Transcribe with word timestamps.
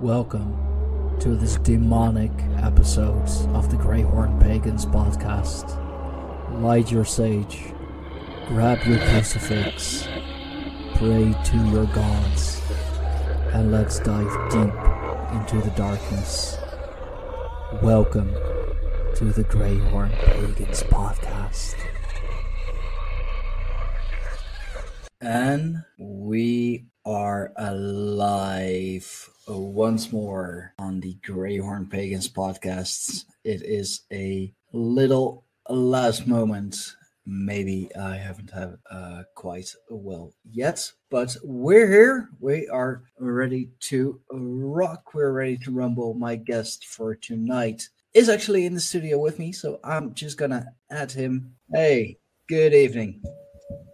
Welcome 0.00 1.16
to 1.20 1.34
this 1.36 1.56
demonic 1.56 2.30
episode 2.58 3.26
of 3.54 3.70
the 3.70 3.78
Greyhorn 3.78 4.38
Pagans 4.42 4.84
podcast. 4.84 5.72
Light 6.60 6.92
your 6.92 7.06
sage, 7.06 7.72
grab 8.46 8.84
your 8.84 8.98
crucifix, 8.98 10.06
pray 10.96 11.34
to 11.44 11.56
your 11.72 11.86
gods, 11.86 12.60
and 13.54 13.72
let's 13.72 13.98
dive 14.00 14.30
deep 14.50 14.74
into 15.32 15.62
the 15.66 15.72
darkness. 15.74 16.58
Welcome 17.80 18.34
to 19.14 19.32
the 19.32 19.44
Greyhorn 19.44 20.12
Pagans 20.26 20.82
podcast. 20.82 21.74
And 25.20 25.82
we 25.98 26.86
are 27.06 27.52
alive 27.56 29.30
once 29.48 30.12
more 30.12 30.74
on 30.78 31.00
the 31.00 31.16
Greyhorn 31.26 31.90
Pagans 31.90 32.28
podcasts. 32.28 33.24
It 33.42 33.62
is 33.62 34.02
a 34.12 34.52
little 34.72 35.44
last 35.70 36.26
moment. 36.26 36.76
Maybe 37.24 37.90
I 37.98 38.16
haven't 38.16 38.50
had 38.50 38.76
uh, 38.90 39.22
quite 39.34 39.74
well 39.88 40.32
yet, 40.44 40.92
but 41.10 41.36
we're 41.42 41.90
here. 41.90 42.28
We 42.38 42.68
are 42.68 43.02
ready 43.18 43.70
to 43.80 44.20
rock. 44.30 45.14
We're 45.14 45.32
ready 45.32 45.56
to 45.58 45.72
rumble. 45.72 46.14
My 46.14 46.36
guest 46.36 46.84
for 46.86 47.14
tonight 47.14 47.88
is 48.14 48.28
actually 48.28 48.66
in 48.66 48.74
the 48.74 48.80
studio 48.80 49.18
with 49.18 49.38
me, 49.38 49.52
so 49.52 49.80
I'm 49.82 50.14
just 50.14 50.36
gonna 50.38 50.66
add 50.90 51.12
him. 51.12 51.56
Hey, 51.72 52.18
good 52.48 52.74
evening. 52.74 53.22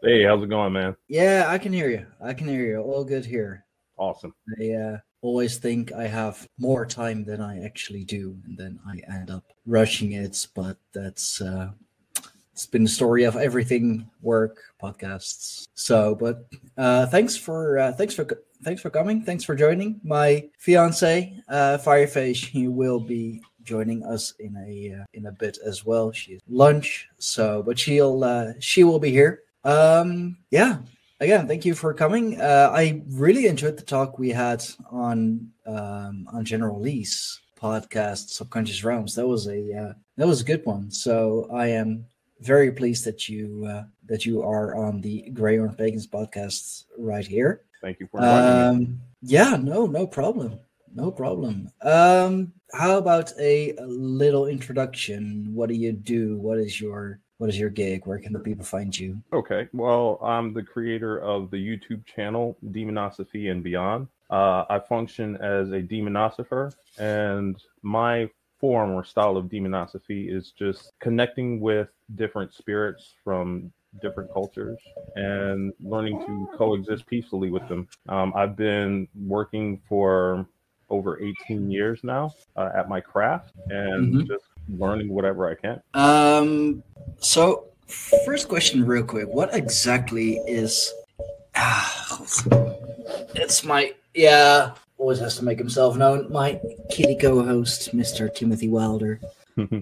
Hey, 0.02 0.24
how's 0.24 0.42
it 0.42 0.48
going, 0.48 0.72
man? 0.72 0.96
Yeah, 1.08 1.46
I 1.48 1.58
can 1.58 1.72
hear 1.72 1.88
you. 1.88 2.06
I 2.22 2.34
can 2.34 2.48
hear 2.48 2.64
you. 2.64 2.80
All 2.80 3.04
good 3.04 3.24
here. 3.24 3.64
Awesome. 3.96 4.34
I 4.60 4.70
uh, 4.72 4.98
always 5.20 5.58
think 5.58 5.92
I 5.92 6.06
have 6.06 6.46
more 6.58 6.84
time 6.84 7.24
than 7.24 7.40
I 7.40 7.64
actually 7.64 8.04
do, 8.04 8.36
and 8.44 8.58
then 8.58 8.80
I 8.86 9.00
end 9.12 9.30
up 9.30 9.44
rushing 9.64 10.12
it. 10.12 10.46
But 10.54 10.76
that's 10.92 11.40
uh, 11.40 11.70
it's 12.52 12.66
been 12.66 12.82
the 12.82 12.88
story 12.88 13.24
of 13.24 13.36
everything 13.36 14.10
work 14.20 14.58
podcasts. 14.82 15.68
So, 15.74 16.14
but 16.14 16.46
uh, 16.76 17.06
thanks 17.06 17.36
for 17.36 17.78
uh, 17.78 17.92
thanks 17.92 18.14
for 18.14 18.26
thanks 18.62 18.82
for 18.82 18.90
coming. 18.90 19.22
Thanks 19.22 19.44
for 19.44 19.54
joining. 19.54 20.00
My 20.02 20.48
fiance, 20.58 21.40
uh, 21.48 21.78
Fire 21.78 22.06
Fae, 22.06 22.32
he 22.32 22.68
will 22.68 23.00
be 23.00 23.40
joining 23.62 24.04
us 24.04 24.34
in 24.40 24.56
a 24.56 25.00
uh, 25.00 25.04
in 25.14 25.26
a 25.26 25.32
bit 25.32 25.58
as 25.64 25.84
well. 25.84 26.12
She's 26.12 26.40
lunch, 26.48 27.08
so 27.18 27.62
but 27.62 27.78
she'll 27.78 28.24
uh, 28.24 28.52
she 28.58 28.84
will 28.84 28.98
be 28.98 29.10
here. 29.10 29.42
Um, 29.64 30.38
yeah. 30.50 30.78
Again, 31.20 31.46
thank 31.46 31.64
you 31.64 31.74
for 31.74 31.94
coming. 31.94 32.40
Uh, 32.40 32.70
I 32.72 33.02
really 33.08 33.46
enjoyed 33.46 33.76
the 33.76 33.84
talk 33.84 34.18
we 34.18 34.30
had 34.30 34.64
on 34.90 35.48
um, 35.66 36.26
on 36.32 36.44
General 36.44 36.80
Lee's 36.80 37.40
podcast, 37.60 38.30
Subconscious 38.30 38.82
Realms. 38.82 39.14
That 39.14 39.28
was 39.28 39.46
a 39.46 39.72
uh, 39.72 39.92
that 40.16 40.26
was 40.26 40.40
a 40.40 40.44
good 40.44 40.66
one. 40.66 40.90
So 40.90 41.48
I 41.52 41.68
am 41.68 42.04
very 42.40 42.72
pleased 42.72 43.04
that 43.04 43.28
you 43.28 43.64
uh, 43.68 43.84
that 44.06 44.26
you 44.26 44.42
are 44.42 44.74
on 44.74 45.00
the 45.00 45.30
Greyhorn 45.32 45.78
Pagans 45.78 46.08
podcast 46.08 46.84
right 46.98 47.26
here. 47.26 47.62
Thank 47.80 48.00
you 48.00 48.08
for 48.10 48.18
inviting 48.18 48.78
me. 48.78 48.84
Um, 48.86 49.00
yeah, 49.22 49.56
no, 49.56 49.86
no 49.86 50.06
problem, 50.06 50.58
no 50.94 51.10
problem. 51.10 51.70
Um, 51.82 52.52
how 52.72 52.98
about 52.98 53.32
a, 53.38 53.76
a 53.76 53.86
little 53.86 54.46
introduction? 54.46 55.50
What 55.54 55.68
do 55.68 55.74
you 55.74 55.92
do? 55.92 56.38
What 56.38 56.58
is 56.58 56.80
your 56.80 57.20
what 57.42 57.50
is 57.50 57.58
your 57.58 57.70
gig? 57.70 58.06
Where 58.06 58.20
can 58.20 58.32
the 58.32 58.38
people 58.38 58.64
find 58.64 58.96
you? 58.96 59.20
Okay, 59.32 59.66
well, 59.72 60.20
I'm 60.22 60.54
the 60.54 60.62
creator 60.62 61.18
of 61.18 61.50
the 61.50 61.56
YouTube 61.56 62.06
channel 62.06 62.56
Demonosophy 62.70 63.50
and 63.50 63.64
Beyond. 63.64 64.06
Uh, 64.30 64.64
I 64.70 64.78
function 64.78 65.34
as 65.38 65.72
a 65.72 65.82
demonosopher, 65.82 66.72
and 67.00 67.60
my 67.82 68.30
form 68.60 68.92
or 68.92 69.02
style 69.02 69.36
of 69.36 69.46
demonosophy 69.46 70.32
is 70.32 70.52
just 70.56 70.92
connecting 71.00 71.58
with 71.58 71.88
different 72.14 72.54
spirits 72.54 73.14
from 73.24 73.72
different 74.00 74.32
cultures 74.32 74.78
and 75.16 75.72
learning 75.80 76.20
to 76.24 76.56
coexist 76.56 77.06
peacefully 77.08 77.50
with 77.50 77.66
them. 77.68 77.88
Um, 78.08 78.32
I've 78.36 78.54
been 78.54 79.08
working 79.20 79.82
for 79.88 80.46
over 80.90 81.20
18 81.20 81.72
years 81.72 82.04
now 82.04 82.32
uh, 82.54 82.70
at 82.72 82.88
my 82.88 83.00
craft 83.00 83.52
and 83.68 84.14
Mhm. 84.14 84.26
just 84.28 84.44
learning 84.68 85.08
whatever 85.08 85.48
I 85.48 85.54
can. 85.54 85.82
Um, 85.94 86.82
so 87.18 87.68
first 88.24 88.48
question, 88.48 88.84
real 88.84 89.04
quick. 89.04 89.28
What 89.28 89.54
exactly 89.54 90.36
is? 90.46 90.92
Ah, 91.54 92.20
it's 93.34 93.64
my 93.64 93.94
yeah. 94.14 94.72
Always 94.98 95.18
has 95.18 95.36
to 95.38 95.44
make 95.44 95.58
himself 95.58 95.96
known. 95.96 96.30
My 96.30 96.60
kitty 96.90 97.16
co-host, 97.16 97.94
Mr. 97.94 98.32
Timothy 98.34 98.68
Wilder. 98.68 99.20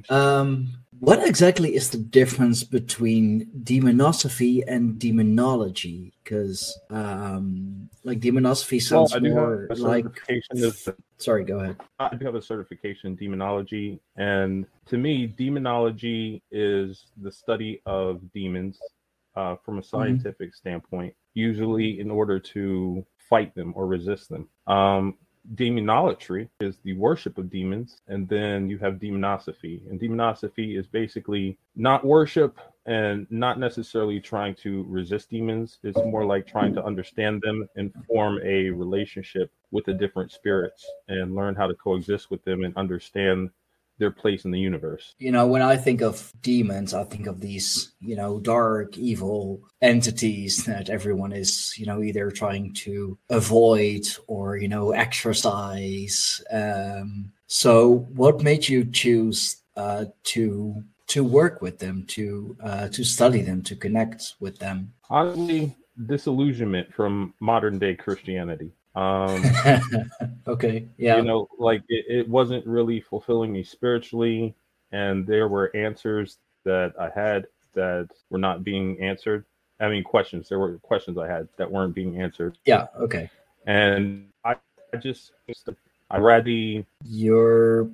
Um, 0.08 0.72
what 1.00 1.27
exactly 1.27 1.75
is 1.75 1.91
the 1.91 1.99
difference 1.99 2.62
between 2.62 3.50
demonosophy 3.62 4.62
and 4.66 4.99
demonology? 4.99 6.12
Because 6.22 6.78
um, 6.91 7.88
like 8.05 8.21
demonosophy 8.21 8.83
sounds 8.83 9.12
do 9.12 9.21
more 9.21 9.66
like. 9.77 10.05
as 10.53 10.89
Sorry, 11.16 11.44
go 11.44 11.60
ahead. 11.60 11.77
I 11.99 12.15
do 12.15 12.25
have 12.27 12.34
a 12.34 12.43
certification 12.43 13.10
in 13.10 13.16
demonology, 13.16 14.00
and 14.16 14.66
to 14.87 14.99
me, 14.99 15.27
demonology 15.27 16.43
is 16.50 17.06
the 17.21 17.33
study 17.33 17.81
of 17.87 18.21
demons 18.33 18.78
uh, 19.37 19.56
from 19.65 19.78
a 19.78 19.83
scientific 19.83 20.55
standpoint, 20.55 21.15
usually 21.33 21.99
in 22.00 22.10
order 22.10 22.39
to 22.39 23.05
fight 23.31 23.55
them 23.55 23.72
or 23.75 23.87
resist 23.87 24.28
them. 24.28 24.49
Um, 24.66 25.16
demonolatry 25.55 26.49
is 26.61 26.78
the 26.84 26.93
worship 26.95 27.39
of 27.39 27.51
demons, 27.51 28.03
and 28.09 28.28
then 28.28 28.69
you 28.69 28.78
have 28.78 28.95
demonosophy. 28.95 29.89
And 29.91 30.01
demonosophy 30.01 30.78
is 30.78 30.87
basically 30.87 31.59
not 31.77 32.05
worship 32.05 32.59
and 32.87 33.27
not 33.31 33.59
necessarily 33.59 34.21
trying 34.21 34.55
to 34.56 34.84
resist 34.89 35.31
demons. 35.31 35.78
It's 35.83 35.99
more 35.99 36.25
like 36.25 36.47
trying 36.47 36.75
to 36.75 36.84
understand 36.84 37.43
them 37.43 37.69
and 37.77 37.93
form 38.06 38.39
a 38.45 38.71
relationship 38.71 39.51
with 39.71 39.84
the 39.84 39.95
different 39.95 40.33
spirits 40.33 40.87
and 41.09 41.34
learn 41.34 41.55
how 41.55 41.67
to 41.67 41.75
coexist 41.75 42.31
with 42.31 42.45
them 42.45 42.65
and 42.65 42.77
understand 42.77 43.51
their 44.00 44.11
place 44.11 44.44
in 44.44 44.50
the 44.50 44.59
universe. 44.59 45.15
You 45.19 45.31
know, 45.31 45.47
when 45.47 45.62
I 45.62 45.77
think 45.77 46.00
of 46.00 46.33
demons, 46.43 46.93
I 46.93 47.05
think 47.05 47.28
of 47.28 47.41
these, 47.41 47.93
you 48.00 48.16
know, 48.16 48.41
dark, 48.41 48.99
evil 48.99 49.62
entities 49.81 50.65
that 50.65 50.91
everyone 50.91 51.33
is, 51.33 51.75
you 51.78 51.87
know, 51.87 52.03
either 52.03 52.31
trying 52.33 52.72
to 52.84 53.16
avoid 53.28 54.09
or, 54.27 54.56
you 54.56 54.66
know, 54.66 54.91
exorcise. 54.91 56.43
Um, 56.50 57.33
so, 57.47 58.09
what 58.15 58.43
made 58.43 58.69
you 58.69 58.84
choose 58.84 59.59
uh, 59.77 60.06
to 60.25 60.83
to 61.09 61.25
work 61.25 61.60
with 61.60 61.78
them, 61.78 62.05
to 62.09 62.56
uh, 62.62 62.89
to 62.89 63.05
study 63.05 63.43
them, 63.43 63.62
to 63.62 63.77
connect 63.77 64.34
with 64.41 64.59
them? 64.59 64.93
Honestly, 65.09 65.77
disillusionment 66.06 66.93
from 66.94 67.34
modern 67.41 67.78
day 67.78 67.94
Christianity. 67.94 68.72
Um, 68.95 69.43
okay, 70.49 70.87
yeah, 70.97 71.17
you 71.17 71.23
know, 71.23 71.49
like 71.59 71.83
it, 71.89 72.06
it 72.09 72.28
wasn't 72.28 72.67
really 72.67 73.01
fulfilling 73.01 73.53
me 73.53 73.62
spiritually, 73.62 74.55
and 74.93 75.27
there 75.27 75.49
were 75.49 75.75
answers 75.77 76.39
that 76.65 76.93
I 76.99 77.11
had 77.15 77.47
that 77.75 78.09
were 78.31 78.39
not 78.39 78.65
being 78.65 79.01
answered. 79.01 79.45
I 79.78 79.89
mean, 79.89 80.03
questions. 80.03 80.49
There 80.49 80.59
were 80.59 80.78
questions 80.78 81.19
I 81.19 81.28
had 81.28 81.49
that 81.56 81.71
weren't 81.71 81.95
being 81.95 82.21
answered, 82.21 82.59
yeah, 82.65 82.87
okay. 82.99 83.31
and 83.67 84.27
I, 84.45 84.56
I 84.93 84.97
just, 84.97 85.33
I 86.11 86.19
rather 86.19 86.84
You're 87.05 87.89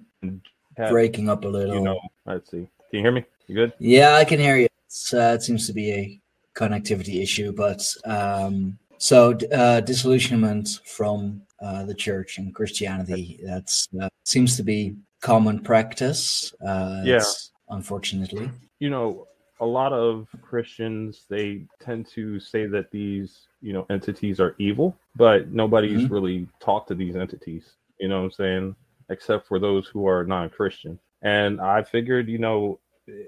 have, 0.77 0.91
breaking 0.91 1.29
up 1.29 1.45
a 1.45 1.49
little. 1.49 1.75
you 1.75 1.83
know. 1.83 2.01
Let's 2.25 2.51
see. 2.51 2.69
Can 2.91 2.99
you 2.99 3.01
hear 3.01 3.13
me? 3.13 3.25
You 3.49 3.55
good? 3.55 3.73
Yeah, 3.79 4.15
I 4.15 4.25
can 4.25 4.41
hear 4.41 4.57
you. 4.57 4.69
It's, 4.87 5.13
uh, 5.13 5.37
it 5.39 5.43
seems 5.43 5.67
to 5.67 5.73
be 5.73 5.93
a 5.93 6.21
connectivity 6.55 7.23
issue, 7.23 7.53
but 7.53 7.87
um, 8.05 8.79
so 8.99 9.37
uh, 9.53 9.81
disillusionment 9.81 10.81
from 10.85 11.43
uh, 11.63 11.85
the 11.85 11.95
church 11.95 12.39
and 12.39 12.55
Christianity 12.55 13.41
that's 13.45 13.87
that 13.93 14.13
seems 14.25 14.57
to 14.57 14.63
be 14.63 14.95
common 15.21 15.61
practice. 15.63 16.53
Uh, 16.65 17.03
Yeah. 17.05 17.23
unfortunately. 17.71 18.51
you 18.79 18.91
know 18.91 19.27
a 19.61 19.65
lot 19.67 19.93
of 19.93 20.29
christians 20.43 21.25
they 21.31 21.65
tend 21.81 22.07
to 22.07 22.39
say 22.39 22.67
that 22.67 22.91
these 22.91 23.49
you 23.63 23.73
know 23.73 23.87
entities 23.91 24.39
are 24.39 24.55
evil 24.59 24.95
but 25.17 25.51
nobody's 25.51 26.03
Mhm. 26.07 26.11
really 26.11 26.49
talked 26.61 26.89
to 26.89 26.95
these 26.95 27.17
entities 27.17 27.65
you 27.99 28.07
know 28.09 28.19
what 28.19 28.25
i'm 28.27 28.31
saying 28.33 28.77
except 29.09 29.47
for 29.49 29.59
those 29.59 29.89
who 29.89 30.07
are 30.07 30.25
non-christian 30.25 30.99
and 31.23 31.59
i 31.61 31.83
figured 31.83 32.29
you 32.29 32.39
know 32.39 32.79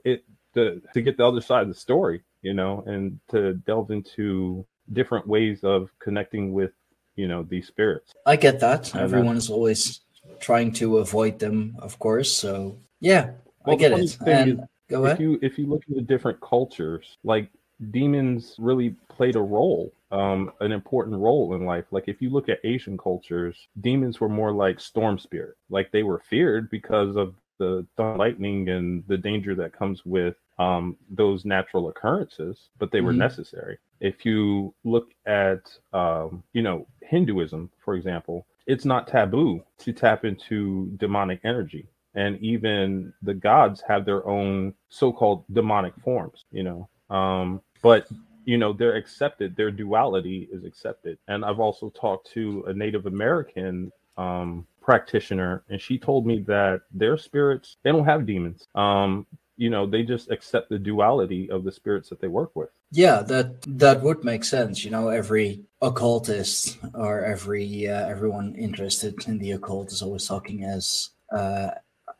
it 0.04 0.22
to, 0.54 0.80
to 0.94 1.00
get 1.02 1.16
the 1.16 1.26
other 1.26 1.40
side 1.40 1.62
of 1.62 1.68
the 1.68 1.74
story 1.88 2.20
you 2.42 2.52
know 2.54 2.84
and 2.86 3.18
to 3.32 3.54
delve 3.68 3.90
into 3.90 4.64
different 4.92 5.26
ways 5.26 5.64
of 5.64 5.90
connecting 5.98 6.52
with 6.52 6.72
you 7.16 7.28
know 7.28 7.42
these 7.42 7.66
spirits 7.66 8.12
I 8.26 8.36
get 8.36 8.60
that. 8.60 8.92
And, 8.94 9.02
Everyone 9.02 9.36
is 9.36 9.50
always 9.50 10.00
trying 10.40 10.72
to 10.74 10.98
avoid 10.98 11.38
them, 11.38 11.76
of 11.80 11.98
course. 11.98 12.30
So 12.32 12.76
yeah, 13.00 13.30
I 13.64 13.68
Well, 13.68 13.76
the 13.76 13.80
get 13.88 13.92
it. 13.92 14.18
And 14.26 14.50
is, 14.50 14.58
go 14.88 15.04
if 15.04 15.06
ahead. 15.06 15.20
you 15.20 15.38
if 15.42 15.58
you 15.58 15.66
look 15.66 15.82
at 15.88 15.96
the 15.96 16.02
different 16.02 16.40
cultures 16.40 17.16
like 17.24 17.50
demons 17.90 18.56
really 18.58 18.94
played 19.08 19.36
a 19.36 19.40
role, 19.40 19.92
um, 20.10 20.52
an 20.60 20.72
important 20.72 21.16
role 21.16 21.54
in 21.54 21.64
life. 21.64 21.84
Like 21.90 22.04
if 22.08 22.20
you 22.22 22.30
look 22.30 22.48
at 22.48 22.60
Asian 22.64 22.96
cultures, 22.96 23.56
demons 23.80 24.20
were 24.20 24.28
more 24.28 24.52
like 24.52 24.80
storm 24.80 25.18
spirit. 25.18 25.56
Like 25.70 25.90
they 25.90 26.02
were 26.02 26.22
feared 26.28 26.70
because 26.70 27.16
of 27.16 27.34
the 27.58 27.86
lightning 27.98 28.68
and 28.68 29.04
the 29.06 29.16
danger 29.16 29.54
that 29.54 29.72
comes 29.72 30.04
with 30.04 30.36
um, 30.58 30.96
those 31.10 31.44
natural 31.44 31.88
occurrences, 31.88 32.68
but 32.78 32.90
they 32.90 33.00
were 33.00 33.10
mm-hmm. 33.10 33.20
necessary. 33.20 33.78
If 34.00 34.24
you 34.24 34.74
look 34.84 35.12
at, 35.26 35.70
um, 35.92 36.42
you 36.52 36.62
know, 36.62 36.86
Hinduism, 37.02 37.70
for 37.78 37.94
example, 37.94 38.46
it's 38.66 38.84
not 38.84 39.08
taboo 39.08 39.62
to 39.78 39.92
tap 39.92 40.24
into 40.24 40.90
demonic 40.96 41.40
energy. 41.44 41.86
And 42.14 42.40
even 42.40 43.12
the 43.22 43.34
gods 43.34 43.82
have 43.86 44.04
their 44.04 44.26
own 44.26 44.74
so 44.88 45.12
called 45.12 45.44
demonic 45.52 45.94
forms, 46.02 46.44
you 46.50 46.62
know. 46.64 46.88
Um, 47.14 47.62
but 47.82 48.08
you 48.44 48.56
know 48.56 48.72
they're 48.72 48.96
accepted 48.96 49.54
their 49.56 49.70
duality 49.70 50.48
is 50.50 50.64
accepted 50.64 51.18
and 51.28 51.44
i've 51.44 51.60
also 51.60 51.90
talked 51.90 52.30
to 52.32 52.64
a 52.66 52.72
native 52.72 53.04
american 53.04 53.92
um, 54.16 54.66
practitioner 54.88 55.62
and 55.68 55.78
she 55.86 55.98
told 55.98 56.24
me 56.24 56.36
that 56.40 56.80
their 56.90 57.18
spirits 57.18 57.76
they 57.82 57.92
don't 57.92 58.06
have 58.06 58.24
demons. 58.24 58.66
Um, 58.74 59.26
you 59.58 59.68
know 59.68 59.84
they 59.86 60.02
just 60.02 60.30
accept 60.30 60.70
the 60.70 60.78
duality 60.78 61.50
of 61.50 61.62
the 61.62 61.72
spirits 61.80 62.08
that 62.08 62.20
they 62.22 62.28
work 62.40 62.52
with. 62.56 62.70
Yeah 62.90 63.20
that 63.32 63.48
that 63.84 64.00
would 64.00 64.24
make 64.24 64.44
sense. 64.44 64.76
You 64.84 64.90
know 64.90 65.08
every 65.10 65.48
occultist 65.82 66.78
or 66.94 67.22
every 67.34 67.86
uh, 67.86 68.06
everyone 68.14 68.54
interested 68.54 69.14
in 69.28 69.36
the 69.36 69.52
occult 69.52 69.92
is 69.92 70.00
always 70.00 70.26
talking 70.26 70.64
as 70.64 71.10
uh, 71.38 71.70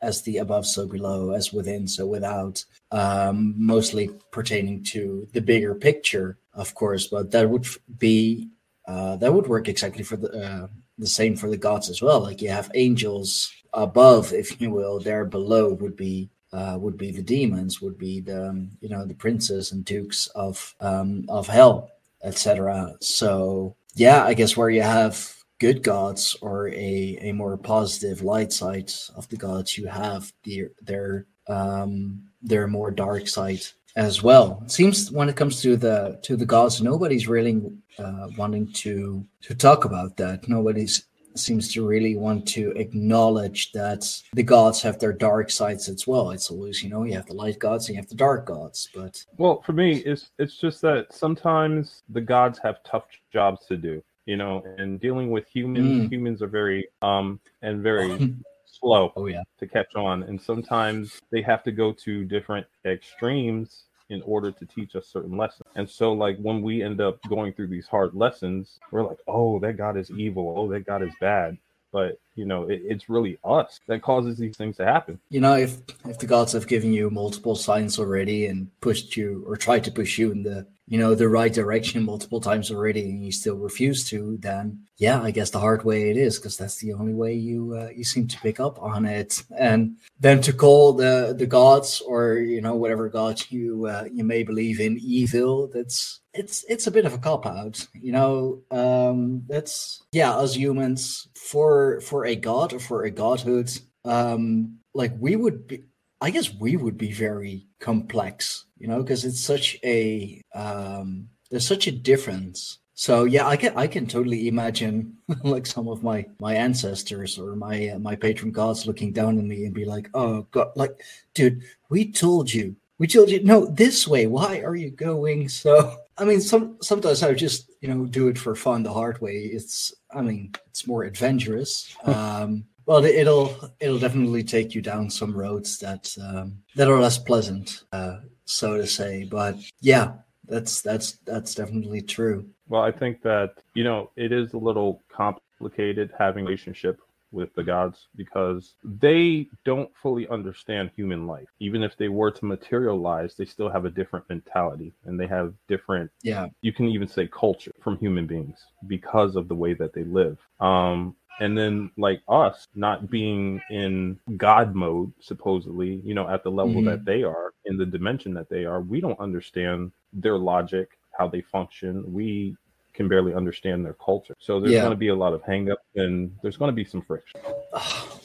as 0.09 0.21
the 0.21 0.37
above 0.37 0.67
so 0.67 0.85
below 0.85 1.31
as 1.31 1.51
within 1.51 1.87
so 1.87 2.05
without 2.05 2.63
um, 2.91 3.55
mostly 3.57 4.11
pertaining 4.37 4.83
to 4.93 5.27
the 5.33 5.41
bigger 5.41 5.73
picture 5.73 6.37
of 6.53 6.75
course 6.75 7.07
but 7.07 7.31
that 7.31 7.49
would 7.49 7.65
be 7.97 8.47
uh, 8.87 9.15
that 9.21 9.33
would 9.33 9.47
work 9.47 9.67
exactly 9.67 10.03
for 10.03 10.17
the 10.17 10.29
uh, 10.45 10.67
the 10.99 11.07
same 11.07 11.35
for 11.35 11.49
the 11.49 11.57
gods 11.57 11.89
as 11.89 12.01
well 12.01 12.19
like 12.19 12.41
you 12.41 12.49
have 12.49 12.69
angels 12.75 13.51
above 13.73 14.33
if 14.33 14.61
you 14.61 14.69
will 14.69 14.99
there 14.99 15.25
below 15.25 15.73
would 15.73 15.95
be 15.95 16.29
uh, 16.51 16.77
would 16.79 16.97
be 16.97 17.11
the 17.11 17.21
demons, 17.21 17.81
would 17.81 17.97
be 17.97 18.21
the 18.21 18.49
um, 18.49 18.71
you 18.81 18.89
know 18.89 19.05
the 19.05 19.13
princes 19.13 19.71
and 19.71 19.85
dukes 19.85 20.27
of 20.27 20.75
um, 20.79 21.25
of 21.29 21.47
hell, 21.47 21.91
etc. 22.23 22.95
So 23.01 23.75
yeah, 23.95 24.23
I 24.23 24.33
guess 24.33 24.57
where 24.57 24.69
you 24.69 24.81
have 24.81 25.35
good 25.59 25.83
gods 25.83 26.35
or 26.41 26.69
a, 26.69 27.17
a 27.21 27.31
more 27.33 27.57
positive 27.57 28.23
light 28.23 28.53
side 28.53 28.91
of 29.15 29.27
the 29.29 29.37
gods, 29.37 29.77
you 29.77 29.87
have 29.87 30.31
their 30.43 30.71
their 30.81 31.27
um, 31.47 32.29
their 32.41 32.67
more 32.67 32.91
dark 32.91 33.27
side 33.27 33.61
as 33.95 34.23
well. 34.23 34.61
It 34.65 34.71
seems 34.71 35.11
when 35.11 35.29
it 35.29 35.35
comes 35.35 35.61
to 35.61 35.75
the 35.75 36.19
to 36.23 36.35
the 36.35 36.45
gods, 36.45 36.81
nobody's 36.81 37.27
really 37.27 37.61
uh, 37.97 38.27
wanting 38.37 38.71
to 38.73 39.25
to 39.41 39.55
talk 39.55 39.85
about 39.85 40.17
that. 40.17 40.47
Nobody's 40.47 41.05
seems 41.35 41.71
to 41.73 41.87
really 41.87 42.15
want 42.15 42.47
to 42.47 42.71
acknowledge 42.71 43.71
that 43.71 44.05
the 44.33 44.43
gods 44.43 44.81
have 44.81 44.99
their 44.99 45.13
dark 45.13 45.49
sides 45.49 45.89
as 45.89 46.05
well. 46.07 46.31
It's 46.31 46.51
always, 46.51 46.83
you 46.83 46.89
know, 46.89 47.03
you 47.03 47.13
have 47.13 47.27
the 47.27 47.33
light 47.33 47.59
gods 47.59 47.87
and 47.87 47.95
you 47.95 48.01
have 48.01 48.09
the 48.09 48.15
dark 48.15 48.45
gods. 48.45 48.89
But 48.93 49.23
well, 49.37 49.61
for 49.61 49.73
me, 49.73 49.97
it's 49.97 50.31
it's 50.37 50.57
just 50.57 50.81
that 50.81 51.13
sometimes 51.13 52.03
the 52.09 52.21
gods 52.21 52.59
have 52.63 52.83
tough 52.83 53.05
jobs 53.31 53.65
to 53.67 53.77
do, 53.77 54.03
you 54.25 54.37
know, 54.37 54.63
and 54.77 54.99
dealing 54.99 55.31
with 55.31 55.47
humans, 55.47 56.07
mm. 56.07 56.11
humans 56.11 56.41
are 56.41 56.47
very 56.47 56.87
um 57.01 57.39
and 57.61 57.81
very 57.81 58.35
slow 58.79 59.13
oh, 59.15 59.27
yeah. 59.27 59.43
to 59.59 59.67
catch 59.67 59.95
on, 59.95 60.23
and 60.23 60.41
sometimes 60.41 61.21
they 61.31 61.41
have 61.41 61.63
to 61.63 61.71
go 61.71 61.91
to 61.93 62.25
different 62.25 62.65
extremes 62.85 63.85
in 64.09 64.21
order 64.23 64.51
to 64.51 64.65
teach 64.65 64.95
us 64.95 65.07
certain 65.07 65.37
lessons. 65.37 65.67
And 65.75 65.89
so, 65.89 66.13
like, 66.13 66.37
when 66.39 66.61
we 66.61 66.81
end 66.81 66.99
up 66.99 67.19
going 67.29 67.53
through 67.53 67.67
these 67.67 67.87
hard 67.87 68.15
lessons, 68.15 68.79
we're 68.91 69.05
like, 69.05 69.19
oh, 69.27 69.59
that 69.59 69.77
God 69.77 69.97
is 69.97 70.09
evil. 70.11 70.53
Oh, 70.57 70.67
that 70.69 70.85
God 70.85 71.03
is 71.03 71.13
bad. 71.21 71.57
But 71.91 72.19
you 72.35 72.45
know, 72.45 72.63
it, 72.63 72.81
it's 72.85 73.09
really 73.09 73.37
us 73.43 73.79
that 73.87 74.01
causes 74.01 74.37
these 74.37 74.57
things 74.57 74.77
to 74.77 74.85
happen. 74.85 75.19
You 75.29 75.41
know, 75.41 75.55
if 75.55 75.77
if 76.05 76.19
the 76.19 76.27
gods 76.27 76.53
have 76.53 76.67
given 76.67 76.93
you 76.93 77.09
multiple 77.09 77.55
signs 77.55 77.99
already 77.99 78.47
and 78.47 78.69
pushed 78.81 79.17
you 79.17 79.43
or 79.47 79.57
tried 79.57 79.83
to 79.85 79.91
push 79.91 80.17
you 80.17 80.31
in 80.31 80.43
the 80.43 80.67
you 80.89 80.97
know 80.97 81.13
the 81.13 81.29
right 81.29 81.53
direction 81.53 82.03
multiple 82.03 82.41
times 82.41 82.71
already 82.71 83.03
and 83.03 83.23
you 83.23 83.31
still 83.31 83.55
refuse 83.55 84.03
to 84.09 84.37
then 84.41 84.79
yeah 84.97 85.21
i 85.21 85.29
guess 85.29 85.51
the 85.51 85.59
hard 85.59 85.85
way 85.85 86.09
it 86.09 86.17
is 86.17 86.37
because 86.37 86.57
that's 86.57 86.77
the 86.77 86.91
only 86.93 87.13
way 87.13 87.33
you 87.33 87.77
uh, 87.79 87.89
you 87.95 88.03
seem 88.03 88.27
to 88.27 88.39
pick 88.39 88.59
up 88.59 88.81
on 88.81 89.05
it 89.05 89.43
and 89.57 89.95
then 90.19 90.41
to 90.41 90.51
call 90.51 90.91
the 90.91 91.35
the 91.37 91.45
gods 91.45 92.01
or 92.01 92.39
you 92.39 92.59
know 92.59 92.75
whatever 92.75 93.07
gods 93.07 93.51
you 93.51 93.85
uh, 93.85 94.05
you 94.11 94.23
may 94.23 94.41
believe 94.41 94.79
in 94.79 94.97
evil 94.99 95.67
that's 95.67 96.21
it's 96.33 96.63
it's 96.69 96.87
a 96.87 96.91
bit 96.91 97.05
of 97.05 97.13
a 97.13 97.17
cop 97.17 97.45
out 97.45 97.87
you 97.93 98.11
know 98.11 98.61
um 98.69 99.41
that's 99.47 100.03
yeah 100.11 100.39
as 100.39 100.55
humans 100.55 101.27
for 101.35 101.99
for 102.01 102.25
a 102.25 102.35
god 102.35 102.71
or 102.71 102.79
for 102.79 103.03
a 103.03 103.11
godhood 103.11 103.71
um 104.05 104.77
like 104.93 105.11
we 105.19 105.35
would 105.35 105.67
be 105.67 105.83
I 106.21 106.31
guess 106.31 106.53
we 106.53 106.75
would 106.75 106.97
be 106.97 107.11
very 107.11 107.65
complex, 107.79 108.65
you 108.77 108.87
know, 108.87 109.01
because 109.01 109.23
it's 109.23 109.39
such 109.39 109.77
a 109.83 110.41
um, 110.53 111.29
there's 111.49 111.67
such 111.67 111.87
a 111.87 111.91
difference. 111.91 112.79
So 112.93 113.23
yeah, 113.23 113.47
I 113.47 113.55
can 113.55 113.77
I 113.77 113.87
can 113.87 114.05
totally 114.05 114.49
imagine 114.49 115.17
like 115.43 115.65
some 115.65 115.87
of 115.87 116.03
my 116.03 116.25
my 116.39 116.55
ancestors 116.55 117.39
or 117.39 117.55
my 117.55 117.89
uh, 117.89 117.99
my 117.99 118.15
patron 118.15 118.51
gods 118.51 118.85
looking 118.85 119.13
down 119.13 119.37
on 119.37 119.47
me 119.47 119.63
and 119.63 119.73
be 119.73 119.85
like, 119.85 120.09
"Oh 120.13 120.41
God, 120.51 120.71
like, 120.75 121.01
dude, 121.33 121.63
we 121.89 122.11
told 122.11 122.53
you, 122.53 122.75
we 122.97 123.07
told 123.07 123.29
you, 123.29 123.41
no, 123.41 123.65
this 123.67 124.05
way. 124.05 124.27
Why 124.27 124.59
are 124.59 124.75
you 124.75 124.91
going?" 124.91 125.47
So 125.47 125.95
I 126.19 126.25
mean, 126.25 126.41
some 126.41 126.77
sometimes 126.81 127.23
I 127.23 127.33
just 127.33 127.71
you 127.81 127.87
know 127.87 128.05
do 128.05 128.27
it 128.27 128.37
for 128.37 128.55
fun 128.55 128.83
the 128.83 128.93
hard 128.93 129.21
way. 129.21 129.35
It's 129.37 129.93
I 130.11 130.21
mean, 130.21 130.53
it's 130.67 130.85
more 130.85 131.03
adventurous. 131.03 131.95
um, 132.03 132.65
well, 132.85 133.05
it'll 133.05 133.55
it'll 133.79 133.99
definitely 133.99 134.43
take 134.43 134.75
you 134.75 134.81
down 134.81 135.09
some 135.09 135.35
roads 135.35 135.77
that 135.79 136.13
um, 136.21 136.57
that 136.75 136.89
are 136.89 136.99
less 136.99 137.17
pleasant, 137.17 137.83
uh, 137.91 138.17
so 138.45 138.77
to 138.77 138.87
say. 138.87 139.25
But 139.25 139.57
yeah, 139.79 140.13
that's 140.45 140.81
that's 140.81 141.13
that's 141.25 141.55
definitely 141.55 142.01
true. 142.01 142.49
Well, 142.67 142.81
I 142.81 142.91
think 142.91 143.21
that 143.21 143.53
you 143.75 143.83
know 143.83 144.09
it 144.15 144.31
is 144.31 144.53
a 144.53 144.57
little 144.57 145.01
complicated 145.07 146.11
having 146.17 146.45
a 146.45 146.47
relationship 146.47 146.99
with 147.31 147.53
the 147.55 147.63
gods 147.63 148.07
because 148.15 148.75
they 148.83 149.47
don't 149.65 149.89
fully 150.01 150.27
understand 150.29 150.91
human 150.95 151.27
life. 151.27 151.47
Even 151.59 151.83
if 151.83 151.95
they 151.97 152.09
were 152.09 152.31
to 152.31 152.45
materialize, 152.45 153.35
they 153.35 153.45
still 153.45 153.69
have 153.69 153.85
a 153.85 153.89
different 153.89 154.27
mentality 154.29 154.93
and 155.05 155.19
they 155.19 155.27
have 155.27 155.53
different 155.67 156.09
yeah. 156.23 156.47
You 156.61 156.73
can 156.73 156.87
even 156.87 157.07
say 157.07 157.27
culture 157.27 157.71
from 157.81 157.97
human 157.97 158.27
beings 158.27 158.59
because 158.87 159.35
of 159.35 159.47
the 159.47 159.55
way 159.55 159.73
that 159.75 159.93
they 159.93 160.03
live. 160.03 160.37
Um 160.59 161.15
and 161.39 161.57
then 161.57 161.89
like 161.97 162.21
us 162.27 162.67
not 162.75 163.09
being 163.09 163.61
in 163.69 164.19
god 164.37 164.75
mode 164.75 165.11
supposedly 165.19 166.01
you 166.03 166.13
know 166.13 166.27
at 166.27 166.43
the 166.43 166.51
level 166.51 166.75
mm-hmm. 166.75 166.85
that 166.85 167.05
they 167.05 167.23
are 167.23 167.53
in 167.65 167.77
the 167.77 167.85
dimension 167.85 168.33
that 168.33 168.49
they 168.49 168.65
are 168.65 168.81
we 168.81 169.01
don't 169.01 169.19
understand 169.19 169.91
their 170.13 170.37
logic 170.37 170.97
how 171.17 171.27
they 171.27 171.41
function 171.41 172.03
we 172.11 172.55
can 172.99 173.07
barely 173.07 173.33
understand 173.33 173.85
their 173.85 173.93
culture 173.93 174.35
so 174.39 174.59
there's 174.59 174.73
yeah. 174.73 174.81
going 174.81 174.91
to 174.91 174.97
be 174.97 175.07
a 175.07 175.15
lot 175.15 175.33
of 175.33 175.41
hang 175.43 175.71
up 175.71 175.79
and 175.95 176.35
there's 176.41 176.57
going 176.57 176.69
to 176.69 176.75
be 176.75 176.83
some 176.83 177.01
friction 177.01 177.39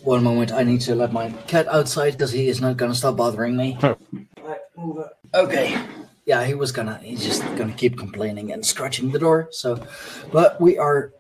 one 0.03 0.23
moment 0.23 0.53
i 0.53 0.63
need 0.63 0.81
to 0.81 0.95
let 0.95 1.13
my 1.13 1.31
cat 1.47 1.67
outside 1.69 2.13
because 2.13 2.33
he 2.33 2.49
is 2.49 2.61
not 2.61 2.77
going 2.77 2.91
to 2.91 2.99
stop 2.99 3.17
bothering 3.17 3.57
me 3.57 3.79
right, 3.81 4.61
okay 5.35 5.81
yeah, 6.27 6.43
he 6.47 6.55
was 6.55 6.73
gonna. 6.73 6.99
He's 7.03 7.23
just 7.23 7.43
gonna 7.59 7.75
keep 7.75 7.99
complaining 7.99 8.53
and 8.53 8.65
scratching 8.65 9.11
the 9.11 9.19
door. 9.19 9.49
So, 9.51 9.79
but 10.33 10.59
we 10.59 10.79
are 10.79 11.13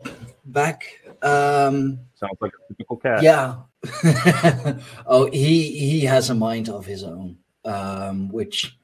back 0.46 0.87
um, 1.25 1.99
Sounds 2.14 2.38
like 2.40 2.52
a 2.52 2.73
typical 2.73 2.96
cat. 2.99 3.23
Yeah. 3.23 3.56
oh, 5.06 5.28
he 5.32 5.78
he 5.78 6.00
has 6.02 6.30
a 6.30 6.34
mind 6.34 6.68
of 6.68 6.87
his 6.87 7.02
own, 7.02 7.38
um, 7.64 8.28
which 8.28 8.76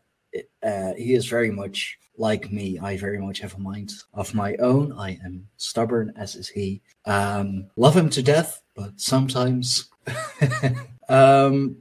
uh, 0.63 0.93
he 0.95 1.15
is 1.15 1.27
very 1.27 1.51
much 1.51 1.99
like 2.17 2.53
me. 2.53 2.79
I 2.79 2.97
very 2.97 3.19
much 3.19 3.41
have 3.41 3.55
a 3.55 3.59
mind 3.59 3.93
of 4.15 4.35
my 4.35 4.57
own. 4.57 4.93
I 4.93 5.19
am 5.25 5.49
stubborn, 5.57 6.13
as 6.17 6.35
is 6.35 6.49
he. 6.49 6.83
Um, 7.07 7.71
love 7.77 7.97
him 7.97 8.11
to 8.11 8.23
death, 8.23 8.63
but 8.75 9.01
sometimes. 9.01 9.91
um, 11.09 11.77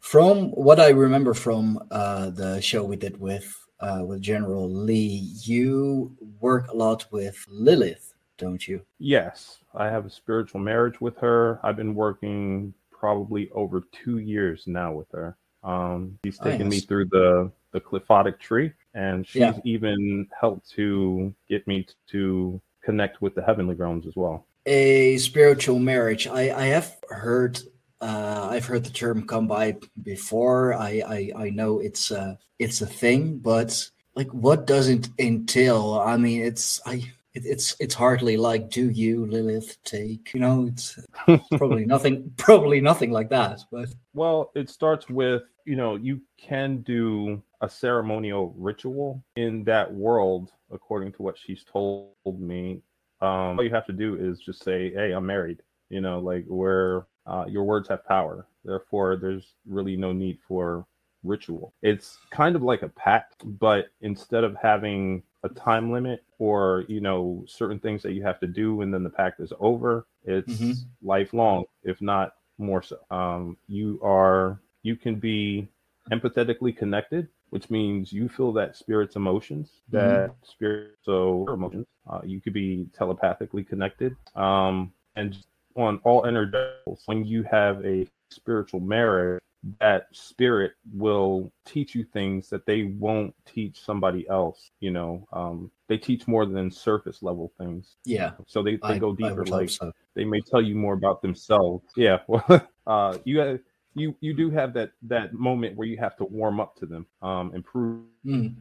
from 0.00 0.50
what 0.50 0.80
I 0.80 0.90
remember 0.90 1.34
from 1.34 1.78
uh, 1.90 2.30
the 2.30 2.60
show 2.60 2.84
we 2.84 2.96
did 2.96 3.20
with 3.20 3.58
uh, 3.80 4.04
with 4.04 4.20
General 4.20 4.70
Lee, 4.70 5.32
you 5.42 6.16
work 6.40 6.68
a 6.68 6.76
lot 6.76 7.06
with 7.10 7.44
Lilith 7.48 8.12
don't 8.42 8.66
you? 8.66 8.84
Yes, 8.98 9.58
I 9.72 9.86
have 9.86 10.04
a 10.04 10.10
spiritual 10.10 10.60
marriage 10.60 11.00
with 11.00 11.16
her. 11.18 11.60
I've 11.62 11.76
been 11.76 11.94
working 11.94 12.74
probably 12.90 13.48
over 13.52 13.84
two 13.92 14.18
years 14.18 14.64
now 14.66 14.92
with 14.92 15.10
her. 15.12 15.36
Um, 15.62 16.18
she's 16.24 16.38
taken 16.38 16.68
me 16.68 16.80
through 16.80 17.06
the 17.06 17.50
the 17.72 17.80
qliphothic 17.80 18.38
tree, 18.38 18.72
and 18.94 19.26
she's 19.26 19.40
yeah. 19.40 19.58
even 19.64 20.26
helped 20.38 20.70
to 20.70 21.34
get 21.48 21.66
me 21.66 21.86
to 22.10 22.60
connect 22.84 23.22
with 23.22 23.34
the 23.34 23.42
heavenly 23.42 23.74
realms 23.74 24.06
as 24.06 24.14
well. 24.16 24.46
A 24.66 25.16
spiritual 25.18 25.78
marriage. 25.78 26.26
I 26.26 26.52
I 26.52 26.66
have 26.66 26.96
heard. 27.08 27.60
Uh, 28.00 28.48
I've 28.50 28.66
heard 28.66 28.84
the 28.84 28.90
term 28.90 29.26
come 29.26 29.46
by 29.46 29.76
before. 30.02 30.74
I 30.74 31.02
I, 31.06 31.44
I 31.44 31.50
know 31.50 31.78
it's 31.78 32.10
a 32.10 32.38
it's 32.58 32.80
a 32.80 32.86
thing, 32.86 33.38
but 33.38 33.88
like 34.14 34.28
what 34.28 34.66
does 34.66 34.88
it 34.88 35.08
entail? 35.18 36.02
I 36.04 36.16
mean, 36.16 36.42
it's 36.42 36.80
I 36.84 37.12
it, 37.34 37.44
it's 37.46 37.76
it's 37.80 37.94
hardly 37.94 38.36
like 38.36 38.70
do 38.70 38.90
you 38.90 39.26
Lilith 39.26 39.82
take? 39.84 40.32
You 40.34 40.40
know 40.40 40.66
it's 40.66 40.98
probably 41.56 41.84
nothing 41.84 42.32
probably 42.36 42.80
nothing 42.80 43.10
like 43.10 43.30
that 43.30 43.60
but 43.70 43.88
well 44.14 44.50
it 44.54 44.68
starts 44.68 45.08
with 45.08 45.42
you 45.64 45.76
know 45.76 45.96
you 45.96 46.20
can 46.38 46.78
do 46.78 47.42
a 47.60 47.68
ceremonial 47.68 48.54
ritual 48.56 49.22
in 49.36 49.64
that 49.64 49.92
world 49.92 50.50
according 50.72 51.12
to 51.12 51.22
what 51.22 51.38
she's 51.38 51.64
told 51.64 52.12
me. 52.26 52.82
Um 53.20 53.58
all 53.58 53.64
you 53.64 53.70
have 53.70 53.86
to 53.86 53.92
do 53.92 54.16
is 54.16 54.40
just 54.40 54.62
say 54.62 54.92
hey 54.92 55.12
i'm 55.12 55.26
married. 55.26 55.62
You 55.88 56.00
know 56.00 56.18
like 56.18 56.44
where 56.46 57.06
uh, 57.24 57.44
your 57.48 57.62
words 57.62 57.88
have 57.88 58.04
power. 58.04 58.46
Therefore 58.64 59.16
there's 59.16 59.54
really 59.66 59.96
no 59.96 60.12
need 60.12 60.38
for 60.46 60.86
ritual. 61.22 61.72
It's 61.82 62.18
kind 62.30 62.56
of 62.56 62.62
like 62.62 62.82
a 62.82 62.88
pact 62.88 63.42
but 63.60 63.86
instead 64.00 64.42
of 64.42 64.56
having 64.60 65.22
a 65.44 65.48
time 65.48 65.90
limit 65.90 66.24
or 66.38 66.84
you 66.88 67.00
know 67.00 67.44
certain 67.46 67.78
things 67.78 68.02
that 68.02 68.12
you 68.12 68.22
have 68.22 68.38
to 68.40 68.46
do 68.46 68.80
and 68.82 68.92
then 68.92 69.02
the 69.02 69.10
pact 69.10 69.40
is 69.40 69.52
over 69.60 70.06
it's 70.24 70.54
mm-hmm. 70.54 70.72
lifelong 71.02 71.64
if 71.82 72.00
not 72.00 72.34
more 72.58 72.82
so 72.82 72.96
um, 73.10 73.56
you 73.66 73.98
are 74.02 74.60
you 74.82 74.96
can 74.96 75.16
be 75.16 75.68
empathetically 76.10 76.76
connected 76.76 77.28
which 77.50 77.70
means 77.70 78.12
you 78.12 78.28
feel 78.28 78.52
that 78.52 78.76
spirit's 78.76 79.16
emotions 79.16 79.68
mm-hmm. 79.92 79.96
that 79.96 80.30
mm-hmm. 80.30 80.44
spirit 80.44 80.96
so 81.02 81.46
emotions 81.52 81.86
uh, 82.10 82.20
you 82.24 82.40
could 82.40 82.52
be 82.52 82.86
telepathically 82.96 83.64
connected 83.64 84.16
um, 84.36 84.92
and 85.16 85.36
on 85.76 85.98
all 86.04 86.26
energetics 86.26 87.02
when 87.06 87.24
you 87.24 87.42
have 87.42 87.84
a 87.84 88.06
spiritual 88.30 88.80
marriage 88.80 89.42
that 89.78 90.08
spirit 90.12 90.72
will 90.92 91.52
teach 91.64 91.94
you 91.94 92.04
things 92.04 92.48
that 92.48 92.66
they 92.66 92.84
won't 92.84 93.34
teach 93.46 93.80
somebody 93.80 94.28
else 94.28 94.70
you 94.80 94.90
know? 94.90 95.26
Um, 95.32 95.70
they 95.88 95.98
teach 95.98 96.26
more 96.26 96.46
than 96.46 96.70
surface 96.70 97.22
level 97.22 97.52
things. 97.58 97.96
Yeah. 98.04 98.32
So 98.46 98.62
they, 98.62 98.76
they 98.76 98.94
I, 98.94 98.98
go 98.98 99.14
deeper 99.14 99.44
like 99.44 99.70
so. 99.70 99.92
they 100.14 100.24
may 100.24 100.40
tell 100.40 100.62
you 100.62 100.74
more 100.74 100.94
about 100.94 101.22
themselves. 101.22 101.84
Yeah. 101.96 102.18
Well 102.26 102.44
uh, 102.86 103.18
you 103.24 103.38
have, 103.38 103.60
you 103.94 104.16
you 104.20 104.34
do 104.34 104.50
have 104.50 104.72
that 104.74 104.92
that 105.02 105.34
moment 105.34 105.76
where 105.76 105.86
you 105.86 105.98
have 105.98 106.16
to 106.16 106.24
warm 106.24 106.60
up 106.60 106.74
to 106.76 106.86
them 106.86 107.06
um 107.20 107.54
improve 107.54 108.04
mm. 108.24 108.54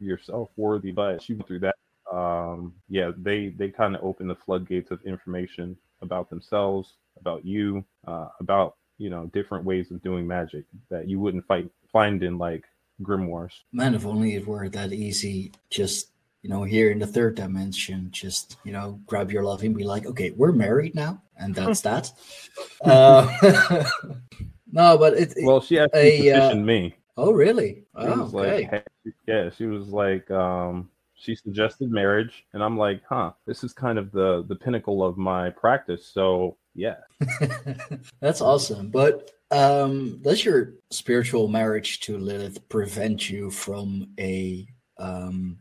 yourself 0.00 0.50
worthy 0.56 0.90
but 0.90 1.26
you 1.28 1.38
through 1.46 1.60
that. 1.60 1.76
Um 2.12 2.74
yeah 2.88 3.12
they 3.16 3.48
they 3.48 3.68
kind 3.68 3.94
of 3.94 4.02
open 4.02 4.26
the 4.26 4.34
floodgates 4.34 4.90
of 4.90 5.00
information 5.02 5.76
about 6.02 6.28
themselves 6.28 6.96
about 7.20 7.44
you 7.44 7.84
uh, 8.06 8.28
about 8.40 8.76
you 8.98 9.10
know 9.10 9.26
different 9.32 9.64
ways 9.64 9.90
of 9.90 10.02
doing 10.02 10.26
magic 10.26 10.64
that 10.90 11.08
you 11.08 11.20
wouldn't 11.20 11.46
fight 11.46 11.68
find 11.92 12.22
in 12.22 12.38
like 12.38 12.64
grimoires. 13.02 13.52
Man 13.72 13.94
if 13.94 14.06
only 14.06 14.34
it 14.34 14.46
were 14.46 14.68
that 14.68 14.92
easy 14.92 15.52
just 15.70 16.10
you 16.42 16.50
know 16.50 16.62
here 16.62 16.90
in 16.90 16.98
the 16.98 17.06
third 17.06 17.34
dimension 17.34 18.08
just 18.10 18.58
you 18.64 18.72
know 18.72 19.00
grab 19.06 19.32
your 19.32 19.42
love 19.42 19.62
and 19.62 19.76
be 19.76 19.84
like 19.84 20.06
okay 20.06 20.30
we're 20.32 20.52
married 20.52 20.94
now 20.94 21.20
and 21.36 21.54
that's 21.58 21.80
that. 21.80 22.12
Uh, 22.84 23.26
no 24.72 24.98
but 24.98 25.14
it, 25.14 25.34
well 25.42 25.60
she 25.60 25.78
actually 25.78 26.28
a, 26.28 26.50
uh, 26.50 26.54
me. 26.54 26.94
Oh 27.16 27.32
really? 27.32 27.84
Oh, 27.94 28.22
was 28.22 28.34
okay. 28.34 28.68
like 28.70 28.84
yeah 29.26 29.50
she 29.50 29.66
was 29.66 29.88
like 29.88 30.30
um 30.30 30.90
she 31.14 31.34
suggested 31.34 31.90
marriage 31.90 32.44
and 32.52 32.62
i'm 32.62 32.76
like 32.76 33.00
huh 33.08 33.30
this 33.46 33.64
is 33.64 33.72
kind 33.72 33.98
of 33.98 34.10
the 34.12 34.44
the 34.48 34.56
pinnacle 34.56 35.02
of 35.02 35.16
my 35.16 35.48
practice 35.50 36.06
so 36.06 36.56
yeah. 36.74 36.96
That's 38.20 38.40
awesome. 38.40 38.90
But 38.90 39.30
um 39.50 40.20
does 40.22 40.44
your 40.44 40.74
spiritual 40.90 41.48
marriage 41.48 42.00
to 42.00 42.18
lilith 42.18 42.68
prevent 42.68 43.30
you 43.30 43.50
from 43.50 44.08
a 44.18 44.66
um 44.98 45.58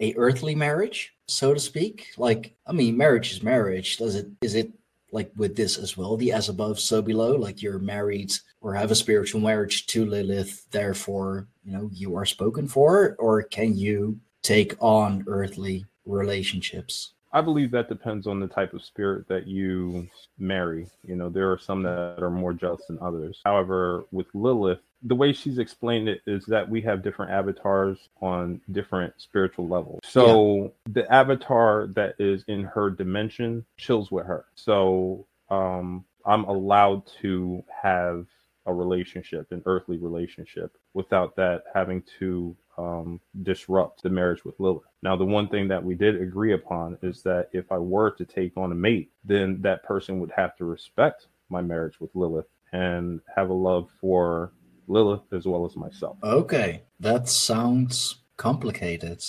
a 0.00 0.14
earthly 0.16 0.54
marriage 0.54 1.14
so 1.26 1.54
to 1.54 1.60
speak? 1.60 2.10
Like 2.16 2.54
i 2.66 2.72
mean 2.72 2.96
marriage 2.96 3.32
is 3.32 3.42
marriage. 3.42 3.96
Does 3.96 4.14
it 4.14 4.28
is 4.40 4.54
it 4.54 4.72
like 5.10 5.30
with 5.36 5.56
this 5.56 5.78
as 5.78 5.96
well 5.96 6.16
the 6.16 6.32
as 6.32 6.48
above 6.48 6.78
so 6.78 7.02
below? 7.02 7.36
Like 7.36 7.62
you're 7.62 7.78
married 7.78 8.32
or 8.60 8.74
have 8.74 8.90
a 8.90 8.96
spiritual 8.96 9.40
marriage 9.40 9.86
to 9.88 10.06
lilith 10.06 10.70
therefore 10.70 11.48
you 11.64 11.72
know 11.72 11.90
you 11.92 12.16
are 12.16 12.26
spoken 12.26 12.68
for? 12.68 13.16
Or 13.18 13.42
can 13.42 13.76
you 13.76 14.20
take 14.42 14.76
on 14.80 15.24
earthly 15.26 15.86
relationships 16.04 17.14
I 17.34 17.40
believe 17.40 17.72
that 17.72 17.88
depends 17.88 18.28
on 18.28 18.38
the 18.38 18.46
type 18.46 18.74
of 18.74 18.84
spirit 18.84 19.26
that 19.26 19.48
you 19.48 20.08
marry. 20.38 20.86
You 21.02 21.16
know, 21.16 21.28
there 21.28 21.50
are 21.50 21.58
some 21.58 21.82
that 21.82 22.22
are 22.22 22.30
more 22.30 22.52
just 22.52 22.86
than 22.86 22.96
others. 23.00 23.40
However, 23.44 24.04
with 24.12 24.28
Lilith, 24.34 24.78
the 25.02 25.16
way 25.16 25.32
she's 25.32 25.58
explained 25.58 26.08
it 26.08 26.22
is 26.28 26.46
that 26.46 26.68
we 26.68 26.80
have 26.82 27.02
different 27.02 27.32
avatars 27.32 28.08
on 28.22 28.60
different 28.70 29.14
spiritual 29.18 29.66
levels. 29.66 30.00
So 30.04 30.62
yeah. 30.86 30.92
the 30.92 31.12
avatar 31.12 31.88
that 31.88 32.14
is 32.20 32.44
in 32.46 32.62
her 32.62 32.88
dimension 32.88 33.66
chills 33.78 34.12
with 34.12 34.26
her. 34.26 34.44
So 34.54 35.26
um, 35.50 36.04
I'm 36.24 36.44
allowed 36.44 37.02
to 37.20 37.64
have 37.82 38.26
a 38.66 38.74
relationship, 38.74 39.50
an 39.52 39.62
earthly 39.66 39.98
relationship, 39.98 40.76
without 40.94 41.36
that 41.36 41.64
having 41.74 42.02
to 42.18 42.56
um, 42.78 43.20
disrupt 43.42 44.02
the 44.02 44.08
marriage 44.10 44.44
with 44.44 44.58
Lilith. 44.58 44.84
Now, 45.02 45.16
the 45.16 45.24
one 45.24 45.48
thing 45.48 45.68
that 45.68 45.82
we 45.82 45.94
did 45.94 46.20
agree 46.20 46.54
upon 46.54 46.98
is 47.02 47.22
that 47.22 47.48
if 47.52 47.70
I 47.70 47.78
were 47.78 48.10
to 48.12 48.24
take 48.24 48.56
on 48.56 48.72
a 48.72 48.74
mate, 48.74 49.10
then 49.24 49.60
that 49.62 49.84
person 49.84 50.18
would 50.20 50.32
have 50.32 50.56
to 50.56 50.64
respect 50.64 51.26
my 51.50 51.60
marriage 51.60 52.00
with 52.00 52.10
Lilith 52.14 52.46
and 52.72 53.20
have 53.34 53.50
a 53.50 53.54
love 53.54 53.90
for 54.00 54.52
Lilith 54.88 55.32
as 55.32 55.46
well 55.46 55.64
as 55.64 55.76
myself. 55.76 56.16
Okay, 56.22 56.82
that 57.00 57.28
sounds 57.28 58.16
complicated. 58.36 59.24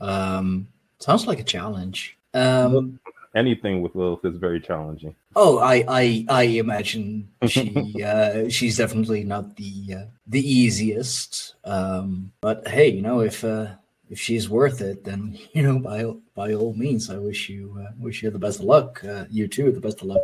Um, 0.00 0.68
sounds 0.98 1.26
like 1.26 1.40
a 1.40 1.44
challenge. 1.44 2.18
Um, 2.34 3.00
anything 3.34 3.82
with 3.82 3.94
Lilith 3.94 4.24
is 4.24 4.36
very 4.36 4.60
challenging. 4.60 5.14
Oh, 5.36 5.58
I 5.58 5.84
I, 5.88 6.26
I 6.28 6.42
imagine 6.42 7.28
she 7.46 8.02
uh, 8.02 8.48
she's 8.48 8.76
definitely 8.76 9.24
not 9.24 9.56
the 9.56 9.94
uh, 9.96 10.04
the 10.26 10.40
easiest. 10.40 11.54
Um, 11.64 12.32
but 12.40 12.66
hey, 12.68 12.88
you 12.88 13.02
know 13.02 13.20
if 13.20 13.44
uh, 13.44 13.68
if 14.08 14.18
she's 14.18 14.48
worth 14.48 14.80
it, 14.80 15.04
then 15.04 15.38
you 15.52 15.62
know 15.62 15.78
by 15.78 16.04
by 16.34 16.54
all 16.54 16.74
means, 16.74 17.10
I 17.10 17.18
wish 17.18 17.48
you 17.48 17.76
uh, 17.80 17.92
wish 17.98 18.22
you 18.22 18.30
the 18.30 18.38
best 18.38 18.60
of 18.60 18.66
luck. 18.66 19.02
Uh, 19.04 19.24
you 19.30 19.48
too, 19.48 19.72
the 19.72 19.80
best 19.80 20.00
of 20.02 20.08
luck. 20.08 20.22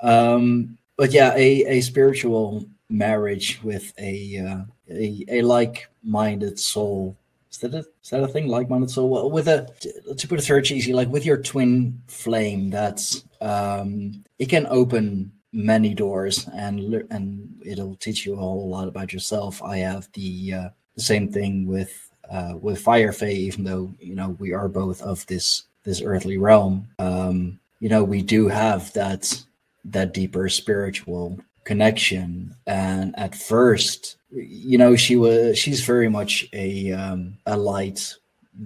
Um, 0.00 0.78
but 0.96 1.12
yeah, 1.12 1.32
a 1.34 1.78
a 1.78 1.80
spiritual 1.80 2.66
marriage 2.88 3.60
with 3.62 3.92
a 3.98 4.38
uh, 4.38 4.64
a, 4.90 5.24
a 5.28 5.42
like 5.42 5.88
minded 6.02 6.58
soul 6.58 7.16
is 7.52 7.58
that 7.58 7.74
a, 7.74 7.78
is 8.02 8.10
that 8.10 8.22
a 8.22 8.28
thing 8.28 8.48
like-minded 8.48 8.90
soul? 8.90 9.10
Well, 9.10 9.30
with 9.30 9.46
a 9.48 9.68
to 10.16 10.28
put 10.28 10.38
it 10.38 10.46
very 10.46 10.62
easy, 10.62 10.92
like 10.92 11.08
with 11.08 11.26
your 11.26 11.36
twin 11.36 12.00
flame, 12.08 12.70
that's 12.70 13.24
um, 13.40 14.24
it 14.38 14.48
can 14.48 14.66
open 14.70 15.32
many 15.52 15.92
doors 15.94 16.48
and 16.54 17.04
and 17.10 17.62
it'll 17.64 17.96
teach 17.96 18.24
you 18.24 18.32
a 18.32 18.36
whole 18.36 18.68
lot 18.68 18.88
about 18.88 19.12
yourself. 19.12 19.62
I 19.62 19.78
have 19.78 20.08
the, 20.14 20.54
uh, 20.54 20.68
same 20.96 21.30
thing 21.30 21.66
with 21.66 22.10
uh, 22.30 22.54
with 22.60 22.80
Fire 22.80 23.12
Fae, 23.12 23.26
even 23.26 23.64
though 23.64 23.92
you 23.98 24.14
know 24.14 24.36
we 24.38 24.52
are 24.52 24.68
both 24.68 25.02
of 25.02 25.24
this 25.26 25.64
this 25.84 26.02
earthly 26.02 26.38
realm. 26.38 26.88
Um, 26.98 27.58
you 27.80 27.88
know, 27.88 28.04
we 28.04 28.22
do 28.22 28.48
have 28.48 28.92
that 28.94 29.42
that 29.84 30.14
deeper 30.14 30.48
spiritual 30.48 31.38
connection, 31.64 32.54
and 32.66 33.18
at 33.18 33.34
first 33.34 34.16
you 34.32 34.78
know 34.78 34.96
she 34.96 35.16
was 35.16 35.58
she's 35.58 35.84
very 35.84 36.08
much 36.08 36.48
a 36.52 36.92
um, 36.92 37.38
a 37.46 37.56
light 37.56 38.14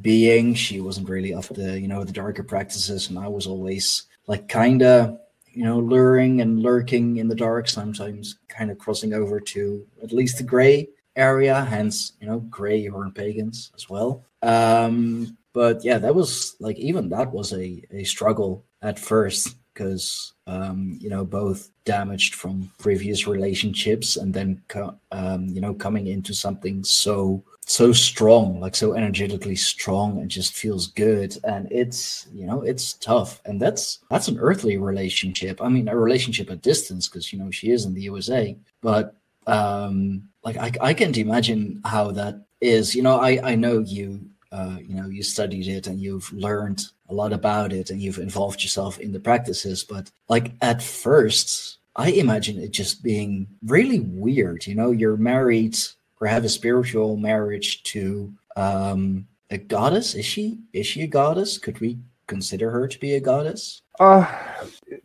being. 0.01 0.55
She 0.55 0.81
wasn't 0.81 1.09
really 1.09 1.35
of 1.35 1.49
the 1.49 1.79
you 1.81 1.89
know 1.89 2.05
the 2.05 2.13
darker 2.13 2.43
practices 2.43 3.09
and 3.09 3.19
i 3.19 3.29
was 3.29 3.47
always 3.47 4.05
like 4.27 4.49
kind 4.49 4.83
of 4.83 5.19
you 5.53 5.65
know 5.65 5.79
luring 5.79 6.41
and 6.41 6.61
lurking 6.61 7.17
in 7.17 7.29
the 7.29 7.35
dark 7.35 7.69
sometimes 7.69 8.39
kind 8.49 8.71
of 8.71 8.79
crossing 8.79 9.15
over 9.15 9.41
to 9.41 9.87
at 10.03 10.13
least 10.13 10.39
the 10.39 10.45
gray 10.45 10.89
area 11.17 11.65
hence 11.65 12.13
you 12.21 12.27
know 12.27 12.41
Greyhorn 12.41 13.15
Pagans 13.15 13.73
as 13.75 13.89
well. 13.89 14.25
Um 14.43 15.37
but 15.53 15.83
yeah 15.85 15.99
that 15.99 16.15
was 16.15 16.57
like 16.61 16.79
even 16.79 17.09
that 17.09 17.33
was 17.33 17.53
a 17.53 17.83
a 17.91 18.05
struggle 18.05 18.65
at 18.83 18.99
first 18.99 19.57
because 19.77 20.33
um, 20.47 20.97
you 21.01 21.11
know 21.11 21.25
both 21.25 21.71
damaged 21.85 22.35
from 22.35 22.71
previous 22.79 23.27
relationships 23.27 24.17
and 24.17 24.33
then 24.33 24.61
co- 24.69 24.97
um, 25.13 25.49
you 25.49 25.61
know 25.61 25.75
coming 25.75 26.07
into 26.07 26.33
something 26.33 26.83
so 26.83 27.45
so 27.67 27.93
strong 27.93 28.61
like 28.61 28.77
so 28.77 28.95
energetically 28.95 29.57
strong 29.57 30.21
and 30.21 30.31
just 30.31 30.55
feels 30.55 30.87
good. 30.87 31.37
And 31.45 31.71
it's 31.71 32.27
you 32.33 32.47
know 32.47 32.63
it's 32.63 32.95
tough. 32.95 33.41
And 33.45 33.61
that's 33.61 33.99
that's 34.11 34.29
an 34.29 34.39
earthly 34.39 34.79
relationship. 34.79 35.61
I 35.61 35.69
mean 35.69 35.89
a 35.89 35.97
relationship 35.97 36.51
at 36.51 36.63
distance 36.63 37.09
because 37.09 37.33
you 37.33 37.39
know 37.39 37.51
she 37.51 37.71
is 37.71 37.85
in 37.85 37.95
the 37.95 38.03
usa 38.03 38.57
but 38.81 39.15
um 39.47 40.23
like 40.43 40.57
I, 40.57 40.71
I 40.81 40.95
can't 40.95 41.19
imagine 41.19 41.83
how 41.85 42.11
that 42.13 42.47
is. 42.61 42.95
You 42.95 43.03
know 43.03 43.19
i 43.19 43.39
i 43.53 43.55
know 43.55 43.81
you 43.81 44.25
uh, 44.57 44.77
you 44.89 44.95
know 44.95 45.09
you 45.09 45.23
studied 45.23 45.69
it 45.69 45.87
and 45.87 46.01
you've 46.01 46.33
learned 46.33 46.81
a 47.09 47.15
lot 47.15 47.33
about 47.33 47.73
it 47.73 47.91
and 47.91 48.01
you've 48.03 48.19
involved 48.19 48.63
yourself 48.63 48.99
in 48.99 49.13
the 49.13 49.21
practices 49.29 49.85
but 49.85 50.11
like 50.29 50.53
at 50.61 50.83
first 50.83 51.79
i 51.97 52.09
imagine 52.11 52.59
it 52.59 52.73
just 52.73 53.03
being 53.03 53.47
really 53.65 54.01
weird 54.01 54.67
you 54.67 54.75
know 54.75 54.91
you're 54.91 55.17
married 55.35 55.77
or 56.21 56.27
have 56.27 56.45
a 56.45 56.49
spiritual 56.49 57.17
marriage 57.17 57.83
to 57.83 58.33
um 58.57 59.27
a 59.51 59.59
goddess? 59.59 60.15
Is 60.15 60.25
she 60.25 60.59
is 60.73 60.87
she 60.87 61.03
a 61.03 61.07
goddess? 61.07 61.59
Could 61.59 61.81
we 61.81 61.99
consider 62.27 62.71
her 62.71 62.89
to 62.89 62.99
be 62.99 63.15
a 63.15 63.21
goddess? 63.21 63.83
Uh 64.01 64.27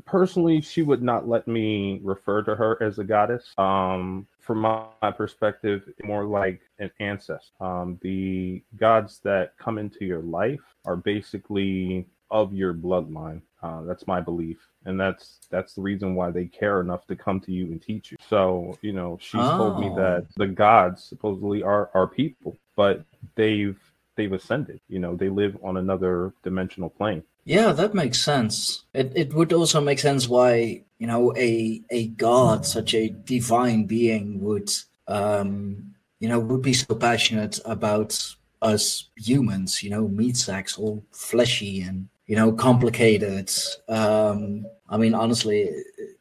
personally, 0.05 0.61
she 0.61 0.81
would 0.81 1.01
not 1.01 1.27
let 1.27 1.47
me 1.47 1.99
refer 2.03 2.41
to 2.43 2.55
her 2.55 2.81
as 2.81 2.99
a 2.99 3.03
goddess. 3.03 3.53
Um, 3.57 4.27
from 4.41 4.59
my, 4.59 4.85
my 5.01 5.11
perspective, 5.11 5.83
more 6.03 6.25
like 6.25 6.61
an 6.79 6.91
ancestor. 6.99 7.53
Um, 7.63 7.99
the 8.01 8.63
gods 8.77 9.19
that 9.23 9.57
come 9.57 9.77
into 9.77 10.03
your 10.05 10.21
life 10.21 10.59
are 10.85 10.95
basically 10.95 12.07
of 12.31 12.53
your 12.53 12.73
bloodline. 12.73 13.41
Uh, 13.61 13.81
that's 13.83 14.07
my 14.07 14.19
belief, 14.19 14.57
and 14.85 14.99
that's 14.99 15.39
that's 15.51 15.73
the 15.75 15.81
reason 15.81 16.15
why 16.15 16.31
they 16.31 16.45
care 16.45 16.81
enough 16.81 17.05
to 17.07 17.15
come 17.15 17.39
to 17.41 17.51
you 17.51 17.65
and 17.65 17.81
teach 17.81 18.11
you. 18.11 18.17
So 18.27 18.77
you 18.81 18.93
know, 18.93 19.17
she's 19.21 19.41
told 19.41 19.79
me 19.79 19.89
Oh. 19.91 19.95
that 19.97 20.25
the 20.37 20.47
gods 20.47 21.03
supposedly 21.03 21.61
are 21.61 21.91
are 21.93 22.07
people, 22.07 22.57
but 22.75 23.05
they've 23.35 23.77
they've 24.15 24.33
ascended. 24.33 24.79
You 24.87 24.99
know, 24.99 25.15
they 25.15 25.29
live 25.29 25.55
on 25.63 25.77
another 25.77 26.33
dimensional 26.43 26.89
plane. 26.89 27.23
Yeah, 27.45 27.71
that 27.73 27.95
makes 27.95 28.19
sense. 28.21 28.85
It 28.93 29.13
it 29.15 29.33
would 29.33 29.51
also 29.53 29.81
make 29.81 29.99
sense 29.99 30.27
why, 30.27 30.83
you 30.99 31.07
know, 31.07 31.33
a 31.35 31.81
a 31.89 32.07
god, 32.09 32.65
such 32.65 32.93
a 32.93 33.09
divine 33.09 33.85
being 33.85 34.41
would 34.41 34.69
um 35.07 35.95
you 36.19 36.29
know, 36.29 36.39
would 36.39 36.61
be 36.61 36.73
so 36.73 36.93
passionate 36.95 37.59
about 37.65 38.35
us 38.61 39.09
humans, 39.17 39.81
you 39.81 39.89
know, 39.89 40.07
meat 40.07 40.37
sacks, 40.37 40.77
all 40.77 41.03
fleshy 41.11 41.81
and, 41.81 42.07
you 42.27 42.35
know, 42.35 42.51
complicated. 42.51 43.49
Um 43.89 44.65
I 44.87 44.97
mean 44.97 45.15
honestly, 45.15 45.61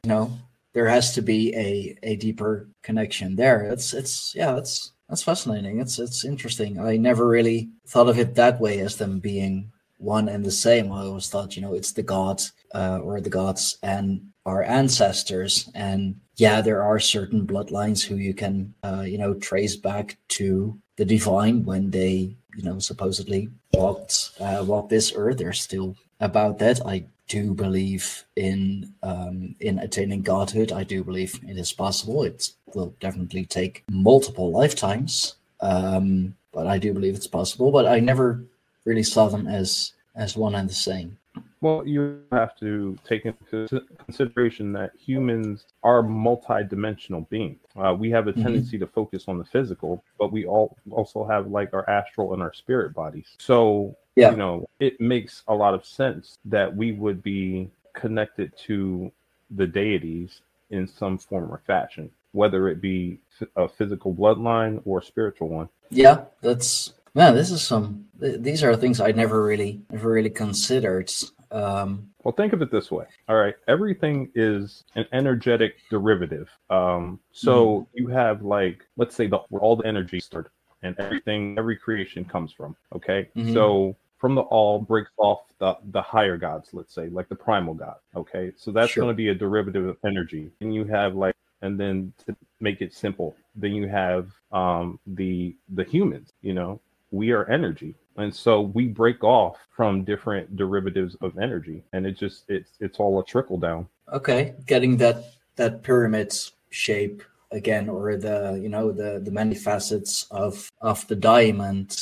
you 0.02 0.08
know, 0.08 0.32
there 0.72 0.88
has 0.88 1.12
to 1.14 1.22
be 1.22 1.54
a 1.54 1.96
a 2.02 2.16
deeper 2.16 2.68
connection 2.82 3.36
there. 3.36 3.64
It's 3.64 3.92
it's 3.92 4.34
yeah, 4.34 4.56
it's 4.56 4.92
that's 5.08 5.22
fascinating. 5.22 5.80
It's 5.80 5.98
it's 5.98 6.24
interesting. 6.24 6.80
I 6.80 6.96
never 6.96 7.26
really 7.28 7.68
thought 7.86 8.08
of 8.08 8.18
it 8.18 8.34
that 8.36 8.58
way 8.60 8.80
as 8.80 8.96
them 8.96 9.18
being 9.20 9.70
one 10.00 10.28
and 10.28 10.44
the 10.44 10.50
same. 10.50 10.90
I 10.92 11.02
always 11.02 11.28
thought, 11.28 11.56
you 11.56 11.62
know, 11.62 11.74
it's 11.74 11.92
the 11.92 12.02
gods 12.02 12.52
uh, 12.74 12.98
or 13.02 13.20
the 13.20 13.30
gods 13.30 13.78
and 13.82 14.30
our 14.46 14.62
ancestors. 14.62 15.70
And 15.74 16.20
yeah, 16.36 16.60
there 16.60 16.82
are 16.82 16.98
certain 16.98 17.46
bloodlines 17.46 18.04
who 18.04 18.16
you 18.16 18.34
can, 18.34 18.74
uh, 18.82 19.04
you 19.06 19.18
know, 19.18 19.34
trace 19.34 19.76
back 19.76 20.16
to 20.28 20.78
the 20.96 21.04
divine 21.04 21.64
when 21.64 21.90
they, 21.90 22.36
you 22.56 22.62
know, 22.62 22.78
supposedly 22.78 23.48
walked 23.74 24.32
uh, 24.40 24.64
walked 24.66 24.90
this 24.90 25.12
earth. 25.14 25.38
They're 25.38 25.52
still 25.52 25.96
about 26.20 26.58
that. 26.58 26.84
I 26.86 27.04
do 27.28 27.54
believe 27.54 28.24
in 28.36 28.92
um, 29.02 29.54
in 29.60 29.78
attaining 29.78 30.22
godhood. 30.22 30.72
I 30.72 30.82
do 30.84 31.04
believe 31.04 31.38
it 31.46 31.56
is 31.56 31.72
possible. 31.72 32.24
It 32.24 32.50
will 32.74 32.94
definitely 33.00 33.46
take 33.46 33.84
multiple 33.90 34.50
lifetimes, 34.50 35.36
um, 35.60 36.34
but 36.52 36.66
I 36.66 36.78
do 36.78 36.92
believe 36.92 37.14
it's 37.14 37.28
possible. 37.28 37.70
But 37.70 37.86
I 37.86 38.00
never 38.00 38.44
really 38.84 39.02
saw 39.02 39.28
them 39.28 39.46
as 39.46 39.92
as 40.16 40.36
one 40.36 40.54
and 40.54 40.68
the 40.68 40.74
same. 40.74 41.16
Well, 41.60 41.86
you 41.86 42.22
have 42.32 42.56
to 42.56 42.98
take 43.04 43.24
into 43.26 43.68
consideration 44.04 44.72
that 44.72 44.90
humans 44.98 45.66
are 45.84 46.02
multi-dimensional 46.02 47.22
beings. 47.30 47.60
Uh, 47.76 47.94
we 47.96 48.10
have 48.10 48.26
a 48.26 48.32
Mhm. 48.32 48.42
tendency 48.42 48.78
to 48.78 48.86
focus 48.86 49.26
on 49.28 49.38
the 49.38 49.44
physical, 49.44 50.02
but 50.18 50.32
we 50.32 50.46
all 50.46 50.76
also 50.90 51.24
have 51.24 51.48
like 51.48 51.72
our 51.72 51.88
astral 51.88 52.32
and 52.32 52.42
our 52.42 52.52
spirit 52.52 52.92
bodies. 52.92 53.36
So, 53.38 53.94
Yeah. 54.16 54.32
you 54.32 54.36
know, 54.36 54.68
it 54.80 55.00
makes 55.00 55.44
a 55.48 55.54
lot 55.54 55.74
of 55.74 55.84
sense 55.84 56.38
that 56.46 56.74
we 56.74 56.92
would 56.92 57.22
be 57.22 57.70
connected 57.92 58.56
to 58.66 59.12
the 59.50 59.66
deities 59.66 60.40
in 60.70 60.86
some 60.86 61.18
form 61.18 61.52
or 61.52 61.58
fashion, 61.66 62.10
whether 62.32 62.68
it 62.68 62.80
be 62.80 63.20
a 63.56 63.68
physical 63.68 64.12
bloodline 64.14 64.80
or 64.84 64.98
a 64.98 65.02
spiritual 65.02 65.48
one. 65.48 65.68
Yeah, 65.90 66.24
that's 66.40 66.94
man. 67.14 67.34
This 67.34 67.50
is 67.50 67.62
some. 67.62 68.06
th- 68.20 68.40
These 68.40 68.62
are 68.64 68.76
things 68.76 69.00
I 69.00 69.12
never 69.12 69.42
really 69.44 69.80
never 69.90 70.10
really 70.10 70.30
considered. 70.30 71.10
Um, 71.50 72.10
Well, 72.22 72.32
think 72.34 72.52
of 72.52 72.62
it 72.62 72.70
this 72.70 72.90
way. 72.90 73.06
All 73.28 73.36
right. 73.36 73.54
Everything 73.66 74.30
is 74.34 74.84
an 74.94 75.06
energetic 75.12 75.76
derivative. 75.90 76.48
Um, 76.68 77.18
so 77.32 77.88
you 77.94 78.06
have 78.08 78.42
like, 78.42 78.84
let's 78.96 79.14
say 79.16 79.26
the 79.26 79.38
where 79.48 79.60
all 79.62 79.74
the 79.76 79.86
energy 79.86 80.20
started 80.20 80.50
and 80.82 80.94
everything, 80.98 81.56
every 81.58 81.76
creation 81.76 82.24
comes 82.24 82.52
from. 82.52 82.76
Okay. 82.94 83.28
Mhm. 83.36 83.52
So 83.52 83.96
from 84.18 84.34
the 84.34 84.42
all 84.42 84.78
breaks 84.78 85.10
off 85.16 85.40
the, 85.58 85.76
the 85.90 86.02
higher 86.02 86.36
gods, 86.36 86.68
let's 86.72 86.94
say, 86.94 87.08
like 87.08 87.28
the 87.28 87.34
primal 87.34 87.74
god. 87.74 87.96
Okay. 88.14 88.52
So 88.56 88.70
that's 88.70 88.92
Sure. 88.92 89.02
going 89.02 89.12
to 89.12 89.16
be 89.16 89.28
a 89.28 89.34
derivative 89.34 89.86
of 89.88 89.96
energy. 90.04 90.50
And 90.60 90.72
you 90.74 90.84
have 90.84 91.14
like, 91.16 91.34
and 91.62 91.80
then 91.80 92.12
to 92.26 92.36
make 92.60 92.80
it 92.80 92.92
simple, 92.94 93.34
then 93.56 93.72
you 93.72 93.88
have 93.88 94.30
um, 94.52 95.00
the 95.06 95.56
the 95.74 95.84
humans, 95.84 96.32
you 96.42 96.54
know, 96.54 96.80
we 97.10 97.30
are 97.32 97.48
energy 97.50 97.94
and 98.16 98.34
so 98.34 98.60
we 98.60 98.86
break 98.86 99.22
off 99.24 99.56
from 99.74 100.04
different 100.04 100.56
derivatives 100.56 101.16
of 101.22 101.36
energy 101.38 101.82
and 101.92 102.06
it 102.06 102.18
just 102.18 102.44
it's 102.48 102.72
it's 102.80 102.98
all 102.98 103.20
a 103.20 103.24
trickle 103.24 103.58
down 103.58 103.86
okay, 104.12 104.54
getting 104.66 104.96
that 104.98 105.32
that 105.56 105.82
pyramid 105.82 106.32
shape 106.70 107.22
again, 107.50 107.88
or 107.88 108.16
the 108.16 108.58
you 108.62 108.68
know 108.68 108.92
the 108.92 109.20
the 109.22 109.30
many 109.30 109.54
facets 109.54 110.26
of 110.30 110.70
of 110.80 111.06
the 111.08 111.16
diamond. 111.16 111.96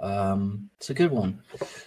Um, 0.00 0.70
it's 0.76 0.90
a 0.90 0.94
good 0.94 1.10
one. 1.10 1.42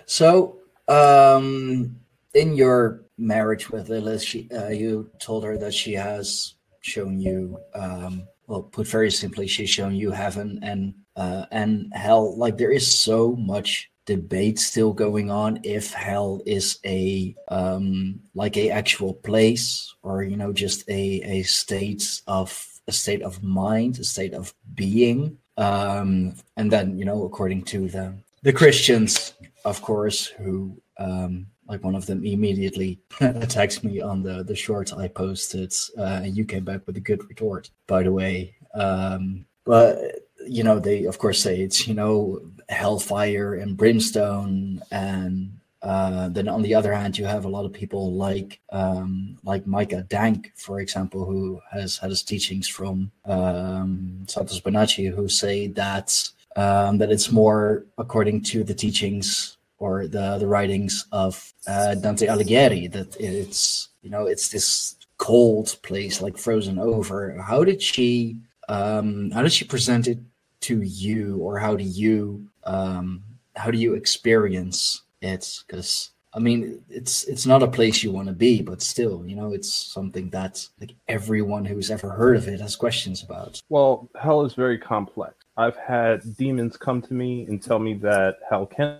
So, 0.05 0.57
um, 0.87 1.99
in 2.33 2.55
your 2.55 3.03
marriage 3.17 3.69
with 3.69 3.89
Lilith, 3.89 4.23
she, 4.23 4.49
uh, 4.51 4.69
you 4.69 5.09
told 5.19 5.43
her 5.43 5.57
that 5.57 5.73
she 5.73 5.93
has 5.93 6.55
shown 6.81 7.19
you, 7.19 7.59
um, 7.75 8.27
well, 8.47 8.63
put 8.63 8.87
very 8.87 9.11
simply, 9.11 9.45
she's 9.47 9.69
shown 9.69 9.93
you 9.93 10.11
heaven 10.11 10.59
and 10.63 10.93
uh, 11.17 11.45
and 11.51 11.91
hell. 11.93 12.37
Like 12.37 12.57
there 12.57 12.71
is 12.71 12.89
so 12.89 13.35
much 13.35 13.91
debate 14.05 14.57
still 14.57 14.93
going 14.93 15.29
on 15.29 15.59
if 15.63 15.91
hell 15.91 16.41
is 16.45 16.79
a 16.85 17.35
um, 17.49 18.21
like 18.33 18.55
a 18.55 18.71
actual 18.71 19.13
place 19.13 19.93
or 20.01 20.23
you 20.23 20.37
know 20.37 20.53
just 20.53 20.87
a 20.89 21.21
a 21.23 21.43
state 21.43 22.21
of 22.27 22.65
a 22.87 22.91
state 22.91 23.21
of 23.21 23.43
mind, 23.43 23.99
a 23.99 24.03
state 24.03 24.33
of 24.33 24.53
being. 24.75 25.37
Um, 25.57 26.35
and 26.55 26.71
then 26.71 26.97
you 26.97 27.05
know, 27.05 27.25
according 27.25 27.63
to 27.65 27.89
the 27.89 28.13
the 28.43 28.53
Christians, 28.53 29.33
of 29.65 29.81
course, 29.81 30.27
who 30.27 30.79
um, 30.99 31.47
like 31.67 31.83
one 31.83 31.95
of 31.95 32.05
them 32.05 32.23
immediately 32.23 32.99
attacks 33.19 33.83
me 33.83 34.01
on 34.01 34.23
the 34.23 34.43
the 34.43 34.55
short 34.55 34.93
I 34.93 35.07
posted, 35.07 35.73
uh, 35.97 36.21
and 36.23 36.37
you 36.37 36.45
came 36.45 36.63
back 36.63 36.85
with 36.85 36.95
a 36.97 37.01
good 37.01 37.27
retort, 37.27 37.71
by 37.87 38.03
the 38.03 38.11
way. 38.11 38.55
Um, 38.73 39.45
but 39.65 40.26
you 40.47 40.63
know, 40.63 40.79
they 40.79 41.05
of 41.05 41.17
course 41.17 41.41
say 41.41 41.61
it's 41.61 41.87
you 41.87 41.93
know 41.93 42.41
hellfire 42.69 43.55
and 43.55 43.77
brimstone, 43.77 44.81
and 44.91 45.57
uh, 45.81 46.29
then 46.29 46.47
on 46.47 46.61
the 46.61 46.75
other 46.75 46.93
hand, 46.93 47.17
you 47.17 47.25
have 47.25 47.45
a 47.45 47.49
lot 47.49 47.65
of 47.65 47.73
people 47.73 48.13
like 48.13 48.59
um, 48.71 49.37
like 49.43 49.67
Micah 49.67 50.03
Dank, 50.03 50.51
for 50.55 50.79
example, 50.79 51.25
who 51.25 51.61
has 51.71 51.97
had 51.97 52.09
his 52.09 52.23
teachings 52.23 52.67
from 52.67 53.11
um, 53.25 54.25
Santos 54.27 54.59
Bonacci, 54.59 55.13
who 55.13 55.29
say 55.29 55.67
that 55.67 56.29
um, 56.55 56.97
that 56.97 57.11
it's 57.11 57.31
more 57.31 57.85
according 57.97 58.41
to 58.41 58.63
the 58.63 58.73
teachings 58.73 59.57
or 59.79 60.07
the 60.07 60.37
the 60.39 60.47
writings 60.47 61.05
of 61.11 61.53
uh, 61.67 61.95
Dante 61.95 62.27
Alighieri 62.27 62.91
that 62.91 63.15
it's 63.19 63.89
you 64.01 64.09
know 64.09 64.25
it's 64.25 64.49
this 64.49 64.95
cold 65.17 65.75
place 65.83 66.21
like 66.21 66.37
frozen 66.37 66.79
over. 66.79 67.39
How 67.41 67.63
did 67.63 67.81
she 67.81 68.37
um, 68.69 69.31
how 69.31 69.43
did 69.43 69.53
she 69.53 69.65
present 69.65 70.07
it 70.07 70.19
to 70.61 70.81
you, 70.81 71.37
or 71.37 71.59
how 71.59 71.75
do 71.75 71.83
you 71.83 72.47
um, 72.63 73.23
how 73.55 73.71
do 73.71 73.77
you 73.77 73.93
experience 73.93 75.03
it? 75.21 75.63
Because 75.65 76.11
I 76.33 76.39
mean, 76.39 76.83
it's 76.89 77.23
it's 77.23 77.45
not 77.45 77.63
a 77.63 77.67
place 77.67 78.03
you 78.03 78.11
want 78.11 78.27
to 78.27 78.33
be, 78.33 78.61
but 78.61 78.81
still, 78.81 79.25
you 79.25 79.35
know, 79.35 79.53
it's 79.53 79.73
something 79.73 80.29
that 80.29 80.67
like 80.79 80.93
everyone 81.07 81.65
who's 81.65 81.89
ever 81.89 82.09
heard 82.09 82.37
of 82.37 82.47
it 82.47 82.59
has 82.59 82.75
questions 82.75 83.23
about. 83.23 83.61
well 83.69 84.07
hell 84.19 84.45
is 84.45 84.53
very 84.53 84.77
complex 84.77 85.33
i've 85.57 85.77
had 85.77 86.21
demons 86.37 86.77
come 86.77 87.01
to 87.01 87.13
me 87.13 87.45
and 87.47 87.61
tell 87.61 87.79
me 87.79 87.93
that 87.95 88.37
hell 88.49 88.65
can 88.65 88.99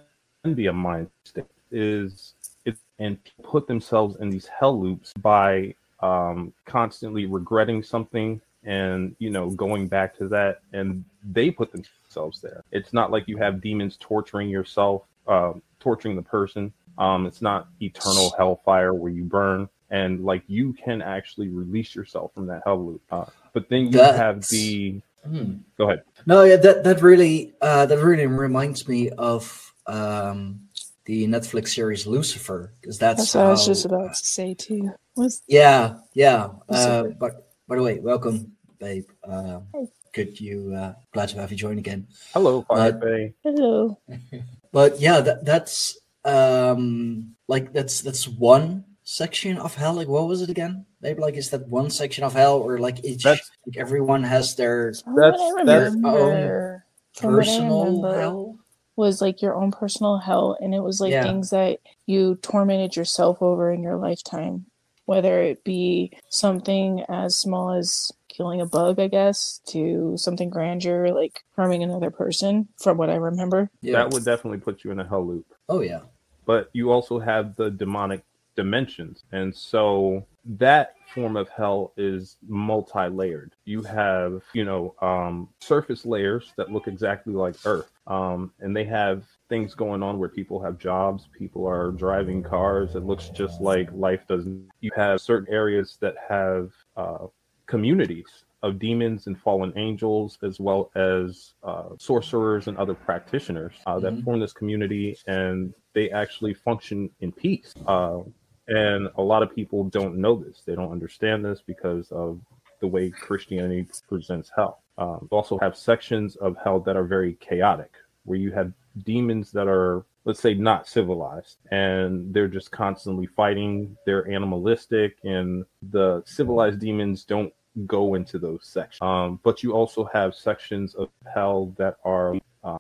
be 0.56 0.68
a 0.68 0.74
mind 0.74 1.10
state 1.24 1.46
is 1.72 2.34
it 2.66 2.78
and 3.00 3.18
put 3.44 3.68
themselves 3.68 4.16
in 4.22 4.30
these 4.30 4.48
hell 4.48 4.80
loops 4.82 5.14
by 5.22 5.74
um, 6.00 6.54
constantly 6.66 7.26
regretting 7.26 7.82
something 7.82 8.40
and 8.64 9.16
you 9.20 9.30
know 9.30 9.50
going 9.52 9.88
back 9.88 10.18
to 10.18 10.28
that 10.28 10.62
and 10.74 11.04
they 11.32 11.50
put 11.52 11.72
themselves 11.72 12.42
there 12.42 12.64
it's 12.72 12.94
not 12.94 13.12
like 13.12 13.28
you 13.28 13.38
have 13.38 13.62
demons 13.62 13.98
torturing 14.00 14.50
yourself 14.50 15.04
um, 15.28 15.62
torturing 15.80 16.16
the 16.16 16.22
person 16.22 16.72
um, 16.98 17.26
it's 17.26 17.42
not 17.42 17.68
eternal 17.82 18.34
hellfire 18.38 18.94
where 18.94 19.12
you 19.12 19.24
burn 19.24 19.70
and 19.90 20.26
like 20.26 20.44
you 20.48 20.74
can 20.74 21.02
actually 21.02 21.50
release 21.50 21.96
yourself 21.96 22.34
from 22.34 22.46
that 22.48 22.62
hell 22.66 22.84
loop 22.84 23.02
uh, 23.12 23.26
but 23.54 23.70
then 23.70 23.92
you 23.92 24.00
have 24.00 24.42
the 24.50 25.02
Hmm. 25.26 25.56
go 25.78 25.86
ahead 25.86 26.04
No, 26.26 26.44
yeah, 26.44 26.56
that 26.58 26.84
that 26.86 27.02
really 27.02 27.54
uh, 27.62 27.86
that 27.86 27.98
really 28.00 28.28
reminds 28.28 28.88
me 28.88 29.10
of 29.10 29.74
um, 29.88 30.62
the 31.06 31.26
Netflix 31.28 31.70
series 31.70 32.06
Lucifer, 32.06 32.74
because 32.80 32.98
that's, 32.98 33.34
That's 33.34 33.36
what 33.36 33.46
I 33.46 33.50
was 33.50 33.66
just 33.66 33.86
about 33.86 34.14
to 34.14 34.26
say 34.26 34.54
too. 34.54 34.92
Was 35.16 35.42
Yeah, 35.48 36.00
yeah. 36.14 36.50
Uh, 36.70 37.06
but 37.20 37.47
by 37.68 37.76
the 37.76 37.84
way, 37.84 38.00
welcome, 38.00 38.54
babe. 38.80 39.06
Uh, 39.24 39.60
Hey. 39.74 39.88
good 40.14 40.40
you. 40.40 40.74
Uh, 40.76 40.94
glad 41.14 41.30
to 41.30 41.38
have 41.40 41.52
you 41.52 41.58
join 41.58 41.78
again. 41.78 42.08
hello 42.34 42.66
Uh, 42.70 42.92
Fire 42.92 43.34
hello. 43.44 44.00
but 44.72 45.00
yeah, 45.00 45.20
that, 45.22 45.46
that's 45.46 45.98
um 46.26 47.36
like 47.48 47.72
that's 47.74 48.02
that's 48.02 48.28
one 48.28 48.84
section 49.04 49.58
of 49.58 49.76
hell. 49.76 49.94
Like 49.94 50.08
what 50.08 50.28
was 50.28 50.42
it 50.42 50.50
again? 50.50 50.86
Maybe 51.02 51.22
like 51.22 51.36
is 51.36 51.50
that 51.52 51.68
one 51.68 51.90
section 51.90 52.24
of 52.24 52.34
hell 52.34 52.58
or 52.58 52.80
like 52.80 53.04
each 53.06 53.24
That's- 53.24 53.50
like 53.66 53.78
everyone 53.78 54.24
has 54.24 54.56
their 54.56 54.94
From 54.94 55.14
what 55.14 55.22
That's- 55.32 55.66
that's- 55.66 55.94
remember, 55.94 56.86
from 57.14 57.34
what 57.34 57.44
I 57.44 57.46
personal 57.46 58.04
hell? 58.14 58.60
was 58.96 59.22
like 59.22 59.42
your 59.44 59.54
own 59.56 59.72
personal 59.72 60.18
hell, 60.18 60.58
and 60.60 60.74
it 60.74 60.80
was 60.82 61.00
like 61.00 61.12
Yeah. 61.12 61.22
things 61.24 61.52
that 61.52 61.80
you 62.08 62.36
tormented 62.42 62.96
yourself 62.96 63.42
over 63.44 63.72
in 63.72 63.84
your 63.84 63.96
lifetime, 63.98 64.66
whether 65.08 65.42
it 65.42 65.64
be 65.64 66.12
something 66.30 67.04
as 67.10 67.36
small 67.40 67.72
as 67.72 68.12
killing 68.30 68.62
a 68.62 68.66
bug, 68.68 69.00
I 69.00 69.08
guess, 69.08 69.62
to 69.70 70.14
something 70.16 70.50
grander 70.52 71.10
like 71.12 71.44
harming 71.56 71.82
another 71.82 72.12
person. 72.12 72.68
From 72.84 72.98
what 72.98 73.10
I 73.10 73.16
remember, 73.16 73.72
Yeah. 73.82 73.94
That 73.94 74.12
would 74.12 74.24
definitely 74.26 74.60
put 74.60 74.84
you 74.84 74.92
in 74.92 75.00
a 75.00 75.08
hell 75.08 75.26
loop. 75.26 75.46
oh 75.70 75.82
yeah. 75.82 76.02
but 76.46 76.70
you 76.74 76.92
also 76.92 77.20
have 77.20 77.56
the 77.56 77.72
demonic 77.72 78.24
dimensions. 78.56 79.24
And 79.32 79.56
so 79.56 80.26
that 80.46 80.94
form 81.14 81.36
of 81.38 81.50
hell 81.50 81.94
is 81.98 82.38
multi-layered. 82.48 83.54
You 83.66 83.82
have, 83.84 84.44
you 84.54 84.66
know, 84.66 84.96
um, 85.02 85.50
surface 85.62 86.06
layers 86.06 86.54
that 86.58 86.72
look 86.72 86.88
exactly 86.88 87.34
like 87.34 87.56
Earth. 87.66 87.92
Um, 88.08 88.52
and 88.60 88.76
they 88.76 88.86
have 88.86 89.24
things 89.50 89.74
going 89.74 90.04
on 90.04 90.20
where 90.20 90.30
people 90.30 90.62
have 90.62 90.78
jobs, 90.78 91.28
people 91.38 91.66
are 91.68 91.92
driving 91.92 92.44
cars. 92.44 92.96
It 92.96 93.04
looks 93.04 93.30
just 93.30 93.62
like 93.62 93.90
life 93.94 94.22
doesn't. 94.28 94.70
You 94.82 94.92
have 94.96 95.22
certain 95.22 95.52
areas 95.54 95.98
that 96.02 96.16
have 96.30 96.72
uh, 96.96 97.28
communities 97.66 98.46
of 98.64 98.80
demons 98.80 99.28
and 99.28 99.40
fallen 99.40 99.72
angels, 99.76 100.40
as 100.42 100.60
well 100.60 100.90
as 100.96 101.54
uh, 101.64 101.90
sorcerers 102.00 102.68
and 102.68 102.78
other 102.78 102.96
practitioners 102.96 103.74
uh, 103.86 104.00
that 104.00 104.14
Mhm. 104.14 104.24
form 104.24 104.40
this 104.40 104.54
community, 104.54 105.16
and 105.28 105.74
they 105.94 106.10
actually 106.10 106.54
function 106.54 107.10
in 107.20 107.32
peace. 107.32 107.76
Uh, 107.86 108.22
and 108.68 109.10
a 109.18 109.22
lot 109.22 109.44
of 109.44 109.54
people 109.54 109.86
don't 109.86 110.18
know 110.18 110.36
this; 110.36 110.62
they 110.66 110.76
don't 110.76 110.92
understand 110.92 111.44
this 111.44 111.62
because 111.66 112.12
of 112.12 112.40
the 112.80 112.88
way 112.88 113.10
Christianity 113.10 113.88
presents 114.08 114.52
hell. 114.56 114.82
Um, 114.98 115.28
also 115.32 115.58
have 115.60 115.76
sections 115.76 116.36
of 116.38 116.58
hell 116.64 116.80
that 116.82 116.96
are 116.96 117.04
very 117.04 117.34
chaotic, 117.36 117.94
where 118.26 118.38
you 118.38 118.52
have 118.52 118.72
demons 119.04 119.52
that 119.52 119.68
are 119.68 120.06
let's 120.26 120.42
say 120.42 120.54
not 120.54 120.88
civilized 120.88 121.58
and 121.72 122.34
they're 122.34 122.50
just 122.50 122.72
constantly 122.72 123.26
fighting 123.26 123.96
they're 124.06 124.30
animalistic 124.30 125.18
and 125.24 125.64
the 125.92 126.22
civilized 126.26 126.80
demons 126.80 127.24
don't 127.24 127.54
go 127.86 128.16
into 128.16 128.38
those 128.38 128.68
sections 128.68 129.02
um, 129.02 129.40
but 129.44 129.64
you 129.64 129.72
also 129.72 130.04
have 130.12 130.36
sections 130.36 130.96
of 130.96 131.10
hell 131.34 131.74
that 131.78 131.98
are 132.04 132.36
uh. 132.64 132.78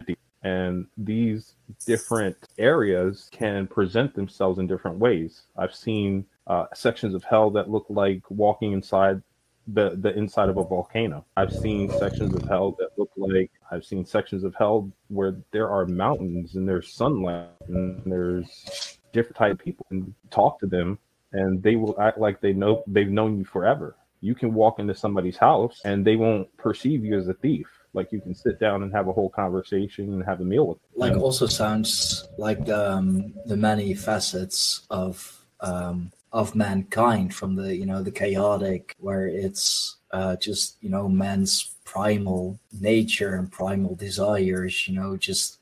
And 0.47 0.85
these 0.97 1.55
different 1.85 2.37
areas 2.57 3.29
can 3.31 3.67
present 3.67 4.13
themselves 4.15 4.59
in 4.59 4.67
different 4.67 4.97
ways 4.97 5.43
i've 5.57 5.75
seen 5.75 6.25
uh, 6.47 6.65
sections 6.73 7.13
of 7.13 7.23
hell 7.23 7.49
that 7.49 7.69
look 7.69 7.85
like 7.89 8.21
walking 8.29 8.71
inside 8.71 9.21
the 9.67 9.97
the 9.97 10.17
inside 10.17 10.49
of 10.49 10.57
a 10.57 10.63
volcano. 10.63 11.25
I've 11.35 11.53
seen 11.53 11.89
sections 11.91 12.33
of 12.33 12.43
hell 12.47 12.75
that 12.79 12.89
look 12.97 13.11
like 13.17 13.51
I've 13.69 13.83
seen 13.83 14.05
sections 14.05 14.43
of 14.43 14.55
hell 14.55 14.89
where 15.09 15.35
there 15.51 15.69
are 15.69 15.85
mountains 15.85 16.55
and 16.55 16.67
there's 16.67 16.93
sunlight 16.93 17.49
and 17.67 18.01
there's 18.05 18.97
different 19.11 19.35
type 19.35 19.51
of 19.53 19.59
people 19.59 19.85
and 19.91 20.13
talk 20.31 20.59
to 20.59 20.67
them 20.67 20.99
and 21.33 21.61
they 21.61 21.75
will 21.75 21.99
act 21.99 22.17
like 22.17 22.39
they 22.39 22.53
know 22.53 22.83
they've 22.87 23.09
known 23.09 23.37
you 23.37 23.43
forever. 23.43 23.97
You 24.21 24.35
can 24.35 24.53
walk 24.53 24.79
into 24.79 24.95
somebody's 24.95 25.37
house 25.37 25.81
and 25.83 26.05
they 26.05 26.15
won't 26.15 26.55
perceive 26.57 27.03
you 27.03 27.17
as 27.17 27.27
a 27.27 27.33
thief. 27.33 27.67
Like 27.93 28.11
you 28.11 28.21
can 28.21 28.35
sit 28.35 28.59
down 28.59 28.83
and 28.83 28.91
have 28.93 29.07
a 29.07 29.13
whole 29.13 29.29
conversation 29.29 30.13
and 30.13 30.23
have 30.23 30.41
a 30.41 30.45
meal 30.45 30.67
with 30.67 30.77
them. 30.77 30.89
Like 30.95 31.17
also 31.17 31.47
sounds 31.47 32.27
like 32.37 32.69
um 32.69 33.33
the 33.45 33.57
many 33.57 33.93
facets 33.93 34.85
of 34.89 35.39
um 35.61 36.11
of 36.33 36.55
mankind 36.55 37.33
from 37.33 37.55
the 37.55 37.75
you 37.75 37.85
know 37.85 38.03
the 38.03 38.11
chaotic 38.11 38.95
where 38.99 39.27
it's 39.27 39.95
uh 40.11 40.35
just 40.35 40.77
you 40.81 40.89
know 40.89 41.07
man's 41.07 41.75
primal 41.83 42.59
nature 42.79 43.35
and 43.35 43.51
primal 43.51 43.95
desires 43.95 44.87
you 44.87 44.93
know 44.93 45.15
just 45.15 45.59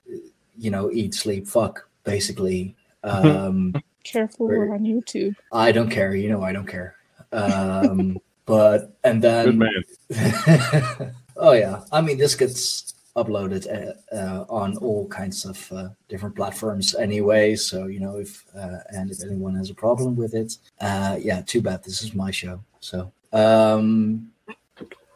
you 0.57 0.71
know 0.71 0.91
eat 0.91 1.13
sleep 1.13 1.47
fuck 1.47 1.87
basically 2.03 2.75
um 3.03 3.73
careful, 4.03 4.47
we're 4.47 4.73
on 4.73 4.83
YouTube. 4.83 5.35
i 5.51 5.71
don't 5.71 5.89
care 5.89 6.15
you 6.15 6.29
know 6.29 6.41
i 6.41 6.51
don't 6.51 6.67
care 6.67 6.95
um 7.31 8.17
but 8.45 8.97
and 9.03 9.21
good 9.21 9.57
then 9.57 9.57
man. 9.57 11.15
oh 11.37 11.53
yeah. 11.53 11.81
I 11.91 12.01
mean 12.01 12.17
this 12.17 12.35
gets 12.35 12.93
uploaded 13.15 13.65
uh, 13.67 14.15
uh, 14.15 14.45
on 14.49 14.75
all 14.77 15.07
kinds 15.07 15.45
of 15.45 15.71
uh, 15.71 15.87
different 16.09 16.35
platforms 16.35 16.95
anyway 16.95 17.55
so 17.55 17.87
you 17.87 17.99
know 17.99 18.17
if 18.17 18.43
uh, 18.57 18.79
and 18.89 19.09
if 19.09 19.23
anyone 19.23 19.55
has 19.55 19.69
a 19.69 19.73
problem 19.73 20.17
with 20.17 20.33
it 20.33 20.57
uh 20.81 21.17
yeah 21.19 21.41
too 21.41 21.61
bad. 21.61 21.83
This 21.83 22.03
is 22.03 22.13
my 22.13 22.29
show 22.31 22.59
so 22.81 23.11
um 23.31 24.31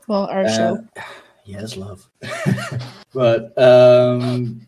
Well, 0.08 0.28
our 0.28 0.46
uh, 0.46 0.56
show. 0.56 0.88
yes 1.46 1.76
love. 1.76 2.10
But 3.14 3.58
um 3.58 4.62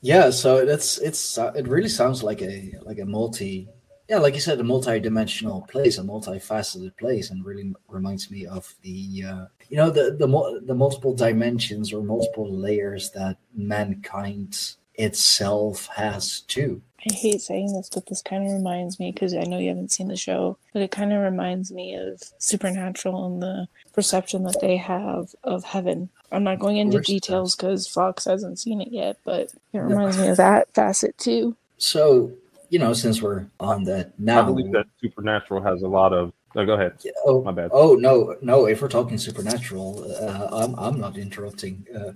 yeah 0.00 0.30
so 0.30 0.64
that's 0.64 0.98
it's 0.98 1.38
uh, 1.38 1.52
it 1.54 1.68
really 1.68 1.88
sounds 1.88 2.22
like 2.22 2.42
a 2.42 2.74
like 2.82 2.98
a 2.98 3.04
multi 3.04 3.68
yeah 4.08 4.18
like 4.18 4.34
you 4.34 4.40
said 4.40 4.58
a 4.60 4.64
multi-dimensional 4.64 5.62
place 5.70 5.98
a 5.98 6.02
multifaceted 6.02 6.96
place 6.96 7.30
and 7.30 7.44
really 7.44 7.72
reminds 7.88 8.30
me 8.30 8.46
of 8.46 8.74
the 8.82 9.24
uh 9.26 9.44
you 9.68 9.76
know 9.76 9.90
the 9.90 10.12
the, 10.18 10.60
the 10.66 10.74
multiple 10.74 11.14
dimensions 11.14 11.92
or 11.92 12.02
multiple 12.02 12.50
layers 12.50 13.10
that 13.10 13.36
mankind 13.54 14.74
itself 14.94 15.88
has 15.94 16.40
too 16.42 16.82
I 17.08 17.14
hate 17.14 17.40
saying 17.40 17.72
this, 17.74 17.88
but 17.94 18.06
this 18.06 18.22
kind 18.22 18.44
of 18.44 18.52
reminds 18.52 18.98
me 18.98 19.12
because 19.12 19.32
I 19.32 19.44
know 19.44 19.58
you 19.58 19.68
haven't 19.68 19.92
seen 19.92 20.08
the 20.08 20.16
show, 20.16 20.58
but 20.72 20.82
it 20.82 20.90
kind 20.90 21.12
of 21.12 21.22
reminds 21.22 21.70
me 21.70 21.94
of 21.94 22.20
Supernatural 22.38 23.24
and 23.24 23.40
the 23.40 23.68
perception 23.92 24.42
that 24.42 24.60
they 24.60 24.76
have 24.78 25.32
of 25.44 25.62
heaven. 25.62 26.08
I'm 26.32 26.42
not 26.42 26.58
going 26.58 26.76
into 26.78 27.00
details 27.00 27.54
because 27.54 27.86
Fox 27.86 28.24
hasn't 28.24 28.58
seen 28.58 28.80
it 28.80 28.88
yet, 28.90 29.16
but 29.24 29.42
it 29.42 29.54
No. 29.74 29.82
reminds 29.82 30.18
me 30.18 30.26
of 30.26 30.38
that 30.38 30.74
facet 30.74 31.16
too. 31.18 31.54
so 31.78 32.32
you 32.68 32.78
know 32.78 32.92
since 32.92 33.22
we're 33.22 33.46
on 33.60 33.84
the 33.84 34.12
now 34.18 34.42
I 34.42 34.44
believe 34.44 34.72
that 34.72 34.86
Supernatural 35.00 35.62
has 35.62 35.82
a 35.82 35.88
lot 35.88 36.12
of. 36.12 36.32
Oh, 36.56 36.64
go 36.64 36.74
ahead. 36.74 36.98
oh 37.26 37.42
My 37.42 37.52
bad. 37.52 37.70
Oh 37.72 37.94
no, 37.94 38.34
no! 38.40 38.66
If 38.66 38.80
we're 38.80 38.88
talking 38.88 39.18
supernatural, 39.18 40.10
uh, 40.20 40.48
I'm 40.50 40.74
I'm 40.78 41.00
not 41.00 41.16
interrupting. 41.18 41.86
Uh, 41.94 42.12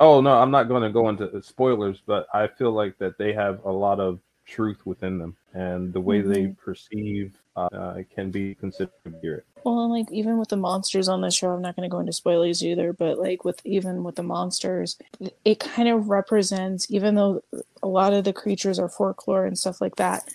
Oh 0.00 0.20
no, 0.20 0.32
I'm 0.32 0.50
not 0.50 0.64
going 0.64 0.82
to 0.82 0.90
go 0.90 1.08
into 1.10 1.40
spoilers, 1.42 2.02
but 2.04 2.26
I 2.34 2.48
feel 2.48 2.72
like 2.72 2.98
that 2.98 3.18
they 3.18 3.32
have 3.34 3.64
a 3.64 3.70
lot 3.70 4.00
of 4.00 4.18
truth 4.46 4.84
within 4.84 5.18
them, 5.18 5.36
and 5.54 5.92
the 5.92 6.00
way 6.00 6.22
they 6.22 6.48
perceive 6.48 7.36
uh, 7.54 7.98
can 8.12 8.30
be 8.30 8.54
considered 8.56 8.90
accurate. 9.06 9.46
Well, 9.64 9.84
and 9.84 9.92
like 9.92 10.10
even 10.10 10.38
with 10.38 10.48
the 10.48 10.56
monsters 10.56 11.08
on 11.08 11.20
the 11.20 11.30
show, 11.30 11.50
I'm 11.50 11.62
not 11.62 11.76
going 11.76 11.88
to 11.88 11.92
go 11.92 12.00
into 12.00 12.12
spoilers 12.12 12.64
either, 12.64 12.92
but 12.92 13.18
like 13.18 13.44
with 13.44 13.60
even 13.64 14.02
with 14.04 14.16
the 14.16 14.22
monsters, 14.22 14.98
it 15.44 15.60
kind 15.60 15.88
of 15.88 16.08
represents, 16.08 16.86
even 16.90 17.14
though 17.14 17.42
a 17.82 17.88
lot 17.88 18.12
of 18.12 18.24
the 18.24 18.32
creatures 18.32 18.78
are 18.78 18.88
folklore 18.88 19.44
and 19.46 19.58
stuff 19.58 19.80
like 19.80 19.96
that, 19.96 20.28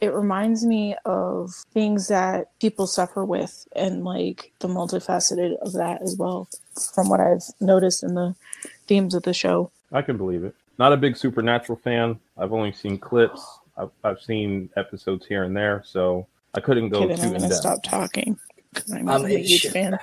it 0.00 0.12
reminds 0.12 0.64
me 0.64 0.94
of 1.04 1.52
things 1.72 2.08
that 2.08 2.50
people 2.60 2.86
suffer 2.86 3.24
with 3.24 3.66
and 3.74 4.04
like 4.04 4.52
the 4.60 4.68
multifaceted 4.68 5.56
of 5.58 5.72
that 5.72 6.02
as 6.02 6.16
well, 6.16 6.48
from 6.94 7.08
what 7.08 7.20
I've 7.20 7.42
noticed 7.60 8.02
in 8.04 8.14
the 8.14 8.34
themes 8.86 9.14
of 9.14 9.24
the 9.24 9.34
show. 9.34 9.72
I 9.92 10.02
can 10.02 10.16
believe 10.16 10.44
it. 10.44 10.54
Not 10.78 10.92
a 10.92 10.96
big 10.96 11.16
Supernatural 11.16 11.80
fan. 11.82 12.20
I've 12.36 12.52
only 12.52 12.72
seen 12.72 12.98
clips. 12.98 13.44
I've, 13.76 13.90
I've 14.04 14.20
seen 14.20 14.70
episodes 14.76 15.26
here 15.26 15.42
and 15.44 15.56
there, 15.56 15.82
so 15.84 16.26
I 16.54 16.60
couldn't 16.60 16.90
go 16.90 17.02
Okay, 17.04 17.16
too 17.16 17.22
I'm 17.22 17.26
in 17.26 17.30
going 17.30 17.42
to 17.42 17.48
depth. 17.48 17.60
stop 17.60 17.82
talking 17.82 18.38
I'm 18.92 19.08
Um, 19.08 19.24
a 19.24 19.28
huge 19.38 19.68
fan. 19.68 19.98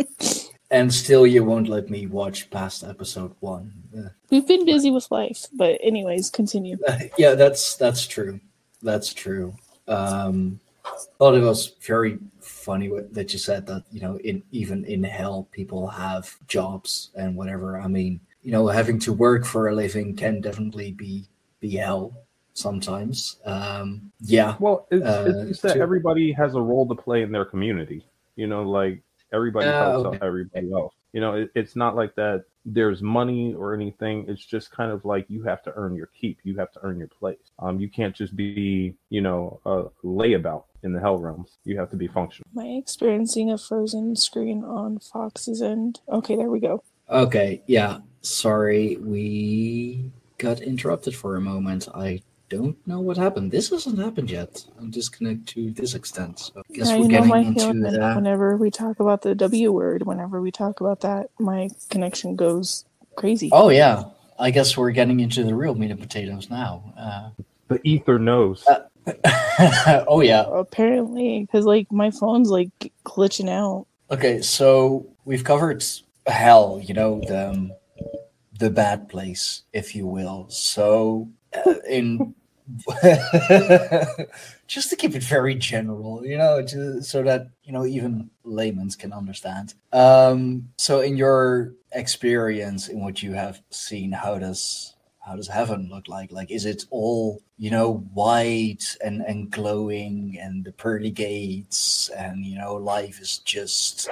and 0.70 0.92
still, 0.92 1.26
you 1.26 1.44
won't 1.44 1.68
let 1.68 1.90
me 1.90 2.06
watch 2.06 2.50
past 2.50 2.84
episode 2.84 3.34
one. 3.40 3.72
We've 4.30 4.46
been 4.46 4.64
busy 4.66 4.90
with 4.90 5.10
life, 5.10 5.46
but 5.54 5.78
anyways, 5.82 6.30
continue. 6.30 6.78
yeah, 7.18 7.34
that's 7.34 7.76
that's 7.76 8.06
true. 8.06 8.40
That's 8.82 9.12
true. 9.14 9.54
Um, 9.88 10.60
thought 11.18 11.34
it 11.34 11.42
was 11.42 11.74
very 11.80 12.18
funny 12.40 12.88
what- 12.88 13.12
that 13.14 13.32
you 13.32 13.38
said 13.38 13.66
that 13.66 13.84
you 13.92 14.00
know 14.00 14.18
in 14.18 14.42
even 14.52 14.84
in 14.84 15.02
hell 15.02 15.48
people 15.52 15.86
have 15.88 16.34
jobs 16.46 17.10
and 17.16 17.36
whatever. 17.36 17.80
I 17.80 17.88
mean, 17.88 18.20
you 18.42 18.52
know, 18.52 18.68
having 18.68 18.98
to 19.00 19.12
work 19.12 19.44
for 19.44 19.68
a 19.68 19.74
living 19.74 20.14
can 20.16 20.40
definitely 20.40 20.92
be 20.92 21.26
be 21.60 21.76
hell 21.76 22.12
sometimes. 22.58 23.38
Um, 23.44 24.12
yeah, 24.20 24.56
Well, 24.58 24.86
it's, 24.90 25.04
Uh, 25.06 25.46
it's 25.48 25.60
that 25.62 25.74
to- 25.74 25.80
everybody 25.80 26.32
has 26.32 26.54
a 26.54 26.60
role 26.60 26.86
to 26.88 26.94
play 26.94 27.22
in 27.22 27.32
their 27.32 27.44
community. 27.44 28.04
You 28.36 28.46
know, 28.46 28.62
like 28.62 29.02
everybody 29.32 29.66
Yeah, 29.68 29.78
helps 29.92 30.06
okay. 30.06 30.16
out 30.16 30.22
everybody 30.22 30.72
else. 30.72 30.94
You 31.12 31.20
know, 31.20 31.34
it, 31.34 31.50
it's 31.54 31.74
not 31.76 31.96
like 31.96 32.14
that. 32.16 32.44
There's 32.64 33.00
money 33.02 33.54
or 33.54 33.72
anything. 33.74 34.26
It's 34.28 34.44
just 34.44 34.70
kind 34.70 34.92
of 34.92 35.04
like 35.06 35.24
you 35.30 35.42
have 35.44 35.62
to 35.62 35.72
earn 35.74 35.94
your 35.94 36.08
keep. 36.08 36.38
You 36.44 36.56
have 36.58 36.70
to 36.72 36.80
earn 36.82 36.98
your 36.98 37.08
place. 37.08 37.38
Um, 37.58 37.80
you 37.80 37.88
can't 37.88 38.14
just 38.14 38.36
be, 38.36 38.94
you 39.08 39.22
know, 39.22 39.60
a 39.64 39.84
layabout 40.04 40.64
in 40.82 40.92
the 40.92 41.00
hell 41.00 41.16
realms. 41.16 41.56
You 41.64 41.78
have 41.78 41.88
to 41.90 41.96
be 41.96 42.08
functional. 42.08 42.46
Am 42.54 42.62
I 42.66 42.68
experiencing 42.76 43.50
a 43.50 43.56
frozen 43.58 44.16
screen 44.16 44.62
on 44.64 44.98
Fox's 44.98 45.62
end? 45.62 46.00
Okay, 46.10 46.36
there 46.36 46.50
we 46.50 46.60
go. 46.60 46.82
Okay, 47.08 47.62
yeah. 47.66 48.00
Sorry, 48.20 48.96
we 48.98 50.10
got 50.36 50.60
interrupted 50.60 51.14
for 51.16 51.36
a 51.36 51.40
moment. 51.40 51.88
I 51.94 52.20
don't 52.48 52.76
know 52.86 53.00
what 53.00 53.16
happened. 53.16 53.50
This 53.50 53.70
hasn't 53.70 53.98
happened 53.98 54.30
yet. 54.30 54.64
I'm 54.78 54.90
disconnected 54.90 55.46
to 55.48 55.70
this 55.72 55.94
extent. 55.94 56.38
So 56.38 56.52
I 56.68 56.72
guess 56.72 56.88
Yeah, 56.88 56.98
we're 56.98 57.08
getting 57.08 57.46
into 57.46 57.80
that 57.82 57.92
the. 57.92 58.14
whenever 58.14 58.56
we 58.56 58.70
talk 58.70 59.00
about 59.00 59.22
the 59.22 59.34
W 59.34 59.72
word, 59.72 60.04
whenever 60.06 60.40
we 60.40 60.50
talk 60.50 60.80
about 60.80 61.00
that, 61.00 61.30
my 61.38 61.68
connection 61.90 62.36
goes 62.36 62.84
crazy. 63.16 63.50
Oh 63.52 63.68
yeah, 63.68 64.04
I 64.38 64.50
guess 64.50 64.76
we're 64.76 64.92
getting 64.92 65.20
into 65.20 65.44
the 65.44 65.54
real 65.54 65.74
meat 65.74 65.90
and 65.90 66.00
potatoes 66.00 66.48
now. 66.50 66.94
Uh, 66.98 67.30
The 67.68 67.80
ether 67.84 68.18
knows. 68.18 68.66
oh 70.06 70.20
yeah. 70.20 70.44
Apparently, 70.50 71.40
because 71.40 71.64
like 71.64 71.90
my 71.92 72.10
phone's 72.10 72.50
like 72.50 72.92
glitching 73.04 73.50
out. 73.50 73.86
Okay, 74.10 74.40
so 74.40 75.06
we've 75.24 75.44
covered 75.44 75.84
hell. 76.26 76.80
You 76.82 76.94
know 76.94 77.20
the 77.26 77.50
um, 77.50 77.72
the 78.58 78.70
bad 78.70 79.08
place, 79.08 79.62
if 79.72 79.94
you 79.94 80.06
will. 80.06 80.46
So 80.48 81.28
uh, 81.66 81.74
in 81.88 82.34
just 84.66 84.90
to 84.90 84.96
keep 84.96 85.14
it 85.14 85.22
very 85.22 85.54
general, 85.54 86.24
you 86.24 86.36
know, 86.36 86.64
so 87.00 87.22
that 87.22 87.48
you 87.64 87.72
know 87.72 87.86
even 87.86 88.30
laymen 88.44 88.90
can 88.90 89.12
understand. 89.12 89.74
Um, 89.92 90.68
so, 90.76 91.00
in 91.00 91.16
your 91.16 91.72
experience, 91.92 92.88
in 92.88 93.00
what 93.00 93.22
you 93.22 93.32
have 93.32 93.62
seen, 93.70 94.12
how 94.12 94.38
does 94.38 94.94
how 95.20 95.36
does 95.36 95.48
heaven 95.48 95.88
look 95.90 96.08
like? 96.08 96.30
Like, 96.30 96.50
is 96.50 96.66
it 96.66 96.84
all 96.90 97.42
you 97.56 97.70
know 97.70 98.04
white 98.12 98.96
and 99.02 99.22
and 99.22 99.50
glowing, 99.50 100.38
and 100.40 100.64
the 100.64 100.72
pearly 100.72 101.10
gates, 101.10 102.10
and 102.10 102.44
you 102.44 102.58
know, 102.58 102.74
life 102.74 103.20
is 103.20 103.38
just 103.38 104.10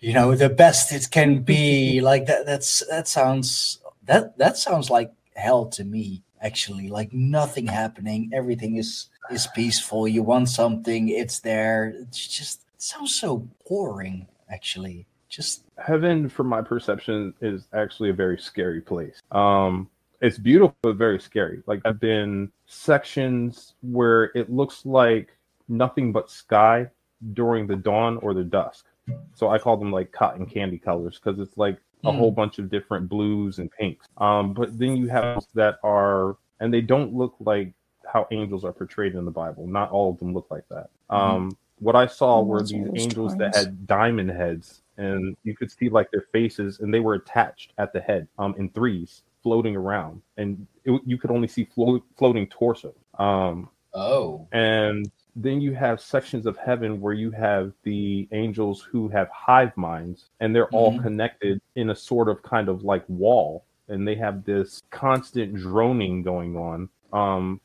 you 0.00 0.12
know 0.12 0.34
the 0.34 0.48
best 0.48 0.92
it 0.92 1.08
can 1.10 1.42
be? 1.42 2.00
Like 2.00 2.26
that. 2.26 2.44
That's 2.44 2.84
that 2.88 3.06
sounds 3.06 3.78
that 4.04 4.36
that 4.38 4.56
sounds 4.56 4.90
like 4.90 5.12
hell 5.34 5.66
to 5.66 5.84
me 5.84 6.22
actually 6.42 6.88
like 6.88 7.12
nothing 7.12 7.66
happening 7.66 8.30
everything 8.32 8.76
is 8.76 9.08
is 9.30 9.46
peaceful 9.54 10.08
you 10.08 10.22
want 10.22 10.48
something 10.48 11.08
it's 11.08 11.40
there 11.40 11.94
it's 11.96 12.26
just 12.26 12.62
it 12.74 12.82
sounds 12.82 13.14
so 13.14 13.48
boring 13.68 14.26
actually 14.50 15.06
just 15.28 15.62
Heaven, 15.84 16.28
from 16.28 16.46
my 16.46 16.62
perception, 16.62 17.34
is 17.40 17.66
actually 17.72 18.10
a 18.10 18.12
very 18.12 18.38
scary 18.38 18.80
place. 18.80 19.20
Um, 19.32 19.88
it's 20.20 20.38
beautiful, 20.38 20.76
but 20.82 20.96
very 20.96 21.18
scary. 21.18 21.62
Like 21.66 21.80
I've 21.84 21.98
been 21.98 22.52
sections 22.66 23.74
where 23.82 24.24
it 24.36 24.50
looks 24.50 24.86
like 24.86 25.36
nothing 25.68 26.12
but 26.12 26.30
sky 26.30 26.88
during 27.32 27.66
the 27.66 27.76
dawn 27.76 28.18
or 28.18 28.34
the 28.34 28.44
dusk. 28.44 28.86
So 29.34 29.48
I 29.48 29.58
call 29.58 29.76
them 29.76 29.90
like 29.90 30.12
cotton 30.12 30.46
candy 30.46 30.78
colors 30.78 31.18
because 31.22 31.40
it's 31.40 31.58
like 31.58 31.78
a 32.04 32.10
Mm. 32.10 32.16
whole 32.16 32.30
bunch 32.32 32.58
of 32.58 32.68
different 32.70 33.08
blues 33.08 33.58
and 33.58 33.70
pinks. 33.70 34.06
Um, 34.18 34.52
but 34.52 34.78
then 34.78 34.96
you 34.96 35.08
have 35.08 35.44
that 35.54 35.78
are, 35.82 36.36
and 36.60 36.72
they 36.72 36.80
don't 36.80 37.14
look 37.14 37.34
like 37.40 37.72
how 38.06 38.26
angels 38.30 38.64
are 38.64 38.72
portrayed 38.72 39.14
in 39.14 39.24
the 39.24 39.30
Bible. 39.30 39.66
Not 39.66 39.90
all 39.90 40.10
of 40.10 40.18
them 40.18 40.34
look 40.34 40.50
like 40.50 40.64
that. 40.68 40.90
Um, 41.10 41.56
what 41.78 41.96
I 41.96 42.06
saw 42.06 42.38
Oh, 42.38 42.42
were 42.44 42.62
these 42.62 42.88
angels 42.94 43.36
that 43.36 43.54
had 43.56 43.86
diamond 43.86 44.30
heads, 44.30 44.82
and 44.98 45.36
you 45.44 45.56
could 45.56 45.70
see 45.70 45.88
like 45.88 46.10
their 46.10 46.26
faces, 46.32 46.80
and 46.80 46.92
they 46.92 47.00
were 47.00 47.14
attached 47.14 47.72
at 47.78 47.92
the 47.92 48.00
head, 48.00 48.28
um, 48.38 48.54
in 48.58 48.68
threes, 48.70 49.22
floating 49.42 49.74
around, 49.76 50.22
and 50.36 50.66
it, 50.84 51.00
you 51.04 51.18
could 51.18 51.30
only 51.30 51.48
see 51.48 51.64
float, 51.64 52.04
floating 52.16 52.46
torso. 52.48 52.94
Um, 53.18 53.68
oh 53.94 54.46
and 54.52 55.10
then 55.34 55.60
you 55.60 55.74
have 55.74 56.00
sections 56.00 56.46
of 56.46 56.56
heaven 56.56 57.00
where 57.00 57.14
you 57.14 57.30
have 57.30 57.72
the 57.84 58.28
angels 58.32 58.82
who 58.82 59.08
have 59.08 59.28
hive 59.30 59.74
minds 59.76 60.26
and 60.40 60.54
they're 60.54 60.68
all 60.68 60.92
Mhm. 60.92 61.02
connected 61.02 61.60
in 61.74 61.90
a 61.90 61.94
sort 61.96 62.28
of 62.28 62.42
kind 62.42 62.68
of 62.68 62.84
like 62.84 63.04
wall 63.08 63.64
and 63.88 64.06
they 64.06 64.14
have 64.14 64.44
this 64.44 64.82
constant 64.90 65.54
droning 65.54 66.22
going 66.22 66.56
on 66.56 66.88
um 67.12 67.60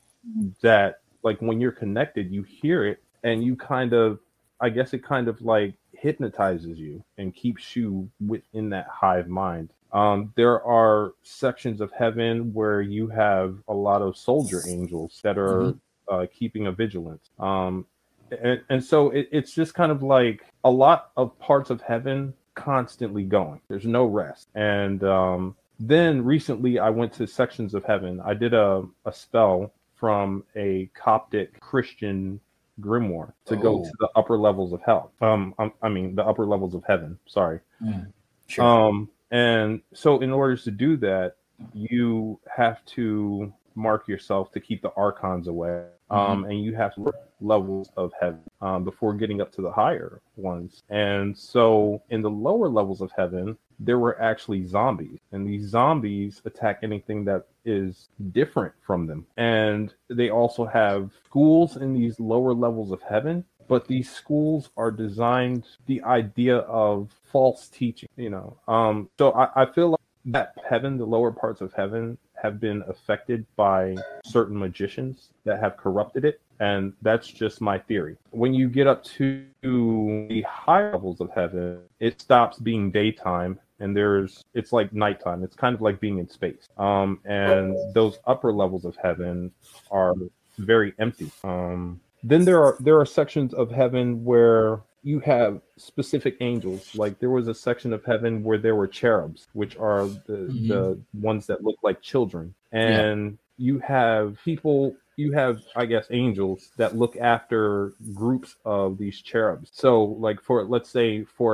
that 0.62 1.02
like 1.24 1.40
when 1.42 1.60
you're 1.60 1.72
connected 1.72 2.32
you 2.32 2.44
hear 2.44 2.86
it 2.86 3.02
and 3.24 3.44
you 3.44 3.56
kind 3.56 3.94
of 3.94 4.20
i 4.60 4.70
guess 4.70 4.94
it 4.94 5.04
kind 5.04 5.28
of 5.28 5.42
like 5.42 5.74
hypnotizes 5.94 6.78
you 6.80 7.04
and 7.18 7.34
keeps 7.36 7.76
you 7.76 8.10
within 8.28 8.70
that 8.70 8.88
hive 8.88 9.28
mind. 9.28 9.70
Um, 9.94 10.32
there 10.36 10.62
are 10.64 11.14
sections 11.24 11.82
of 11.82 11.92
heaven 11.92 12.54
where 12.54 12.82
you 12.82 13.08
have 13.08 13.58
a 13.68 13.74
lot 13.74 14.02
of 14.02 14.16
soldier 14.18 14.62
angels 14.68 15.20
that 15.24 15.38
are 15.40 15.74
uh, 16.10 16.26
keeping 16.34 16.68
a 16.68 16.72
vigilance. 16.72 17.30
Um, 17.40 17.86
and, 18.32 18.62
and 18.70 18.84
so 18.84 19.10
it, 19.12 19.30
it's 19.32 19.54
just 19.54 19.74
kind 19.74 19.92
of 19.92 20.04
like 20.04 20.44
a 20.64 20.70
lot 20.70 21.12
of 21.18 21.38
parts 21.40 21.70
of 21.70 21.82
heaven 21.82 22.34
constantly 22.56 23.24
going. 23.24 23.62
There's 23.70 23.86
no 23.86 24.06
rest. 24.06 24.50
And 24.56 25.04
um, 25.04 25.56
then 25.80 26.24
recently 26.24 26.80
I 26.80 26.90
went 26.90 27.14
to 27.14 27.28
sections 27.28 27.74
of 27.74 27.84
heaven. 27.86 28.20
I 28.26 28.34
did 28.34 28.54
a, 28.54 28.84
a 29.06 29.14
spell 29.14 29.72
from 29.96 30.44
a 30.56 30.90
Coptic 30.94 31.60
Christian 31.60 32.40
grimoire 32.82 33.34
to 33.46 33.56
go 33.56 33.80
Oh. 33.80 33.84
to 33.84 33.92
the 34.00 34.10
upper 34.16 34.38
levels 34.38 34.72
of 34.74 34.82
hell. 34.86 35.12
Um, 35.22 35.56
I, 35.58 35.72
I 35.82 35.90
mean, 35.90 36.16
the 36.16 36.24
upper 36.26 36.46
levels 36.46 36.76
of 36.76 36.84
heaven. 36.88 37.18
Sorry. 37.28 37.60
Mm, 37.84 38.12
sure 38.48 38.64
Um, 38.66 39.10
and 39.32 39.82
so, 39.94 40.20
in 40.20 40.32
order 40.32 40.56
to 40.58 40.72
do 40.72 40.96
that, 40.98 41.36
you 41.74 42.40
have 42.56 42.86
to 42.86 43.52
mark 43.78 44.08
yourself 44.08 44.52
to 44.52 44.60
keep 44.60 44.82
the 44.82 44.92
archons 44.98 45.48
away, 45.48 45.86
um, 46.10 46.46
and 46.46 46.62
you 46.62 46.76
have 46.76 46.94
levels 47.40 47.90
of 47.96 48.12
heaven 48.20 48.42
um, 48.62 48.84
before 48.84 49.14
getting 49.14 49.40
up 49.40 49.52
to 49.54 49.62
the 49.62 49.72
higher 49.72 50.22
ones. 50.36 50.84
And 50.90 51.38
so, 51.38 52.02
in 52.10 52.22
the 52.22 52.30
lower 52.30 52.68
levels 52.68 53.02
of 53.02 53.12
heaven, 53.16 53.58
there 53.80 54.00
were 54.00 54.20
actually 54.22 54.66
zombies, 54.66 55.20
and 55.32 55.48
these 55.48 55.68
zombies 55.68 56.42
attack 56.46 56.80
anything 56.82 57.24
that 57.26 57.46
is 57.64 58.10
different 58.32 58.74
from 58.86 59.06
them. 59.06 59.28
And 59.38 59.94
they 60.10 60.30
also 60.30 60.66
have 60.66 61.12
schools 61.26 61.78
in 61.78 61.94
these 61.94 62.20
lower 62.20 62.54
levels 62.54 62.92
of 62.92 63.02
heaven 63.04 63.46
but 63.68 63.88
these 63.88 64.10
schools 64.10 64.70
are 64.78 64.92
designed 64.92 65.66
the 65.88 66.02
idea 66.04 66.58
of 66.60 67.12
false 67.32 67.68
teaching 67.68 68.10
you 68.16 68.30
know 68.30 68.58
um 68.68 69.10
so 69.20 69.32
i, 69.34 69.64
I 69.64 69.66
feel 69.66 69.92
like 69.92 70.00
that 70.26 70.54
heaven 70.70 70.98
the 70.98 71.06
lower 71.06 71.32
parts 71.32 71.62
of 71.62 71.74
heaven 71.74 72.18
have 72.42 72.60
been 72.60 72.84
affected 72.88 73.46
by 73.56 73.96
certain 74.26 74.58
magicians 74.58 75.30
that 75.44 75.60
have 75.60 75.78
corrupted 75.78 76.26
it 76.26 76.42
and 76.60 76.94
that's 77.02 77.28
just 77.28 77.62
my 77.62 77.78
theory. 77.78 78.18
When 78.32 78.54
you 78.54 78.68
get 78.68 78.88
up 78.88 79.04
to 79.04 79.46
the 79.62 80.42
higher 80.48 80.92
levels 80.92 81.22
of 81.22 81.30
heaven 81.32 81.82
it 82.00 82.22
stops 82.22 82.58
being 82.60 82.92
daytime 82.92 83.60
and 83.80 83.96
there's 83.96 84.44
it's 84.54 84.74
like 84.74 84.92
nighttime. 84.94 85.44
It's 85.44 85.56
kind 85.56 85.76
of 85.76 85.82
like 85.82 86.00
being 86.00 86.18
in 86.20 86.30
space. 86.30 86.68
Um 86.78 87.20
and 87.26 87.76
those 87.94 88.20
upper 88.26 88.52
levels 88.54 88.86
of 88.86 88.96
heaven 88.98 89.52
are 89.92 90.14
very 90.58 90.94
empty. 91.00 91.32
Um 91.44 92.00
then 92.24 92.46
there 92.46 92.64
are 92.64 92.78
there 92.80 93.00
are 93.00 93.06
sections 93.06 93.54
of 93.54 93.72
heaven 93.72 94.24
where 94.24 94.82
you 95.08 95.20
have 95.22 95.62
specific 95.78 96.36
angels. 96.42 96.94
Like 96.94 97.18
there 97.20 97.30
was 97.30 97.48
a 97.48 97.54
section 97.54 97.94
of 97.94 98.04
heaven 98.04 98.44
where 98.44 98.58
there 98.58 98.76
were 98.76 98.88
cherubs 98.88 99.48
which 99.54 99.78
are 99.78 100.06
the 100.30 100.40
Mhm. 100.52 100.68
the 100.68 100.84
ones 101.30 101.48
that 101.48 101.64
look 101.64 101.78
like 101.82 102.02
children. 102.02 102.54
And 102.74 103.38
you 103.58 103.80
have 103.80 104.38
people 104.44 104.96
you 105.16 105.32
have 105.32 105.56
i 105.76 105.84
guess 105.92 106.06
angels 106.12 106.60
that 106.78 106.96
look 106.96 107.16
after 107.18 107.94
groups 108.14 108.56
of 108.66 108.98
these 108.98 109.20
cherubs. 109.30 109.70
So 109.74 110.04
like 110.26 110.40
for 110.42 110.58
let's 110.66 110.90
say 110.90 111.24
for 111.24 111.52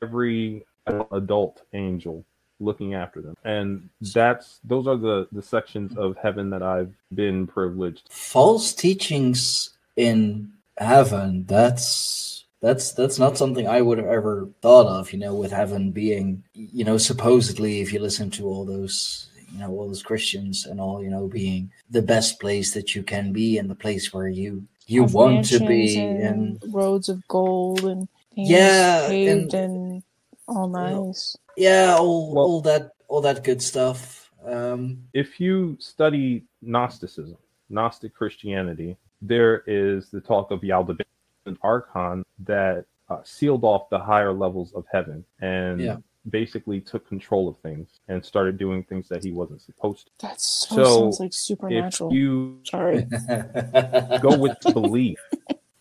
every 0.00 0.64
adult 1.10 1.56
angel 1.72 2.24
looking 2.60 2.94
after 2.94 3.20
them. 3.20 3.36
And 3.44 3.88
that's 4.14 4.60
those 4.62 4.86
are 4.86 4.96
the 5.08 5.26
the 5.32 5.42
sections 5.42 5.90
of 6.04 6.16
heaven 6.24 6.50
that 6.50 6.62
i've 6.62 6.94
been 7.14 7.46
privileged. 7.46 8.04
False 8.10 8.72
teachings 8.72 9.70
in 9.96 10.52
heaven 10.78 11.44
that's 11.46 12.33
that's 12.64 12.92
that's 12.92 13.18
not 13.18 13.36
something 13.36 13.66
i 13.68 13.80
would 13.86 13.98
have 13.98 14.06
ever 14.18 14.48
thought 14.62 14.86
of 14.98 15.12
you 15.12 15.18
know 15.18 15.34
with 15.42 15.52
heaven 15.60 15.82
being 16.02 16.42
you 16.54 16.84
know 16.88 16.96
supposedly 17.10 17.74
if 17.84 17.92
you 17.92 17.98
listen 18.00 18.30
to 18.30 18.42
all 18.50 18.64
those 18.64 19.28
you 19.52 19.58
know 19.60 19.70
all 19.70 19.86
those 19.86 20.02
christians 20.10 20.56
and 20.68 20.80
all 20.80 21.02
you 21.04 21.10
know 21.10 21.26
being 21.28 21.70
the 21.90 22.00
best 22.14 22.40
place 22.40 22.72
that 22.72 22.94
you 22.94 23.02
can 23.02 23.26
be 23.40 23.58
and 23.58 23.68
the 23.68 23.74
place 23.86 24.04
where 24.14 24.28
you 24.28 24.50
you 24.86 25.02
Have 25.02 25.14
want 25.14 25.44
to 25.54 25.58
be 25.60 25.96
and 26.28 26.62
roads 26.82 27.08
of 27.08 27.18
gold 27.28 27.84
and 27.92 28.08
Yeah, 28.34 29.08
paved 29.08 29.54
and- 29.54 29.64
and, 29.64 30.02
all 30.48 30.68
nice. 30.68 31.36
yeah 31.56 31.96
all 32.00 32.32
Well- 32.34 32.44
all 32.46 32.60
that 32.62 32.84
all 33.08 33.20
that 33.28 33.44
good 33.44 33.60
stuff 33.62 34.30
um 34.54 34.82
if 35.12 35.28
you 35.44 35.76
study 35.80 36.44
Gnosticism, 36.62 37.36
Gnostic 37.68 38.12
Christianity, 38.20 38.96
there 39.20 39.62
is 39.66 40.08
the 40.14 40.20
talk 40.20 40.50
of 40.50 40.60
Yaldabaoth, 40.70 41.13
an 41.46 41.58
archon 41.62 42.24
that 42.40 42.84
uh, 43.08 43.20
sealed 43.24 43.64
off 43.64 43.88
the 43.90 43.98
higher 43.98 44.32
levels 44.32 44.72
of 44.74 44.84
heaven 44.90 45.24
and 45.40 45.80
Yeah. 45.80 45.96
basically 46.30 46.80
took 46.80 47.06
control 47.06 47.48
of 47.48 47.58
things 47.58 48.00
and 48.08 48.24
started 48.24 48.56
doing 48.58 48.82
things 48.84 49.08
that 49.08 49.22
he 49.22 49.30
wasn't 49.30 49.60
supposed 49.60 50.06
to. 50.06 50.12
That 50.26 50.40
so, 50.40 50.76
So, 50.76 50.84
sounds 51.02 51.20
like 51.20 51.32
supernatural. 51.34 52.10
If 52.10 52.14
supernatural. 52.14 52.14
you 52.14 52.58
Sorry. 52.64 54.18
go 54.20 54.36
with 54.38 54.56
belief, 54.72 55.18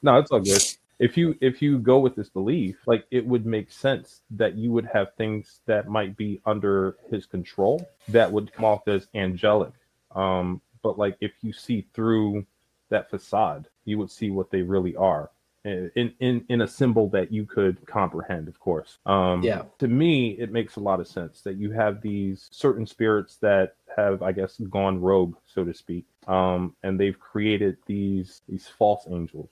no, 0.02 0.18
it's 0.18 0.32
all 0.32 0.42
good. 0.42 0.62
if 1.00 1.18
you 1.18 1.36
if 1.42 1.62
you 1.62 1.80
go 1.80 2.00
with 2.00 2.16
this 2.16 2.30
belief, 2.30 2.78
like 2.86 3.06
it 3.10 3.26
would 3.26 3.46
make 3.46 3.72
sense 3.72 4.22
that 4.32 4.56
you 4.56 4.72
would 4.72 4.86
have 4.86 5.14
things 5.16 5.62
that 5.66 5.88
might 5.88 6.18
be 6.18 6.42
under 6.46 6.98
his 7.10 7.26
control 7.26 7.88
that 8.10 8.30
would 8.32 8.52
come 8.52 8.66
off 8.66 8.86
as 8.88 9.08
angelic. 9.16 9.72
Um, 10.14 10.62
but 10.82 10.98
like 11.00 11.16
if 11.22 11.32
you 11.42 11.54
see 11.54 11.88
through 11.94 12.46
that 12.90 13.10
facade, 13.10 13.68
you 13.86 13.98
would 13.98 14.12
see 14.12 14.30
what 14.30 14.52
they 14.52 14.62
really 14.62 14.96
are 14.98 15.32
in 15.66 16.14
in 16.20 16.44
in 16.50 16.62
a 16.62 16.68
symbol 16.68 17.08
that 17.10 17.32
you 17.32 17.46
could 17.46 17.86
comprehend 17.86 18.48
of 18.48 18.60
course. 18.60 18.98
Um 19.06 19.44
Yeah. 19.44 19.64
to 19.80 19.88
me 19.88 20.32
it 20.32 20.52
makes 20.52 20.76
a 20.76 20.80
lot 20.80 21.00
of 21.00 21.08
sense 21.08 21.42
that 21.42 21.56
you 21.56 21.72
have 21.72 22.02
these 22.02 22.48
certain 22.52 22.86
spirits 22.86 23.38
that 23.38 23.76
have 23.96 24.22
i 24.22 24.32
guess 24.32 24.58
gone 24.70 25.00
rogue 25.00 25.36
so 25.46 25.64
to 25.64 25.74
speak. 25.74 26.06
Um 26.28 26.76
and 26.84 27.00
they've 27.00 27.20
created 27.20 27.78
these 27.86 28.42
these 28.48 28.68
false 28.68 29.06
angels. 29.10 29.50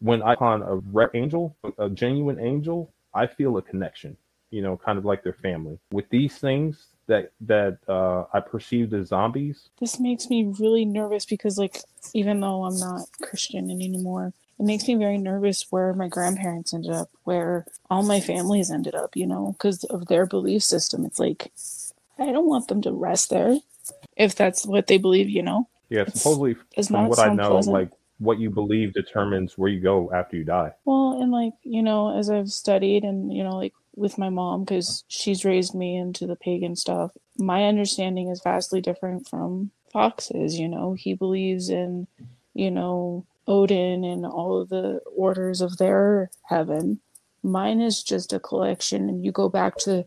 When 0.00 0.22
i 0.22 0.34
on 0.34 0.62
a 0.62 0.76
re- 0.76 1.08
angel 1.14 1.56
a 1.78 1.88
genuine 1.88 2.38
angel 2.40 2.92
i 3.14 3.26
feel 3.26 3.56
a 3.56 3.62
connection 3.62 4.16
you 4.50 4.62
know 4.62 4.76
kind 4.76 4.98
of 4.98 5.04
like 5.04 5.22
their 5.22 5.32
family. 5.48 5.78
With 5.92 6.08
these 6.10 6.36
things 6.38 6.86
that 7.06 7.32
that 7.42 7.78
uh 7.88 8.24
i 8.32 8.40
perceived 8.40 8.92
as 8.94 9.08
zombies. 9.08 9.68
This 9.80 9.98
makes 10.00 10.28
me 10.28 10.44
really 10.58 10.84
nervous 10.84 11.24
because, 11.24 11.56
like, 11.58 11.78
even 12.14 12.40
though 12.40 12.64
I'm 12.64 12.78
not 12.78 13.02
Christian 13.22 13.70
anymore, 13.70 14.32
it 14.60 14.64
makes 14.66 14.86
me 14.86 14.94
very 14.94 15.16
nervous 15.16 15.66
where 15.70 15.94
my 15.94 16.06
grandparents 16.06 16.74
ended 16.74 16.92
up, 16.92 17.08
where 17.24 17.64
all 17.88 18.02
my 18.02 18.20
families 18.20 18.70
ended 18.70 18.94
up, 18.94 19.16
you 19.16 19.26
know, 19.26 19.52
because 19.56 19.84
of 19.84 20.06
their 20.06 20.26
belief 20.26 20.62
system. 20.62 21.06
It's 21.06 21.18
like, 21.18 21.50
I 22.18 22.26
don't 22.30 22.46
want 22.46 22.68
them 22.68 22.82
to 22.82 22.92
rest 22.92 23.30
there 23.30 23.56
if 24.18 24.34
that's 24.34 24.66
what 24.66 24.86
they 24.86 24.98
believe, 24.98 25.30
you 25.30 25.42
know? 25.42 25.66
yeah 25.88 26.02
It's- 26.02 26.22
supposedly 26.22 26.56
It's 26.76 26.88
from 26.88 27.00
not 27.00 27.08
what 27.10 27.18
i 27.18 27.34
know 27.34 27.50
pleasant. 27.50 27.74
like 27.74 27.90
what 28.18 28.38
you 28.38 28.48
believe 28.50 28.92
determines 28.92 29.56
where 29.58 29.70
you 29.70 29.80
go 29.80 30.12
after 30.12 30.36
you 30.36 30.44
die 30.44 30.72
Well, 30.84 31.18
and 31.20 31.32
like, 31.32 31.54
you 31.64 31.82
know, 31.82 32.16
as 32.16 32.28
I've 32.28 32.50
studied 32.50 33.02
and, 33.02 33.32
you 33.32 33.42
know, 33.42 33.56
like 33.56 33.72
with 33.96 34.18
my 34.18 34.28
mom, 34.28 34.64
because 34.64 35.04
she's 35.08 35.44
raised 35.44 35.74
me 35.74 35.96
into 35.96 36.26
the 36.26 36.36
pagan 36.36 36.76
stuff, 36.76 37.10
my 37.38 37.64
understanding 37.64 38.28
is 38.28 38.42
vastly 38.42 38.80
different 38.82 39.26
from 39.26 39.70
Fox's. 39.90 40.60
You 40.60 40.68
know, 40.68 40.92
he 40.92 41.14
believes 41.14 41.70
in, 41.70 42.06
you 42.54 42.70
know, 42.70 43.24
Odin 43.50 44.04
and 44.04 44.24
all 44.24 44.60
of 44.60 44.68
the 44.68 45.00
orders 45.16 45.60
of 45.60 45.76
their 45.76 46.30
heaven. 46.44 47.00
Mine 47.42 47.80
is 47.80 48.02
just 48.02 48.32
a 48.32 48.38
collection, 48.38 49.08
and 49.08 49.24
you 49.24 49.32
go 49.32 49.48
back 49.48 49.76
to 49.78 50.06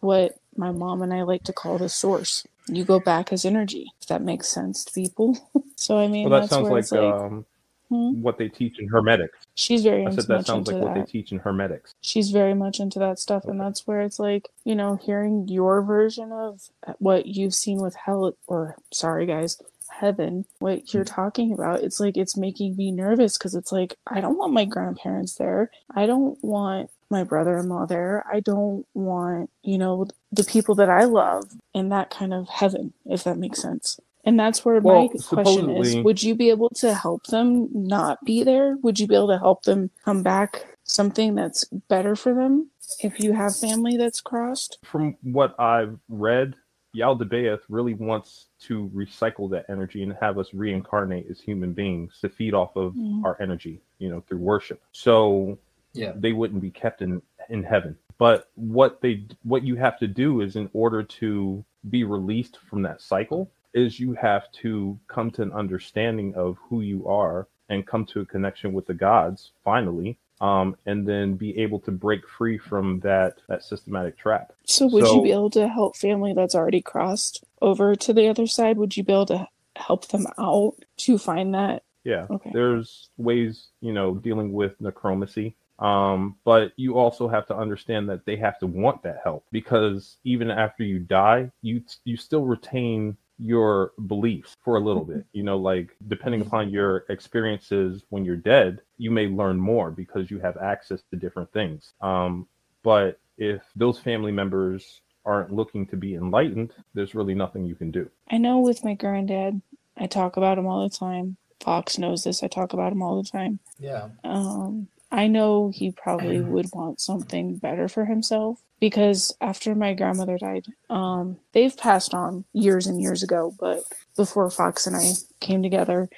what 0.00 0.36
my 0.56 0.72
mom 0.72 1.00
and 1.02 1.14
I 1.14 1.22
like 1.22 1.44
to 1.44 1.52
call 1.52 1.78
the 1.78 1.88
source. 1.88 2.44
You 2.66 2.84
go 2.84 2.98
back 2.98 3.32
as 3.32 3.44
energy, 3.44 3.92
if 4.00 4.08
that 4.08 4.22
makes 4.22 4.48
sense 4.48 4.84
to 4.84 4.92
people. 4.92 5.38
so, 5.76 5.96
I 5.96 6.08
mean, 6.08 6.28
well 6.28 6.40
that 6.40 6.50
sounds 6.50 6.68
like, 6.68 6.90
like 6.90 7.14
um 7.14 7.46
hmm? 7.88 8.20
what 8.20 8.36
they 8.36 8.48
teach 8.48 8.80
in 8.80 8.88
hermetics 8.88 9.38
she's 9.54 9.84
very 9.84 10.04
i 10.04 10.10
said 10.10 10.26
that 10.26 10.38
much 10.38 10.46
sounds 10.46 10.68
into 10.68 10.80
like 10.80 10.88
what 10.88 10.94
they 10.94 11.00
that 11.00 11.08
teach 11.08 11.30
in 11.30 11.38
hermetics 11.38 11.94
she's 12.00 12.30
very 12.30 12.54
much 12.54 12.80
into 12.80 12.98
that 12.98 13.18
stuff 13.18 13.44
and 13.44 13.60
that's 13.60 13.86
where 13.86 14.00
it's 14.00 14.18
like 14.18 14.48
you 14.64 14.74
know 14.74 14.96
hearing 14.96 15.46
your 15.46 15.82
version 15.82 16.32
of 16.32 16.68
what 16.98 17.26
you've 17.26 17.54
seen 17.54 17.80
with 17.80 17.94
hell 17.94 18.36
or 18.48 18.76
sorry 18.92 19.24
guys 19.24 19.62
heaven 19.98 20.44
what 20.58 20.92
you're 20.92 21.02
hmm. 21.02 21.14
talking 21.14 21.52
about 21.52 21.82
it's 21.82 22.00
like 22.00 22.16
it's 22.16 22.36
making 22.36 22.76
me 22.76 22.90
nervous 22.90 23.38
because 23.38 23.54
it's 23.54 23.72
like 23.72 23.96
i 24.06 24.20
don't 24.20 24.38
want 24.38 24.52
my 24.52 24.64
grandparents 24.64 25.36
there. 25.36 25.70
I 25.94 26.06
don't 26.06 26.42
want 26.42 26.90
my 27.10 27.22
brother-in-law 27.22 27.86
there. 27.86 28.24
I 28.30 28.40
don't 28.40 28.84
want 28.94 29.50
you 29.62 29.78
know 29.78 30.06
the 30.32 30.44
people 30.44 30.74
that 30.76 30.90
i 30.90 31.04
love 31.04 31.44
in 31.74 31.88
that 31.90 32.10
kind 32.10 32.34
of 32.34 32.48
heaven 32.48 32.92
if 33.06 33.24
that 33.24 33.38
makes 33.38 33.60
sense. 33.60 33.98
And 34.24 34.38
that's 34.38 34.64
where 34.64 34.80
Well, 34.80 35.02
my 35.02 35.08
question 35.28 35.70
is. 35.70 35.96
would 35.98 36.22
you 36.22 36.34
be 36.34 36.50
able 36.50 36.70
to 36.70 36.94
help 36.94 37.26
them 37.26 37.68
not 37.72 38.24
be 38.24 38.42
there? 38.42 38.76
Would 38.82 38.98
you 38.98 39.06
be 39.06 39.14
able 39.14 39.28
to 39.28 39.38
help 39.38 39.62
them 39.62 39.90
come 40.04 40.24
back 40.24 40.66
something 40.82 41.36
that's 41.36 41.64
better 41.88 42.16
for 42.16 42.34
them 42.34 42.70
if 43.00 43.20
you 43.20 43.34
have 43.34 43.56
family 43.56 43.96
that's 43.96 44.20
crossed? 44.20 44.78
From 44.84 45.16
what 45.22 45.58
i've 45.60 45.98
read 46.08 46.56
Yaldabaoth 46.96 47.60
really 47.68 47.94
wants 47.94 48.46
to 48.60 48.90
recycle 48.94 49.50
that 49.50 49.66
energy 49.68 50.02
and 50.02 50.12
have 50.20 50.38
us 50.38 50.54
reincarnate 50.54 51.26
as 51.30 51.40
human 51.40 51.72
beings 51.72 52.18
to 52.20 52.28
feed 52.28 52.54
off 52.54 52.74
of 52.76 52.94
Mhm. 52.94 53.24
our 53.24 53.36
energy, 53.40 53.80
you 53.98 54.08
know, 54.08 54.20
through 54.22 54.38
worship. 54.38 54.82
So 54.92 55.58
Yeah. 55.92 56.12
they 56.16 56.32
wouldn't 56.32 56.62
be 56.62 56.70
kept 56.70 57.02
in 57.02 57.22
in 57.48 57.62
heaven. 57.62 57.96
But 58.18 58.48
what 58.56 59.00
they 59.00 59.24
what 59.44 59.62
you 59.62 59.76
have 59.76 59.98
to 59.98 60.08
do 60.08 60.40
is 60.40 60.56
in 60.56 60.68
order 60.72 61.02
to 61.02 61.64
be 61.90 62.02
released 62.02 62.56
from 62.58 62.82
that 62.82 63.00
cycle 63.00 63.50
is 63.74 64.00
you 64.00 64.14
have 64.14 64.50
to 64.52 64.98
come 65.06 65.30
to 65.30 65.42
an 65.42 65.52
understanding 65.52 66.34
of 66.34 66.56
who 66.68 66.80
you 66.80 67.06
are 67.06 67.46
and 67.68 67.86
come 67.86 68.04
to 68.06 68.20
a 68.20 68.26
connection 68.26 68.72
with 68.72 68.86
the 68.86 68.94
gods 68.94 69.52
finally 69.62 70.18
um, 70.40 70.76
and 70.86 71.06
then 71.06 71.34
be 71.34 71.56
able 71.58 71.80
to 71.80 71.90
break 71.90 72.26
free 72.28 72.58
from 72.58 73.00
that 73.00 73.38
that 73.48 73.62
systematic 73.64 74.18
trap 74.18 74.52
so 74.64 74.86
would 74.86 75.04
So- 75.06 75.16
you 75.16 75.22
be 75.22 75.32
able 75.32 75.50
to 75.50 75.68
help 75.68 75.96
family 75.96 76.32
that's 76.34 76.54
already 76.54 76.82
crossed 76.82 77.44
over 77.62 77.94
to 77.96 78.12
the 78.12 78.28
other 78.28 78.46
side 78.46 78.76
would 78.78 78.96
you 78.96 79.02
be 79.04 79.12
able 79.12 79.26
to 79.26 79.48
help 79.76 80.08
them 80.08 80.26
out 80.38 80.74
to 80.98 81.18
find 81.18 81.54
that 81.54 81.82
Yeah. 82.04 82.26
Okay. 82.30 82.50
There's 82.52 83.10
ways, 83.18 83.66
you 83.80 83.92
know, 83.92 84.14
dealing 84.14 84.52
with 84.52 84.80
necromancy. 84.80 85.56
Um, 85.80 86.36
but 86.44 86.72
you 86.76 86.96
also 86.96 87.28
have 87.28 87.46
to 87.48 87.56
understand 87.56 88.08
that 88.08 88.24
they 88.24 88.36
have 88.36 88.58
to 88.60 88.66
want 88.66 89.02
that 89.02 89.18
help 89.24 89.44
because 89.50 90.16
even 90.24 90.50
after 90.50 90.84
you 90.84 90.98
die, 91.00 91.50
you 91.62 91.82
you 92.04 92.16
still 92.16 92.44
retain 92.46 93.16
your 93.38 93.92
beliefs 94.06 94.56
for 94.64 94.76
a 94.76 94.80
little 94.80 95.04
bit. 95.04 95.24
You 95.32 95.42
know, 95.42 95.58
like 95.58 95.94
depending 96.08 96.40
upon 96.40 96.70
your 96.70 97.04
experiences 97.08 98.02
when 98.08 98.24
you're 98.24 98.36
dead, 98.36 98.80
you 98.98 99.10
may 99.10 99.26
learn 99.26 99.58
more 99.58 99.90
because 99.90 100.30
you 100.30 100.38
have 100.40 100.56
access 100.56 101.02
to 101.10 101.16
different 101.16 101.52
things. 101.52 101.92
Um, 102.00 102.46
but 102.82 103.20
if 103.38 103.62
those 103.76 103.98
family 103.98 104.32
members 104.32 105.00
aren't 105.24 105.52
looking 105.52 105.86
to 105.88 105.96
be 105.96 106.14
enlightened, 106.14 106.72
there's 106.94 107.14
really 107.14 107.34
nothing 107.34 107.64
you 107.64 107.74
can 107.74 107.90
do. 107.90 108.08
i 108.30 108.38
know 108.38 108.60
with 108.60 108.84
my 108.84 108.94
granddad 108.94 109.60
i 109.98 110.06
talk 110.06 110.36
about 110.36 110.56
him 110.56 110.66
all 110.66 110.88
the 110.88 110.96
time 110.96 111.36
fox 111.60 111.98
knows 111.98 112.22
this 112.24 112.42
i 112.42 112.48
talk 112.48 112.72
about 112.72 112.92
him 112.92 113.02
all 113.02 113.20
the 113.22 113.28
time 113.28 113.58
Yeah. 113.78 114.08
um, 114.24 114.88
I 115.16 115.28
know 115.28 115.72
he 115.74 115.92
probably 115.92 116.42
would 116.42 116.68
want 116.74 117.00
something 117.00 117.56
better 117.56 117.88
for 117.88 118.04
himself 118.04 118.60
because 118.80 119.34
after 119.40 119.74
my 119.74 119.94
grandmother 119.94 120.36
died, 120.36 120.66
um, 120.90 121.38
they've 121.52 121.74
passed 121.74 122.12
on 122.12 122.44
years 122.52 122.86
and 122.86 123.00
years 123.00 123.22
ago, 123.22 123.54
but 123.58 123.84
before 124.14 124.50
Fox 124.50 124.86
and 124.86 124.94
I 124.94 125.12
came 125.40 125.62
together, 125.62 126.10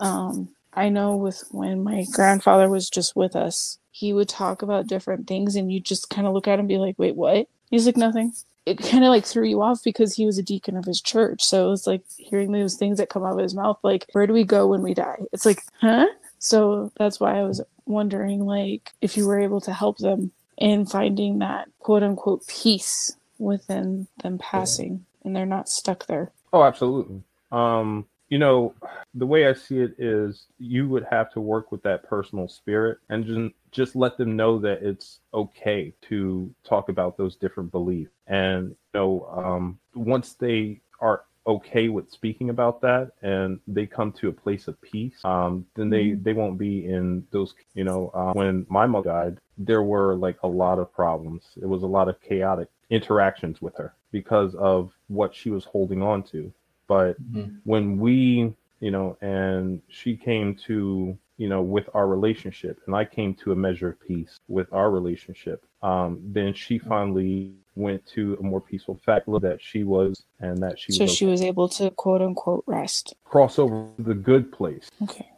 um, 0.00 0.50
I 0.74 0.90
know 0.90 1.16
with 1.16 1.42
when 1.50 1.82
my 1.82 2.04
grandfather 2.12 2.68
was 2.68 2.90
just 2.90 3.16
with 3.16 3.34
us, 3.34 3.78
he 3.90 4.12
would 4.12 4.28
talk 4.28 4.60
about 4.60 4.86
different 4.86 5.26
things 5.26 5.56
and 5.56 5.72
you 5.72 5.80
just 5.80 6.10
kind 6.10 6.26
of 6.26 6.34
look 6.34 6.46
at 6.46 6.54
him 6.54 6.60
and 6.60 6.68
be 6.68 6.76
like, 6.76 6.98
wait, 6.98 7.16
what? 7.16 7.48
He's 7.70 7.86
like, 7.86 7.96
nothing. 7.96 8.34
It 8.66 8.78
kind 8.78 9.02
of 9.02 9.08
like 9.08 9.24
threw 9.24 9.48
you 9.48 9.62
off 9.62 9.82
because 9.82 10.14
he 10.14 10.26
was 10.26 10.36
a 10.36 10.42
deacon 10.42 10.76
of 10.76 10.84
his 10.84 11.00
church. 11.00 11.42
So 11.42 11.68
it 11.68 11.70
was 11.70 11.86
like 11.86 12.02
hearing 12.18 12.52
those 12.52 12.76
things 12.76 12.98
that 12.98 13.08
come 13.08 13.24
out 13.24 13.32
of 13.32 13.42
his 13.42 13.54
mouth, 13.54 13.78
like, 13.82 14.04
where 14.12 14.26
do 14.26 14.34
we 14.34 14.44
go 14.44 14.66
when 14.66 14.82
we 14.82 14.92
die? 14.92 15.20
It's 15.32 15.46
like, 15.46 15.62
huh? 15.80 16.06
So 16.38 16.92
that's 16.98 17.18
why 17.18 17.38
I 17.38 17.44
was 17.44 17.62
wondering 17.86 18.44
like 18.44 18.92
if 19.00 19.16
you 19.16 19.26
were 19.26 19.40
able 19.40 19.60
to 19.60 19.72
help 19.72 19.98
them 19.98 20.32
in 20.58 20.86
finding 20.86 21.38
that 21.38 21.68
quote 21.78 22.02
unquote 22.02 22.46
peace 22.46 23.16
within 23.38 24.06
them 24.22 24.38
passing 24.38 25.04
and 25.24 25.34
they're 25.34 25.46
not 25.46 25.68
stuck 25.68 26.06
there. 26.06 26.30
Oh, 26.52 26.62
absolutely. 26.62 27.22
Um, 27.50 28.06
you 28.28 28.38
know, 28.38 28.74
the 29.14 29.26
way 29.26 29.46
I 29.46 29.52
see 29.52 29.80
it 29.80 29.94
is 29.98 30.46
you 30.58 30.88
would 30.88 31.04
have 31.10 31.30
to 31.32 31.40
work 31.40 31.70
with 31.70 31.82
that 31.82 32.08
personal 32.08 32.48
spirit 32.48 32.98
and 33.10 33.26
just 33.26 33.54
just 33.72 33.96
let 33.96 34.16
them 34.16 34.36
know 34.36 34.58
that 34.58 34.82
it's 34.82 35.20
okay 35.34 35.92
to 36.02 36.54
talk 36.64 36.88
about 36.88 37.18
those 37.18 37.36
different 37.36 37.70
beliefs. 37.70 38.10
And 38.26 38.70
you 38.70 38.76
know, 38.94 39.26
um, 39.36 39.78
once 39.94 40.32
they 40.32 40.80
are 41.00 41.24
okay 41.46 41.88
with 41.88 42.10
speaking 42.10 42.50
about 42.50 42.80
that 42.82 43.12
and 43.22 43.58
they 43.66 43.86
come 43.86 44.12
to 44.12 44.28
a 44.28 44.32
place 44.32 44.68
of 44.68 44.80
peace, 44.80 45.20
um, 45.24 45.66
then 45.74 45.90
they 45.90 46.12
Mhm. 46.12 46.22
they 46.22 46.32
won't 46.32 46.58
be 46.58 46.86
in 46.86 47.24
those. 47.30 47.54
You 47.74 47.84
know, 47.84 48.10
uh, 48.14 48.32
when 48.32 48.66
my 48.68 48.86
mother 48.86 49.10
died, 49.10 49.38
there 49.58 49.82
were 49.82 50.14
like 50.16 50.38
a 50.42 50.48
lot 50.48 50.78
of 50.78 50.92
problems. 50.92 51.42
It 51.60 51.66
was 51.66 51.82
a 51.82 51.86
lot 51.86 52.08
of 52.08 52.20
chaotic 52.20 52.68
interactions 52.90 53.60
with 53.62 53.76
her 53.76 53.94
because 54.12 54.54
of 54.56 54.92
what 55.08 55.34
she 55.34 55.50
was 55.50 55.64
holding 55.64 56.02
on 56.02 56.22
to 56.24 56.52
but 56.88 57.16
Mhm. 57.20 57.62
when 57.64 57.98
we 57.98 58.52
you 58.80 58.90
know 58.90 59.16
and 59.20 59.80
she 59.88 60.16
came 60.16 60.54
to 60.54 61.16
you 61.38 61.48
know 61.48 61.62
with 61.62 61.88
our 61.94 62.06
relationship 62.06 62.78
and 62.86 62.94
i 62.94 63.04
came 63.04 63.34
to 63.34 63.52
a 63.52 63.56
measure 63.56 63.88
of 63.90 64.00
peace 64.00 64.38
with 64.48 64.72
our 64.72 64.90
relationship 64.90 65.64
um 65.82 66.20
then 66.32 66.52
she 66.54 66.78
finally 66.78 67.54
went 67.74 68.04
to 68.06 68.36
a 68.40 68.42
more 68.42 68.60
peaceful 68.60 68.98
fact 69.04 69.26
that 69.26 69.58
she 69.60 69.82
was 69.84 70.22
and 70.40 70.58
that 70.62 70.78
she 70.78 70.92
So 70.92 71.04
was 71.04 71.14
she 71.14 71.26
was 71.26 71.40
able 71.42 71.68
to 71.70 71.90
quote 71.90 72.20
unquote 72.22 72.64
rest. 72.66 73.14
cross 73.24 73.58
over 73.58 73.86
the 73.98 74.14
good 74.14 74.52
place 74.52 74.90
Okay. 75.02 75.28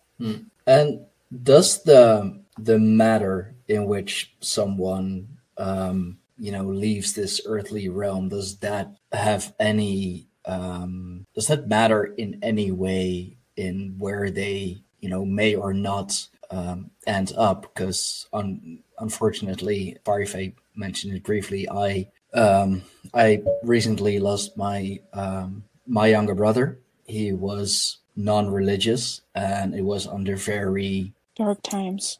And 0.66 1.00
does 1.42 1.82
the 1.82 2.40
the 2.58 2.78
matter 2.78 3.54
in 3.68 3.86
which 3.86 4.34
someone 4.40 5.28
um, 5.58 6.18
you 6.38 6.52
know 6.52 6.64
leaves 6.64 7.12
this 7.12 7.40
earthly 7.46 7.88
realm 7.88 8.28
does 8.28 8.56
that 8.58 8.88
have 9.12 9.54
any 9.58 10.26
um, 10.46 11.26
does 11.34 11.46
that 11.48 11.68
matter 11.68 12.04
in 12.04 12.38
any 12.42 12.70
way 12.70 13.36
in 13.56 13.94
where 13.98 14.30
they 14.30 14.78
you 15.00 15.08
know 15.08 15.24
may 15.24 15.54
or 15.54 15.72
not 15.74 16.26
um, 16.50 16.90
end 17.06 17.32
up 17.36 17.62
because 17.62 18.26
un- 18.32 18.78
unfortunately, 18.98 19.96
Fire 20.04 20.26
Fae 20.26 20.52
mentioned 20.76 21.14
it 21.14 21.22
briefly. 21.24 21.68
I 21.68 22.08
um, 22.34 22.82
I 23.12 23.42
recently 23.62 24.18
lost 24.18 24.56
my 24.56 25.00
um, 25.12 25.64
my 25.86 26.08
younger 26.08 26.34
brother. 26.34 26.78
He 27.06 27.32
was 27.32 27.98
non-religious, 28.16 29.20
and 29.34 29.74
it 29.74 29.82
was 29.82 30.06
under 30.06 30.36
very 30.36 31.12
Dark 31.36 31.62
times. 31.62 32.18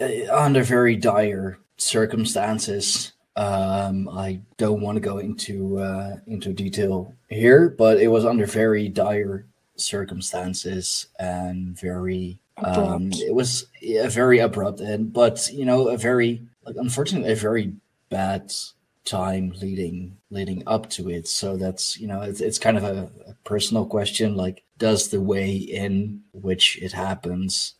uh, 0.00 0.08
under 0.32 0.62
very 0.62 0.96
dire 0.96 1.58
circumstances. 1.76 3.12
Um, 3.36 4.08
I 4.08 4.40
don't 4.56 4.80
want 4.80 4.96
to 4.96 5.00
go 5.00 5.18
into 5.18 5.78
uh, 5.78 6.16
into 6.26 6.52
detail 6.52 7.14
here, 7.28 7.68
but 7.68 7.98
it 7.98 8.08
was 8.08 8.24
under 8.24 8.46
very 8.46 8.88
dire 8.88 9.46
circumstances 9.76 11.06
and 11.18 11.78
very. 11.78 12.38
Um, 12.62 13.10
it 13.14 13.34
was 13.34 13.66
yeah, 13.80 14.08
very 14.08 14.38
abrupt, 14.38 14.80
and 14.80 15.12
but 15.12 15.50
you 15.52 15.64
know 15.64 15.88
a 15.88 15.96
very 15.96 16.42
like 16.64 16.76
unfortunately 16.76 17.32
a 17.32 17.36
very 17.36 17.72
bad 18.10 18.52
time 19.04 19.52
leading 19.60 20.16
leading 20.30 20.62
up 20.66 20.90
to 20.90 21.10
it. 21.10 21.26
So 21.26 21.56
that's 21.56 21.98
you 21.98 22.06
know 22.06 22.22
it's 22.22 22.40
it's 22.40 22.58
kind 22.58 22.76
of 22.76 22.84
a, 22.84 23.10
a 23.26 23.34
personal 23.44 23.86
question. 23.86 24.36
Like, 24.36 24.62
does 24.78 25.08
the 25.08 25.20
way 25.20 25.56
in 25.56 26.22
which 26.32 26.80
it 26.82 26.92
happens 26.92 27.74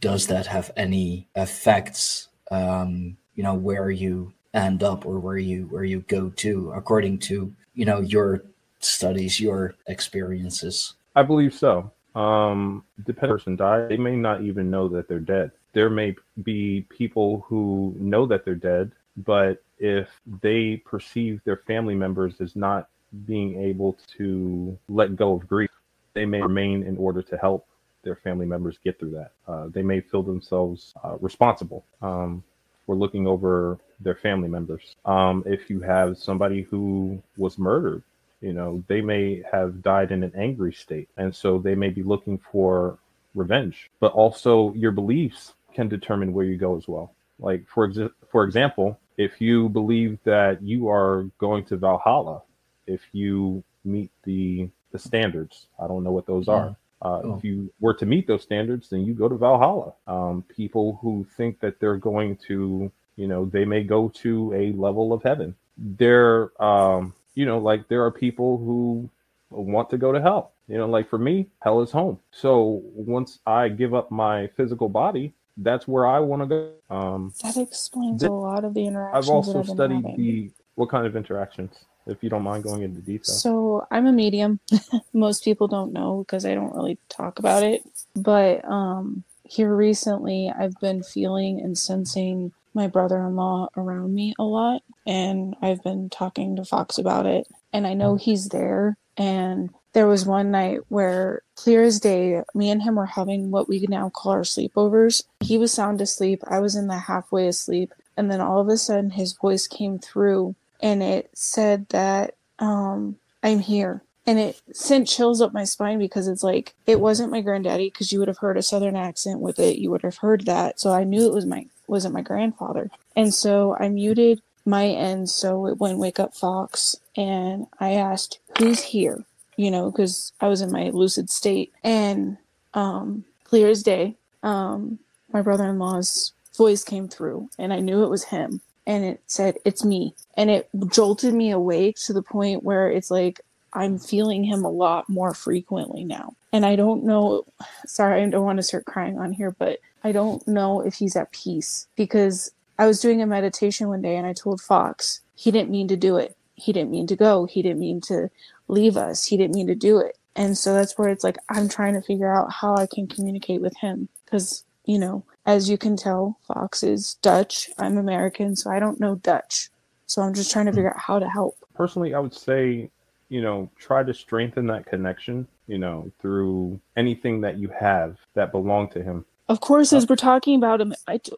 does 0.00 0.26
that 0.26 0.46
have 0.46 0.72
any 0.76 1.28
effects 1.36 2.26
um 2.50 3.16
you 3.36 3.42
know 3.44 3.54
where 3.54 3.90
you 3.90 4.32
end 4.52 4.82
up 4.82 5.06
or 5.06 5.20
where 5.20 5.38
you 5.38 5.66
where 5.66 5.84
you 5.84 6.00
go 6.08 6.30
to 6.30 6.72
according 6.72 7.16
to 7.16 7.54
you 7.74 7.84
know 7.84 8.00
your 8.00 8.42
studies 8.80 9.38
your 9.38 9.76
experiences 9.86 10.94
I 11.14 11.22
believe 11.22 11.54
so. 11.54 11.90
Um, 12.14 12.84
depending 13.04 13.36
person 13.36 13.56
died, 13.56 13.88
they 13.88 13.96
may 13.96 14.16
not 14.16 14.42
even 14.42 14.70
know 14.70 14.88
that 14.88 15.08
they're 15.08 15.18
dead. 15.18 15.50
There 15.72 15.90
may 15.90 16.14
be 16.42 16.86
people 16.90 17.44
who 17.48 17.94
know 17.98 18.26
that 18.26 18.44
they're 18.44 18.54
dead, 18.54 18.92
but 19.16 19.62
if 19.82 20.08
they 20.42 20.78
perceive 20.78 21.42
their 21.44 21.58
family 21.58 21.96
members 21.96 22.40
as 22.40 22.56
not 22.56 22.88
being 23.26 23.62
able 23.62 23.98
to 24.18 24.78
let 24.88 25.16
go 25.16 25.34
of 25.34 25.48
grief, 25.48 25.70
they 26.14 26.26
may 26.26 26.42
remain 26.42 26.84
in 26.84 26.96
order 26.96 27.22
to 27.22 27.36
help 27.38 27.66
their 28.04 28.16
family 28.16 28.46
members 28.46 28.78
get 28.84 28.98
through 28.98 29.12
that. 29.12 29.32
Uh, 29.48 29.68
they 29.68 29.82
may 29.82 30.00
feel 30.00 30.22
themselves 30.22 30.94
uh, 31.04 31.16
responsible 31.20 31.84
um, 32.02 32.44
for 32.86 32.96
looking 32.96 33.26
over 33.26 33.78
their 34.00 34.16
family 34.16 34.48
members. 34.48 34.96
Um, 35.04 35.44
if 35.46 35.70
you 35.70 35.80
have 35.82 36.18
somebody 36.18 36.62
who 36.62 37.22
was 37.36 37.58
murdered, 37.58 38.04
you 38.42 38.54
know 38.54 38.84
they 38.88 39.02
may 39.02 39.42
have 39.52 39.82
died 39.82 40.12
in 40.12 40.24
an 40.24 40.32
angry 40.36 40.72
state 40.72 41.08
and 41.16 41.36
so 41.36 41.58
they 41.58 41.76
may 41.76 41.90
be 41.90 42.02
looking 42.02 42.38
for 42.38 42.98
revenge 43.34 43.90
but 44.00 44.12
also 44.12 44.74
your 44.74 44.92
beliefs 44.92 45.54
can 45.74 45.88
determine 45.88 46.34
where 46.34 46.46
you 46.46 46.56
go 46.56 46.76
as 46.76 46.88
well 46.88 47.14
like 47.40 47.66
for 47.68 47.88
exa- 47.88 48.12
for 48.30 48.44
example 48.44 48.98
if 49.16 49.40
you 49.40 49.68
believe 49.68 50.18
that 50.24 50.62
you 50.62 50.88
are 50.88 51.26
going 51.38 51.64
to 51.64 51.76
valhalla 51.76 52.42
if 52.86 53.00
you 53.12 53.62
meet 53.84 54.10
the 54.24 54.68
the 54.92 54.98
standards 54.98 55.66
i 55.82 55.86
don't 55.86 56.04
know 56.04 56.12
what 56.12 56.26
those 56.26 56.48
are. 56.48 56.76
Uh, 57.02 57.20
Oh. 57.24 57.36
if 57.36 57.44
you 57.44 57.72
were 57.80 57.94
to 57.94 58.06
meet 58.06 58.26
those 58.28 58.42
standards 58.42 58.88
then 58.88 59.04
you 59.04 59.12
go 59.12 59.28
to 59.28 59.36
valhalla. 59.36 59.92
Um, 60.06 60.44
people 60.54 60.98
who 61.02 61.26
think 61.36 61.58
that 61.60 61.80
they're 61.80 61.96
going 61.96 62.36
to 62.48 62.92
you 63.16 63.26
know 63.26 63.44
they 63.44 63.64
may 63.64 63.82
go 63.82 64.08
to 64.22 64.52
a 64.54 64.72
level 64.72 65.12
of 65.12 65.22
heaven. 65.22 65.54
They're 65.76 66.50
um, 66.62 67.12
you 67.34 67.44
know 67.44 67.58
like 67.58 67.88
there 67.88 68.04
are 68.04 68.10
people 68.12 68.56
who 68.58 69.10
want 69.50 69.90
to 69.90 69.98
go 69.98 70.12
to 70.12 70.20
hell. 70.22 70.52
You 70.68 70.78
know 70.78 70.86
like 70.88 71.10
for 71.10 71.18
me 71.18 71.48
hell 71.60 71.80
is 71.82 71.90
home. 71.90 72.20
So 72.30 72.82
once 72.94 73.40
i 73.46 73.68
give 73.68 73.94
up 73.94 74.10
my 74.12 74.46
physical 74.56 74.88
body 74.88 75.34
that's 75.56 75.86
where 75.86 76.06
i 76.06 76.18
want 76.18 76.42
to 76.42 76.46
go 76.46 76.94
um 76.94 77.32
That 77.42 77.56
explains 77.56 78.20
Th- 78.20 78.30
a 78.30 78.32
lot 78.32 78.64
of 78.64 78.74
the 78.74 78.86
interactions 78.86 79.28
i've 79.28 79.34
also 79.34 79.58
I've 79.60 79.66
studied 79.68 79.96
having. 80.04 80.16
the 80.16 80.50
what 80.74 80.88
kind 80.88 81.06
of 81.06 81.16
interactions 81.16 81.72
if 82.06 82.22
you 82.22 82.30
don't 82.30 82.42
mind 82.42 82.64
going 82.64 82.82
into 82.82 83.00
detail 83.00 83.34
So 83.34 83.86
I'm 83.90 84.06
a 84.06 84.12
medium. 84.12 84.58
Most 85.12 85.44
people 85.44 85.68
don't 85.68 85.92
know 85.92 86.24
because 86.26 86.44
I 86.44 86.54
don't 86.54 86.74
really 86.74 86.98
talk 87.08 87.38
about 87.38 87.62
it. 87.62 87.82
But 88.16 88.64
um, 88.64 89.24
here 89.44 89.74
recently, 89.74 90.50
I've 90.56 90.78
been 90.80 91.02
feeling 91.02 91.60
and 91.60 91.76
sensing 91.78 92.52
my 92.74 92.86
brother-in-law 92.88 93.68
around 93.76 94.14
me 94.14 94.34
a 94.38 94.44
lot, 94.44 94.82
and 95.06 95.54
I've 95.62 95.82
been 95.82 96.08
talking 96.10 96.56
to 96.56 96.64
Fox 96.64 96.98
about 96.98 97.26
it. 97.26 97.46
And 97.72 97.86
I 97.86 97.94
know 97.94 98.16
he's 98.16 98.48
there. 98.48 98.96
And 99.16 99.70
there 99.92 100.06
was 100.06 100.24
one 100.24 100.50
night 100.50 100.80
where, 100.88 101.42
clear 101.54 101.82
as 101.82 102.00
day, 102.00 102.42
me 102.54 102.70
and 102.70 102.82
him 102.82 102.96
were 102.96 103.06
having 103.06 103.50
what 103.50 103.68
we 103.68 103.80
now 103.88 104.08
call 104.10 104.32
our 104.32 104.40
sleepovers. 104.42 105.24
He 105.40 105.58
was 105.58 105.72
sound 105.72 106.00
asleep. 106.00 106.42
I 106.46 106.60
was 106.60 106.74
in 106.74 106.86
the 106.86 106.98
halfway 106.98 107.46
asleep. 107.46 107.92
And 108.16 108.30
then 108.30 108.40
all 108.40 108.60
of 108.60 108.68
a 108.68 108.76
sudden, 108.76 109.10
his 109.10 109.32
voice 109.34 109.66
came 109.66 109.98
through 109.98 110.54
and 110.80 111.02
it 111.02 111.30
said 111.34 111.88
that 111.90 112.34
um, 112.58 113.16
I'm 113.42 113.60
here. 113.60 114.02
And 114.26 114.38
it 114.38 114.60
sent 114.72 115.08
chills 115.08 115.40
up 115.40 115.52
my 115.52 115.64
spine 115.64 115.98
because 115.98 116.28
it's 116.28 116.44
like, 116.44 116.74
it 116.86 117.00
wasn't 117.00 117.32
my 117.32 117.40
granddaddy 117.40 117.90
because 117.90 118.12
you 118.12 118.18
would 118.20 118.28
have 118.28 118.38
heard 118.38 118.56
a 118.56 118.62
southern 118.62 118.94
accent 118.94 119.40
with 119.40 119.58
it. 119.58 119.78
You 119.78 119.90
would 119.90 120.02
have 120.02 120.18
heard 120.18 120.46
that. 120.46 120.78
So 120.78 120.92
I 120.92 121.04
knew 121.04 121.26
it 121.26 121.34
was 121.34 121.46
my, 121.46 121.66
wasn't 121.88 122.14
my 122.14 122.22
grandfather. 122.22 122.90
And 123.16 123.34
so 123.34 123.76
I 123.80 123.88
muted 123.88 124.40
my 124.64 124.86
end 124.86 125.28
so 125.28 125.66
it 125.66 125.80
wouldn't 125.80 125.98
wake 125.98 126.20
up 126.20 126.34
Fox. 126.34 126.94
And 127.16 127.66
I 127.80 127.94
asked, 127.94 128.38
who's 128.58 128.80
here? 128.80 129.24
You 129.56 129.70
know, 129.70 129.90
because 129.90 130.32
I 130.40 130.48
was 130.48 130.60
in 130.60 130.72
my 130.72 130.90
lucid 130.90 131.30
state. 131.30 131.72
And 131.84 132.38
um, 132.74 133.24
clear 133.44 133.68
as 133.68 133.82
day, 133.82 134.16
um, 134.42 134.98
my 135.32 135.42
brother 135.42 135.64
in 135.64 135.78
law's 135.78 136.32
voice 136.56 136.84
came 136.84 137.08
through 137.08 137.48
and 137.58 137.72
I 137.72 137.80
knew 137.80 138.04
it 138.04 138.10
was 138.10 138.24
him. 138.24 138.60
And 138.86 139.04
it 139.04 139.22
said, 139.26 139.56
It's 139.64 139.84
me. 139.84 140.14
And 140.36 140.50
it 140.50 140.68
jolted 140.88 141.34
me 141.34 141.50
awake 141.50 141.96
to 142.06 142.12
the 142.12 142.22
point 142.22 142.62
where 142.62 142.90
it's 142.90 143.10
like 143.10 143.40
I'm 143.72 143.98
feeling 143.98 144.44
him 144.44 144.64
a 144.64 144.70
lot 144.70 145.08
more 145.08 145.34
frequently 145.34 146.04
now. 146.04 146.34
And 146.52 146.66
I 146.66 146.76
don't 146.76 147.04
know, 147.04 147.44
sorry, 147.86 148.22
I 148.22 148.28
don't 148.28 148.44
want 148.44 148.58
to 148.58 148.62
start 148.62 148.84
crying 148.84 149.18
on 149.18 149.32
here, 149.32 149.50
but 149.58 149.78
I 150.04 150.12
don't 150.12 150.46
know 150.46 150.80
if 150.80 150.94
he's 150.94 151.16
at 151.16 151.32
peace 151.32 151.86
because 151.96 152.50
I 152.78 152.86
was 152.86 153.00
doing 153.00 153.22
a 153.22 153.26
meditation 153.26 153.88
one 153.88 154.02
day 154.02 154.16
and 154.16 154.26
I 154.26 154.34
told 154.34 154.60
Fox 154.60 155.20
he 155.36 155.50
didn't 155.50 155.70
mean 155.70 155.88
to 155.88 155.96
do 155.96 156.16
it. 156.16 156.36
He 156.54 156.72
didn't 156.72 156.90
mean 156.90 157.06
to 157.06 157.16
go. 157.16 157.46
He 157.46 157.62
didn't 157.62 157.80
mean 157.80 158.00
to 158.02 158.30
leave 158.72 158.96
us. 158.96 159.24
He 159.26 159.36
didn't 159.36 159.54
mean 159.54 159.66
to 159.68 159.74
do 159.74 159.98
it. 159.98 160.16
And 160.34 160.56
so 160.56 160.72
that's 160.72 160.96
where 160.98 161.08
it's 161.10 161.24
like 161.24 161.36
I'm 161.50 161.68
trying 161.68 161.94
to 161.94 162.02
figure 162.02 162.32
out 162.34 162.50
how 162.52 162.74
I 162.74 162.86
can 162.86 163.06
communicate 163.06 163.60
with 163.60 163.76
him 163.76 164.08
because, 164.24 164.64
you 164.86 164.98
know, 164.98 165.24
as 165.44 165.68
you 165.68 165.76
can 165.76 165.96
tell, 165.96 166.38
Fox 166.48 166.82
is 166.82 167.14
Dutch. 167.22 167.68
I'm 167.78 167.98
American, 167.98 168.56
so 168.56 168.70
I 168.70 168.78
don't 168.78 168.98
know 169.00 169.16
Dutch. 169.16 169.68
So 170.06 170.22
I'm 170.22 170.34
just 170.34 170.50
trying 170.52 170.66
to 170.66 170.72
figure 170.72 170.90
out 170.90 170.98
how 170.98 171.18
to 171.18 171.28
help. 171.28 171.56
personally 171.74 172.12
i 172.14 172.18
would 172.18 172.34
say 172.34 172.90
you 173.30 173.40
know 173.40 173.68
try 173.78 174.02
to 174.02 174.12
strengthen 174.12 174.66
that 174.66 174.84
connection 174.84 175.46
you 175.66 175.78
know 175.78 176.10
through 176.20 176.78
anything 176.96 177.40
that 177.40 177.56
you 177.58 177.68
have 177.68 178.16
that 178.34 178.52
belong 178.52 178.88
to 178.90 179.02
him 179.02 179.24
Of 179.48 179.60
course, 179.60 179.92
uh, 179.92 179.96
as 179.96 180.08
we're 180.08 180.16
talking 180.16 180.56
about 180.56 180.80
him, 180.80 180.94
I 181.06 181.18
t- 181.18 181.32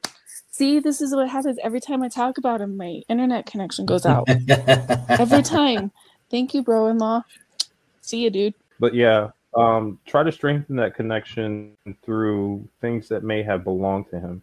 see 0.51 0.78
this 0.80 1.01
is 1.01 1.14
what 1.14 1.28
happens 1.28 1.59
every 1.62 1.80
time 1.80 2.03
I 2.03 2.09
talk 2.09 2.39
about 2.39 2.61
him. 2.61 2.76
My 2.76 3.03
internet 3.09 3.47
connection 3.47 3.87
goes 3.87 4.05
out 4.07 4.28
every 5.24 5.43
time. 5.43 5.91
Thank 6.31 6.55
you, 6.55 6.62
bro-in-law. 6.62 7.22
See 8.01 8.18
you, 8.22 8.31
dude. 8.31 8.55
but 8.81 8.95
yeah 8.95 9.31
um 9.57 9.99
try 10.05 10.22
to 10.25 10.33
strengthen 10.33 10.75
that 10.77 10.95
connection 10.97 11.77
through 12.03 12.66
things 12.81 13.09
that 13.09 13.22
may 13.22 13.41
have 13.43 13.62
belonged 13.64 14.05
to 14.11 14.18
him 14.18 14.43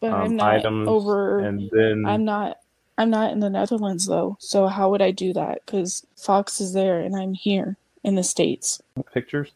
But 0.00 0.12
um, 0.12 0.14
I'm 0.14 0.36
not 0.36 0.54
items 0.54 0.88
over. 0.88 1.40
and 1.40 1.68
then 1.72 2.04
I'm 2.06 2.24
not. 2.24 2.58
I'm 2.96 3.10
not 3.10 3.32
in 3.32 3.40
the 3.40 3.50
Netherlands 3.50 4.06
though. 4.06 4.36
So 4.38 4.68
how 4.68 4.88
would 4.90 5.02
I 5.02 5.10
do 5.10 5.32
that? 5.32 5.66
Because 5.66 6.06
Fox 6.16 6.60
is 6.60 6.72
there 6.72 7.00
and 7.00 7.16
I'm 7.16 7.34
here 7.34 7.76
in 8.04 8.14
the 8.14 8.22
states. 8.22 8.80
pictures 9.12 9.50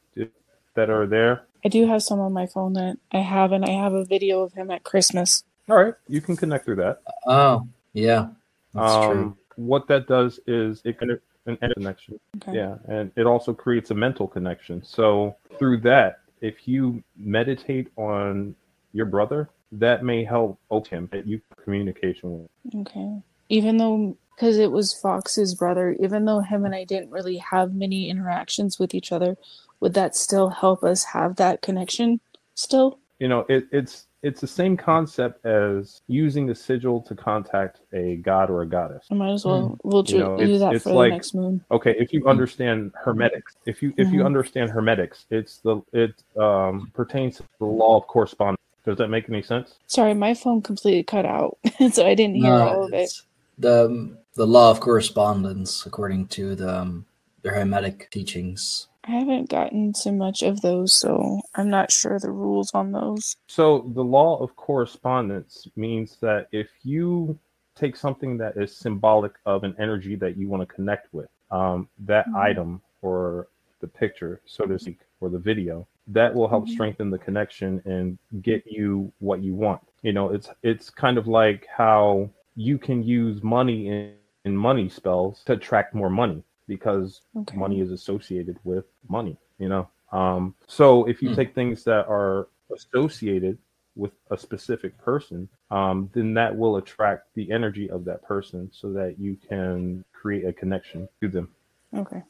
that 0.74 0.90
are 0.90 1.06
there 1.06 1.42
I 1.64 1.68
do 1.68 1.86
have 1.86 2.02
some 2.02 2.18
on 2.20 2.32
my 2.32 2.46
phone 2.46 2.72
that 2.74 2.98
I 3.12 3.18
have, 3.18 3.50
and 3.52 3.64
I 3.64 3.70
have 3.70 3.92
a 3.92 4.04
video 4.04 4.42
of 4.42 4.52
him 4.54 4.70
at 4.72 4.82
Christmas. 4.84 5.44
all 5.68 5.76
right 5.76 5.94
you 6.08 6.20
can 6.20 6.36
connect 6.36 6.64
through 6.64 6.76
that 6.76 7.00
oh 7.26 7.66
yeah 7.92 8.28
that's 8.74 8.92
um 9.06 9.10
true 9.12 9.36
what 9.56 9.86
that 9.88 10.06
does 10.08 10.40
is 10.46 10.80
it 10.84 10.98
can 10.98 11.20
an 11.48 11.58
energy 11.62 11.74
connection 11.76 12.20
Okay. 12.36 12.54
Yeah, 12.54 12.76
and 12.88 13.10
it 13.16 13.26
also 13.26 13.52
creates 13.52 13.90
a 13.90 13.94
mental 13.94 14.28
connection. 14.28 14.84
So 14.84 15.36
through 15.58 15.80
that, 15.80 16.20
if 16.40 16.68
you 16.68 17.02
meditate 17.16 17.88
on 17.96 18.54
your 18.92 19.06
brother, 19.06 19.50
that 19.72 20.04
may 20.04 20.24
help 20.24 20.58
open 20.70 20.98
him 20.98 21.08
that 21.12 21.26
you 21.26 21.40
communication 21.62 22.40
with. 22.40 22.86
Okay. 22.86 23.22
Even 23.48 23.76
though, 23.76 24.16
because 24.34 24.58
it 24.58 24.70
was 24.70 24.94
Fox's 24.94 25.54
brother, 25.54 25.96
even 26.00 26.24
though 26.24 26.40
him 26.40 26.64
and 26.64 26.74
I 26.74 26.84
didn't 26.84 27.10
really 27.10 27.38
have 27.38 27.74
many 27.74 28.08
interactions 28.08 28.78
with 28.78 28.94
each 28.94 29.12
other, 29.12 29.36
would 29.80 29.94
that 29.94 30.16
still 30.16 30.48
help 30.48 30.82
us 30.84 31.04
have 31.04 31.36
that 31.36 31.62
connection 31.62 32.20
still? 32.54 32.98
You 33.18 33.28
know, 33.28 33.44
it, 33.48 33.66
it's 33.72 34.07
it's 34.22 34.40
the 34.40 34.46
same 34.46 34.76
concept 34.76 35.44
as 35.46 36.00
using 36.08 36.46
the 36.46 36.54
sigil 36.54 37.00
to 37.02 37.14
contact 37.14 37.80
a 37.92 38.16
god 38.16 38.50
or 38.50 38.62
a 38.62 38.66
goddess. 38.66 39.06
I 39.10 39.14
might 39.14 39.32
as 39.32 39.44
well. 39.44 39.78
We'll 39.84 40.04
You 40.06 40.18
know, 40.18 40.36
do 40.36 40.42
it's- 40.44 40.60
that 40.60 40.74
it's 40.74 40.84
for 40.84 40.92
like- 40.92 41.10
the 41.10 41.16
next 41.16 41.34
moon. 41.34 41.64
Okay, 41.70 41.94
if 41.98 42.12
you 42.12 42.26
understand 42.26 42.92
hermetics, 42.96 43.56
if 43.66 43.82
you 43.82 43.92
if 43.96 44.12
you 44.12 44.20
Mhm. 44.20 44.26
understand 44.26 44.70
hermetics, 44.70 45.26
it's 45.30 45.58
the 45.58 45.80
it 45.92 46.14
um, 46.40 46.90
pertains 46.94 47.36
to 47.38 47.42
the 47.58 47.64
law 47.66 47.96
of 47.98 48.06
correspondence. 48.06 48.58
Does 48.84 48.96
that 48.98 49.08
make 49.08 49.28
any 49.28 49.42
sense? 49.42 49.74
Sorry, 49.86 50.14
my 50.14 50.34
phone 50.34 50.62
completely 50.62 51.02
cut 51.02 51.26
out, 51.26 51.58
so 51.92 52.06
I 52.06 52.14
didn't 52.14 52.36
hear 52.36 52.52
all 52.54 52.84
of 52.84 52.92
it. 52.94 53.12
The 53.58 53.86
um, 53.86 54.18
the 54.34 54.46
law 54.46 54.70
of 54.70 54.80
correspondence, 54.80 55.84
according 55.86 56.28
to 56.28 56.54
the 56.54 56.78
um, 56.80 57.06
the 57.42 57.50
Hermetic 57.50 58.10
teachings. 58.10 58.88
I 59.08 59.12
haven't 59.12 59.48
gotten 59.48 59.94
to 60.02 60.12
much 60.12 60.42
of 60.42 60.60
those, 60.60 60.92
so 60.92 61.40
I'm 61.54 61.70
not 61.70 61.90
sure 61.90 62.18
the 62.18 62.30
rules 62.30 62.70
on 62.74 62.92
those. 62.92 63.36
So 63.46 63.90
the 63.94 64.04
law 64.04 64.36
of 64.42 64.54
correspondence 64.54 65.66
means 65.76 66.18
that 66.20 66.48
if 66.52 66.68
you 66.82 67.38
take 67.74 67.96
something 67.96 68.36
that 68.36 68.58
is 68.58 68.76
symbolic 68.76 69.32
of 69.46 69.64
an 69.64 69.74
energy 69.78 70.14
that 70.16 70.36
you 70.36 70.48
want 70.48 70.68
to 70.68 70.74
connect 70.74 71.12
with, 71.14 71.30
um, 71.50 71.88
that 72.00 72.26
Mhm. 72.28 72.36
item 72.36 72.82
or 73.00 73.48
the 73.80 73.86
picture, 73.88 74.42
so 74.44 74.66
to 74.66 74.78
speak, 74.78 74.98
or 75.22 75.30
the 75.30 75.38
video, 75.38 75.86
that 76.08 76.34
will 76.34 76.48
help 76.48 76.66
Mhm. 76.66 76.72
strengthen 76.72 77.10
the 77.10 77.18
connection 77.18 77.80
and 77.86 78.18
get 78.42 78.66
you 78.66 79.10
what 79.20 79.40
you 79.42 79.54
want. 79.54 79.80
You 80.02 80.12
know, 80.12 80.30
it's 80.30 80.50
it's 80.62 80.90
kind 80.90 81.16
of 81.16 81.26
like 81.26 81.66
how 81.66 82.28
you 82.56 82.76
can 82.76 83.02
use 83.02 83.42
money 83.42 83.88
in, 83.88 84.12
in 84.44 84.54
money 84.56 84.88
spells 84.90 85.42
to 85.44 85.52
attract 85.54 85.94
more 85.94 86.10
money 86.10 86.42
because 86.68 87.22
Okay. 87.36 87.56
money 87.56 87.80
is 87.80 87.90
associated 87.90 88.58
with 88.64 88.84
money 89.08 89.36
you 89.58 89.68
know 89.68 89.88
um 90.12 90.54
so 90.66 91.04
if 91.06 91.22
you 91.22 91.28
Hmm. 91.30 91.34
take 91.34 91.54
things 91.54 91.82
that 91.84 92.06
are 92.08 92.48
associated 92.74 93.58
with 93.96 94.12
a 94.30 94.38
specific 94.38 94.96
person 94.98 95.48
um 95.70 96.08
then 96.14 96.34
that 96.34 96.54
will 96.56 96.76
attract 96.76 97.34
the 97.34 97.50
energy 97.50 97.90
of 97.90 98.04
that 98.04 98.22
person 98.22 98.70
so 98.72 98.92
that 98.92 99.18
you 99.18 99.36
can 99.48 100.04
create 100.12 100.44
a 100.46 100.52
connection 100.52 101.08
to 101.20 101.28
them 101.28 101.48
Okay. 101.96 102.22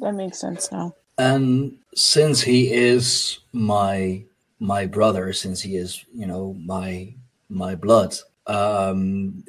That 0.00 0.12
makes 0.14 0.38
sense 0.40 0.72
now. 0.72 0.94
And 1.18 1.76
since 1.94 2.40
he 2.40 2.72
is 2.72 3.40
my 3.52 4.24
my 4.58 4.86
brother, 4.86 5.32
since 5.32 5.60
he 5.60 5.76
is 5.76 6.04
you 6.14 6.26
know 6.26 6.54
my 6.54 7.14
my 7.50 7.74
blood, 7.74 8.16
um, 8.46 9.44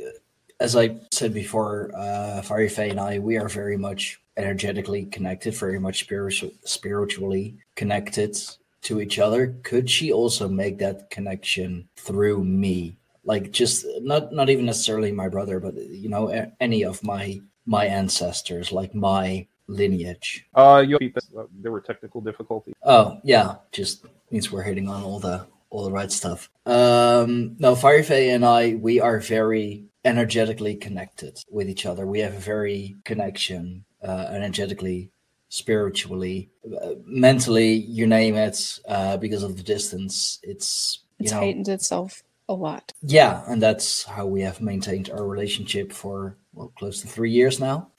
as 0.61 0.75
I 0.75 0.95
said 1.11 1.33
before, 1.33 1.91
uh, 1.95 2.41
Fire 2.43 2.69
Fae 2.69 2.83
and 2.93 2.99
I, 2.99 3.17
we 3.17 3.37
are 3.37 3.49
very 3.49 3.77
much 3.77 4.21
energetically 4.37 5.05
connected, 5.05 5.55
very 5.55 5.79
much 5.79 6.01
spiritual, 6.01 6.51
spiritually 6.63 7.55
connected 7.75 8.37
to 8.83 9.01
each 9.01 9.17
other. 9.17 9.55
Could 9.63 9.89
she 9.89 10.11
also 10.11 10.47
make 10.47 10.77
that 10.77 11.09
connection 11.09 11.89
through 11.95 12.43
me? 12.43 12.95
Like 13.23 13.51
just 13.51 13.85
not 14.01 14.33
not 14.33 14.49
even 14.49 14.65
necessarily 14.65 15.11
my 15.11 15.29
brother, 15.29 15.59
but 15.59 15.75
you 15.75 16.09
know 16.09 16.29
any 16.59 16.83
of 16.83 17.03
my 17.03 17.41
my 17.65 17.85
ancestors, 17.85 18.71
like 18.71 18.95
my 18.95 19.47
lineage. 19.67 20.45
uh 20.55 20.83
you 20.87 20.97
uh, 21.37 21.43
there 21.61 21.71
were 21.71 21.81
technical 21.81 22.19
difficulties 22.19 22.73
Oh 22.83 23.19
yeah, 23.23 23.55
just 23.71 24.05
means 24.31 24.51
we're 24.51 24.63
hitting 24.63 24.89
on 24.89 25.03
all 25.03 25.19
the 25.19 25.45
all 25.69 25.83
the 25.85 25.91
right 25.91 26.11
stuff. 26.11 26.49
Um, 26.65 27.55
no, 27.59 27.75
Fire 27.75 28.03
Fae 28.03 28.33
and 28.33 28.43
I, 28.43 28.73
we 28.73 28.99
are 28.99 29.19
very 29.19 29.85
energetically 30.03 30.75
connected 30.75 31.39
with 31.49 31.69
each 31.69 31.85
other. 31.85 32.05
We 32.07 32.19
have 32.19 32.33
a 32.33 32.39
very 32.39 32.95
connection, 33.05 33.85
uh, 34.03 34.27
energetically, 34.31 35.11
spiritually, 35.49 36.49
uh, 36.81 36.91
mentally, 37.05 37.73
you 37.73 38.07
name 38.07 38.35
it. 38.35 38.79
Uh, 38.87 39.17
because 39.17 39.43
of 39.43 39.57
the 39.57 39.63
distance, 39.63 40.39
it's 40.43 40.99
you 41.19 41.25
It's 41.25 41.31
know 41.33 41.39
heightened 41.39 41.67
itself 41.67 42.23
a 42.49 42.53
lot. 42.53 42.91
yeah, 43.01 43.43
and 43.47 43.61
that's 43.61 44.03
how 44.03 44.25
we 44.25 44.41
have 44.41 44.59
maintained 44.61 45.09
our 45.11 45.25
relationship 45.27 45.91
for 45.93 46.35
well 46.53 46.71
close 46.77 47.01
to 47.01 47.07
three 47.07 47.31
years 47.31 47.59
now. 47.59 47.89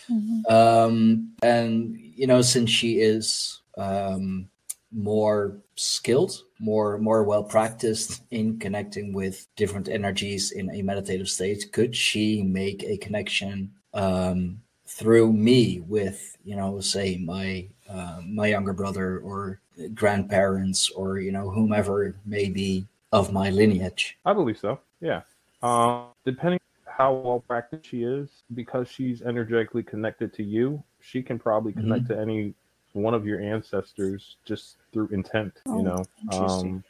Um, 0.49 1.33
and 1.43 1.97
you 1.97 2.27
know, 2.27 2.43
since 2.43 2.71
she 2.71 3.01
is 3.01 3.61
um, 3.79 4.49
more 4.93 5.57
skilled, 5.83 6.45
more 6.59 6.99
more 6.99 7.25
well 7.25 7.43
practiced 7.43 8.23
in 8.31 8.59
connecting 8.59 9.13
with 9.13 9.47
different 9.57 9.89
energies 9.89 10.53
in 10.53 10.71
a 10.71 10.83
meditative 10.83 11.29
state, 11.29 11.73
could 11.73 11.95
she 11.95 12.43
make 12.43 12.83
a 12.85 12.97
connection 12.99 13.73
um, 13.95 14.61
through 14.87 15.33
me 15.33 15.81
with 15.81 16.37
you 16.45 16.57
know, 16.57 16.81
say 16.81 17.17
my 17.19 17.67
uh, 17.89 18.21
my 18.27 18.47
younger 18.47 18.73
brother 18.73 19.19
or 19.19 19.61
grandparents 19.95 20.91
or 20.91 21.19
you 21.19 21.33
know 21.33 21.51
whomever 21.51 22.15
may 22.27 22.49
be 22.49 22.87
of 23.13 23.33
my 23.33 23.51
lineage? 23.51 24.19
i 24.25 24.33
believe 24.33 24.59
so 24.59 24.79
yeah 25.01 25.23
um 25.63 26.07
depending 26.25 26.61
how 26.87 27.13
well 27.13 27.41
practiced 27.41 27.87
she 27.87 28.03
is 28.03 28.29
because 28.55 28.89
she's 28.89 29.23
energetically 29.23 29.83
connected 29.83 30.33
to 30.33 30.43
you 30.43 30.83
she 31.01 31.23
can 31.23 31.39
probably 31.39 31.73
connect 31.73 32.07
to 32.07 32.19
any 32.19 32.55
one 32.93 33.15
of 33.15 33.27
your 33.27 33.41
ancestors 33.41 34.37
just 34.45 34.77
through 34.93 35.09
intent 35.09 35.53
Oh, 35.67 35.79
you 35.79 35.83
know 35.85 36.05
um 36.31 36.85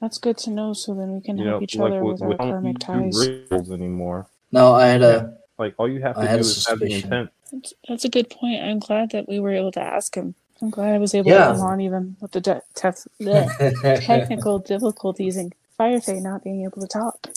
That's 0.00 0.18
good 0.18 0.38
to 0.38 0.50
know 0.50 0.72
so 0.72 0.94
then 0.94 1.12
we 1.14 1.20
can 1.20 1.38
help 1.38 1.48
know 1.60 1.62
each 1.62 1.76
like 1.76 1.92
other 1.92 2.04
with, 2.04 2.20
with, 2.20 2.30
with 2.30 2.40
our 2.40 2.52
karmic 2.52 2.78
ties. 2.78 3.16
rituals 3.18 3.70
anymore 3.70 4.26
No, 4.50 4.74
I 4.74 4.86
had 4.86 5.02
a 5.02 5.36
like 5.58 5.74
all 5.78 5.88
you 5.88 6.00
have 6.02 6.16
to 6.16 6.22
had 6.26 6.36
do 6.40 6.46
a 6.46 6.48
is 6.48 6.66
have 6.66 6.78
the 6.80 6.92
intent 6.92 7.30
That's, 7.52 7.74
that's 7.88 8.04
a 8.04 8.08
good 8.08 8.30
point. 8.30 8.62
I'm 8.62 8.78
glad 8.78 9.10
that 9.10 9.28
we 9.28 9.38
were 9.40 9.52
able 9.52 9.72
to 9.72 9.80
ask 9.80 10.14
him. 10.16 10.34
I'm 10.62 10.70
glad 10.70 10.94
I 10.94 10.98
was 10.98 11.14
able 11.14 11.30
Yeah. 11.30 11.48
to 11.48 11.52
come 11.52 11.60
on 11.60 11.80
even 11.80 12.16
with 12.20 12.32
the 12.32 12.40
de- 12.40 12.62
tef- 12.74 13.06
bleh, 13.20 14.00
technical 14.06 14.58
difficulties 14.58 15.36
and 15.36 15.54
Fire 15.76 16.00
Fae 16.00 16.18
not 16.20 16.42
being 16.44 16.64
able 16.64 16.80
to 16.80 16.86
talk. 16.88 17.28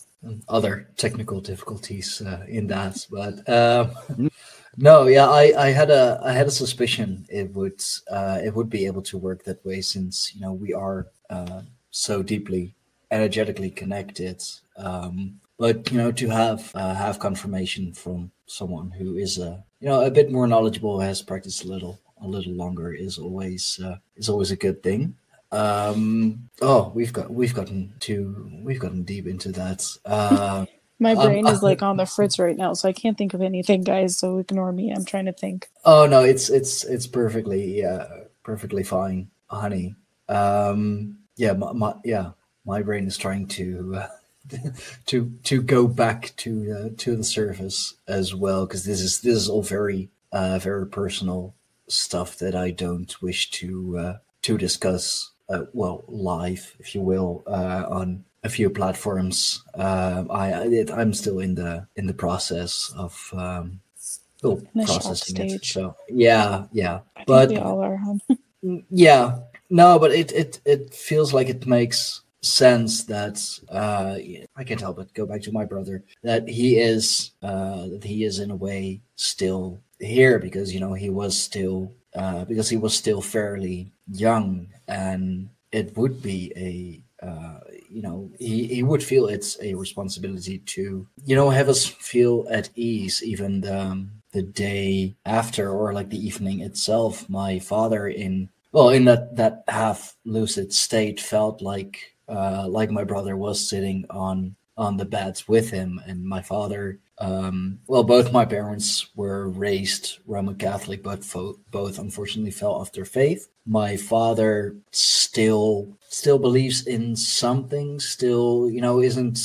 other 0.48 0.88
technical 0.98 1.42
difficulties 1.42 2.22
uh, 2.22 2.46
in 2.48 2.68
that, 2.68 3.06
but 3.12 3.48
um, 3.50 4.30
no, 4.78 5.08
yeah, 5.08 5.28
I, 5.28 5.54
I 5.58 5.70
had 5.72 5.90
a 5.90 6.20
I 6.24 6.34
had 6.34 6.48
a 6.48 6.52
suspicion 6.52 7.26
it 7.30 7.54
would 7.54 7.84
uh, 8.10 8.40
it 8.44 8.54
would 8.54 8.70
be 8.70 8.86
able 8.86 9.02
to 9.04 9.18
work 9.18 9.44
that 9.44 9.64
way 9.66 9.82
since 9.82 10.34
you 10.36 10.42
know 10.42 10.54
we 10.54 10.74
are 10.74 11.08
uh, 11.30 11.62
so 11.92 12.22
deeply 12.24 12.74
energetically 13.12 13.70
connected. 13.70 14.44
Um, 14.78 15.40
but 15.58 15.92
you 15.92 15.98
know 15.98 16.12
to 16.12 16.30
have 16.30 16.72
uh, 16.76 16.94
have 16.94 17.20
confirmation 17.20 17.94
from 17.94 18.32
someone 18.46 18.92
who 18.92 19.18
is 19.18 19.38
a 19.38 19.64
you 19.80 19.88
know 19.88 20.02
a 20.04 20.12
bit 20.12 20.32
more 20.32 20.48
knowledgeable, 20.48 21.00
has 21.00 21.22
practiced 21.22 21.64
a 21.64 21.68
little 21.68 22.00
a 22.22 22.28
little 22.28 22.54
longer 22.54 22.94
is 22.94 23.18
always 23.18 23.80
uh, 23.84 23.98
is 24.16 24.30
always 24.30 24.52
a 24.52 24.56
good 24.56 24.84
thing. 24.84 25.16
Um, 25.52 26.50
oh, 26.62 26.92
we've 26.94 27.14
got 27.14 27.32
we've 27.32 27.54
gotten 27.54 27.94
too 28.00 28.52
we've 28.64 28.80
gotten 28.80 29.04
deep 29.04 29.28
into 29.28 29.52
that. 29.54 29.86
Uh, 30.04 30.66
My 31.00 31.14
Um, 31.14 31.26
brain 31.28 31.48
is 31.48 31.62
like 31.64 31.82
on 31.82 31.98
the 31.98 32.06
fritz 32.16 32.40
right 32.40 32.58
now, 32.58 32.74
so 32.74 32.88
I 32.90 32.94
can't 32.94 33.18
think 33.18 33.34
of 33.34 33.42
anything, 33.42 33.84
guys. 33.84 34.18
So 34.18 34.38
ignore 34.38 34.72
me. 34.72 34.92
I'm 34.92 35.06
trying 35.06 35.26
to 35.26 35.34
think. 35.34 35.70
oh 35.84 36.06
no, 36.06 36.22
it's 36.22 36.50
it's 36.50 36.84
it's 36.86 37.08
perfectly 37.08 37.84
uh, 37.84 38.06
perfectly 38.44 38.84
fine, 38.84 39.30
honey. 39.48 39.96
Um, 40.30 41.18
yeah, 41.36 41.54
my, 41.54 41.74
my 41.74 41.96
yeah, 42.04 42.32
my 42.66 42.82
brain 42.82 43.08
is 43.08 43.18
trying 43.18 43.48
to 43.48 43.96
uh, 43.96 44.08
to 45.08 45.32
to 45.44 45.62
go 45.62 45.88
back 45.88 46.34
to 46.38 46.72
uh, 46.72 46.90
to 46.98 47.16
the 47.16 47.24
surface 47.24 47.96
as 48.08 48.34
well 48.34 48.66
because 48.66 48.86
this 48.86 49.02
is 49.02 49.22
this 49.22 49.36
is 49.36 49.50
all 49.50 49.64
very 49.64 50.10
uh, 50.32 50.60
very 50.60 50.88
personal 50.88 51.56
stuff 51.88 52.38
that 52.38 52.56
I 52.56 52.72
don't 52.72 53.22
wish 53.22 53.52
to 53.52 53.98
uh, 53.98 54.18
to 54.44 54.58
discuss. 54.58 55.32
Uh, 55.48 55.66
well, 55.74 56.04
live, 56.08 56.76
if 56.80 56.96
you 56.96 57.02
will, 57.02 57.44
uh, 57.46 57.86
on 57.88 58.26
a 58.46 58.50
few 58.50 58.70
platforms. 58.70 59.64
Um, 59.74 60.30
I 60.32 60.54
I- 60.54 60.68
it, 60.82 60.92
I'm 60.92 61.14
still 61.14 61.40
in 61.40 61.56
the 61.56 61.88
in 61.98 62.06
the 62.08 62.14
process 62.14 62.94
of 62.96 63.14
um, 63.34 63.82
still 63.98 64.62
processing 64.86 65.38
it. 65.42 65.66
So 65.66 65.96
yeah, 66.10 66.66
yeah, 66.72 67.00
I 67.18 67.24
but 67.28 67.58
are. 67.58 67.98
Huh? 67.98 68.18
Mm, 68.66 68.84
Yeah, 68.90 69.40
no, 69.70 70.00
but 70.00 70.12
it 70.12 70.32
it 70.32 70.60
it 70.66 70.94
feels 70.94 71.34
like 71.34 71.50
it 71.50 71.68
makes 71.68 72.22
sense 72.42 73.04
that 73.06 73.38
uh 73.70 74.18
I 74.56 74.64
can't 74.64 74.82
help 74.82 74.98
but 74.98 75.14
go 75.14 75.26
back 75.26 75.42
to 75.44 75.52
my 75.52 75.66
brother 75.66 76.04
that 76.24 76.48
he 76.48 76.78
is 76.78 77.32
uh 77.42 77.88
that 77.94 78.04
he 78.04 78.24
is 78.24 78.40
in 78.40 78.52
a 78.52 78.56
way 78.56 79.02
still 79.16 79.82
here 80.00 80.38
because 80.40 80.74
you 80.74 80.80
know 80.80 80.94
he 80.94 81.10
was 81.10 81.34
still 81.38 81.92
uh 82.16 82.46
because 82.46 82.70
he 82.70 82.78
was 82.78 82.94
still 82.96 83.22
fairly 83.22 83.92
young 84.12 84.68
and 84.88 85.50
it 85.72 85.98
would 85.98 86.22
be 86.22 86.52
a 86.56 87.02
uh 87.26 87.60
you 87.90 88.02
know 88.02 88.30
he, 88.40 88.68
he 88.68 88.84
would 88.84 89.04
feel 89.04 89.28
it's 89.28 89.58
a 89.62 89.74
responsibility 89.74 90.60
to 90.60 91.08
you 91.26 91.36
know 91.36 91.50
have 91.50 91.70
us 91.70 91.86
feel 91.86 92.46
at 92.50 92.70
ease 92.76 93.24
even 93.24 93.62
the 93.62 94.08
the 94.36 94.42
day 94.42 95.16
after 95.26 95.72
or 95.72 95.94
like 95.94 96.10
the 96.10 96.28
evening 96.28 96.60
itself. 96.60 97.28
My 97.30 97.58
father 97.58 98.10
in 98.10 98.50
well 98.74 98.90
in 98.90 99.06
that 99.06 99.36
that 99.38 99.64
half 99.70 100.18
lucid 100.26 100.74
state 100.74 101.20
felt 101.22 101.62
like 101.62 102.14
uh 102.28 102.68
like 102.68 102.92
my 102.92 103.06
brother 103.06 103.38
was 103.38 103.70
sitting 103.70 104.06
on 104.10 104.56
on 104.78 104.98
the 104.98 105.06
bed 105.06 105.42
with 105.48 105.70
him. 105.72 106.00
And 106.06 106.24
my 106.26 106.42
father 106.42 107.00
um 107.20 107.80
well 107.88 108.04
both 108.04 108.34
my 108.34 108.44
parents 108.44 109.08
were 109.16 109.48
raised 109.50 110.20
roman 110.26 110.56
catholic 110.56 111.02
but 111.02 111.24
fo- 111.24 111.58
both 111.72 111.98
unfortunately 111.98 112.52
fell 112.52 112.74
off 112.74 112.92
their 112.92 113.06
faith. 113.06 113.48
My 113.66 113.96
father 113.96 114.76
still 114.92 115.98
still 116.10 116.38
believes 116.40 116.86
in 116.88 117.16
something 117.16 118.00
still 118.02 118.70
you 118.70 118.82
know 118.82 119.02
isn't 119.02 119.40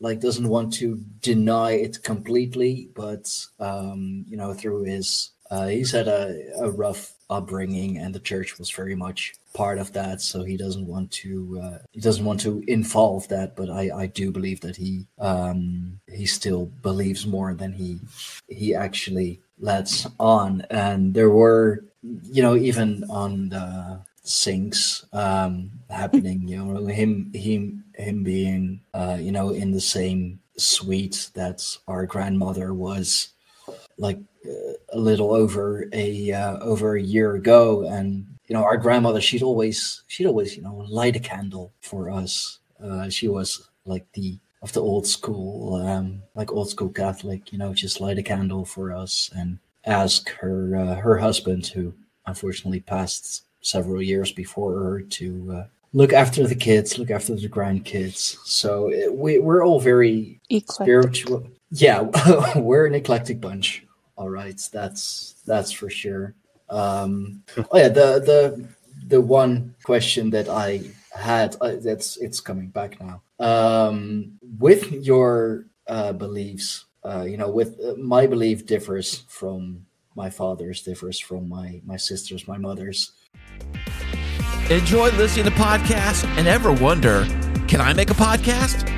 like 0.00 0.20
doesn't 0.20 0.48
want 0.48 0.72
to 0.74 1.00
deny 1.20 1.72
it 1.72 2.02
completely 2.02 2.90
but 2.94 3.26
um 3.60 4.24
you 4.28 4.36
know 4.36 4.52
through 4.54 4.84
his 4.84 5.30
Uh, 5.50 5.68
he's 5.68 5.92
had 5.92 6.08
a, 6.08 6.34
a 6.66 6.70
rough 6.70 7.13
upbringing, 7.30 7.98
and 7.98 8.14
the 8.14 8.20
church 8.20 8.58
was 8.58 8.70
very 8.70 8.94
much 8.94 9.34
part 9.52 9.78
of 9.78 9.92
that. 9.92 10.20
So 10.20 10.42
he 10.42 10.56
doesn't 10.56 10.86
want 10.86 11.10
to 11.12 11.60
uh, 11.62 11.78
he 11.92 12.00
doesn't 12.00 12.24
want 12.24 12.40
to 12.40 12.62
involve 12.66 13.28
that. 13.28 13.56
But 13.56 13.70
I, 13.70 13.90
I 13.94 14.06
do 14.06 14.30
believe 14.30 14.60
that 14.60 14.76
he 14.76 15.06
um, 15.18 16.00
he 16.06 16.26
still 16.26 16.66
believes 16.82 17.26
more 17.26 17.54
than 17.54 17.72
he 17.72 18.00
he 18.48 18.74
actually 18.74 19.40
lets 19.58 20.06
on. 20.18 20.66
And 20.70 21.14
there 21.14 21.30
were 21.30 21.84
you 22.02 22.42
know 22.42 22.56
even 22.56 23.04
on 23.10 23.48
the 23.50 24.00
sinks 24.22 25.04
um, 25.12 25.70
happening, 25.90 26.48
you 26.48 26.62
know 26.62 26.86
him 26.86 27.30
him 27.34 27.84
him 27.94 28.22
being 28.22 28.80
uh, 28.92 29.18
you 29.20 29.32
know 29.32 29.50
in 29.50 29.72
the 29.72 29.80
same 29.80 30.40
suite 30.56 31.30
that 31.34 31.76
our 31.88 32.06
grandmother 32.06 32.72
was 32.72 33.33
like 33.98 34.18
uh, 34.46 34.72
a 34.92 34.98
little 34.98 35.32
over 35.32 35.88
a 35.92 36.32
uh, 36.32 36.58
over 36.58 36.96
a 36.96 37.02
year 37.02 37.34
ago. 37.34 37.86
And 37.86 38.26
you 38.48 38.54
know 38.54 38.62
our 38.62 38.76
grandmother 38.76 39.20
she'd 39.20 39.42
always 39.42 40.02
she'd 40.06 40.26
always 40.26 40.56
you 40.56 40.62
know 40.62 40.84
light 40.88 41.16
a 41.16 41.20
candle 41.20 41.72
for 41.80 42.10
us. 42.10 42.58
Uh, 42.82 43.08
she 43.08 43.28
was 43.28 43.68
like 43.86 44.06
the 44.12 44.38
of 44.62 44.72
the 44.72 44.80
old 44.80 45.06
school 45.06 45.74
um 45.86 46.22
like 46.34 46.50
old 46.50 46.70
school 46.70 46.88
catholic 46.88 47.52
you 47.52 47.58
know 47.58 47.74
just 47.74 48.00
light 48.00 48.16
a 48.16 48.22
candle 48.22 48.64
for 48.64 48.92
us 48.92 49.30
and 49.36 49.58
ask 49.84 50.30
her 50.30 50.74
uh, 50.76 50.94
her 50.94 51.18
husband 51.18 51.66
who 51.66 51.92
unfortunately 52.26 52.80
passed 52.80 53.44
several 53.60 54.00
years 54.00 54.32
before 54.32 54.72
her 54.72 55.00
to 55.02 55.52
uh, 55.54 55.66
look 55.92 56.14
after 56.14 56.46
the 56.46 56.54
kids 56.54 56.98
look 56.98 57.10
after 57.10 57.34
the 57.34 57.48
grandkids. 57.48 58.36
So 58.44 58.88
it, 58.90 59.14
we, 59.14 59.38
we're 59.38 59.64
all 59.64 59.80
very 59.80 60.40
Eclectic. 60.48 60.84
spiritual 60.84 61.46
yeah 61.70 62.00
we're 62.56 62.86
an 62.86 62.94
eclectic 62.94 63.40
bunch 63.40 63.83
all 64.16 64.30
right 64.30 64.60
that's 64.72 65.34
that's 65.46 65.72
for 65.72 65.90
sure 65.90 66.34
um 66.70 67.42
oh 67.56 67.78
yeah 67.78 67.88
the 67.88 68.20
the 68.20 68.68
the 69.06 69.20
one 69.20 69.74
question 69.82 70.30
that 70.30 70.48
i 70.48 70.80
had 71.14 71.56
uh, 71.60 71.76
that's 71.82 72.16
it's 72.18 72.40
coming 72.40 72.68
back 72.68 72.98
now 73.00 73.22
um 73.38 74.32
with 74.58 74.90
your 74.92 75.66
uh 75.86 76.12
beliefs 76.12 76.86
uh 77.04 77.24
you 77.26 77.36
know 77.36 77.50
with 77.50 77.78
uh, 77.80 77.94
my 77.96 78.26
belief 78.26 78.66
differs 78.66 79.24
from 79.28 79.84
my 80.16 80.30
father's 80.30 80.82
differs 80.82 81.18
from 81.18 81.48
my 81.48 81.80
my 81.84 81.96
sister's 81.96 82.48
my 82.48 82.56
mother's 82.56 83.12
Enjoy 84.70 85.10
listening 85.10 85.44
to 85.44 85.50
podcasts 85.50 86.24
and 86.38 86.48
ever 86.48 86.72
wonder, 86.72 87.26
can 87.68 87.82
I 87.82 87.92
make 87.92 88.08
a 88.08 88.14
podcast? 88.14 88.88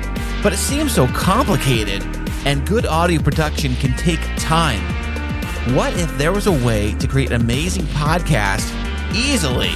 But 0.41 0.53
it 0.53 0.57
seems 0.57 0.93
so 0.93 1.07
complicated, 1.07 2.01
and 2.45 2.65
good 2.65 2.85
audio 2.85 3.21
production 3.21 3.75
can 3.75 3.91
take 3.97 4.21
time. 4.37 4.81
What 5.73 5.97
if 5.97 6.17
there 6.17 6.31
was 6.31 6.47
a 6.47 6.51
way 6.51 6.93
to 6.93 7.07
create 7.07 7.29
an 7.31 7.41
amazing 7.41 7.83
podcast 7.87 8.73
easily? 9.13 9.71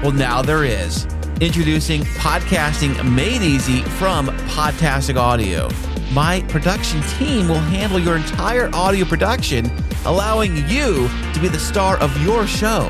Well, 0.00 0.12
now 0.12 0.40
there 0.40 0.62
is. 0.64 1.04
Introducing 1.40 2.02
Podcasting 2.02 3.12
Made 3.12 3.42
Easy 3.42 3.82
from 3.82 4.28
Podtastic 4.48 5.16
Audio. 5.16 5.68
My 6.12 6.42
production 6.42 7.02
team 7.18 7.48
will 7.48 7.58
handle 7.58 7.98
your 7.98 8.16
entire 8.16 8.70
audio 8.72 9.04
production, 9.04 9.70
allowing 10.04 10.56
you 10.68 11.08
to 11.34 11.40
be 11.40 11.48
the 11.48 11.58
star 11.58 11.98
of 11.98 12.16
your 12.22 12.46
show. 12.46 12.88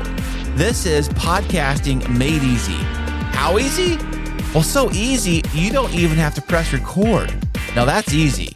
This 0.55 0.85
is 0.85 1.09
Podcasting 1.09 2.07
Made 2.17 2.43
Easy. 2.43 2.77
How 3.33 3.57
easy? 3.57 3.97
Well, 4.53 4.63
so 4.63 4.91
easy, 4.91 5.41
you 5.53 5.71
don't 5.71 5.93
even 5.95 6.17
have 6.17 6.35
to 6.35 6.41
press 6.41 6.71
record. 6.71 7.33
Now 7.75 7.85
that's 7.85 8.13
easy. 8.13 8.55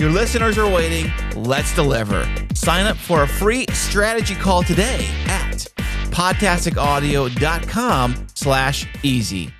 Your 0.00 0.08
listeners 0.08 0.56
are 0.56 0.66
waiting. 0.66 1.12
Let's 1.36 1.74
deliver. 1.74 2.26
Sign 2.54 2.86
up 2.86 2.96
for 2.96 3.24
a 3.24 3.28
free 3.28 3.66
strategy 3.74 4.34
call 4.34 4.62
today 4.62 5.06
at 5.26 5.66
podtasticaudio.com 6.08 8.26
slash 8.34 8.86
easy. 9.02 9.52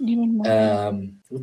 Um 0.00 1.18
uh, 1.34 1.40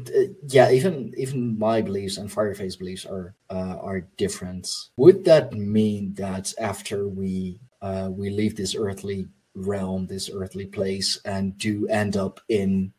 yeah 0.47 0.71
even 0.71 1.13
even 1.17 1.59
my 1.59 1.81
beliefs 1.81 2.17
and 2.17 2.31
Fire 2.31 2.55
Fae's 2.55 2.75
beliefs 2.75 3.05
are 3.05 3.35
uh, 3.49 3.77
are 3.79 4.01
different 4.17 4.67
would 4.97 5.23
that 5.25 5.53
mean 5.53 6.13
that 6.15 6.53
after 6.59 7.07
we 7.07 7.59
uh 7.81 8.09
we 8.11 8.29
leave 8.29 8.55
this 8.55 8.75
earthly 8.75 9.27
realm 9.55 10.07
this 10.07 10.29
earthly 10.33 10.65
place 10.65 11.19
and 11.25 11.57
do 11.57 11.87
end 11.87 12.17
up 12.17 12.39
in 12.49 12.91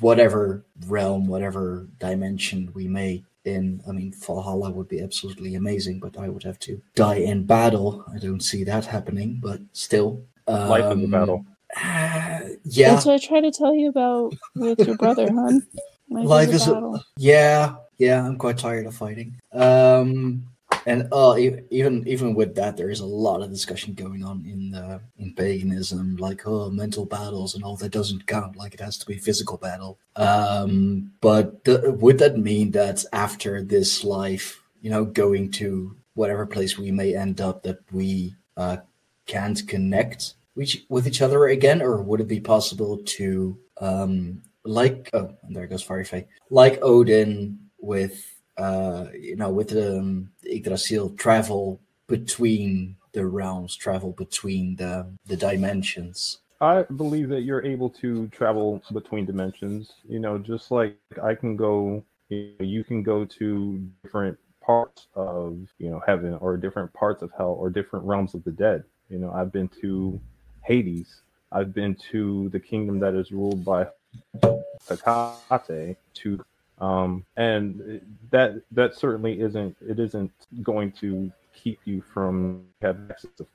whatever 0.00 0.64
realm 0.86 1.26
whatever 1.26 1.88
dimension 1.98 2.70
we 2.74 2.88
may 2.88 3.22
in 3.56 3.80
i 3.88 3.92
mean 3.92 4.12
valhalla 4.26 4.70
would 4.70 4.88
be 4.88 5.00
absolutely 5.08 5.54
amazing 5.62 5.98
but 6.04 6.16
i 6.18 6.28
would 6.28 6.42
have 6.50 6.58
to 6.66 6.80
die 6.94 7.20
in 7.32 7.44
battle 7.44 8.04
i 8.14 8.18
don't 8.18 8.44
see 8.50 8.62
that 8.64 8.84
happening 8.86 9.38
but 9.42 9.60
still 9.72 10.10
Life 10.46 10.90
in 10.92 11.00
a 11.00 11.04
um, 11.04 11.10
battle. 11.10 11.44
uh, 11.76 12.40
yeah 12.64 12.90
That's 12.94 13.04
what 13.04 13.16
I 13.20 13.26
try 13.30 13.40
to 13.42 13.50
tell 13.50 13.74
you 13.74 13.88
about 13.90 14.32
with 14.56 14.78
your 14.86 14.96
brother, 14.96 15.28
hon. 15.30 15.60
Life, 16.08 16.26
Life 16.36 16.48
is 16.48 16.54
is 16.62 16.66
a 16.68 16.70
a- 16.70 16.74
battle. 16.74 17.02
Yeah, 17.18 17.74
yeah, 17.98 18.24
I'm 18.26 18.38
quite 18.38 18.56
tired 18.56 18.86
of 18.86 18.94
fighting. 18.94 19.36
Um, 19.52 20.47
and 20.86 21.08
uh, 21.12 21.36
even 21.70 22.06
even 22.06 22.34
with 22.34 22.54
that, 22.56 22.76
there 22.76 22.90
is 22.90 23.00
a 23.00 23.06
lot 23.06 23.42
of 23.42 23.50
discussion 23.50 23.94
going 23.94 24.24
on 24.24 24.44
in 24.46 24.74
in 25.18 25.34
paganism, 25.34 26.16
like 26.16 26.46
oh, 26.46 26.70
mental 26.70 27.04
battles 27.04 27.54
and 27.54 27.64
all 27.64 27.76
that 27.76 27.92
doesn't 27.92 28.26
count. 28.26 28.56
Like 28.56 28.74
it 28.74 28.80
has 28.80 28.98
to 28.98 29.06
be 29.06 29.16
physical 29.16 29.56
battle. 29.56 29.98
Um, 30.16 31.12
but 31.20 31.60
would 31.66 32.18
that 32.18 32.38
mean 32.38 32.70
that 32.72 33.04
after 33.12 33.62
this 33.62 34.04
life, 34.04 34.62
you 34.80 34.90
know, 34.90 35.04
going 35.04 35.50
to 35.52 35.96
whatever 36.14 36.46
place 36.46 36.76
we 36.76 36.90
may 36.90 37.14
end 37.14 37.40
up, 37.40 37.62
that 37.62 37.78
we 37.92 38.34
uh, 38.56 38.78
can't 39.26 39.66
connect 39.68 40.34
with 40.56 41.06
each- 41.06 41.22
other 41.22 41.46
again, 41.46 41.80
or 41.80 42.02
would 42.02 42.20
it 42.20 42.26
be 42.28 42.40
possible 42.40 42.98
to 43.04 43.56
um, 43.80 44.42
like 44.64 45.08
oh 45.12 45.34
there 45.48 45.66
goes 45.66 45.82
Fire 45.82 46.04
Fae. 46.04 46.26
Like 46.50 46.78
Odin 46.82 47.58
with 47.78 48.37
uh 48.58 49.06
you 49.14 49.36
know 49.36 49.50
with 49.50 49.72
um 49.72 50.30
the 50.42 50.56
Yggdrasil 50.56 51.10
travel 51.10 51.80
between 52.06 52.96
the 53.12 53.26
realms, 53.26 53.76
travel 53.76 54.12
between 54.12 54.76
the 54.76 55.06
the 55.26 55.36
dimensions. 55.36 56.38
I 56.60 56.82
believe 56.82 57.28
that 57.28 57.42
you're 57.42 57.64
able 57.64 57.90
to 58.02 58.26
travel 58.28 58.82
between 58.92 59.24
dimensions. 59.26 59.92
You 60.08 60.18
know, 60.18 60.38
just 60.38 60.70
like 60.70 60.96
I 61.22 61.34
can 61.34 61.56
go, 61.56 62.04
you, 62.28 62.54
know, 62.58 62.64
you 62.64 62.82
can 62.82 63.02
go 63.02 63.24
to 63.24 63.78
different 64.02 64.38
parts 64.60 65.06
of 65.14 65.58
you 65.78 65.90
know 65.90 66.02
heaven 66.04 66.34
or 66.34 66.56
different 66.56 66.92
parts 66.92 67.22
of 67.22 67.30
hell 67.36 67.56
or 67.58 67.70
different 67.70 68.04
realms 68.04 68.34
of 68.34 68.42
the 68.44 68.50
dead. 68.50 68.84
You 69.08 69.18
know, 69.18 69.30
I've 69.32 69.52
been 69.52 69.68
to 69.80 70.20
Hades. 70.64 71.22
I've 71.52 71.72
been 71.72 71.96
to 72.10 72.48
the 72.50 72.60
kingdom 72.60 72.98
that 73.00 73.14
is 73.14 73.32
ruled 73.32 73.64
by 73.64 73.86
Hecate. 74.90 75.96
To 76.14 76.44
um, 76.80 77.24
and 77.36 78.00
that 78.30 78.62
that 78.72 78.94
certainly 78.94 79.40
isn't 79.40 79.76
it 79.80 79.98
isn't 79.98 80.32
going 80.62 80.92
to 80.92 81.30
keep 81.54 81.80
you 81.84 82.00
from 82.02 82.64
having 82.80 83.10
access 83.10 83.30
to 83.36 83.46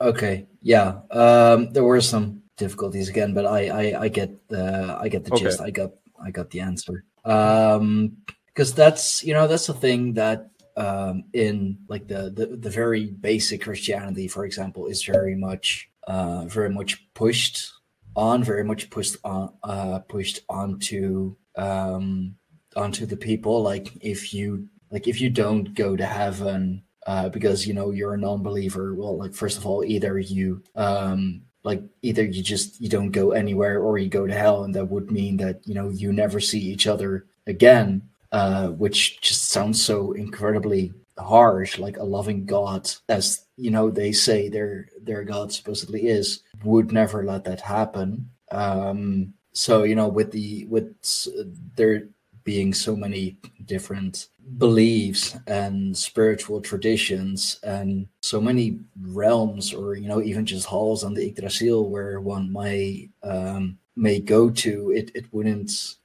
Okay, 0.00 0.46
yeah. 0.62 1.00
Um 1.10 1.70
there 1.72 1.84
were 1.84 2.00
some 2.00 2.42
difficulties 2.56 3.08
again, 3.08 3.34
but 3.34 3.46
I 3.46 3.68
I, 3.68 4.02
I 4.04 4.08
get 4.08 4.30
the 4.48 4.96
I 5.00 5.08
get 5.08 5.24
the 5.24 5.32
Okay. 5.32 5.44
gist. 5.44 5.60
I 5.60 5.70
got 5.70 5.92
I 6.24 6.30
got 6.30 6.50
the 6.50 6.60
answer. 6.60 7.04
Um 7.24 8.16
because 8.46 8.74
that's 8.74 9.22
you 9.24 9.32
know 9.32 9.46
that's 9.46 9.66
the 9.66 9.74
thing 9.74 10.14
that 10.14 10.50
um 10.76 11.24
in 11.32 11.78
like 11.88 12.08
the, 12.08 12.30
the 12.30 12.46
the 12.56 12.70
very 12.70 13.06
basic 13.06 13.62
Christianity, 13.62 14.26
for 14.28 14.44
example, 14.44 14.86
is 14.86 15.04
very 15.04 15.36
much 15.36 15.88
uh 16.08 16.46
very 16.46 16.70
much 16.70 17.06
pushed 17.14 17.72
on, 18.16 18.42
very 18.42 18.64
much 18.64 18.90
pushed 18.90 19.16
on 19.24 19.54
uh 19.62 20.00
pushed 20.00 20.40
onto 20.48 21.36
um 21.56 22.34
onto 22.76 23.06
the 23.06 23.16
people. 23.16 23.62
Like 23.62 23.92
if 24.00 24.32
you 24.34 24.68
like 24.90 25.08
if 25.08 25.20
you 25.20 25.30
don't 25.30 25.74
go 25.74 25.96
to 25.96 26.04
heaven 26.06 26.82
uh, 27.06 27.28
because 27.28 27.66
you 27.66 27.74
know 27.74 27.90
you're 27.90 28.14
a 28.14 28.18
non-believer 28.18 28.94
well 28.94 29.16
like 29.16 29.34
first 29.34 29.58
of 29.58 29.66
all 29.66 29.82
either 29.84 30.18
you 30.18 30.62
um 30.76 31.42
like 31.64 31.82
either 32.02 32.24
you 32.24 32.42
just 32.42 32.80
you 32.80 32.88
don't 32.88 33.10
go 33.10 33.32
anywhere 33.32 33.80
or 33.80 33.98
you 33.98 34.08
go 34.08 34.26
to 34.26 34.34
hell 34.34 34.64
and 34.64 34.74
that 34.74 34.84
would 34.86 35.10
mean 35.10 35.36
that 35.36 35.60
you 35.66 35.74
know 35.74 35.88
you 35.88 36.12
never 36.12 36.38
see 36.38 36.60
each 36.60 36.86
other 36.86 37.26
again 37.46 38.02
uh 38.30 38.68
which 38.68 39.20
just 39.20 39.46
sounds 39.50 39.82
so 39.82 40.12
incredibly 40.12 40.92
harsh 41.18 41.78
like 41.78 41.96
a 41.98 42.04
loving 42.04 42.46
god 42.46 42.88
as 43.08 43.46
you 43.56 43.70
know 43.70 43.90
they 43.90 44.12
say 44.12 44.48
their 44.48 44.88
their 45.02 45.24
god 45.24 45.52
supposedly 45.52 46.06
is 46.06 46.42
would 46.64 46.92
never 46.92 47.24
let 47.24 47.44
that 47.44 47.60
happen 47.60 48.28
um 48.52 49.32
so 49.52 49.82
you 49.82 49.94
know 49.94 50.08
with 50.08 50.30
the 50.30 50.66
with 50.66 50.94
s- 51.02 51.28
there 51.76 52.08
being 52.44 52.72
so 52.74 52.96
many 52.96 53.36
different 53.64 54.28
beliefs 54.58 55.36
and 55.46 55.96
spiritual 55.96 56.60
traditions 56.60 57.60
and 57.62 58.06
so 58.20 58.40
many 58.40 58.78
realms 59.00 59.72
or 59.72 59.94
you 59.94 60.08
know 60.08 60.20
even 60.20 60.44
just 60.44 60.66
halls 60.66 61.04
on 61.04 61.14
the 61.14 61.26
Yggdrasil 61.26 61.88
where 61.88 62.20
one 62.20 62.52
may 62.52 63.08
um, 63.22 63.78
may 63.96 64.18
go 64.18 64.50
to 64.50 64.90
it 64.92 65.10
it 65.14 65.26
wouldn't 65.32 65.96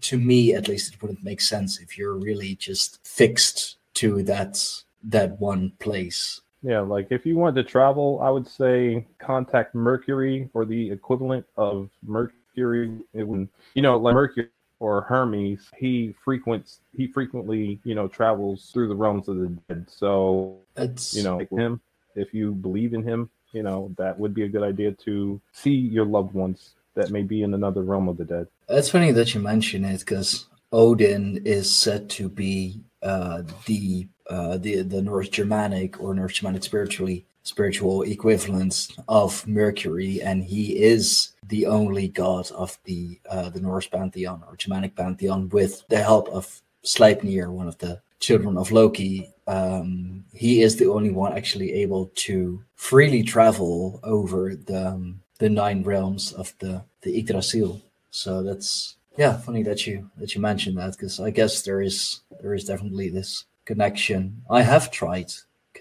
to 0.00 0.18
me 0.18 0.54
at 0.54 0.68
least 0.68 0.94
it 0.94 1.02
wouldn't 1.02 1.24
make 1.24 1.40
sense 1.40 1.80
if 1.80 1.98
you're 1.98 2.14
really 2.14 2.54
just 2.54 2.98
fixed 3.06 3.76
to 3.94 4.22
that 4.22 4.58
that 5.02 5.38
one 5.40 5.72
place 5.78 6.40
Yeah, 6.62 6.80
like 6.80 7.08
if 7.10 7.24
you 7.24 7.36
wanted 7.36 7.62
to 7.62 7.70
travel, 7.70 8.18
I 8.20 8.28
would 8.28 8.48
say 8.48 9.06
contact 9.18 9.74
Mercury 9.74 10.48
or 10.52 10.64
the 10.64 10.90
equivalent 10.90 11.46
of 11.56 11.90
Mercury. 12.04 12.90
It 13.14 13.22
would, 13.22 13.48
you 13.74 13.82
know, 13.82 13.96
like 13.98 14.14
Mercury 14.14 14.48
or 14.78 15.02
Hermes. 15.02 15.70
He 15.76 16.14
frequents, 16.24 16.80
he 16.96 17.06
frequently, 17.06 17.80
you 17.84 17.94
know, 17.94 18.08
travels 18.08 18.70
through 18.72 18.88
the 18.88 18.94
realms 18.94 19.28
of 19.28 19.38
the 19.38 19.48
dead. 19.68 19.86
So, 19.88 20.58
It's 20.76 21.14
you 21.14 21.22
know, 21.22 21.40
him. 21.50 21.80
If 22.14 22.32
you 22.32 22.52
believe 22.52 22.94
in 22.94 23.02
him, 23.02 23.30
you 23.52 23.62
know 23.62 23.94
that 23.96 24.18
would 24.18 24.34
be 24.34 24.42
a 24.42 24.48
good 24.48 24.62
idea 24.62 24.92
to 24.92 25.40
see 25.52 25.70
your 25.70 26.04
loved 26.04 26.34
ones 26.34 26.74
that 26.94 27.10
may 27.10 27.22
be 27.22 27.42
in 27.42 27.54
another 27.54 27.82
realm 27.82 28.08
of 28.08 28.16
the 28.16 28.24
dead. 28.24 28.46
It's 28.68 28.90
funny 28.90 29.12
that 29.12 29.34
you 29.34 29.40
mention 29.40 29.84
it 29.84 30.00
because 30.00 30.46
Odin 30.72 31.42
is 31.44 31.74
said 31.74 32.08
to 32.10 32.28
be 32.28 32.80
uh, 33.02 33.42
the 33.66 34.08
uh, 34.28 34.58
the 34.58 34.82
the 34.82 35.02
North 35.02 35.30
Germanic 35.30 36.00
or 36.00 36.14
North 36.14 36.32
Germanic 36.32 36.64
spiritually 36.64 37.26
spiritual 37.46 38.02
equivalent 38.02 38.88
of 39.08 39.46
Mercury, 39.46 40.20
and 40.20 40.42
he 40.42 40.82
is 40.82 41.30
the 41.48 41.66
only 41.66 42.08
god 42.08 42.50
of 42.50 42.78
the 42.84 43.20
uh, 43.30 43.48
the 43.50 43.60
Norse 43.60 43.86
pantheon 43.86 44.42
or 44.46 44.56
Germanic 44.56 44.96
pantheon, 44.96 45.48
with 45.50 45.86
the 45.88 46.02
help 46.02 46.28
of 46.28 46.62
Sleipnir, 46.84 47.50
one 47.50 47.68
of 47.68 47.78
the 47.78 48.00
children 48.18 48.56
of 48.56 48.72
Loki. 48.72 49.30
Um, 49.46 50.24
he 50.32 50.62
is 50.62 50.76
the 50.76 50.86
only 50.86 51.10
one 51.10 51.32
actually 51.32 51.72
able 51.74 52.10
to 52.26 52.62
freely 52.74 53.22
travel 53.22 54.00
over 54.02 54.56
the 54.56 54.88
um, 54.88 55.20
the 55.38 55.48
nine 55.48 55.82
realms 55.82 56.32
of 56.32 56.52
the 56.58 56.82
the 57.02 57.18
Yggdrasil. 57.18 57.80
So 58.10 58.42
that's 58.42 58.96
yeah, 59.16 59.36
funny 59.36 59.62
that 59.62 59.86
you 59.86 60.10
that 60.16 60.34
you 60.34 60.40
mentioned 60.40 60.78
that 60.78 60.92
because 60.92 61.20
I 61.20 61.30
guess 61.30 61.62
there 61.62 61.80
is 61.80 62.20
there 62.40 62.54
is 62.54 62.64
definitely 62.64 63.08
this 63.08 63.44
connection. 63.64 64.42
I 64.50 64.62
have 64.62 64.90
tried 64.90 65.32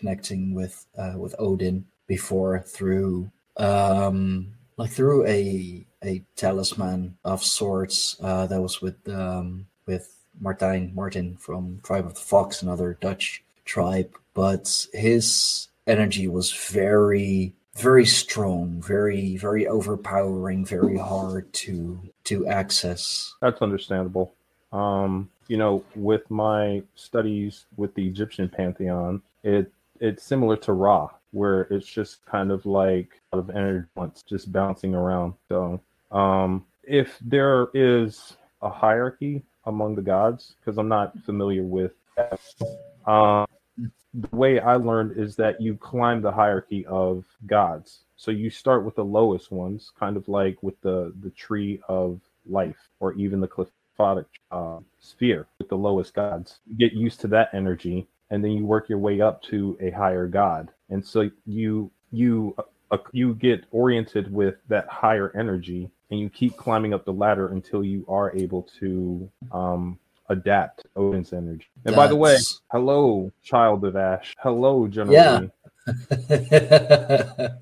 connecting 0.05 0.53
with 0.53 0.85
uh, 0.99 1.13
with 1.17 1.33
Odin 1.39 1.83
before 2.05 2.59
through 2.59 3.31
um 3.57 4.53
like 4.77 4.91
through 4.91 5.25
a 5.25 5.83
a 6.03 6.21
talisman 6.35 7.17
of 7.23 7.43
sorts 7.43 8.15
uh, 8.21 8.45
that 8.45 8.61
was 8.61 8.81
with 8.83 8.97
um 9.09 9.65
with 9.87 10.13
Martijn 10.39 10.93
Martin 10.93 11.37
from 11.37 11.79
Tribe 11.81 12.05
of 12.05 12.13
the 12.13 12.19
Fox, 12.19 12.61
another 12.61 12.97
Dutch 13.01 13.43
tribe, 13.63 14.11
but 14.35 14.85
his 14.93 15.69
energy 15.87 16.27
was 16.27 16.53
very 16.53 17.53
very 17.73 18.05
strong, 18.05 18.81
very 18.81 19.37
very 19.37 19.65
overpowering, 19.65 20.65
very 20.65 20.99
hard 20.99 21.51
to 21.53 21.99
to 22.25 22.45
access. 22.45 23.33
That's 23.41 23.61
understandable. 23.63 24.35
Um, 24.71 25.31
you 25.47 25.57
know, 25.57 25.83
with 25.95 26.29
my 26.29 26.83
studies 26.95 27.65
with 27.75 27.95
the 27.95 28.05
Egyptian 28.07 28.49
pantheon, 28.49 29.21
it 29.43 29.71
it's 29.99 30.23
similar 30.23 30.57
to 30.57 30.73
Ra, 30.73 31.09
where 31.31 31.61
it's 31.71 31.87
just 31.87 32.25
kind 32.25 32.51
of 32.51 32.65
like 32.65 33.21
a 33.31 33.37
lot 33.37 33.49
of 33.49 33.55
energy 33.55 33.87
once 33.95 34.23
just 34.23 34.51
bouncing 34.51 34.95
around. 34.95 35.33
So, 35.49 35.81
um, 36.11 36.65
if 36.83 37.17
there 37.21 37.67
is 37.73 38.37
a 38.61 38.69
hierarchy 38.69 39.43
among 39.65 39.95
the 39.95 40.01
gods, 40.01 40.55
because 40.59 40.77
I'm 40.77 40.87
not 40.87 41.17
familiar 41.19 41.63
with 41.63 41.93
that, 42.15 42.39
um, 43.09 43.47
the 44.13 44.35
way 44.35 44.59
I 44.59 44.75
learned 44.75 45.17
is 45.17 45.35
that 45.35 45.59
you 45.59 45.75
climb 45.75 46.21
the 46.21 46.31
hierarchy 46.31 46.85
of 46.85 47.25
gods. 47.45 48.03
So 48.15 48.31
you 48.31 48.49
start 48.49 48.85
with 48.85 48.95
the 48.95 49.03
lowest 49.03 49.51
ones, 49.51 49.91
kind 49.99 50.15
of 50.15 50.27
like 50.29 50.61
with 50.63 50.79
the 50.81 51.13
the 51.21 51.31
tree 51.31 51.81
of 51.89 52.21
life, 52.49 52.89
or 52.99 53.13
even 53.13 53.41
the 53.41 53.47
Qliphothic 53.47 54.25
uh, 54.51 54.79
sphere 54.99 55.47
with 55.57 55.67
the 55.67 55.77
lowest 55.77 56.13
gods. 56.13 56.59
Get 56.77 56.93
used 56.93 57.19
to 57.21 57.27
that 57.29 57.49
energy, 57.53 58.07
and 58.29 58.43
then 58.43 58.51
you 58.51 58.65
work 58.65 58.89
your 58.89 58.99
way 58.99 59.21
up 59.21 59.41
to 59.43 59.77
a 59.81 59.89
higher 59.91 60.27
god. 60.27 60.71
And 60.89 61.05
so 61.05 61.29
you 61.45 61.91
you 62.11 62.55
uh, 62.91 62.97
you 63.11 63.35
get 63.35 63.65
oriented 63.71 64.31
with 64.31 64.55
that 64.69 64.87
higher 64.87 65.31
energy, 65.37 65.89
and 66.11 66.19
you 66.19 66.29
keep 66.29 66.57
climbing 66.57 66.93
up 66.93 67.05
the 67.05 67.13
ladder 67.13 67.49
until 67.49 67.83
you 67.83 68.05
are 68.07 68.35
able 68.35 68.67
to 68.79 69.29
um, 69.51 69.99
adapt 70.29 70.85
Odin's 70.95 71.33
energy. 71.33 71.67
And 71.85 71.95
by 71.95 72.07
the 72.07 72.15
way, 72.15 72.37
hello, 72.71 73.31
child 73.43 73.83
of 73.85 73.95
Ash. 73.95 74.33
Hello, 74.39 74.87
General. 74.87 75.13
Yeah. 75.13 75.41
The 76.17 77.57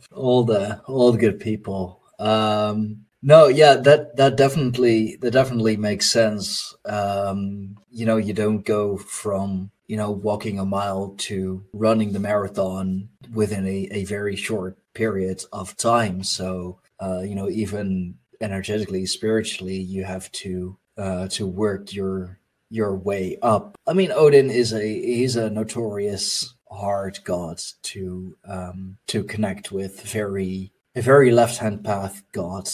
all 0.88 1.12
the 1.12 1.18
good 1.18 1.40
people. 1.40 2.02
Um, 2.20 3.06
no, 3.22 3.48
yeah, 3.48 3.76
that 3.76 4.16
that 4.18 4.36
definitely 4.38 5.18
that 5.22 5.32
definitely 5.32 5.78
makes 5.78 6.12
sense. 6.12 6.76
Um, 6.86 7.78
you 7.90 8.06
know, 8.06 8.18
you 8.18 8.34
don't 8.34 8.66
go 8.66 8.98
from 8.98 9.72
you 9.88 9.98
know 9.98 10.12
walking 10.12 10.60
a 10.60 10.66
mile 10.66 11.16
to 11.18 11.64
running 11.74 12.14
the 12.14 12.20
marathon 12.20 13.10
within 13.32 13.66
a, 13.68 13.88
a 13.92 14.06
very 14.06 14.36
short 14.36 14.78
period 14.94 15.44
of 15.52 15.76
time. 15.78 16.24
So 16.24 16.80
uh, 17.04 17.22
you 17.22 17.36
know, 17.36 17.50
even 17.50 18.16
energetically, 18.40 19.06
spiritually, 19.06 19.78
you 19.78 20.04
have 20.04 20.32
to 20.32 20.78
uh, 20.98 21.28
to 21.30 21.48
work 21.48 21.94
your 21.94 22.40
your 22.70 22.96
way 22.96 23.38
up. 23.42 23.78
I 23.86 23.94
mean, 23.94 24.12
Odin 24.12 24.50
is 24.50 24.74
a 24.74 24.82
he's 24.82 25.36
a 25.36 25.50
notorious 25.50 26.54
hard 26.72 27.20
god 27.24 27.62
to 27.84 28.38
um, 28.48 28.98
to 29.08 29.24
connect 29.24 29.72
with. 29.72 30.02
Very 30.02 30.72
a 30.96 31.02
very 31.02 31.32
left 31.32 31.58
hand 31.58 31.84
path 31.84 32.24
god, 32.32 32.70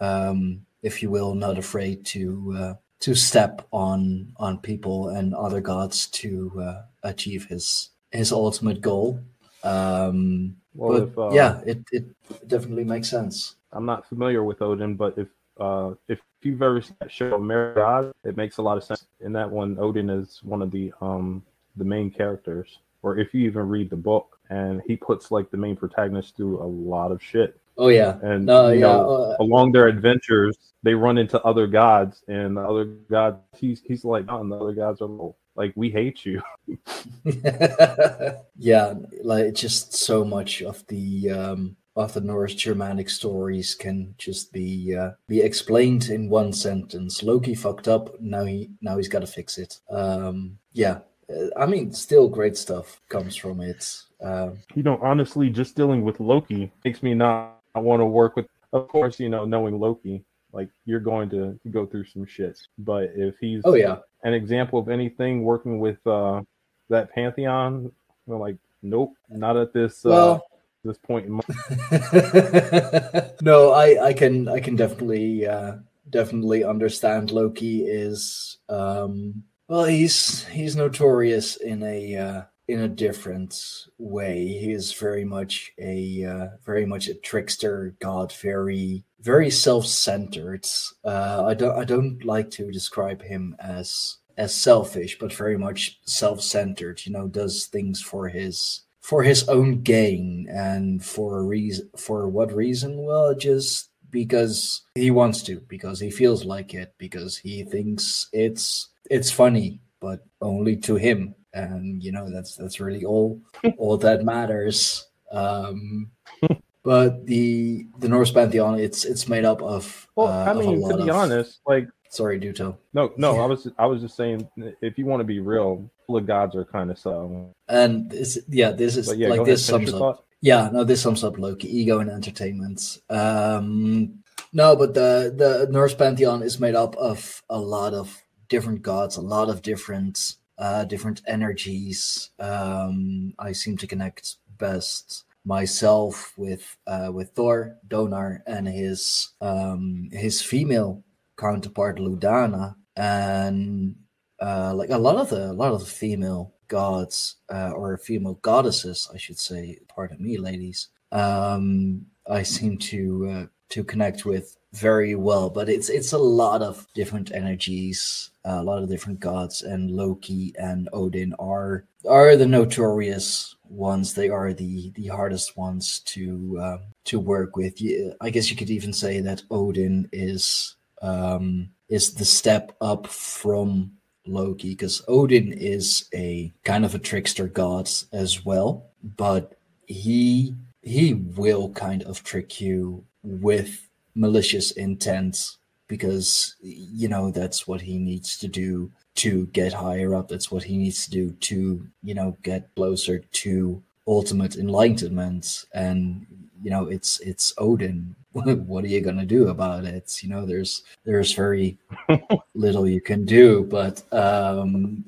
um, 0.00 0.66
if 0.82 1.02
you 1.02 1.10
will, 1.10 1.34
not 1.34 1.58
afraid 1.58 2.04
to 2.06 2.54
uh, 2.56 2.74
to 3.02 3.14
step 3.14 3.66
on 3.72 4.32
on 4.38 4.58
people 4.58 5.08
and 5.08 5.34
other 5.34 5.60
gods 5.60 6.06
to 6.06 6.52
uh, 6.60 6.82
achieve 7.02 7.46
his 7.46 7.90
his 8.10 8.32
ultimate 8.32 8.80
goal. 8.80 9.18
Um, 9.64 10.56
Well, 10.74 11.02
if, 11.02 11.18
uh, 11.18 11.30
yeah, 11.30 11.60
it, 11.66 11.78
it 11.92 12.04
definitely 12.48 12.84
makes 12.84 13.08
sense. 13.10 13.56
I'm 13.72 13.84
not 13.84 14.08
familiar 14.08 14.42
with 14.44 14.62
Odin, 14.62 14.94
but 14.94 15.18
if 15.18 15.28
uh, 15.58 15.94
if 16.08 16.20
you've 16.42 16.62
ever 16.62 16.80
seen 16.80 16.96
that 17.00 17.10
show 17.10 17.34
American 17.34 17.82
Gods, 17.82 18.14
it 18.24 18.36
makes 18.36 18.56
a 18.58 18.62
lot 18.62 18.78
of 18.78 18.84
sense. 18.84 19.06
In 19.20 19.32
that 19.32 19.50
one, 19.50 19.76
Odin 19.78 20.08
is 20.08 20.40
one 20.42 20.62
of 20.62 20.70
the 20.70 20.92
um 21.00 21.42
the 21.76 21.84
main 21.84 22.10
characters. 22.10 22.78
Or 23.02 23.18
if 23.18 23.34
you 23.34 23.44
even 23.46 23.68
read 23.68 23.90
the 23.90 23.96
book, 23.96 24.38
and 24.48 24.80
he 24.86 24.94
puts 24.96 25.32
like 25.32 25.50
the 25.50 25.56
main 25.56 25.74
protagonist 25.74 26.36
through 26.36 26.62
a 26.62 26.68
lot 26.92 27.10
of 27.10 27.20
shit. 27.20 27.58
Oh 27.76 27.88
yeah, 27.88 28.20
And 28.20 28.46
no, 28.46 28.68
you 28.68 28.80
yeah, 28.80 28.80
know, 28.80 29.10
uh, 29.10 29.36
along 29.40 29.72
their 29.72 29.88
adventures, 29.88 30.56
they 30.82 30.94
run 30.94 31.18
into 31.18 31.40
other 31.42 31.66
gods, 31.66 32.22
and 32.28 32.56
the 32.56 32.60
other 32.62 32.84
gods, 32.84 33.38
he's 33.56 33.80
he's 33.82 34.04
like, 34.04 34.26
oh, 34.28 34.40
and 34.40 34.50
the 34.50 34.56
other 34.58 34.74
gods 34.74 35.00
are 35.00 35.06
like, 35.08 35.34
like, 35.54 35.72
we 35.76 35.90
hate 35.90 36.24
you. 36.24 36.40
yeah, 38.56 38.94
like 39.22 39.54
just 39.54 39.94
so 39.94 40.24
much 40.24 40.62
of 40.62 40.84
the 40.88 41.30
um, 41.30 41.76
of 41.94 42.14
the 42.14 42.20
Norse 42.20 42.54
Germanic 42.54 43.08
stories 43.10 43.74
can 43.74 44.14
just 44.18 44.52
be 44.52 44.96
uh, 44.96 45.10
be 45.28 45.40
explained 45.40 46.08
in 46.08 46.28
one 46.28 46.52
sentence. 46.52 47.22
Loki 47.22 47.54
fucked 47.54 47.88
up. 47.88 48.20
Now 48.20 48.44
he 48.44 48.70
now 48.80 48.96
he's 48.96 49.08
got 49.08 49.20
to 49.20 49.26
fix 49.26 49.58
it. 49.58 49.78
Um, 49.90 50.58
yeah, 50.72 51.00
uh, 51.30 51.48
I 51.56 51.66
mean, 51.66 51.92
still 51.92 52.28
great 52.28 52.56
stuff 52.56 53.00
comes 53.08 53.36
from 53.36 53.60
it. 53.60 53.86
Um, 54.20 54.58
you 54.74 54.82
know, 54.82 54.98
honestly, 55.02 55.50
just 55.50 55.76
dealing 55.76 56.02
with 56.02 56.20
Loki 56.20 56.72
makes 56.84 57.02
me 57.02 57.14
not 57.14 57.61
want 57.80 58.00
to 58.00 58.06
work 58.06 58.36
with. 58.36 58.46
Of 58.72 58.88
course, 58.88 59.20
you 59.20 59.28
know, 59.28 59.44
knowing 59.44 59.78
Loki, 59.78 60.24
like 60.52 60.68
you're 60.84 61.00
going 61.00 61.28
to 61.30 61.58
go 61.70 61.86
through 61.86 62.04
some 62.04 62.24
shit. 62.24 62.58
But 62.78 63.10
if 63.14 63.34
he's 63.38 63.62
oh 63.64 63.74
yeah, 63.74 63.98
an 64.22 64.34
example 64.34 64.78
of 64.78 64.88
anything 64.88 65.42
working 65.42 65.78
with 65.78 66.04
uh, 66.06 66.42
that 66.88 67.12
pantheon, 67.12 67.92
we're 68.26 68.38
like, 68.38 68.56
nope, 68.82 69.14
not 69.28 69.56
at 69.56 69.72
this 69.72 70.04
uh, 70.06 70.38
this 70.84 70.98
point 70.98 71.26
in 71.26 71.32
my 71.32 71.42
no, 73.42 73.72
I 73.72 74.06
I 74.06 74.12
can 74.12 74.48
I 74.48 74.60
can 74.60 74.76
definitely 74.76 75.46
uh, 75.46 75.76
definitely 76.10 76.64
understand 76.64 77.30
Loki 77.30 77.84
is 77.86 78.58
um, 78.68 79.44
well 79.68 79.84
he's 79.84 80.44
he's 80.46 80.76
notorious 80.76 81.56
in 81.56 81.82
a 81.82 82.16
uh, 82.16 82.42
in 82.72 82.80
a 82.80 82.88
different 82.88 83.86
way. 83.98 84.46
He 84.46 84.72
is 84.72 84.92
very 84.92 85.24
much 85.24 85.72
a 85.78 86.24
uh, 86.24 86.46
very 86.64 86.86
much 86.86 87.08
a 87.08 87.14
trickster 87.14 87.94
god, 88.00 88.32
very 88.32 89.04
very 89.20 89.50
self-centered. 89.50 90.66
Uh, 91.04 91.44
I 91.46 91.54
don't 91.54 91.78
I 91.78 91.84
don't 91.84 92.24
like 92.24 92.50
to 92.52 92.70
describe 92.70 93.22
him 93.22 93.54
as 93.60 94.16
as 94.36 94.54
selfish, 94.54 95.18
but 95.18 95.32
very 95.32 95.58
much 95.58 96.00
self-centered. 96.04 97.04
You 97.04 97.12
know, 97.12 97.28
does 97.28 97.66
things 97.66 98.00
for 98.00 98.28
his 98.28 98.82
for 99.00 99.22
his 99.22 99.48
own 99.48 99.82
gain 99.82 100.48
and 100.50 101.04
for 101.04 101.38
a 101.38 101.42
reason. 101.42 101.90
For 101.96 102.28
what 102.28 102.52
reason? 102.52 103.02
Well, 103.02 103.34
just 103.34 103.90
because 104.10 104.82
he 104.94 105.10
wants 105.10 105.42
to, 105.42 105.60
because 105.68 106.00
he 106.00 106.10
feels 106.10 106.44
like 106.44 106.74
it, 106.74 106.94
because 106.98 107.36
he 107.36 107.64
thinks 107.64 108.28
it's 108.32 108.88
it's 109.10 109.30
funny, 109.30 109.80
but 110.00 110.20
only 110.40 110.76
to 110.76 110.96
him. 110.96 111.34
And 111.54 112.02
you 112.02 112.12
know 112.12 112.30
that's 112.30 112.56
that's 112.56 112.80
really 112.80 113.04
all 113.04 113.40
all 113.76 113.96
that 113.98 114.24
matters. 114.24 115.06
Um, 115.30 116.10
but 116.82 117.26
the 117.26 117.86
the 117.98 118.08
Norse 118.08 118.32
pantheon, 118.32 118.78
it's 118.78 119.04
it's 119.04 119.28
made 119.28 119.44
up 119.44 119.62
of. 119.62 120.08
well, 120.16 120.28
uh, 120.28 120.50
I 120.50 120.54
mean, 120.54 120.88
to 120.88 120.96
be 120.96 121.10
of- 121.10 121.16
honest, 121.16 121.60
like 121.66 121.88
Sorry, 122.12 122.38
Duto. 122.38 122.76
no, 122.92 123.14
no, 123.16 123.40
I 123.40 123.46
was 123.46 123.66
I 123.78 123.86
was 123.86 124.02
just 124.02 124.16
saying, 124.16 124.46
if 124.82 124.98
you 124.98 125.06
want 125.06 125.20
to 125.20 125.24
be 125.24 125.40
real, 125.40 125.90
the 126.10 126.20
gods 126.20 126.54
are 126.54 126.66
kind 126.66 126.90
of 126.90 126.98
so. 126.98 127.54
And 127.68 128.10
this, 128.10 128.38
yeah, 128.48 128.70
this 128.70 128.98
is 128.98 129.14
yeah, 129.16 129.28
like 129.28 129.40
ahead, 129.40 129.46
this 129.46 129.64
sums 129.64 129.94
up. 129.94 129.98
thought. 129.98 130.24
Yeah, 130.42 130.68
no, 130.70 130.84
this 130.84 131.00
sums 131.00 131.24
up 131.24 131.38
Loki, 131.38 131.74
ego 131.74 132.00
and 132.00 132.10
entertainment. 132.10 132.98
Um, 133.08 134.22
no, 134.52 134.76
but 134.76 134.92
the 134.92 135.32
the 135.34 135.72
Norse 135.72 135.94
pantheon 135.94 136.42
is 136.42 136.60
made 136.60 136.74
up 136.74 136.94
of 136.96 137.42
a 137.48 137.58
lot 137.58 137.94
of 137.94 138.22
different 138.50 138.82
gods, 138.82 139.16
a 139.16 139.22
lot 139.22 139.48
of 139.48 139.62
different 139.62 140.34
uh, 140.58 140.84
different 140.84 141.22
energies. 141.26 142.30
Um, 142.38 143.34
I 143.38 143.52
seem 143.52 143.76
to 143.78 143.86
connect 143.86 144.36
best 144.58 145.24
myself 145.44 146.32
with 146.36 146.76
uh, 146.86 147.10
with 147.12 147.30
Thor, 147.30 147.76
Donar, 147.88 148.42
and 148.46 148.68
his 148.68 149.30
um, 149.40 150.08
his 150.12 150.40
female 150.40 151.02
counterpart 151.38 151.98
Ludana, 151.98 152.76
and 152.96 153.96
uh, 154.40 154.72
like 154.74 154.90
a 154.90 154.98
lot 154.98 155.16
of 155.16 155.30
the 155.30 155.50
a 155.50 155.52
lot 155.52 155.72
of 155.72 155.80
the 155.80 155.86
female 155.86 156.54
gods 156.68 157.36
uh, 157.52 157.70
or 157.70 157.98
female 157.98 158.34
goddesses, 158.42 159.08
I 159.12 159.18
should 159.18 159.38
say. 159.38 159.78
Pardon 159.88 160.22
me, 160.22 160.38
ladies. 160.38 160.88
Um, 161.10 162.06
I 162.30 162.42
seem 162.42 162.78
to 162.78 163.28
uh, 163.30 163.46
to 163.70 163.84
connect 163.84 164.24
with 164.24 164.56
very 164.72 165.14
well, 165.14 165.50
but 165.50 165.68
it's 165.68 165.88
it's 165.88 166.12
a 166.12 166.18
lot 166.18 166.62
of 166.62 166.86
different 166.94 167.32
energies, 167.32 168.30
a 168.44 168.62
lot 168.62 168.82
of 168.82 168.88
different 168.88 169.20
gods, 169.20 169.62
and 169.62 169.90
Loki 169.90 170.54
and 170.58 170.88
Odin 170.92 171.34
are 171.38 171.84
are 172.08 172.36
the 172.36 172.46
notorious 172.46 173.54
ones. 173.68 174.14
They 174.14 174.28
are 174.30 174.52
the 174.52 174.90
the 174.90 175.08
hardest 175.08 175.56
ones 175.56 176.00
to 176.00 176.58
uh, 176.60 176.78
to 177.04 177.20
work 177.20 177.56
with. 177.56 177.78
I 178.20 178.30
guess 178.30 178.50
you 178.50 178.56
could 178.56 178.70
even 178.70 178.92
say 178.92 179.20
that 179.20 179.42
Odin 179.50 180.08
is 180.12 180.76
um, 181.02 181.68
is 181.88 182.14
the 182.14 182.24
step 182.24 182.74
up 182.80 183.06
from 183.06 183.92
Loki 184.26 184.70
because 184.70 185.02
Odin 185.06 185.52
is 185.52 186.08
a 186.14 186.50
kind 186.64 186.84
of 186.84 186.94
a 186.94 186.98
trickster 186.98 187.46
god 187.46 187.90
as 188.12 188.44
well, 188.44 188.86
but 189.02 189.58
he 189.86 190.54
he 190.80 191.12
will 191.14 191.70
kind 191.70 192.02
of 192.04 192.24
trick 192.24 192.60
you 192.60 193.04
with 193.22 193.88
malicious 194.14 194.72
intent 194.72 195.56
because 195.88 196.56
you 196.60 197.08
know 197.08 197.30
that's 197.30 197.66
what 197.68 197.80
he 197.80 197.98
needs 197.98 198.38
to 198.38 198.48
do 198.48 198.90
to 199.14 199.46
get 199.48 199.72
higher 199.72 200.14
up. 200.14 200.28
That's 200.28 200.50
what 200.50 200.62
he 200.62 200.76
needs 200.76 201.04
to 201.04 201.10
do 201.10 201.32
to 201.32 201.86
you 202.02 202.14
know 202.14 202.36
get 202.42 202.74
closer 202.74 203.18
to 203.18 203.82
ultimate 204.06 204.56
enlightenment. 204.56 205.66
And 205.74 206.26
you 206.62 206.70
know 206.70 206.86
it's 206.86 207.20
it's 207.20 207.52
odin. 207.58 208.14
What 208.32 208.82
are 208.82 208.88
you 208.88 209.02
going 209.02 209.18
to 209.18 209.26
do 209.26 209.48
about 209.48 209.84
it? 209.84 210.22
You 210.22 210.30
know 210.30 210.46
there's 210.46 210.82
there's 211.04 211.34
very 211.34 211.76
little 212.54 212.88
you 212.88 213.02
can 213.02 213.26
do 213.26 213.64
but 213.64 214.02
um 214.10 215.04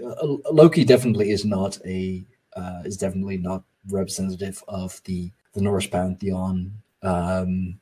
loki 0.50 0.84
definitely 0.84 1.30
is 1.30 1.44
not 1.46 1.78
a 1.86 2.22
uh, 2.54 2.82
is 2.84 2.98
definitely 2.98 3.38
not 3.38 3.62
representative 3.88 4.62
of 4.68 5.00
the 5.04 5.30
the 5.54 5.62
norse 5.62 5.86
pantheon. 5.86 6.70
Um 7.02 7.80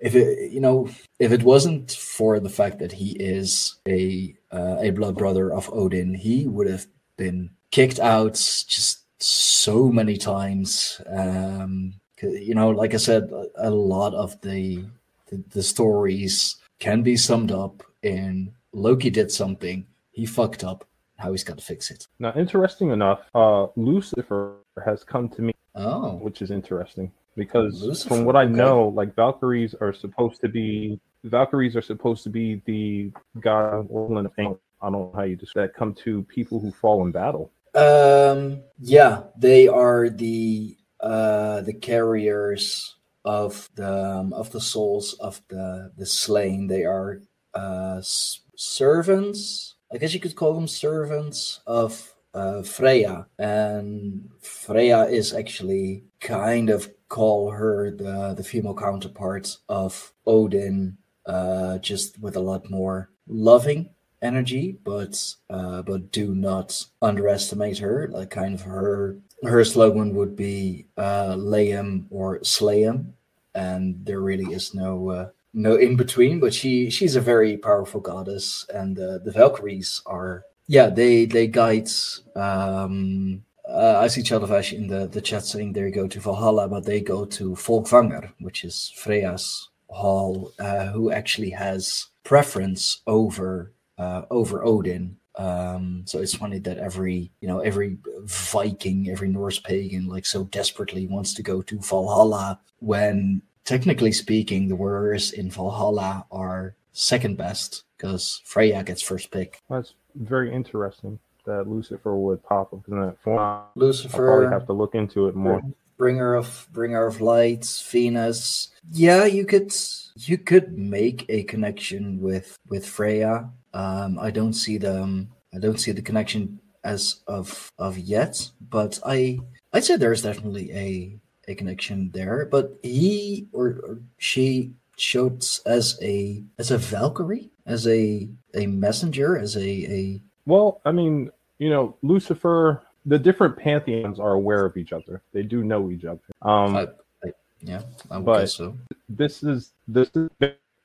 if 0.00 0.14
it 0.14 0.52
you 0.52 0.60
know 0.60 0.88
if 1.18 1.32
it 1.32 1.42
wasn't 1.42 1.92
for 1.92 2.40
the 2.40 2.48
fact 2.48 2.78
that 2.78 2.92
he 2.92 3.10
is 3.12 3.76
a 3.86 4.34
uh, 4.52 4.76
a 4.80 4.90
blood 4.90 5.16
brother 5.16 5.52
of 5.52 5.70
odin 5.72 6.14
he 6.14 6.46
would 6.46 6.68
have 6.68 6.86
been 7.16 7.50
kicked 7.70 7.98
out 8.00 8.34
just 8.34 9.04
so 9.20 9.90
many 9.90 10.16
times. 10.16 11.00
Um 11.08 11.94
you 12.20 12.54
know 12.54 12.70
like 12.70 12.94
i 12.94 12.96
said 12.96 13.30
a, 13.30 13.68
a 13.68 13.70
lot 13.70 14.12
of 14.12 14.40
the, 14.40 14.84
the 15.26 15.42
the 15.50 15.62
stories 15.62 16.56
can 16.80 17.02
be 17.02 17.16
summed 17.16 17.52
up 17.52 17.84
in 18.02 18.52
loki 18.72 19.08
did 19.08 19.30
something 19.30 19.86
he 20.10 20.26
fucked 20.26 20.64
up 20.64 20.84
how 21.18 21.32
he's 21.32 21.44
got 21.44 21.58
to 21.58 21.64
fix 21.64 21.90
it. 21.90 22.06
Now, 22.18 22.32
interesting 22.36 22.90
enough, 22.90 23.20
uh, 23.34 23.66
Lucifer 23.76 24.56
has 24.84 25.04
come 25.04 25.28
to 25.30 25.42
me, 25.42 25.52
oh. 25.74 26.14
which 26.14 26.42
is 26.42 26.50
interesting 26.50 27.12
because 27.38 27.82
Lucifer, 27.82 28.08
from 28.08 28.24
what 28.24 28.36
I 28.36 28.44
okay. 28.44 28.52
know, 28.52 28.88
like 28.88 29.14
Valkyries 29.14 29.74
are 29.80 29.94
supposed 29.94 30.40
to 30.42 30.48
be 30.48 31.00
Valkyries 31.24 31.76
are 31.76 31.82
supposed 31.82 32.22
to 32.24 32.30
be 32.30 32.60
the 32.66 33.10
god 33.40 33.88
woman 33.88 34.26
of. 34.26 34.32
I 34.38 34.42
don't 34.82 34.92
know 34.92 35.12
how 35.14 35.22
you 35.22 35.36
describe 35.36 35.70
that 35.70 35.74
come 35.74 35.94
to 36.04 36.22
people 36.24 36.60
who 36.60 36.70
fall 36.70 37.04
in 37.04 37.10
battle. 37.12 37.50
Um, 37.74 38.62
yeah, 38.78 39.22
they 39.36 39.68
are 39.68 40.10
the 40.10 40.76
uh 41.00 41.62
the 41.62 41.74
carriers 41.74 42.96
of 43.24 43.68
the 43.74 44.18
um, 44.18 44.32
of 44.32 44.50
the 44.50 44.60
souls 44.60 45.14
of 45.14 45.40
the 45.48 45.92
the 45.96 46.06
slain. 46.06 46.66
They 46.66 46.84
are 46.84 47.22
uh 47.54 47.96
s- 47.98 48.40
servants. 48.56 49.76
I 49.92 49.96
guess 49.96 50.12
you 50.12 50.20
could 50.20 50.36
call 50.36 50.54
them 50.54 50.68
servants 50.68 51.60
of 51.66 52.14
uh, 52.34 52.62
Freya, 52.62 53.26
and 53.38 54.28
Freya 54.40 55.04
is 55.04 55.32
actually 55.32 56.04
kind 56.20 56.68
of 56.70 56.92
call 57.08 57.50
her 57.50 57.90
the 57.90 58.34
the 58.36 58.44
female 58.44 58.74
counterpart 58.74 59.56
of 59.68 60.12
Odin, 60.26 60.98
uh, 61.26 61.78
just 61.78 62.18
with 62.20 62.36
a 62.36 62.40
lot 62.40 62.70
more 62.70 63.10
loving 63.26 63.90
energy, 64.22 64.78
but 64.84 65.34
uh, 65.50 65.82
but 65.82 66.12
do 66.12 66.34
not 66.34 66.84
underestimate 67.02 67.78
her. 67.78 68.08
Like 68.10 68.30
kind 68.30 68.54
of 68.54 68.62
her 68.62 69.16
her 69.42 69.64
slogan 69.64 70.14
would 70.14 70.36
be 70.36 70.86
uh, 70.96 71.36
"Lay 71.38 71.68
him 71.68 72.06
or 72.10 72.42
slay 72.44 72.82
him," 72.82 73.14
and 73.54 74.04
there 74.04 74.20
really 74.20 74.52
is 74.52 74.74
no 74.74 75.10
uh, 75.10 75.28
no 75.54 75.76
in 75.76 75.96
between. 75.96 76.40
But 76.40 76.54
she 76.54 76.90
she's 76.90 77.16
a 77.16 77.20
very 77.20 77.56
powerful 77.56 78.00
goddess, 78.00 78.66
and 78.72 78.98
uh, 78.98 79.18
the 79.18 79.32
Valkyries 79.32 80.02
are 80.06 80.44
yeah 80.66 80.88
they 80.88 81.24
they 81.26 81.46
guide. 81.46 81.88
Um, 82.34 83.44
uh, 83.68 83.98
I 84.00 84.06
see 84.06 84.22
Child 84.22 84.44
of 84.44 84.52
Ash 84.52 84.72
in 84.72 84.86
the, 84.86 85.06
the 85.06 85.20
chat 85.20 85.44
saying 85.44 85.72
they 85.72 85.90
go 85.90 86.08
to 86.08 86.20
Valhalla, 86.20 86.68
but 86.68 86.84
they 86.84 87.00
go 87.00 87.24
to 87.26 87.50
Fólkvangr, 87.50 88.32
which 88.40 88.64
is 88.64 88.92
Freya's 88.96 89.68
hall, 89.90 90.52
uh, 90.58 90.86
who 90.86 91.10
actually 91.10 91.50
has 91.50 92.06
preference 92.24 93.02
over 93.06 93.72
uh, 93.98 94.22
over 94.30 94.64
Odin. 94.64 95.16
Um, 95.36 96.02
so 96.06 96.18
it's 96.20 96.34
funny 96.34 96.58
that 96.60 96.78
every 96.78 97.30
you 97.40 97.48
know 97.48 97.60
every 97.60 97.98
Viking, 98.24 99.10
every 99.10 99.28
Norse 99.28 99.58
pagan, 99.58 100.08
like 100.08 100.24
so 100.24 100.44
desperately 100.44 101.06
wants 101.06 101.34
to 101.34 101.42
go 101.42 101.60
to 101.62 101.78
Valhalla 101.78 102.60
when 102.80 103.42
technically 103.64 104.12
speaking, 104.12 104.68
the 104.68 104.76
warriors 104.76 105.32
in 105.32 105.50
Valhalla 105.50 106.24
are 106.30 106.74
second 106.92 107.36
best 107.36 107.84
because 107.96 108.40
Freya 108.44 108.82
gets 108.82 109.02
first 109.02 109.30
pick. 109.30 109.60
That's 109.68 109.94
very 110.14 110.52
interesting 110.52 111.18
that 111.48 111.66
Lucifer 111.66 112.14
would 112.16 112.40
pop 112.44 112.72
up 112.72 112.84
in 112.88 113.00
that 113.00 113.16
form. 113.24 113.40
Lucifer. 113.40 113.64
I'll 113.64 113.80
Lucifer, 113.86 114.26
probably 114.26 114.52
have 114.58 114.66
to 114.66 114.72
look 114.72 114.94
into 114.94 115.28
it 115.28 115.34
more. 115.34 115.60
bringer 115.98 116.34
of 116.34 116.68
bringer 116.72 117.04
of 117.06 117.20
Lights, 117.20 117.82
venus 117.90 118.68
yeah 118.92 119.24
you 119.24 119.44
could 119.44 119.72
you 120.14 120.38
could 120.38 120.78
make 120.78 121.26
a 121.28 121.42
connection 121.52 122.20
with 122.20 122.56
with 122.70 122.86
freya 122.86 123.50
um 123.74 124.18
i 124.20 124.30
don't 124.30 124.54
see 124.54 124.78
the 124.78 125.02
um, 125.02 125.28
i 125.54 125.58
don't 125.58 125.80
see 125.80 125.92
the 125.92 126.00
connection 126.08 126.58
as 126.84 127.02
of 127.26 127.70
of 127.78 127.98
yet 127.98 128.34
but 128.70 128.98
i 129.04 129.38
i'd 129.72 129.84
say 129.84 129.96
there's 129.96 130.22
definitely 130.22 130.66
a 130.72 131.18
a 131.50 131.54
connection 131.54 132.10
there 132.14 132.46
but 132.46 132.78
he 132.82 133.46
or, 133.52 133.66
or 133.86 133.98
she 134.18 134.70
showed 134.96 135.42
as 135.66 135.98
a 136.02 136.42
as 136.58 136.70
a 136.70 136.78
valkyrie 136.78 137.50
as 137.66 137.86
a 137.86 138.28
a 138.54 138.66
messenger 138.66 139.36
as 139.36 139.56
a 139.56 139.68
a 139.98 140.22
Well, 140.46 140.80
I 140.84 140.92
mean, 140.92 141.30
you 141.58 141.70
know, 141.70 141.96
Lucifer, 142.02 142.82
the 143.06 143.18
different 143.18 143.56
pantheons 143.56 144.18
are 144.20 144.32
aware 144.32 144.64
of 144.64 144.76
each 144.76 144.92
other. 144.92 145.22
They 145.32 145.42
do 145.42 145.64
know 145.64 145.90
each 145.90 146.04
other. 146.04 146.20
Um, 146.42 146.76
I, 146.76 146.82
I, 147.24 147.32
yeah 147.62 147.82
i 148.10 148.16
would 148.16 148.24
But- 148.24 148.50
so 148.50 148.76
this 149.08 149.42
is 149.42 149.72
this 149.86 150.10
is 150.14 150.28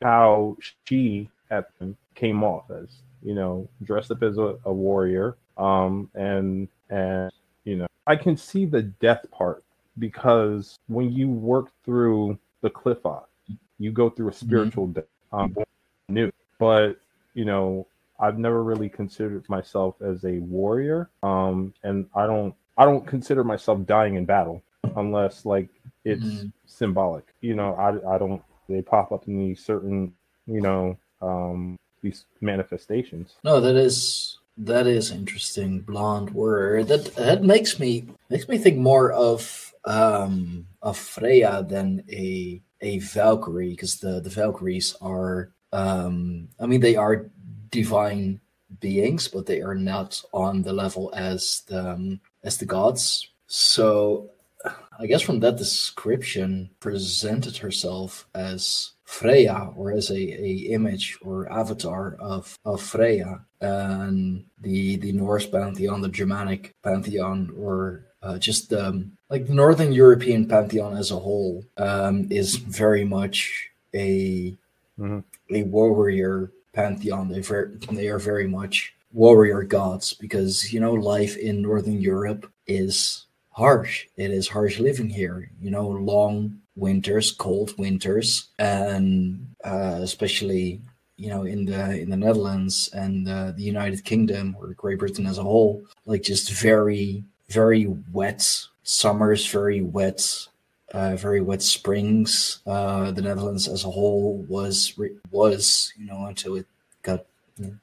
how 0.01 0.57
she 0.85 1.29
at 1.51 1.69
came 2.15 2.43
off 2.43 2.69
as 2.71 2.87
you 3.21 3.35
know 3.35 3.67
dressed 3.83 4.11
up 4.11 4.23
as 4.23 4.37
a, 4.37 4.57
a 4.65 4.73
warrior 4.73 5.37
um 5.57 6.09
and 6.15 6.67
and 6.89 7.31
you 7.63 7.75
know 7.75 7.87
i 8.07 8.15
can 8.15 8.35
see 8.35 8.65
the 8.65 8.81
death 8.81 9.25
part 9.31 9.63
because 9.99 10.79
when 10.87 11.11
you 11.11 11.29
work 11.29 11.69
through 11.85 12.37
the 12.61 12.69
Qliphoth 12.69 13.25
you 13.77 13.91
go 13.91 14.09
through 14.09 14.29
a 14.29 14.33
spiritual 14.33 14.87
death 14.87 15.03
um 15.31 15.55
new 16.09 16.31
but 16.59 16.97
you 17.33 17.45
know 17.45 17.85
i've 18.19 18.37
never 18.37 18.63
really 18.63 18.89
considered 18.89 19.47
myself 19.49 19.95
as 20.01 20.23
a 20.25 20.39
warrior 20.39 21.09
um 21.23 21.73
and 21.83 22.05
i 22.15 22.25
don't 22.25 22.53
i 22.77 22.85
don't 22.85 23.05
consider 23.07 23.43
myself 23.43 23.85
dying 23.85 24.15
in 24.15 24.25
battle 24.25 24.61
unless 24.95 25.45
like 25.45 25.69
it's 26.05 26.25
Mhm. 26.25 26.51
symbolic 26.65 27.25
you 27.41 27.55
know 27.55 27.73
i 27.75 28.15
i 28.15 28.17
don't 28.17 28.41
they 28.69 28.81
pop 28.81 29.11
up 29.11 29.27
in 29.27 29.37
these 29.37 29.63
certain 29.63 30.13
you 30.47 30.61
know 30.61 30.97
um 31.21 31.77
these 32.01 32.25
manifestations 32.41 33.35
No, 33.43 33.59
that 33.61 33.75
is 33.75 34.37
that 34.57 34.85
is 34.85 35.09
interesting. 35.09 35.79
Blonde 35.79 36.29
warrior. 36.29 36.83
That 36.83 37.15
that 37.15 37.43
makes 37.43 37.79
me 37.79 38.05
makes 38.29 38.47
me 38.47 38.57
think 38.59 38.77
more 38.77 39.11
of 39.11 39.73
um 39.85 40.67
of 40.81 40.97
Freya 40.97 41.63
than 41.67 42.03
a 42.11 42.61
a 42.81 42.99
Valkyrie 42.99 43.71
because 43.71 43.99
the 43.99 44.19
the 44.19 44.29
Valkyries 44.29 44.95
are 45.01 45.49
um 45.71 46.49
I 46.59 46.65
mean 46.67 46.81
they 46.81 46.95
are 46.95 47.31
divine 47.73 48.39
beings, 48.79 49.27
but 49.27 49.45
they 49.45 49.61
are 49.61 49.75
not 49.75 50.21
on 50.31 50.61
the 50.61 50.73
level 50.73 51.11
as 51.15 51.63
the 51.67 51.91
um, 51.93 52.19
as 52.43 52.57
the 52.57 52.65
gods. 52.65 53.27
So 53.47 54.29
I 54.99 55.07
guess 55.07 55.21
from 55.21 55.39
that 55.41 55.57
description, 55.57 56.69
presented 56.79 57.57
herself 57.57 58.27
as 58.33 58.91
Freya 59.03 59.71
or 59.75 59.91
as 59.91 60.09
a, 60.09 60.15
a 60.15 60.53
image 60.71 61.17
or 61.21 61.51
avatar 61.51 62.15
of, 62.19 62.57
of 62.63 62.81
Freya 62.81 63.41
and 63.59 64.45
the 64.61 64.97
the 64.97 65.11
Norse 65.11 65.45
pantheon, 65.45 66.01
the 66.01 66.09
Germanic 66.09 66.73
pantheon, 66.83 67.53
or 67.57 68.05
uh, 68.21 68.37
just 68.37 68.73
um, 68.73 69.17
like 69.29 69.47
the 69.47 69.53
Northern 69.53 69.91
European 69.91 70.47
pantheon 70.47 70.95
as 70.97 71.11
a 71.11 71.19
whole 71.19 71.63
um, 71.77 72.27
is 72.31 72.55
very 72.55 73.03
much 73.03 73.69
a 73.93 74.55
mm-hmm. 74.99 75.19
a 75.53 75.63
warrior 75.63 76.51
pantheon. 76.73 77.29
They 77.29 77.41
they 77.91 78.07
are 78.07 78.19
very 78.19 78.47
much 78.47 78.93
warrior 79.11 79.63
gods 79.63 80.13
because 80.13 80.73
you 80.73 80.79
know 80.79 80.93
life 80.93 81.37
in 81.37 81.61
Northern 81.61 82.01
Europe 82.01 82.51
is 82.67 83.25
harsh. 83.51 84.07
It 84.17 84.31
is 84.31 84.47
harsh 84.47 84.79
living 84.79 85.09
here. 85.09 85.49
You 85.61 85.71
know, 85.71 85.87
long 85.87 86.59
winters, 86.75 87.31
cold 87.31 87.77
winters, 87.77 88.49
and 88.59 89.47
uh, 89.63 89.99
especially 90.01 90.81
you 91.17 91.29
know 91.29 91.43
in 91.43 91.65
the 91.65 91.99
in 92.01 92.09
the 92.09 92.17
Netherlands 92.17 92.89
and 92.93 93.29
uh, 93.29 93.51
the 93.51 93.63
United 93.63 94.03
Kingdom 94.03 94.55
or 94.59 94.73
Great 94.73 94.99
Britain 94.99 95.27
as 95.27 95.37
a 95.37 95.43
whole, 95.43 95.83
like 96.05 96.23
just 96.23 96.51
very 96.51 97.23
very 97.49 97.87
wet 98.11 98.43
summers, 98.83 99.45
very 99.47 99.81
wet. 99.81 100.47
Uh, 100.93 101.15
very 101.15 101.41
wet 101.41 101.61
springs. 101.61 102.59
Uh, 102.67 103.09
the 103.11 103.21
Netherlands 103.21 103.67
as 103.67 103.83
a 103.83 103.89
whole 103.89 104.45
was 104.47 104.93
was 105.31 105.91
you 105.97 106.05
know 106.05 106.25
until 106.27 106.55
it 106.55 106.67
got 107.01 107.25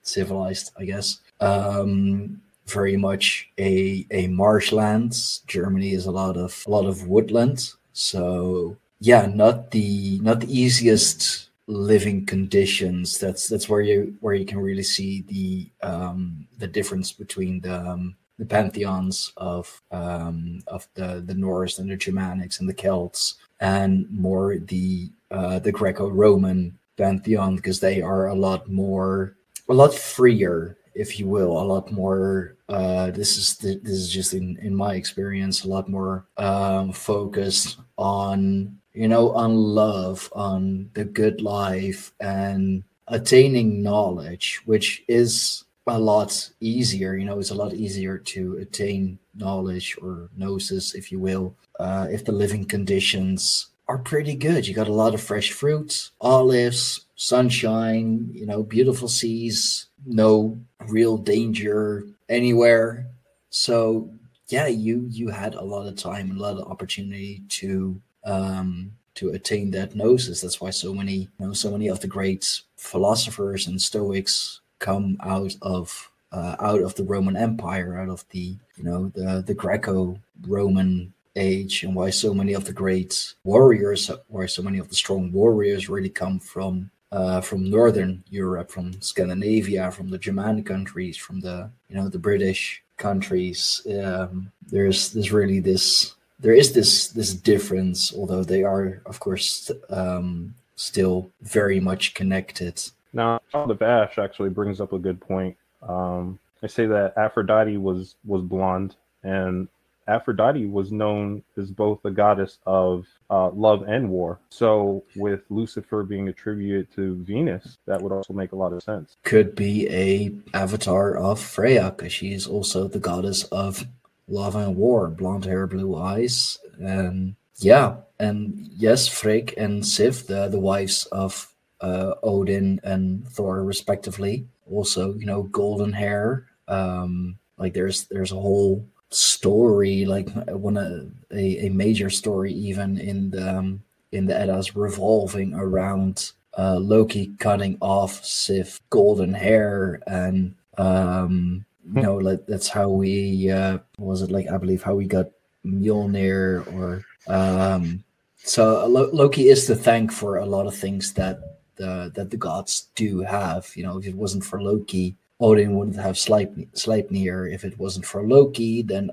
civilized, 0.03 0.73
I 0.79 0.85
guess. 0.85 1.21
Um, 1.41 2.41
very 2.67 2.97
much 2.97 3.51
a 3.59 4.07
a 4.11 4.29
marshland. 4.29 5.17
Germany 5.47 5.93
is 5.93 6.07
a 6.07 6.11
lot 6.11 6.37
of 6.37 6.63
a 6.67 6.71
lot 6.71 6.87
of 6.87 7.09
woodland. 7.09 7.71
So 7.93 8.77
yeah, 9.01 9.27
not 9.27 9.73
the 9.73 10.21
not 10.21 10.41
the 10.41 10.53
easiest 10.61 11.51
living 11.67 12.27
conditions. 12.27 13.19
That's 13.19 13.49
that's 13.49 13.69
where 13.69 13.81
you 13.81 14.15
where 14.21 14.35
you 14.35 14.45
can 14.45 14.59
really 14.59 14.83
see 14.83 15.23
the 15.23 15.71
um, 15.87 16.47
the 16.59 16.67
difference 16.67 17.13
between 17.13 17.61
the 17.61 17.81
um, 17.81 18.17
the 18.41 18.47
pantheons 18.47 19.33
of 19.37 19.83
um, 19.93 20.63
of 20.67 20.89
the 20.95 21.23
the 21.25 21.35
Norse 21.35 21.79
and 21.79 21.91
the 21.91 21.97
Germanics 21.97 22.59
and 22.59 22.69
the 22.69 22.75
Celts, 22.75 23.35
and 23.61 24.11
more 24.11 24.59
the 24.59 25.11
uh, 25.31 25.59
the 25.61 25.71
Greco-Roman 25.71 26.77
pantheon 26.97 27.57
because 27.57 27.81
they 27.81 28.03
are 28.03 28.29
a 28.29 28.35
lot 28.35 28.69
more 28.69 29.37
a 29.69 29.75
lot 29.75 29.95
freer 29.95 30.77
if 30.95 31.19
you 31.19 31.27
will, 31.27 31.61
a 31.61 31.63
lot 31.63 31.93
more. 31.93 32.57
Uh, 32.69 33.11
this 33.11 33.37
is 33.37 33.57
this 33.59 33.93
is 33.93 34.11
just 34.11 34.35
in 34.35 34.57
in 34.59 34.75
my 34.75 34.95
experience, 34.95 35.65
a 35.65 35.69
lot 35.69 35.89
more 35.89 36.27
um, 36.37 36.93
focused 36.93 37.79
on 37.99 38.77
you 38.93 39.09
know 39.09 39.31
on 39.33 39.55
love, 39.55 40.29
on 40.33 40.91
the 40.95 41.05
good 41.05 41.41
life, 41.41 42.13
and 42.21 42.83
attaining 43.09 43.83
knowledge, 43.83 44.61
which 44.65 45.03
is 45.09 45.65
a 45.91 45.99
lot 45.99 46.51
easier. 46.61 47.17
You 47.17 47.25
know, 47.25 47.39
it's 47.39 47.51
a 47.51 47.55
lot 47.55 47.75
easier 47.75 48.19
to 48.19 48.57
attain 48.59 49.19
knowledge 49.35 49.97
or 50.01 50.31
gnosis, 50.37 50.95
if 50.95 51.11
you 51.13 51.19
will, 51.19 51.55
uh, 51.79 52.07
if 52.11 52.25
the 52.25 52.33
living 52.33 52.65
conditions 52.65 53.69
are 53.89 53.99
pretty 53.99 54.35
good. 54.35 54.67
You 54.67 54.75
got 54.75 54.89
a 54.89 54.93
lot 54.93 55.15
of 55.15 55.21
fresh 55.21 55.53
fruits, 55.53 56.13
olives, 56.21 57.07
sunshine, 57.17 58.31
you 58.33 58.47
know, 58.47 58.63
beautiful 58.63 59.09
seas, 59.09 59.87
no 60.07 60.59
real 60.87 61.17
danger 61.17 62.07
anywhere. 62.29 63.07
So 63.51 64.11
yeah, 64.49 64.67
you 64.67 65.07
you 65.11 65.29
had 65.29 65.55
a 65.55 65.63
lot 65.63 65.87
of 65.87 65.97
time 65.97 66.31
a 66.31 66.35
lot 66.35 66.57
of 66.57 66.71
opportunity 66.71 67.43
to 67.61 68.01
um 68.25 68.93
to 69.15 69.31
attain 69.31 69.71
that 69.73 69.95
gnosis. 69.95 70.41
That's 70.41 70.61
why 70.61 70.71
so 70.71 70.95
many 70.95 71.29
you 71.39 71.47
know 71.47 71.53
so 71.53 71.71
many 71.71 71.89
of 71.89 72.01
the 72.01 72.07
great 72.07 72.63
philosophers 72.77 73.67
and 73.67 73.81
Stoics 73.81 74.61
come 74.81 75.17
out 75.23 75.55
of 75.63 76.11
uh, 76.33 76.57
out 76.61 76.83
of 76.83 76.95
the 76.95 77.05
Roman 77.05 77.37
Empire, 77.37 77.99
out 77.99 78.09
of 78.09 78.25
the 78.31 78.57
you 78.77 78.85
know 78.85 79.13
the 79.15 79.43
the 79.47 79.55
Greco-Roman 79.55 81.13
age, 81.37 81.85
and 81.85 81.95
why 81.95 82.11
so 82.11 82.35
many 82.35 82.55
of 82.55 82.65
the 82.65 82.73
great 82.73 83.35
warriors, 83.45 84.11
why 84.29 84.47
so 84.47 84.63
many 84.63 84.79
of 84.79 84.89
the 84.89 84.95
strong 84.95 85.31
warriors 85.33 85.89
really 85.89 86.11
come 86.11 86.39
from 86.41 86.91
uh, 87.13 87.41
from 87.41 87.71
Northern 87.71 88.23
Europe, 88.31 88.71
from 88.71 89.01
Scandinavia, 89.01 89.91
from 89.91 90.11
the 90.11 90.19
Germanic 90.19 90.67
countries, 90.67 91.17
from 91.17 91.41
the 91.41 91.71
you 91.89 91.97
know 91.97 92.09
the 92.09 92.19
British 92.19 92.83
countries. 92.97 93.87
Um, 94.03 94.53
there's 94.69 95.13
there's 95.13 95.33
really 95.33 95.61
this 95.61 96.15
there 96.39 96.55
is 96.55 96.73
this 96.73 97.09
this 97.09 97.35
difference, 97.35 98.15
although 98.15 98.45
they 98.45 98.63
are 98.63 99.03
of 99.07 99.21
course 99.21 99.71
um, 99.91 100.55
still 100.77 101.31
very 101.43 101.81
much 101.81 102.15
connected. 102.15 102.83
Now, 103.13 103.41
the 103.53 103.75
Bash 103.75 104.19
actually 104.19 104.51
brings 104.51 104.81
up 104.81 104.93
a 104.93 104.99
good 104.99 105.21
point. 105.21 105.57
Um, 105.83 106.39
I 106.63 106.67
say 106.67 106.87
that 106.87 107.17
Aphrodite 107.17 107.77
was 107.79 108.17
was 108.25 108.43
blonde, 108.43 108.97
and 109.23 109.69
Aphrodite 110.07 110.67
was 110.67 110.93
known 110.93 111.43
as 111.57 111.71
both 111.71 112.03
the 112.03 112.11
goddess 112.11 112.59
of 112.67 113.07
uh, 113.31 113.51
love 113.51 113.83
and 113.87 114.11
war. 114.11 114.39
So, 114.51 115.05
with 115.17 115.43
Lucifer 115.51 116.03
being 116.03 116.29
attributed 116.29 116.93
to 116.97 117.17
Venus, 117.25 117.79
that 117.87 118.01
would 118.03 118.13
also 118.13 118.33
make 118.35 118.53
a 118.53 118.57
lot 118.57 118.73
of 118.73 118.83
sense. 118.83 119.17
Could 119.23 119.55
be 119.55 119.89
a 119.89 120.33
avatar 120.53 121.17
of 121.17 121.41
Freya, 121.41 121.95
because 121.97 122.13
she 122.13 122.33
is 122.33 122.47
also 122.47 122.89
the 122.89 122.99
goddess 122.99 123.45
of 123.45 123.87
love 124.29 124.55
and 124.55 124.77
war. 124.77 125.09
Blonde 125.09 125.45
hair, 125.47 125.67
blue 125.67 125.97
eyes, 125.97 126.59
and 126.79 127.37
yeah, 127.57 127.97
and 128.19 128.69
yes, 128.77 129.09
Frigg 129.09 129.55
and 129.57 129.87
Sif, 129.87 130.27
the 130.27 130.49
the 130.49 130.61
wives 130.61 131.07
of 131.07 131.53
uh, 131.81 132.15
Odin 132.23 132.81
and 132.85 133.27
Thor, 133.29 133.65
respectively. 133.65 134.47
Also, 134.71 135.15
you 135.15 135.27
know, 135.27 135.45
golden 135.45 135.93
hair. 135.93 136.47
Um, 136.69 137.39
like 137.59 137.75
there's 137.75 138.05
there's 138.05 138.33
a 138.33 138.37
whole 138.37 138.87
story, 139.11 140.05
like 140.05 140.29
one 140.49 140.77
a, 140.77 141.67
a 141.67 141.69
major 141.69 142.11
story 142.11 142.53
even 142.53 142.99
in 142.99 143.31
the 143.31 143.59
um, 143.59 143.83
in 144.13 144.27
the 144.27 144.39
Eddas 144.39 144.77
revolving 144.77 145.55
around 145.55 146.33
uh, 146.59 146.79
Loki 146.79 147.33
cutting 147.39 147.77
off 147.81 148.25
Sif 148.25 148.81
golden 148.91 149.35
hair 149.35 150.01
and 150.07 150.55
um, 150.79 151.65
you 151.95 152.03
know 152.03 152.17
like 152.17 152.47
that's 152.47 152.69
how 152.69 152.89
we 152.89 153.51
uh, 153.51 153.79
was 153.99 154.23
it 154.23 154.31
like 154.31 154.49
I 154.49 154.57
believe 154.57 154.83
how 154.83 154.95
we 154.95 155.07
got 155.07 155.27
Mjolnir 155.65 156.67
or 156.73 157.05
um, 157.29 158.03
so 158.37 158.87
Loki 158.87 159.49
is 159.49 159.67
to 159.67 159.75
thank 159.75 160.11
for 160.11 160.39
a 160.39 160.47
lot 160.47 160.67
of 160.67 160.75
things 160.75 161.13
that 161.15 161.60
the 161.81 162.13
that 162.15 162.31
the 162.31 162.37
gods 162.37 162.89
do 162.95 163.21
have. 163.21 163.63
You 163.75 163.85
know, 163.85 163.99
if 163.99 164.07
it 164.07 164.15
wasn't 164.15 164.45
for 164.45 164.63
Loki, 164.63 165.17
Odin 165.41 165.75
wouldn't 165.77 165.97
have 165.97 166.17
Sleipnir. 166.17 167.53
If 167.53 167.65
it 167.65 167.79
wasn't 167.79 168.07
for 168.07 168.23
Loki, 168.23 168.83
then 168.83 169.11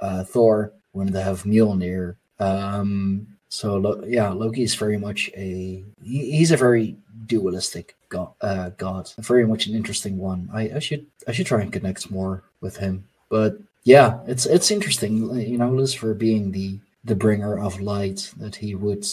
uh, 0.00 0.24
Thor 0.24 0.72
wouldn't 0.92 1.16
have 1.16 1.44
Mjolnir. 1.44 2.16
Um, 2.38 3.26
so 3.48 4.04
yeah, 4.06 4.28
Loki 4.28 4.62
is 4.62 4.74
very 4.74 4.98
much 4.98 5.30
a 5.36 5.82
he, 6.02 6.36
he's 6.36 6.52
a 6.52 6.56
very 6.56 6.96
dualistic 7.26 7.96
god, 8.08 8.32
uh, 8.42 8.70
god. 8.76 9.10
Very 9.18 9.46
much 9.46 9.66
an 9.66 9.74
interesting 9.74 10.18
one. 10.18 10.48
I, 10.52 10.62
I 10.76 10.78
should 10.78 11.06
I 11.26 11.32
should 11.32 11.46
try 11.46 11.62
and 11.62 11.72
connect 11.72 12.10
more 12.10 12.44
with 12.60 12.76
him. 12.76 13.04
But 13.30 13.58
yeah, 13.84 14.20
it's 14.26 14.46
it's 14.46 14.70
interesting. 14.70 15.14
You 15.40 15.58
know, 15.58 15.70
Lucifer 15.70 16.14
being 16.14 16.52
the 16.52 16.78
the 17.04 17.16
bringer 17.16 17.58
of 17.58 17.80
light 17.80 18.30
that 18.36 18.56
he 18.56 18.74
would 18.74 19.06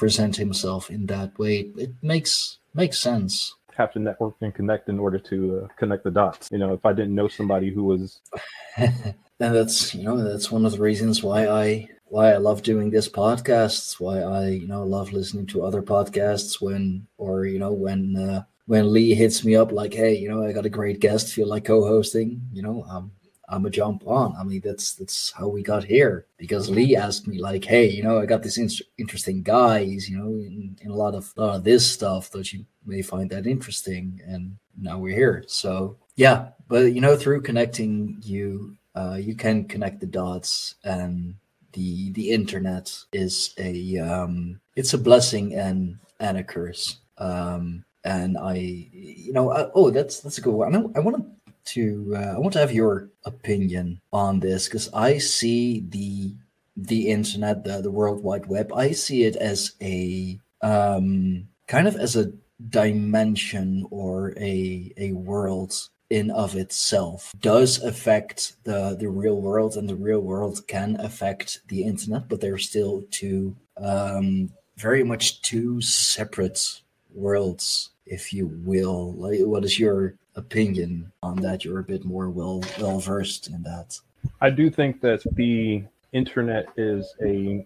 present 0.00 0.34
himself 0.36 0.90
in 0.90 1.06
that 1.06 1.38
way. 1.38 1.70
It 1.76 1.92
makes 2.02 2.58
makes 2.74 2.98
sense 2.98 3.54
have 3.80 3.92
to 3.92 3.98
network 3.98 4.34
and 4.40 4.54
connect 4.54 4.88
in 4.88 4.98
order 4.98 5.18
to 5.18 5.36
uh, 5.64 5.68
connect 5.76 6.04
the 6.04 6.10
dots. 6.10 6.48
You 6.52 6.58
know, 6.58 6.74
if 6.74 6.84
I 6.84 6.92
didn't 6.92 7.14
know 7.14 7.28
somebody 7.28 7.70
who 7.72 7.84
was, 7.84 8.20
and 8.76 9.14
that's 9.38 9.94
you 9.94 10.04
know 10.04 10.22
that's 10.22 10.50
one 10.50 10.66
of 10.66 10.72
the 10.72 10.80
reasons 10.80 11.22
why 11.22 11.48
I 11.48 11.88
why 12.04 12.32
I 12.32 12.36
love 12.36 12.62
doing 12.62 12.90
this 12.90 13.08
podcast. 13.08 14.00
Why 14.00 14.20
I 14.20 14.48
you 14.48 14.68
know 14.68 14.82
love 14.84 15.12
listening 15.12 15.46
to 15.48 15.64
other 15.64 15.82
podcasts 15.82 16.60
when 16.60 17.06
or 17.18 17.46
you 17.46 17.58
know 17.58 17.72
when 17.72 18.16
uh, 18.16 18.42
when 18.66 18.92
Lee 18.92 19.14
hits 19.14 19.44
me 19.44 19.56
up 19.56 19.72
like, 19.72 19.94
hey, 19.94 20.14
you 20.16 20.28
know, 20.28 20.44
I 20.46 20.52
got 20.52 20.66
a 20.66 20.70
great 20.78 21.00
guest. 21.00 21.32
Feel 21.32 21.48
like 21.48 21.64
co-hosting? 21.64 22.40
You 22.52 22.62
know, 22.62 22.84
um, 22.88 23.10
I'm 23.50 23.66
a 23.66 23.70
jump 23.70 24.06
on. 24.06 24.34
I 24.38 24.44
mean, 24.44 24.60
that's 24.64 24.94
that's 24.94 25.32
how 25.32 25.48
we 25.48 25.62
got 25.62 25.84
here 25.84 26.26
because 26.38 26.70
Lee 26.70 26.96
asked 26.96 27.26
me 27.26 27.40
like, 27.40 27.64
"Hey, 27.64 27.88
you 27.88 28.02
know, 28.02 28.20
I 28.20 28.26
got 28.26 28.42
this 28.42 28.58
in- 28.58 28.86
interesting 28.96 29.42
guys, 29.42 30.08
you 30.08 30.16
know, 30.16 30.28
in, 30.28 30.76
in, 30.80 30.90
a 30.90 30.94
lot 30.94 31.14
of 31.14 31.32
lot 31.36 31.56
of 31.56 31.64
this 31.64 31.84
stuff 31.84 32.30
that 32.30 32.52
you 32.52 32.64
may 32.86 33.02
find 33.02 33.28
that 33.30 33.46
interesting," 33.46 34.20
and 34.26 34.56
now 34.80 34.98
we're 34.98 35.16
here. 35.16 35.44
So 35.48 35.96
yeah, 36.16 36.50
but 36.68 36.92
you 36.92 37.00
know, 37.00 37.16
through 37.16 37.42
connecting, 37.42 38.20
you 38.22 38.76
uh, 38.94 39.18
you 39.20 39.34
can 39.34 39.64
connect 39.64 40.00
the 40.00 40.06
dots, 40.06 40.76
and 40.84 41.34
the 41.72 42.12
the 42.12 42.30
internet 42.30 42.96
is 43.12 43.52
a 43.58 43.98
um, 43.98 44.60
it's 44.76 44.94
a 44.94 44.98
blessing 44.98 45.54
and 45.54 45.98
and 46.20 46.38
a 46.38 46.44
curse. 46.44 46.98
Um, 47.18 47.84
and 48.04 48.38
I, 48.38 48.54
you 48.54 49.32
know, 49.32 49.50
uh, 49.50 49.70
oh, 49.74 49.90
that's 49.90 50.20
that's 50.20 50.38
a 50.38 50.40
good 50.40 50.54
one. 50.54 50.74
I, 50.74 50.98
I 50.98 51.00
want 51.00 51.16
to 51.16 51.26
to 51.66 52.14
uh, 52.16 52.34
I 52.36 52.38
want 52.38 52.52
to 52.54 52.58
have 52.60 52.72
your 52.72 53.10
opinion 53.24 54.00
on 54.12 54.40
this 54.40 54.66
because 54.66 54.92
I 54.92 55.18
see 55.18 55.84
the 55.88 56.34
the 56.76 57.08
internet, 57.10 57.64
the 57.64 57.80
the 57.80 57.90
World 57.90 58.22
Wide 58.22 58.46
Web, 58.46 58.72
I 58.72 58.92
see 58.92 59.24
it 59.24 59.36
as 59.36 59.74
a 59.82 60.38
um, 60.62 61.48
kind 61.66 61.86
of 61.88 61.96
as 61.96 62.16
a 62.16 62.32
dimension 62.68 63.86
or 63.90 64.34
a 64.38 64.92
a 64.96 65.12
world 65.12 65.88
in 66.10 66.30
of 66.30 66.56
itself. 66.56 67.32
Does 67.40 67.82
affect 67.82 68.56
the 68.64 68.96
the 68.98 69.08
real 69.08 69.40
world 69.40 69.76
and 69.76 69.88
the 69.88 69.96
real 69.96 70.20
world 70.20 70.66
can 70.66 70.96
affect 71.00 71.60
the 71.68 71.84
internet 71.84 72.28
but 72.28 72.40
they're 72.40 72.58
still 72.58 73.04
two 73.10 73.56
um 73.76 74.50
very 74.76 75.04
much 75.04 75.40
two 75.42 75.80
separate 75.80 76.80
worlds 77.14 77.90
if 78.06 78.32
you 78.32 78.48
will. 78.64 79.14
Like 79.14 79.40
what 79.40 79.64
is 79.64 79.78
your 79.78 80.16
opinion 80.36 81.10
on 81.22 81.36
that 81.36 81.64
you're 81.64 81.80
a 81.80 81.84
bit 81.84 82.04
more 82.04 82.30
well 82.30 82.62
well 82.78 82.98
versed 82.98 83.48
in 83.48 83.62
that 83.62 83.98
I 84.40 84.50
do 84.50 84.70
think 84.70 85.00
that 85.00 85.22
the 85.34 85.82
internet 86.12 86.68
is 86.76 87.14
a 87.22 87.64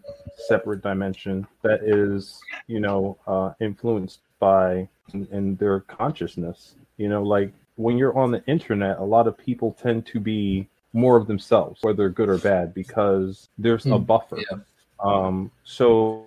separate 0.48 0.82
dimension 0.82 1.46
that 1.62 1.82
is, 1.82 2.40
you 2.68 2.78
know, 2.78 3.18
uh, 3.26 3.52
influenced 3.60 4.20
by 4.38 4.88
in 5.32 5.56
their 5.56 5.80
consciousness. 5.80 6.76
You 6.96 7.08
know, 7.08 7.22
like 7.24 7.52
when 7.76 7.98
you're 7.98 8.16
on 8.16 8.30
the 8.30 8.44
internet, 8.46 8.98
a 8.98 9.04
lot 9.04 9.26
of 9.26 9.36
people 9.36 9.72
tend 9.72 10.06
to 10.06 10.20
be 10.20 10.68
more 10.92 11.16
of 11.16 11.26
themselves, 11.26 11.82
whether 11.82 12.08
good 12.08 12.28
or 12.28 12.38
bad, 12.38 12.72
because 12.72 13.48
there's 13.58 13.86
a 13.86 13.98
Hmm, 13.98 14.04
buffer. 14.04 14.38
yeah. 14.38 14.58
Um, 15.00 15.50
so 15.64 16.24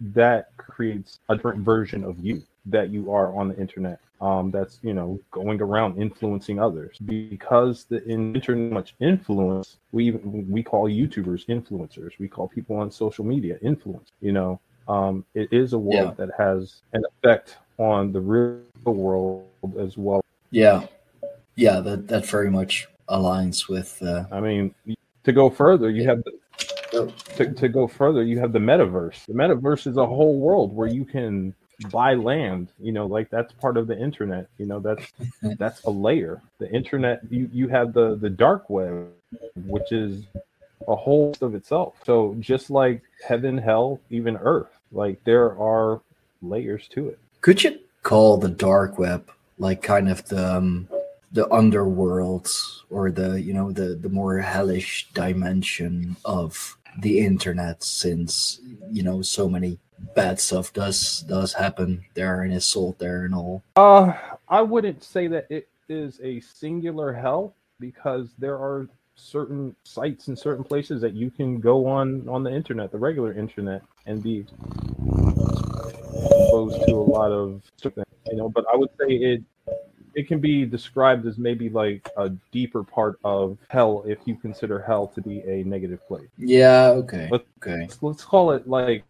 that 0.00 0.56
creates 0.56 1.20
a 1.28 1.36
different 1.36 1.60
version 1.60 2.02
of 2.02 2.18
you 2.18 2.42
that 2.66 2.90
you 2.90 3.12
are 3.12 3.32
on 3.38 3.48
the 3.48 3.56
internet. 3.56 4.00
Um, 4.20 4.50
that's 4.50 4.80
you 4.82 4.94
know 4.94 5.20
going 5.30 5.60
around 5.62 6.00
influencing 6.00 6.58
others 6.58 6.98
because 6.98 7.84
the 7.84 8.02
in 8.04 8.34
internet 8.34 8.72
much 8.72 8.94
influence. 9.00 9.78
We 9.92 10.08
even 10.08 10.50
we 10.50 10.62
call 10.62 10.88
YouTubers 10.88 11.46
influencers. 11.46 12.18
We 12.18 12.28
call 12.28 12.48
people 12.48 12.76
on 12.76 12.90
social 12.90 13.24
media 13.24 13.58
influence. 13.62 14.10
You 14.20 14.32
know, 14.32 14.60
um, 14.88 15.24
it 15.34 15.52
is 15.52 15.72
a 15.72 15.78
world 15.78 16.16
that 16.16 16.30
has 16.36 16.82
an 16.92 17.04
effect 17.12 17.58
on 17.78 18.12
the 18.12 18.20
real 18.20 18.62
world 18.84 19.46
as 19.78 19.96
well. 19.96 20.22
yeah 20.50 20.86
yeah 21.56 21.80
that 21.80 22.08
that 22.08 22.24
very 22.26 22.50
much 22.50 22.88
aligns 23.08 23.68
with 23.68 24.02
uh 24.02 24.24
I 24.32 24.40
mean, 24.40 24.74
to 25.24 25.32
go 25.32 25.50
further, 25.50 25.90
you 25.90 26.04
have 26.08 26.22
the, 26.24 27.12
to, 27.36 27.52
to 27.52 27.68
go 27.68 27.86
further, 27.86 28.22
you 28.22 28.38
have 28.38 28.52
the 28.52 28.58
metaverse. 28.58 29.26
The 29.26 29.34
metaverse 29.34 29.86
is 29.86 29.96
a 29.96 30.06
whole 30.06 30.38
world 30.38 30.74
where 30.74 30.88
you 30.88 31.04
can 31.04 31.54
buy 31.90 32.14
land. 32.14 32.68
You 32.80 32.92
know, 32.92 33.06
like 33.06 33.30
that's 33.30 33.52
part 33.54 33.76
of 33.76 33.86
the 33.86 33.98
internet. 33.98 34.48
You 34.58 34.66
know, 34.66 34.80
that's 34.80 35.12
that's 35.58 35.82
a 35.84 35.90
layer. 35.90 36.42
The 36.58 36.70
internet. 36.70 37.20
You 37.30 37.48
you 37.52 37.68
have 37.68 37.92
the 37.92 38.16
the 38.16 38.30
dark 38.30 38.68
web, 38.70 39.08
which 39.66 39.92
is 39.92 40.24
a 40.86 40.96
whole 40.96 41.34
of 41.40 41.54
itself. 41.54 41.94
So 42.04 42.36
just 42.40 42.70
like 42.70 43.02
heaven, 43.26 43.58
hell, 43.58 44.00
even 44.10 44.36
earth, 44.36 44.78
like 44.92 45.22
there 45.24 45.58
are 45.58 46.00
layers 46.42 46.88
to 46.88 47.08
it. 47.08 47.18
Could 47.40 47.62
you 47.62 47.78
call 48.02 48.38
the 48.38 48.48
dark 48.48 48.98
web 48.98 49.30
like 49.58 49.82
kind 49.82 50.08
of 50.08 50.24
the 50.28 50.56
um, 50.56 50.88
the 51.32 51.50
underworld 51.52 52.50
or 52.90 53.10
the 53.10 53.40
you 53.40 53.52
know 53.52 53.70
the 53.70 53.94
the 53.94 54.08
more 54.08 54.38
hellish 54.38 55.08
dimension 55.12 56.16
of 56.24 56.76
the 57.00 57.20
internet 57.20 57.82
since 57.82 58.60
you 58.90 59.02
know 59.02 59.20
so 59.22 59.48
many 59.48 59.78
bad 60.14 60.38
stuff 60.38 60.72
does 60.72 61.20
does 61.28 61.52
happen 61.52 62.04
there 62.14 62.42
and 62.42 62.52
is 62.52 62.64
sold 62.64 62.98
there 62.98 63.24
and 63.24 63.34
all 63.34 63.62
Uh, 63.76 64.12
I 64.48 64.62
wouldn't 64.62 65.02
say 65.02 65.26
that 65.28 65.46
it 65.50 65.68
is 65.88 66.20
a 66.22 66.40
singular 66.40 67.12
hell 67.12 67.54
because 67.80 68.30
there 68.38 68.56
are 68.56 68.88
certain 69.18 69.74
sites 69.84 70.28
and 70.28 70.38
certain 70.38 70.64
places 70.64 71.00
that 71.00 71.12
you 71.12 71.30
can 71.30 71.60
go 71.60 71.86
on 71.86 72.28
on 72.28 72.42
the 72.42 72.50
internet, 72.50 72.92
the 72.92 72.98
regular 72.98 73.32
internet, 73.32 73.82
and 74.06 74.22
be 74.22 74.46
exposed 76.20 76.86
to 76.86 76.94
a 76.94 77.08
lot 77.16 77.32
of 77.32 77.62
you 77.84 78.36
know. 78.36 78.48
But 78.48 78.64
I 78.72 78.76
would 78.76 78.90
say 79.00 79.14
it 79.14 79.42
it 80.18 80.26
can 80.26 80.40
be 80.40 80.66
described 80.66 81.24
as 81.26 81.38
maybe 81.38 81.68
like 81.68 82.08
a 82.16 82.28
deeper 82.50 82.82
part 82.82 83.20
of 83.22 83.56
hell 83.68 84.02
if 84.04 84.18
you 84.24 84.34
consider 84.34 84.80
hell 84.82 85.06
to 85.06 85.20
be 85.22 85.38
a 85.42 85.62
negative 85.62 86.04
place. 86.08 86.26
yeah 86.36 86.88
okay 86.88 87.28
But- 87.30 87.46
okay 87.62 87.82
Let's, 87.82 88.02
let's 88.02 88.24
call 88.24 88.50
it 88.50 88.66
like 88.68 89.04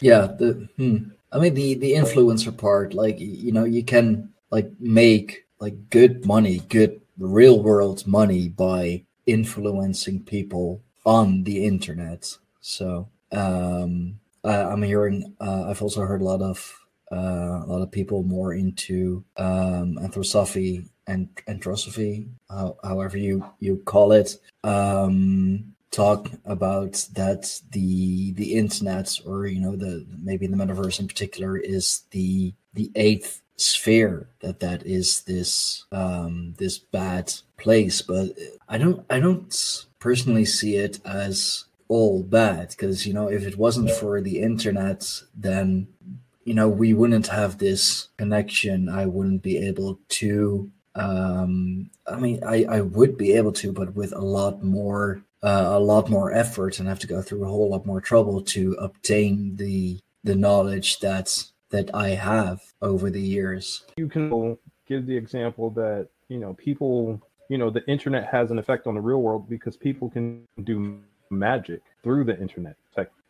yeah 0.00 0.22
the 0.40 0.68
hmm. 0.76 0.96
i 1.32 1.38
mean 1.38 1.54
the 1.54 1.74
the 1.74 1.92
influencer 1.92 2.54
part 2.56 2.92
like 2.92 3.18
you 3.20 3.52
know 3.52 3.62
you 3.64 3.84
can 3.84 4.30
like 4.50 4.68
make 4.80 5.46
like 5.60 5.76
good 5.90 6.26
money 6.26 6.58
good 6.68 7.00
real 7.18 7.62
world 7.62 8.04
money 8.04 8.48
by 8.48 9.04
influencing 9.26 10.24
people 10.24 10.82
on 11.06 11.44
the 11.44 11.64
internet 11.64 12.36
so 12.60 13.08
um 13.30 14.18
I, 14.42 14.54
i'm 14.72 14.82
hearing 14.82 15.34
uh, 15.40 15.66
i've 15.68 15.82
also 15.82 16.00
heard 16.02 16.20
a 16.20 16.24
lot 16.32 16.42
of 16.42 16.81
a 17.16 17.66
lot 17.66 17.82
of 17.82 17.90
people 17.90 18.22
more 18.22 18.54
into 18.54 19.24
um 19.36 19.98
anthroposophy 20.00 20.88
and 21.06 21.28
anthroposophy 21.48 22.28
how, 22.48 22.76
however 22.84 23.16
you 23.18 23.44
you 23.60 23.76
call 23.84 24.12
it. 24.12 24.36
Um 24.64 25.74
talk 25.90 26.30
about 26.46 27.06
that 27.12 27.60
the 27.72 28.32
the 28.32 28.54
internet 28.54 29.20
or 29.26 29.46
you 29.46 29.60
know 29.60 29.76
the 29.76 30.06
maybe 30.22 30.46
the 30.46 30.56
metaverse 30.56 30.98
in 30.98 31.06
particular 31.06 31.58
is 31.58 32.04
the 32.12 32.54
the 32.72 32.90
eighth 32.94 33.42
sphere 33.56 34.26
that 34.40 34.58
that 34.60 34.84
is 34.86 35.22
this 35.22 35.84
um 35.92 36.54
this 36.58 36.78
bad 36.78 37.32
place. 37.58 38.00
But 38.00 38.30
i 38.68 38.78
don't 38.78 39.04
i 39.10 39.20
don't 39.20 39.86
personally 39.98 40.46
see 40.46 40.76
it 40.76 40.98
as 41.04 41.66
all 41.88 42.22
bad 42.22 42.70
because 42.70 43.06
you 43.06 43.12
know 43.12 43.28
if 43.28 43.42
it 43.46 43.58
wasn't 43.58 43.90
for 43.90 44.22
the 44.22 44.40
internet 44.40 45.06
then 45.36 45.86
you 46.44 46.54
know 46.54 46.68
we 46.68 46.92
wouldn't 46.94 47.28
have 47.28 47.58
this 47.58 48.08
connection. 48.16 48.88
I 48.88 49.06
wouldn't 49.06 49.42
be 49.42 49.58
able 49.58 49.98
to 50.20 50.70
um 50.94 51.90
i 52.06 52.16
mean 52.16 52.38
i 52.44 52.66
i 52.68 52.80
would 52.82 53.16
be 53.16 53.32
able 53.32 53.50
to 53.50 53.72
but 53.72 53.94
with 53.94 54.12
a 54.12 54.20
lot 54.20 54.62
more 54.62 55.22
uh, 55.42 55.70
a 55.72 55.80
lot 55.80 56.08
more 56.08 56.32
effort 56.32 56.78
and 56.78 56.88
have 56.88 56.98
to 56.98 57.06
go 57.06 57.20
through 57.20 57.42
a 57.44 57.48
whole 57.48 57.70
lot 57.70 57.86
more 57.86 58.00
trouble 58.00 58.42
to 58.42 58.72
obtain 58.78 59.56
the 59.56 59.98
the 60.22 60.34
knowledge 60.34 61.00
that 61.00 61.44
that 61.70 61.92
i 61.94 62.10
have 62.10 62.60
over 62.82 63.10
the 63.10 63.20
years. 63.20 63.84
You 63.96 64.08
can 64.08 64.58
give 64.86 65.06
the 65.06 65.16
example 65.16 65.70
that 65.70 66.08
you 66.28 66.38
know 66.38 66.54
people 66.54 67.20
you 67.48 67.58
know 67.58 67.70
the 67.70 67.84
internet 67.86 68.26
has 68.26 68.50
an 68.50 68.58
effect 68.58 68.86
on 68.86 68.94
the 68.94 69.00
real 69.00 69.22
world 69.22 69.48
because 69.48 69.76
people 69.76 70.10
can 70.10 70.46
do 70.62 71.00
magic 71.30 71.80
through 72.02 72.24
the 72.24 72.38
internet. 72.38 72.76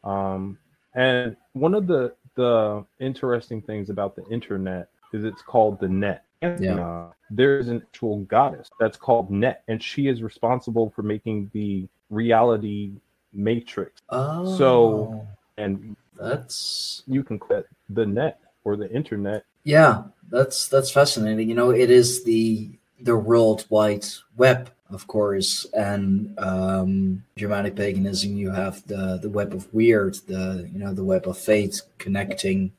Um 0.04 0.58
and 0.94 1.36
one 1.52 1.74
of 1.74 1.86
the 1.86 2.12
the 2.34 2.84
interesting 3.00 3.60
things 3.62 3.90
about 3.90 4.16
the 4.16 4.24
internet 4.30 4.88
is 5.12 5.24
it's 5.24 5.42
called 5.42 5.78
the 5.80 5.88
net 5.88 6.24
Yeah. 6.40 6.86
Uh, 6.86 7.12
there's 7.30 7.68
an 7.68 7.82
actual 7.82 8.18
goddess 8.24 8.68
that's 8.80 8.96
called 8.96 9.30
net 9.30 9.62
and 9.68 9.82
she 9.82 10.08
is 10.08 10.22
responsible 10.22 10.90
for 10.94 11.02
making 11.02 11.50
the 11.52 11.86
reality 12.10 12.92
matrix 13.32 14.02
oh 14.10 14.56
So- 14.58 15.26
and 15.58 15.96
that's 16.18 17.02
you 17.06 17.22
can 17.22 17.38
call 17.38 17.58
it 17.58 17.66
the 17.90 18.06
net 18.06 18.40
or 18.64 18.76
the 18.76 18.90
internet 18.90 19.44
Yeah, 19.64 20.04
that's 20.30 20.66
that's 20.68 20.90
fascinating. 20.90 21.48
You 21.48 21.54
know, 21.54 21.70
it 21.70 21.90
is 21.90 22.24
the 22.24 22.70
the 23.00 23.16
world 23.16 23.64
wide 23.70 24.04
web, 24.36 24.70
of 24.92 25.06
course, 25.06 25.66
and 25.72 26.38
um, 26.38 27.24
Germanic 27.36 27.74
paganism. 27.76 28.36
You 28.36 28.50
have 28.50 28.86
the 28.86 29.18
the 29.20 29.28
web 29.28 29.54
of 29.54 29.70
wyrd, 29.72 30.24
the 30.26 30.68
you 30.72 30.78
know 30.78 30.92
the 30.94 31.04
web 31.04 31.26
of 31.26 31.38
fate, 31.38 31.82
connecting 31.98 32.72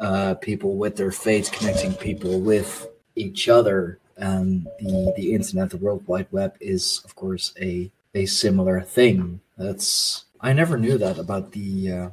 uh, 0.00 0.34
people 0.34 0.76
with 0.76 0.96
their 0.96 1.12
fate, 1.12 1.50
connecting 1.52 1.94
people 1.94 2.40
with 2.40 2.88
each 3.16 3.48
other, 3.48 3.98
and 4.16 4.66
the 4.80 5.12
the 5.16 5.34
internet, 5.34 5.70
the 5.70 5.76
world 5.76 6.06
wide 6.06 6.28
web, 6.30 6.54
is 6.60 7.00
of 7.04 7.14
course 7.14 7.54
a 7.60 7.90
a 8.14 8.26
similar 8.26 8.80
thing. 8.80 9.40
That's 9.58 10.24
I 10.40 10.52
never 10.52 10.76
knew 10.76 10.98
that 10.98 11.18
about 11.18 11.52
the 11.52 11.92
uh, 11.92 12.10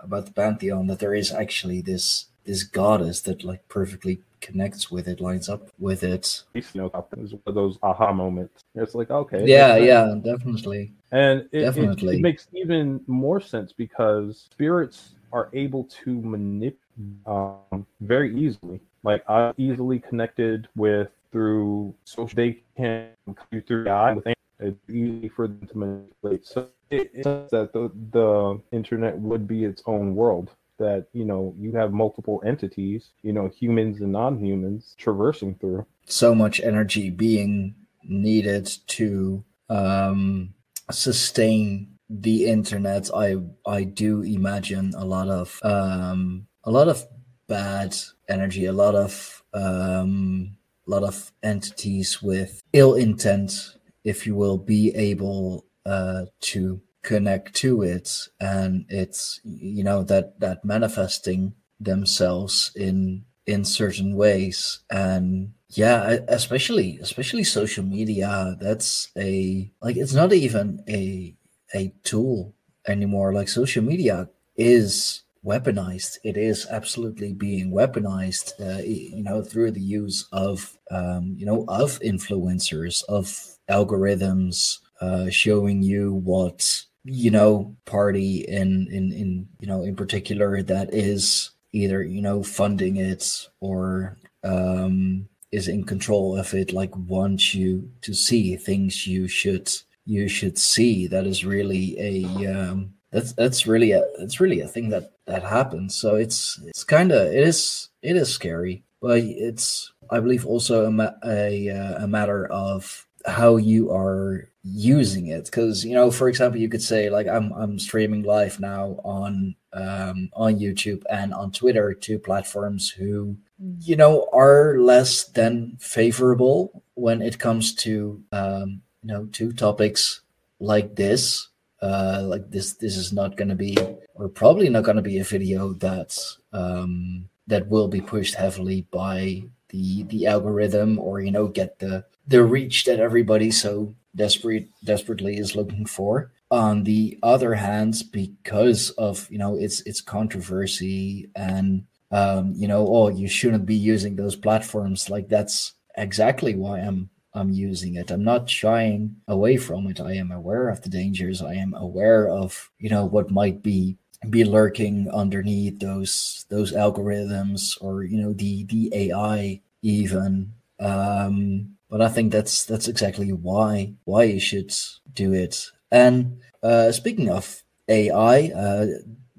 about 0.00 0.26
the 0.26 0.32
pantheon 0.32 0.86
that 0.86 0.98
there 0.98 1.14
is 1.14 1.32
actually 1.32 1.80
this 1.80 2.26
this 2.44 2.62
goddess 2.62 3.20
that 3.22 3.44
like 3.44 3.68
perfectly 3.68 4.20
connects 4.46 4.90
with 4.90 5.08
it, 5.08 5.20
lines 5.20 5.48
up 5.48 5.62
with 5.78 6.02
it. 6.04 6.42
know 6.74 6.90
is 7.18 7.32
one 7.32 7.42
of 7.46 7.54
those 7.54 7.78
aha 7.82 8.12
moments 8.12 8.64
it's 8.74 8.94
like 8.94 9.10
okay 9.10 9.42
yeah, 9.46 9.76
yeah, 9.76 10.14
definitely. 10.22 10.92
and 11.12 11.40
it, 11.40 11.48
it- 11.52 11.60
Definitely. 11.66 12.16
it, 12.16 12.22
makes 12.22 12.46
even 12.52 13.00
more 13.06 13.40
sense 13.40 13.72
because 13.72 14.48
spirits 14.52 15.14
are 15.32 15.48
able 15.52 15.84
to 16.04 16.20
manipulate 16.20 16.78
um, 17.26 17.86
very 18.00 18.30
easily 18.44 18.80
like 19.02 19.22
i'm 19.28 19.52
easily 19.58 19.98
connected 19.98 20.68
with 20.76 21.08
through 21.32 21.94
social 22.04 22.34
they 22.36 22.62
can 22.76 23.08
come 23.26 23.62
through 23.66 23.84
the 23.84 23.90
eye 23.90 24.12
with 24.14 24.26
it's 24.58 24.88
easy 24.88 25.28
for 25.28 25.46
them 25.48 25.66
to 25.70 25.78
manipulate 25.78 26.46
so 26.46 26.68
it, 26.90 27.10
it 27.12 27.24
says 27.24 27.50
that 27.50 27.72
the, 27.72 27.90
the 28.12 28.60
internet 28.72 29.18
would 29.18 29.46
be 29.46 29.64
its 29.64 29.82
own 29.86 30.14
world 30.14 30.50
that 30.78 31.06
you 31.12 31.24
know 31.24 31.54
you 31.58 31.72
have 31.72 31.92
multiple 31.92 32.42
entities, 32.44 33.10
you 33.22 33.32
know, 33.32 33.48
humans 33.48 34.00
and 34.00 34.12
non-humans 34.12 34.94
traversing 34.98 35.54
through. 35.56 35.86
So 36.06 36.34
much 36.34 36.60
energy 36.60 37.10
being 37.10 37.74
needed 38.04 38.70
to 38.86 39.44
um, 39.68 40.54
sustain 40.90 41.96
the 42.08 42.46
internet. 42.46 43.10
I 43.14 43.36
I 43.66 43.84
do 43.84 44.22
imagine 44.22 44.92
a 44.96 45.04
lot 45.04 45.28
of 45.28 45.60
um, 45.62 46.46
a 46.64 46.70
lot 46.70 46.88
of 46.88 47.04
bad 47.48 47.96
energy, 48.28 48.66
a 48.66 48.72
lot 48.72 48.94
of 48.94 49.42
um, 49.52 50.56
a 50.86 50.90
lot 50.90 51.02
of 51.02 51.32
entities 51.42 52.22
with 52.22 52.62
ill 52.72 52.94
intent, 52.94 53.76
if 54.04 54.26
you 54.26 54.34
will, 54.34 54.58
be 54.58 54.94
able 54.94 55.64
uh, 55.84 56.26
to 56.40 56.80
connect 57.06 57.54
to 57.62 57.82
it, 57.82 58.08
and 58.40 58.84
it's 58.88 59.40
you 59.44 59.84
know 59.84 60.02
that 60.04 60.38
that 60.40 60.64
manifesting 60.64 61.54
themselves 61.80 62.72
in 62.74 63.24
in 63.46 63.64
certain 63.64 64.16
ways 64.16 64.80
and 64.90 65.52
yeah 65.70 66.18
especially 66.28 66.98
especially 67.00 67.44
social 67.44 67.84
media 67.84 68.56
that's 68.60 69.08
a 69.16 69.70
like 69.82 69.96
it's 69.96 70.14
not 70.14 70.32
even 70.32 70.82
a 70.88 71.36
a 71.74 71.92
tool 72.02 72.54
anymore 72.88 73.32
like 73.32 73.48
social 73.48 73.84
media 73.84 74.28
is 74.56 75.22
weaponized. 75.44 76.18
It 76.24 76.36
is 76.36 76.66
absolutely 76.70 77.32
being 77.32 77.70
weaponized, 77.70 78.52
uh, 78.60 78.82
you 78.82 79.22
know, 79.22 79.42
through 79.42 79.70
the 79.70 79.80
use 79.80 80.26
of, 80.32 80.76
um, 80.90 81.36
you 81.38 81.46
know, 81.46 81.64
of 81.68 82.00
influencers, 82.00 83.04
of 83.08 83.32
algorithms, 83.70 84.78
uh, 85.00 85.30
showing 85.30 85.82
you 85.82 86.14
what, 86.14 86.85
you 87.06 87.30
know, 87.30 87.76
party 87.84 88.44
in, 88.48 88.88
in, 88.90 89.12
in, 89.12 89.48
you 89.60 89.66
know, 89.66 89.82
in 89.82 89.96
particular 89.96 90.62
that 90.62 90.92
is 90.92 91.50
either, 91.72 92.02
you 92.02 92.20
know, 92.20 92.42
funding 92.42 92.96
it 92.96 93.48
or, 93.60 94.16
um, 94.44 95.28
is 95.52 95.68
in 95.68 95.84
control 95.84 96.36
of 96.36 96.52
it, 96.52 96.72
like 96.72 96.94
wants 96.96 97.54
you 97.54 97.90
to 98.02 98.12
see 98.12 98.56
things 98.56 99.06
you 99.06 99.28
should, 99.28 99.70
you 100.04 100.28
should 100.28 100.58
see. 100.58 101.06
That 101.06 101.26
is 101.26 101.44
really 101.44 101.96
a, 101.98 102.46
um, 102.52 102.94
that's 103.16 103.32
that's 103.32 103.66
really 103.66 103.92
a 103.92 104.04
it's 104.18 104.40
really 104.40 104.60
a 104.60 104.68
thing 104.68 104.90
that 104.90 105.12
that 105.26 105.42
happens. 105.42 105.94
So 105.94 106.16
it's 106.16 106.60
it's 106.66 106.84
kind 106.84 107.12
of 107.12 107.26
it 107.28 107.48
is 107.48 107.88
it 108.02 108.16
is 108.16 108.32
scary, 108.32 108.84
but 109.00 109.18
it's 109.18 109.92
I 110.10 110.20
believe 110.20 110.44
also 110.46 110.84
a 110.84 111.16
a, 111.24 111.70
uh, 111.70 112.04
a 112.04 112.08
matter 112.08 112.46
of 112.46 113.06
how 113.26 113.56
you 113.56 113.92
are 113.92 114.48
using 114.62 115.26
it. 115.26 115.44
Because 115.46 115.84
you 115.84 115.94
know 115.94 116.10
for 116.10 116.28
example 116.28 116.60
you 116.60 116.68
could 116.68 116.82
say 116.82 117.10
like 117.10 117.28
i'm 117.28 117.52
i'm 117.52 117.78
streaming 117.78 118.22
live 118.22 118.58
now 118.58 118.98
on 119.04 119.54
um 119.72 120.28
on 120.32 120.58
youtube 120.58 121.02
and 121.10 121.32
on 121.32 121.52
twitter 121.52 121.94
two 121.94 122.18
platforms 122.18 122.90
who 122.90 123.36
you 123.80 123.94
know 123.94 124.28
are 124.32 124.76
less 124.78 125.24
than 125.24 125.76
favorable 125.78 126.82
when 126.94 127.22
it 127.22 127.38
comes 127.38 127.74
to 127.74 128.22
um 128.32 128.82
you 129.02 129.14
know 129.14 129.26
two 129.26 129.52
topics 129.52 130.22
like 130.60 130.96
this. 130.96 131.48
Uh, 131.82 132.22
like 132.24 132.50
this 132.50 132.72
this 132.74 132.96
is 132.96 133.12
not 133.12 133.36
going 133.36 133.48
to 133.48 133.54
be 133.54 133.76
or 134.14 134.28
probably 134.28 134.68
not 134.68 134.82
going 134.82 134.96
to 134.96 135.02
be 135.02 135.18
a 135.18 135.24
video 135.24 135.74
that 135.74 136.18
um, 136.52 137.28
that 137.46 137.68
will 137.68 137.86
be 137.86 138.00
pushed 138.00 138.34
heavily 138.34 138.86
by 138.90 139.42
the 139.68 140.02
the 140.04 140.26
algorithm 140.26 140.98
or 140.98 141.20
you 141.20 141.30
know 141.30 141.46
get 141.46 141.78
the 141.78 142.02
the 142.26 142.42
reach 142.42 142.84
that 142.84 143.00
everybody 143.00 143.50
so 143.50 143.94
desperate 144.14 144.68
desperately 144.84 145.36
is 145.36 145.54
looking 145.54 145.86
for 145.86 146.32
on 146.50 146.84
the 146.84 147.18
other 147.22 147.54
hand 147.54 147.94
because 148.12 148.90
of 148.90 149.28
you 149.30 149.38
know 149.38 149.56
it's 149.56 149.80
it's 149.82 150.00
controversy 150.00 151.28
and 151.34 151.84
um 152.12 152.52
you 152.56 152.66
know 152.68 152.86
oh 152.88 153.08
you 153.08 153.28
shouldn't 153.28 153.66
be 153.66 153.74
using 153.74 154.16
those 154.16 154.36
platforms 154.36 155.10
like 155.10 155.28
that's 155.28 155.74
exactly 155.96 156.54
why 156.54 156.78
i'm 156.78 157.10
I'm 157.36 157.50
using 157.50 157.96
it. 157.96 158.10
I'm 158.10 158.24
not 158.24 158.48
shying 158.48 159.16
away 159.28 159.58
from 159.58 159.86
it. 159.88 160.00
I 160.00 160.14
am 160.14 160.32
aware 160.32 160.70
of 160.70 160.80
the 160.80 160.88
dangers. 160.88 161.42
I 161.42 161.52
am 161.54 161.74
aware 161.74 162.28
of, 162.28 162.70
you 162.78 162.88
know, 162.88 163.04
what 163.04 163.30
might 163.30 163.62
be 163.62 163.98
be 164.30 164.44
lurking 164.44 165.10
underneath 165.10 165.78
those 165.78 166.46
those 166.48 166.72
algorithms 166.72 167.76
or 167.82 168.02
you 168.02 168.16
know 168.16 168.32
the 168.32 168.64
the 168.64 168.90
AI 168.92 169.60
even. 169.82 170.54
Um, 170.80 171.75
but 171.88 172.00
I 172.00 172.08
think 172.08 172.32
that's 172.32 172.64
that's 172.64 172.88
exactly 172.88 173.32
why 173.32 173.94
why 174.04 174.24
you 174.24 174.40
should 174.40 174.72
do 175.12 175.32
it. 175.32 175.70
And 175.90 176.40
uh, 176.62 176.92
speaking 176.92 177.30
of 177.30 177.62
AI, 177.88 178.50
uh, 178.50 178.86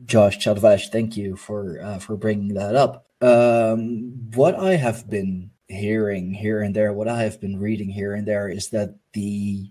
Josh 0.05 0.37
Chatvash, 0.37 0.89
thank 0.89 1.17
you 1.17 1.35
for 1.35 1.79
uh, 1.81 1.99
for 1.99 2.15
bringing 2.15 2.53
that 2.55 2.75
up. 2.75 3.07
Um, 3.21 4.29
what 4.35 4.55
I 4.55 4.75
have 4.75 5.09
been 5.09 5.51
hearing 5.67 6.33
here 6.33 6.61
and 6.61 6.75
there, 6.75 6.93
what 6.93 7.07
I 7.07 7.23
have 7.23 7.41
been 7.41 7.59
reading 7.59 7.89
here 7.89 8.13
and 8.13 8.27
there, 8.27 8.47
is 8.47 8.69
that 8.69 8.95
the 9.13 9.69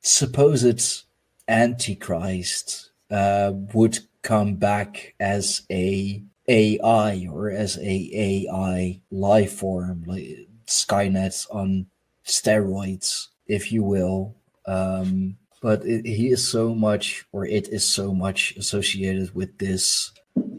supposed 0.00 1.04
Antichrist 1.48 2.90
uh, 3.10 3.52
would 3.74 3.98
come 4.22 4.54
back 4.54 5.14
as 5.20 5.62
a 5.70 6.22
AI 6.46 7.26
or 7.30 7.50
as 7.50 7.76
a 7.78 8.10
AI 8.14 9.00
life 9.10 9.52
form, 9.52 10.04
like 10.06 10.48
Skynet 10.66 11.46
on 11.50 11.86
steroids, 12.28 13.28
if 13.46 13.72
you 13.72 13.82
will. 13.82 14.36
Um, 14.66 15.36
but 15.60 15.84
it, 15.84 16.06
he 16.06 16.28
is 16.28 16.46
so 16.46 16.74
much, 16.74 17.26
or 17.32 17.44
it 17.44 17.68
is 17.68 17.84
so 17.84 18.14
much 18.14 18.54
associated 18.56 19.34
with 19.34 19.58
this 19.58 20.12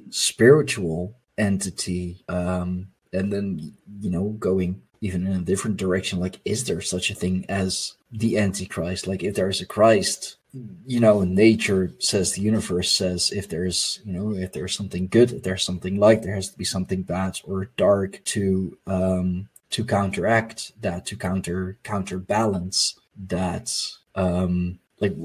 spiritual 0.09 1.15
entity 1.37 2.23
um, 2.27 2.87
and 3.13 3.31
then 3.31 3.73
you 3.99 4.09
know 4.11 4.29
going 4.39 4.81
even 5.01 5.25
in 5.25 5.33
a 5.33 5.45
different 5.45 5.77
direction 5.77 6.19
like 6.19 6.39
is 6.45 6.65
there 6.65 6.81
such 6.81 7.09
a 7.09 7.15
thing 7.15 7.45
as 7.49 7.93
the 8.11 8.37
antichrist 8.37 9.07
like 9.07 9.23
if 9.23 9.33
there's 9.35 9.61
a 9.61 9.65
christ 9.65 10.37
you 10.85 10.99
know 10.99 11.23
nature 11.23 11.93
says 11.99 12.33
the 12.33 12.41
universe 12.41 12.91
says 12.91 13.31
if 13.31 13.47
there's 13.47 14.01
you 14.03 14.11
know 14.11 14.33
if 14.33 14.51
there's 14.51 14.75
something 14.75 15.07
good 15.07 15.31
if 15.31 15.43
there's 15.43 15.63
something 15.63 15.97
light 15.97 16.21
there 16.21 16.35
has 16.35 16.49
to 16.49 16.57
be 16.57 16.65
something 16.65 17.01
bad 17.01 17.39
or 17.45 17.65
dark 17.77 18.21
to 18.25 18.77
um 18.87 19.47
to 19.71 19.85
counteract 19.85 20.71
that 20.81 21.05
to 21.05 21.15
counter 21.15 21.77
counterbalance 21.83 22.99
that 23.27 23.71
um 24.15 24.79
like 24.99 25.15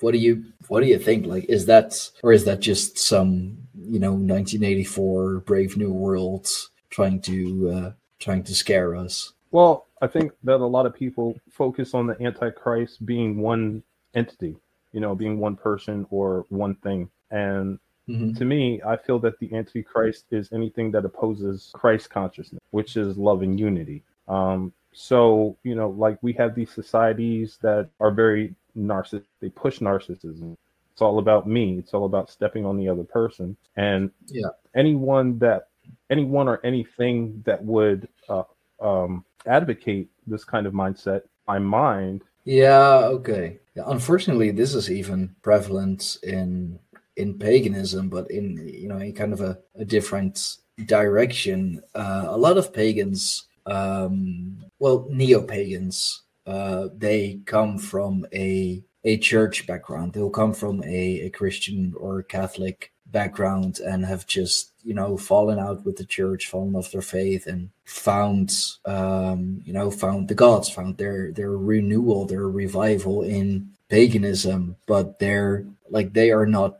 what 0.00 0.12
do 0.12 0.18
you 0.18 0.44
what 0.68 0.80
do 0.80 0.86
you 0.86 0.98
think 0.98 1.26
like 1.26 1.44
is 1.44 1.66
that 1.66 2.10
or 2.22 2.32
is 2.32 2.44
that 2.44 2.60
just 2.60 2.98
some 2.98 3.58
you 3.74 3.98
know 3.98 4.12
1984 4.12 5.40
brave 5.40 5.76
new 5.76 5.92
world 5.92 6.48
trying 6.92 7.20
to 7.22 7.70
uh, 7.70 7.92
trying 8.20 8.44
to 8.44 8.54
scare 8.54 8.94
us. 8.94 9.32
Well, 9.50 9.86
I 10.00 10.06
think 10.06 10.32
that 10.44 10.60
a 10.60 10.66
lot 10.66 10.86
of 10.86 10.94
people 10.94 11.34
focus 11.50 11.94
on 11.94 12.06
the 12.06 12.22
Antichrist 12.22 13.04
being 13.04 13.40
one 13.40 13.82
entity, 14.14 14.56
you 14.92 15.00
know, 15.00 15.14
being 15.14 15.38
one 15.38 15.56
person 15.56 16.06
or 16.10 16.46
one 16.48 16.76
thing. 16.76 17.10
And 17.30 17.78
mm-hmm. 18.08 18.34
to 18.34 18.44
me, 18.44 18.80
I 18.86 18.96
feel 18.96 19.18
that 19.20 19.38
the 19.38 19.54
Antichrist 19.54 20.26
is 20.30 20.52
anything 20.52 20.90
that 20.92 21.04
opposes 21.04 21.70
Christ 21.74 22.10
consciousness, 22.10 22.60
which 22.70 22.96
is 22.96 23.16
love 23.16 23.42
and 23.42 23.58
unity. 23.58 24.02
Um, 24.28 24.72
so, 24.92 25.56
you 25.62 25.74
know, 25.74 25.90
like 25.90 26.18
we 26.22 26.32
have 26.34 26.54
these 26.54 26.70
societies 26.70 27.58
that 27.62 27.88
are 28.00 28.10
very 28.10 28.54
narcissistic, 28.76 29.24
they 29.40 29.48
push 29.48 29.78
narcissism. 29.78 30.56
It's 30.92 31.00
all 31.00 31.18
about 31.18 31.46
me. 31.46 31.78
It's 31.78 31.94
all 31.94 32.04
about 32.04 32.30
stepping 32.30 32.66
on 32.66 32.76
the 32.76 32.88
other 32.88 33.04
person. 33.04 33.56
And 33.76 34.10
yeah. 34.26 34.48
anyone 34.74 35.38
that 35.38 35.68
anyone 36.10 36.48
or 36.48 36.60
anything 36.64 37.42
that 37.46 37.64
would 37.64 38.08
uh, 38.28 38.44
um, 38.80 39.24
advocate 39.46 40.08
this 40.26 40.44
kind 40.44 40.66
of 40.66 40.72
mindset, 40.72 41.22
my 41.48 41.58
mind. 41.58 42.22
Yeah. 42.44 43.04
Okay. 43.04 43.58
Yeah, 43.74 43.84
unfortunately, 43.86 44.50
this 44.50 44.74
is 44.74 44.90
even 44.90 45.34
prevalent 45.42 46.18
in 46.22 46.78
in 47.16 47.38
paganism, 47.38 48.08
but 48.08 48.30
in 48.30 48.68
you 48.68 48.88
know 48.88 48.98
in 48.98 49.12
kind 49.12 49.32
of 49.32 49.40
a, 49.40 49.58
a 49.76 49.84
different 49.84 50.56
direction. 50.86 51.82
Uh, 51.94 52.24
a 52.28 52.36
lot 52.36 52.58
of 52.58 52.72
pagans, 52.72 53.46
um, 53.66 54.64
well, 54.78 55.06
neo 55.10 55.42
pagans, 55.42 56.22
uh, 56.46 56.88
they 56.96 57.40
come 57.44 57.78
from 57.78 58.26
a 58.32 58.82
a 59.04 59.16
church 59.18 59.66
background. 59.66 60.12
They'll 60.12 60.30
come 60.30 60.54
from 60.54 60.82
a, 60.84 61.22
a 61.22 61.30
Christian 61.30 61.94
or 61.98 62.22
Catholic 62.22 62.92
background 63.12 63.78
and 63.80 64.04
have 64.04 64.26
just 64.26 64.72
you 64.82 64.94
know 64.94 65.16
fallen 65.16 65.58
out 65.58 65.84
with 65.84 65.96
the 65.96 66.04
church 66.04 66.48
fallen 66.48 66.74
off 66.74 66.90
their 66.90 67.02
faith 67.02 67.46
and 67.46 67.68
found 67.84 68.50
um 68.86 69.60
you 69.64 69.72
know 69.72 69.90
found 69.90 70.28
the 70.28 70.34
gods 70.34 70.70
found 70.70 70.96
their 70.96 71.30
their 71.30 71.52
renewal 71.52 72.24
their 72.24 72.48
revival 72.48 73.22
in 73.22 73.68
paganism 73.88 74.74
but 74.86 75.18
they're 75.18 75.64
like 75.90 76.14
they 76.14 76.30
are 76.30 76.46
not 76.46 76.78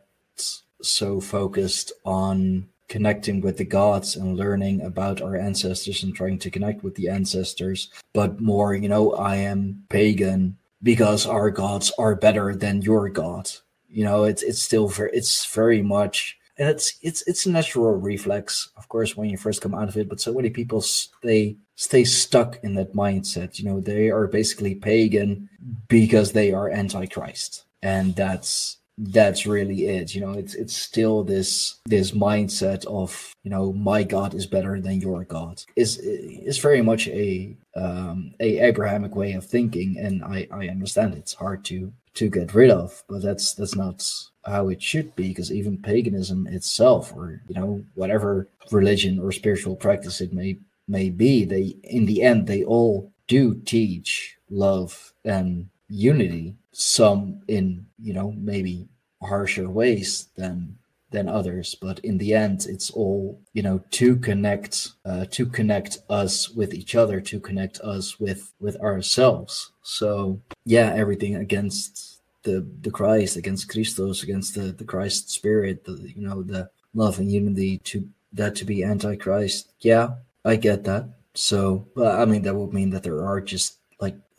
so 0.83 1.19
focused 1.19 1.91
on 2.05 2.67
connecting 2.87 3.41
with 3.41 3.57
the 3.57 3.65
gods 3.65 4.15
and 4.15 4.37
learning 4.37 4.81
about 4.81 5.21
our 5.21 5.35
ancestors 5.35 6.03
and 6.03 6.15
trying 6.15 6.37
to 6.37 6.51
connect 6.51 6.83
with 6.83 6.95
the 6.95 7.09
ancestors 7.09 7.89
but 8.13 8.39
more 8.39 8.75
you 8.75 8.89
know 8.89 9.13
i 9.13 9.35
am 9.35 9.83
pagan 9.89 10.55
because 10.83 11.25
our 11.25 11.49
gods 11.49 11.91
are 11.97 12.13
better 12.15 12.53
than 12.53 12.81
your 12.81 13.09
god 13.09 13.49
you 13.89 14.03
know 14.03 14.25
it's 14.25 14.43
it's 14.43 14.61
still 14.61 14.87
very 14.87 15.09
it's 15.13 15.45
very 15.53 15.81
much 15.81 16.37
and 16.57 16.69
it's 16.69 16.97
it's 17.01 17.23
it's 17.27 17.45
a 17.45 17.51
natural 17.51 17.93
reflex, 17.95 18.69
of 18.77 18.87
course, 18.87 19.17
when 19.17 19.29
you 19.29 19.37
first 19.37 19.61
come 19.61 19.73
out 19.73 19.89
of 19.89 19.97
it. 19.97 20.07
But 20.07 20.21
so 20.21 20.33
many 20.33 20.49
people 20.49 20.81
stay 20.81 21.57
stay 21.75 22.03
stuck 22.03 22.59
in 22.63 22.75
that 22.75 22.93
mindset. 22.93 23.57
You 23.59 23.65
know, 23.65 23.79
they 23.79 24.09
are 24.09 24.27
basically 24.27 24.75
pagan 24.75 25.49
because 25.87 26.31
they 26.31 26.53
are 26.53 26.69
antichrist, 26.69 27.63
and 27.81 28.15
that's 28.15 28.77
that's 28.97 29.45
really 29.45 29.87
it 29.87 30.13
you 30.13 30.21
know? 30.21 30.33
It's 30.33 30.55
it's 30.55 30.75
still 30.75 31.23
this 31.23 31.79
this 31.85 32.11
mindset 32.11 32.85
of 32.85 33.33
you 33.43 33.51
know 33.51 33.73
my 33.73 34.03
god 34.03 34.33
is 34.33 34.45
better 34.45 34.79
than 34.79 35.01
your 35.01 35.23
god. 35.23 35.63
Is 35.75 35.97
is 35.97 36.59
very 36.59 36.81
much 36.81 37.07
a 37.07 37.55
um 37.75 38.33
a 38.39 38.59
abrahamic 38.59 39.15
way 39.15 39.33
of 39.33 39.45
thinking 39.45 39.97
and 39.97 40.23
i 40.23 40.47
i 40.51 40.67
understand 40.67 41.15
it's 41.15 41.33
hard 41.33 41.65
to 41.65 41.91
to 42.13 42.29
get 42.29 42.53
rid 42.53 42.69
of 42.69 43.03
but 43.09 43.21
that's 43.21 43.53
that's 43.53 43.75
not 43.75 44.07
how 44.45 44.69
it 44.69 44.81
should 44.81 45.15
be 45.15 45.29
because 45.29 45.51
even 45.51 45.81
paganism 45.81 46.45
itself 46.47 47.11
or 47.15 47.41
you 47.47 47.55
know 47.55 47.83
whatever 47.95 48.47
religion 48.71 49.19
or 49.19 49.31
spiritual 49.31 49.75
practice 49.75 50.21
it 50.21 50.33
may 50.33 50.57
may 50.87 51.09
be 51.09 51.45
they 51.45 51.75
in 51.83 52.05
the 52.05 52.21
end 52.21 52.45
they 52.45 52.63
all 52.63 53.11
do 53.27 53.55
teach 53.65 54.37
love 54.49 55.13
and 55.25 55.69
unity 55.89 56.55
some 56.73 57.41
in 57.47 57.85
you 58.01 58.13
know 58.13 58.33
maybe 58.37 58.87
harsher 59.21 59.69
ways 59.69 60.27
than 60.35 60.77
than 61.11 61.29
others 61.29 61.75
but 61.75 61.99
in 61.99 62.17
the 62.17 62.33
end 62.33 62.65
it's 62.67 62.89
all 62.89 63.39
you 63.53 63.61
know 63.61 63.81
to 63.91 64.15
connect 64.17 64.89
uh, 65.05 65.25
to 65.29 65.45
connect 65.45 65.99
us 66.09 66.49
with 66.49 66.73
each 66.73 66.95
other 66.95 67.21
to 67.21 67.39
connect 67.39 67.79
us 67.81 68.19
with 68.19 68.51
with 68.59 68.75
ourselves. 68.81 69.71
So 69.83 70.41
yeah 70.65 70.91
everything 70.93 71.35
against 71.35 72.19
the 72.41 72.67
the 72.81 72.91
christ 72.91 73.37
against 73.37 73.69
christos 73.69 74.23
against 74.23 74.55
the 74.55 74.73
the 74.73 74.83
christ 74.83 75.29
spirit 75.29 75.85
the 75.85 76.11
you 76.13 76.27
know 76.27 76.43
the 76.43 76.69
love 76.93 77.19
and 77.19 77.31
unity 77.31 77.77
to 77.79 78.09
that 78.33 78.55
to 78.55 78.65
be 78.65 78.83
antichrist. 78.83 79.71
Yeah 79.79 80.15
i 80.43 80.55
get 80.55 80.83
that. 80.85 81.07
So 81.35 81.87
but 81.95 82.19
i 82.19 82.25
mean 82.25 82.41
that 82.41 82.55
would 82.55 82.73
mean 82.73 82.89
that 82.89 83.03
there 83.03 83.23
are 83.23 83.39
just 83.39 83.77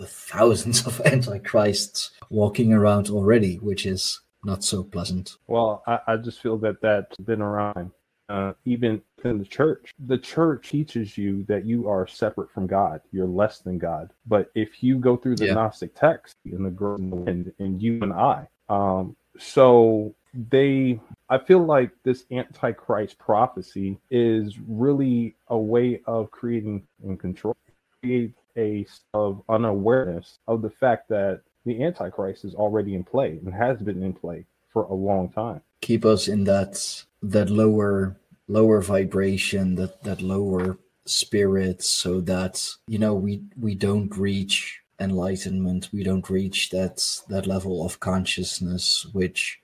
thousands 0.00 0.86
of 0.86 1.00
antichrists 1.04 2.10
walking 2.30 2.72
around 2.72 3.10
already, 3.10 3.56
which 3.56 3.86
is 3.86 4.20
not 4.44 4.64
so 4.64 4.82
pleasant. 4.82 5.36
Well, 5.46 5.82
I, 5.86 5.98
I 6.06 6.16
just 6.16 6.40
feel 6.40 6.58
that 6.58 6.80
that's 6.80 7.16
been 7.16 7.42
around. 7.42 7.90
Uh, 8.30 8.54
even 8.64 9.02
in 9.22 9.38
the 9.38 9.44
church, 9.44 9.92
the 10.06 10.16
church 10.16 10.70
teaches 10.70 11.18
you 11.18 11.44
that 11.44 11.66
you 11.66 11.88
are 11.88 12.06
separate 12.06 12.50
from 12.50 12.66
God. 12.66 13.02
You're 13.12 13.26
less 13.26 13.58
than 13.58 13.76
God. 13.76 14.12
But 14.26 14.50
if 14.54 14.82
you 14.82 14.98
go 14.98 15.16
through 15.16 15.36
the 15.36 15.46
yeah. 15.46 15.54
Gnostic 15.54 15.94
text 15.94 16.36
in 16.46 16.62
the 16.62 16.70
wind 16.70 17.52
and 17.58 17.82
you 17.82 18.00
and 18.00 18.14
I, 18.14 18.48
um, 18.70 19.14
so 19.38 20.14
they 20.50 20.98
i 21.28 21.38
feel 21.38 21.64
like 21.64 21.90
this 22.02 22.24
antichrist 22.32 23.18
prophecy 23.18 23.98
is 24.10 24.58
really 24.66 25.36
a 25.48 25.56
way 25.56 26.00
of 26.06 26.30
creating 26.30 26.84
and 27.04 27.20
control 27.20 27.56
create 28.02 28.34
a 28.56 28.86
of 29.12 29.42
unawareness 29.48 30.38
of 30.48 30.62
the 30.62 30.70
fact 30.70 31.08
that 31.08 31.42
the 31.64 31.82
Antichrist 31.82 32.44
is 32.44 32.54
already 32.54 32.94
in 32.94 33.04
play 33.04 33.40
and 33.44 33.54
has 33.54 33.78
been 33.78 34.02
in 34.02 34.12
play 34.12 34.44
for 34.72 34.84
a 34.84 34.94
long 34.94 35.28
time. 35.30 35.60
Keep 35.80 36.04
us 36.04 36.28
in 36.28 36.44
that 36.44 37.04
that 37.22 37.50
lower 37.50 38.16
lower 38.48 38.80
vibration, 38.80 39.74
that 39.76 40.02
that 40.02 40.20
lower 40.20 40.78
spirit, 41.06 41.82
so 41.82 42.20
that 42.22 42.74
you 42.86 42.98
know 42.98 43.14
we 43.14 43.42
we 43.60 43.74
don't 43.74 44.16
reach 44.16 44.80
enlightenment, 45.00 45.88
we 45.92 46.02
don't 46.04 46.30
reach 46.30 46.70
that 46.70 47.02
that 47.28 47.46
level 47.46 47.84
of 47.84 48.00
consciousness, 48.00 49.06
which 49.12 49.60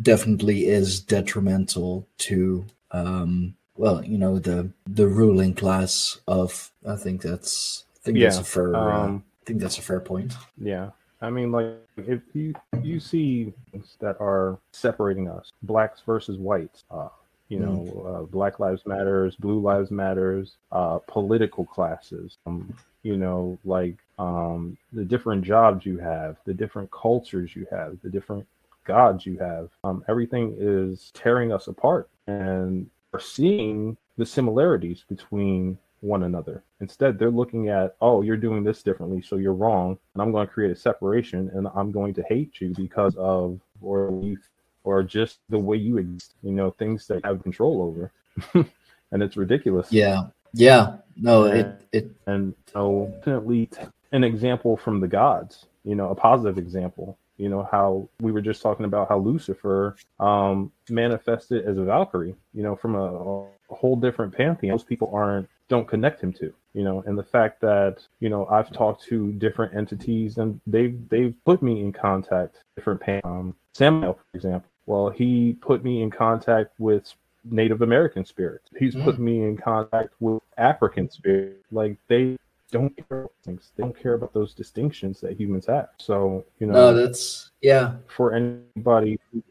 definitely 0.00 0.66
is 0.66 1.00
detrimental 1.00 2.06
to 2.16 2.64
um 2.92 3.54
well 3.76 4.04
you 4.04 4.16
know 4.16 4.38
the 4.38 4.70
the 4.86 5.08
ruling 5.08 5.52
class 5.54 6.20
of 6.28 6.70
i 6.86 6.94
think 6.94 7.20
that's 7.20 7.84
think 8.02 8.18
yeah, 8.18 8.28
that's 8.28 8.38
a 8.38 8.44
fair. 8.44 8.74
Uh, 8.74 8.80
um, 8.80 9.24
I 9.42 9.44
think 9.46 9.60
that's 9.60 9.78
a 9.78 9.82
fair 9.82 10.00
point. 10.00 10.34
Yeah, 10.58 10.90
I 11.20 11.30
mean, 11.30 11.52
like 11.52 11.76
if 11.96 12.20
you 12.34 12.54
you 12.82 13.00
see 13.00 13.52
things 13.70 13.96
that 14.00 14.20
are 14.20 14.58
separating 14.72 15.28
us, 15.28 15.52
blacks 15.62 16.02
versus 16.04 16.36
whites, 16.36 16.84
uh, 16.90 17.08
you 17.48 17.58
know, 17.58 17.86
mm. 17.94 18.06
uh, 18.06 18.22
Black 18.22 18.58
Lives 18.58 18.82
Matters, 18.86 19.36
Blue 19.36 19.60
Lives 19.60 19.90
Matters, 19.90 20.56
uh, 20.72 20.98
political 21.06 21.64
classes, 21.64 22.38
um, 22.46 22.74
you 23.02 23.16
know, 23.16 23.58
like 23.64 23.96
um, 24.18 24.76
the 24.92 25.04
different 25.04 25.44
jobs 25.44 25.84
you 25.84 25.98
have, 25.98 26.36
the 26.44 26.54
different 26.54 26.90
cultures 26.90 27.54
you 27.54 27.66
have, 27.70 27.98
the 28.02 28.10
different 28.10 28.46
gods 28.84 29.26
you 29.26 29.38
have. 29.38 29.68
Um, 29.84 30.04
everything 30.08 30.56
is 30.58 31.10
tearing 31.14 31.52
us 31.52 31.68
apart, 31.68 32.08
and 32.26 32.88
we're 33.12 33.20
seeing 33.20 33.96
the 34.16 34.26
similarities 34.26 35.04
between 35.08 35.78
one 36.02 36.24
another. 36.24 36.62
Instead, 36.80 37.18
they're 37.18 37.30
looking 37.30 37.68
at, 37.68 37.96
oh, 38.00 38.22
you're 38.22 38.36
doing 38.36 38.64
this 38.64 38.82
differently, 38.82 39.22
so 39.22 39.36
you're 39.36 39.54
wrong, 39.54 39.96
and 40.14 40.22
I'm 40.22 40.32
going 40.32 40.46
to 40.46 40.52
create 40.52 40.72
a 40.72 40.76
separation, 40.76 41.50
and 41.54 41.68
I'm 41.74 41.92
going 41.92 42.12
to 42.14 42.22
hate 42.28 42.60
you 42.60 42.74
because 42.76 43.16
of 43.16 43.60
or 43.80 44.20
you 44.22 44.36
or 44.84 45.02
just 45.02 45.38
the 45.48 45.58
way 45.58 45.76
you 45.76 45.98
exist, 45.98 46.34
you 46.42 46.52
know, 46.52 46.70
things 46.72 47.06
that 47.06 47.24
have 47.24 47.42
control 47.42 47.82
over. 47.82 48.12
and 49.12 49.22
it's 49.22 49.36
ridiculous. 49.36 49.92
Yeah. 49.92 50.24
Yeah. 50.52 50.96
No, 51.16 51.44
and, 51.44 51.60
it 51.60 51.88
it 51.92 52.10
and 52.26 52.54
so 52.72 53.12
definitely 53.18 53.70
an 54.12 54.24
example 54.24 54.76
from 54.76 55.00
the 55.00 55.08
gods, 55.08 55.66
you 55.84 55.94
know, 55.94 56.10
a 56.10 56.14
positive 56.14 56.58
example. 56.58 57.16
You 57.36 57.48
know, 57.48 57.68
how 57.70 58.08
we 58.20 58.32
were 58.32 58.40
just 58.40 58.62
talking 58.62 58.84
about 58.84 59.08
how 59.08 59.18
Lucifer 59.18 59.96
um 60.18 60.72
manifested 60.88 61.64
as 61.64 61.78
a 61.78 61.84
Valkyrie, 61.84 62.34
you 62.54 62.62
know, 62.62 62.74
from 62.74 62.96
a, 62.96 63.04
a 63.04 63.74
whole 63.74 63.96
different 63.96 64.36
pantheon. 64.36 64.74
Most 64.74 64.88
people 64.88 65.10
aren't 65.14 65.48
don't 65.68 65.88
connect 65.88 66.22
him 66.22 66.32
to 66.32 66.52
you 66.74 66.84
know? 66.84 67.02
And 67.06 67.18
the 67.18 67.22
fact 67.22 67.60
that 67.60 68.06
you 68.20 68.28
know 68.28 68.46
i've 68.46 68.72
talked 68.72 69.02
to 69.04 69.32
different 69.32 69.74
entities 69.74 70.38
and 70.38 70.60
they've 70.66 70.96
they've 71.08 71.34
put 71.44 71.62
me 71.62 71.80
in 71.80 71.92
contact 71.92 72.56
different 72.76 73.02
um, 73.24 73.54
Samael 73.72 74.14
for 74.14 74.36
example. 74.36 74.68
Well 74.86 75.10
he 75.10 75.56
put 75.60 75.84
me 75.84 76.02
in 76.02 76.10
contact 76.10 76.72
with 76.78 77.12
native 77.44 77.82
american 77.82 78.24
spirits. 78.24 78.68
He's 78.78 78.94
mm. 78.94 79.04
put 79.04 79.18
me 79.18 79.42
in 79.42 79.56
contact 79.56 80.14
with 80.20 80.42
african 80.56 81.10
spirits. 81.10 81.64
Like 81.70 81.96
they 82.08 82.36
don't 82.70 82.96
care 82.96 83.20
about 83.22 83.32
things. 83.44 83.70
They 83.76 83.82
don't 83.82 83.98
care 83.98 84.14
about 84.14 84.32
those 84.32 84.54
distinctions 84.54 85.20
that 85.20 85.38
humans 85.38 85.66
have. 85.66 85.90
So 85.98 86.44
you 86.58 86.66
know 86.66 86.72
no, 86.72 86.94
that's 86.94 87.50
yeah. 87.60 87.94
for 88.06 88.32
anybody 88.32 89.18
who, 89.30 89.42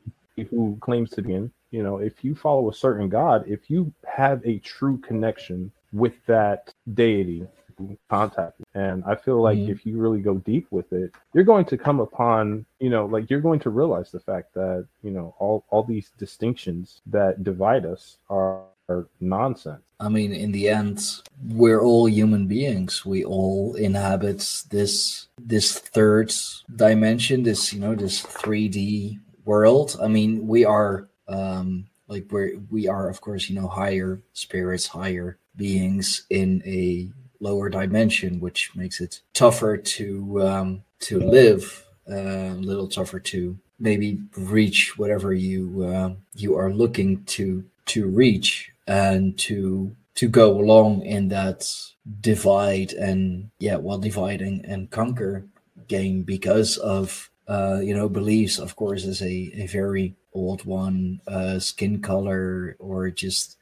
who 0.49 0.77
claims 0.81 1.11
to 1.11 1.21
be 1.21 1.33
in 1.33 1.51
you 1.69 1.83
know 1.83 1.97
if 1.97 2.23
you 2.23 2.35
follow 2.35 2.69
a 2.69 2.73
certain 2.73 3.07
god 3.07 3.45
if 3.47 3.69
you 3.69 3.93
have 4.05 4.45
a 4.45 4.57
true 4.59 4.97
connection 4.97 5.71
with 5.91 6.13
that 6.25 6.73
deity 6.93 7.47
contact. 8.09 8.61
And 8.73 9.03
i 9.05 9.15
feel 9.15 9.41
like 9.41 9.57
mm-hmm. 9.57 9.71
if 9.71 9.85
you 9.85 9.97
really 9.97 10.21
go 10.21 10.35
deep 10.35 10.67
with 10.71 10.91
it 10.93 11.11
you're 11.33 11.43
going 11.43 11.65
to 11.65 11.77
come 11.77 11.99
upon 11.99 12.65
you 12.79 12.89
know 12.89 13.05
like 13.05 13.29
you're 13.29 13.41
going 13.41 13.59
to 13.61 13.69
realize 13.69 14.11
the 14.11 14.19
fact 14.19 14.53
that 14.53 14.87
you 15.03 15.11
know 15.11 15.35
all 15.39 15.65
all 15.69 15.83
these 15.83 16.11
distinctions 16.17 17.01
that 17.07 17.43
divide 17.43 17.85
us 17.85 18.17
are, 18.29 18.63
are 18.89 19.07
nonsense. 19.19 19.83
I 19.99 20.09
mean 20.09 20.33
in 20.33 20.51
the 20.51 20.69
end 20.69 21.21
we're 21.47 21.81
all 21.81 22.07
human 22.07 22.47
beings. 22.47 23.05
We 23.05 23.23
all 23.23 23.75
inhabit 23.75 24.63
this 24.69 25.27
this 25.39 25.77
third 25.79 26.33
dimension 26.75 27.43
this 27.43 27.73
you 27.73 27.79
know 27.79 27.95
this 27.95 28.21
3d 28.21 29.19
world. 29.45 29.97
I 30.01 30.07
mean 30.07 30.47
we 30.47 30.65
are 30.65 31.07
um 31.27 31.87
like 32.07 32.27
we're 32.29 32.57
we 32.69 32.87
are 32.87 33.09
of 33.09 33.21
course 33.21 33.49
you 33.49 33.55
know 33.59 33.67
higher 33.67 34.21
spirits 34.33 34.87
higher 34.87 35.37
beings 35.55 36.23
in 36.29 36.61
a 36.65 37.09
lower 37.39 37.69
dimension, 37.69 38.39
which 38.39 38.71
makes 38.75 39.01
it 39.01 39.21
tougher 39.33 39.77
to 39.77 40.41
um, 40.47 40.83
to 40.99 41.19
live, 41.19 41.85
uh, 42.09 42.15
a 42.15 42.61
little 42.61 42.87
tougher 42.87 43.19
to 43.19 43.57
maybe 43.79 44.19
reach 44.37 44.97
whatever 44.97 45.33
you 45.33 45.83
uh, 45.83 46.13
you 46.35 46.55
are 46.55 46.71
looking 46.71 47.23
to 47.25 47.65
to 47.87 48.07
reach 48.07 48.71
and 48.87 49.37
to 49.39 49.95
to 50.15 50.27
go 50.27 50.59
along 50.59 51.01
in 51.01 51.29
that 51.29 51.67
divide 52.21 52.93
and 52.93 53.49
yeah 53.59 53.75
well 53.75 53.97
dividing 53.97 54.63
and 54.65 54.91
conquer 54.91 55.45
game 55.87 56.21
because 56.21 56.77
of 56.77 57.29
uh, 57.47 57.79
you 57.81 57.93
know 57.93 58.07
beliefs 58.07 58.59
of 58.59 58.75
course 58.75 59.03
is 59.03 59.21
a, 59.21 59.51
a 59.55 59.67
very 59.67 60.15
old 60.33 60.63
one 60.63 61.19
uh, 61.27 61.59
skin 61.59 62.01
color 62.01 62.75
or 62.79 63.09
just 63.09 63.57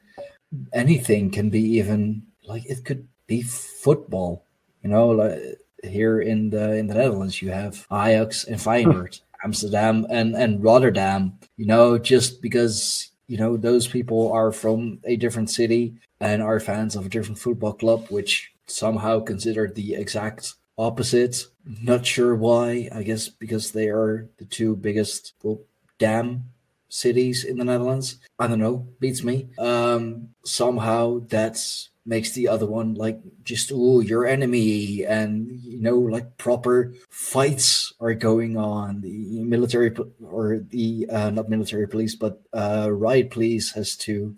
anything 0.73 1.30
can 1.30 1.49
be 1.49 1.61
even 1.77 2.23
like 2.45 2.65
it 2.65 2.85
could 2.85 3.07
be 3.27 3.41
football. 3.41 4.45
You 4.84 4.89
know, 4.89 5.09
like 5.09 5.39
here 5.84 6.21
in 6.21 6.49
the 6.49 6.73
in 6.73 6.88
the 6.88 6.95
Netherlands, 6.95 7.41
you 7.41 7.51
have 7.51 7.85
Ajax 7.91 8.45
and 8.45 8.59
Feyenoord, 8.59 9.21
Amsterdam 9.43 10.05
and 10.09 10.35
and 10.35 10.63
Rotterdam. 10.63 11.38
You 11.57 11.65
know, 11.65 11.97
just 11.97 12.41
because 12.41 13.11
you 13.27 13.38
know 13.38 13.57
those 13.57 13.88
people 13.88 14.31
are 14.31 14.51
from 14.51 14.99
a 15.03 15.15
different 15.15 15.49
city 15.49 15.95
and 16.19 16.41
are 16.41 16.59
fans 16.59 16.95
of 16.95 17.05
a 17.05 17.09
different 17.09 17.39
football 17.39 17.73
club, 17.73 18.07
which 18.09 18.51
somehow 18.65 19.19
considered 19.19 19.76
the 19.76 19.95
exact 19.95 20.55
opposite. 20.77 21.45
Not 21.84 22.05
sure 22.05 22.35
why. 22.35 22.89
I 22.93 23.03
guess 23.03 23.30
because 23.30 23.71
they 23.71 23.89
are 23.89 24.27
the 24.38 24.45
two 24.45 24.76
biggest 24.76 25.34
well, 25.43 25.59
dam 25.99 26.45
cities 26.90 27.44
in 27.44 27.57
the 27.57 27.64
Netherlands. 27.64 28.18
I 28.38 28.48
don't 28.48 28.60
know, 28.60 28.88
beats 28.99 29.24
me. 29.24 29.49
Um, 29.57 30.30
somehow 30.44 31.20
that's 31.28 31.90
makes 32.10 32.32
the 32.32 32.48
other 32.48 32.66
one 32.66 32.95
like 32.95 33.20
just 33.44 33.72
oh 33.74 33.99
your 33.99 34.26
enemy 34.26 35.06
and 35.06 35.48
you 35.61 35.80
know 35.80 35.98
like 35.98 36.38
proper 36.38 36.91
fights 37.10 37.94
are 37.99 38.16
going 38.16 38.57
on 38.57 39.02
the 39.02 39.44
military 39.44 39.95
or 40.24 40.57
the 40.70 41.07
uh, 41.11 41.30
not 41.30 41.49
military 41.49 41.88
police 41.88 42.16
but 42.16 42.41
uh 42.53 42.90
riot 42.91 43.30
police 43.30 43.72
has 43.74 43.95
to 43.95 44.36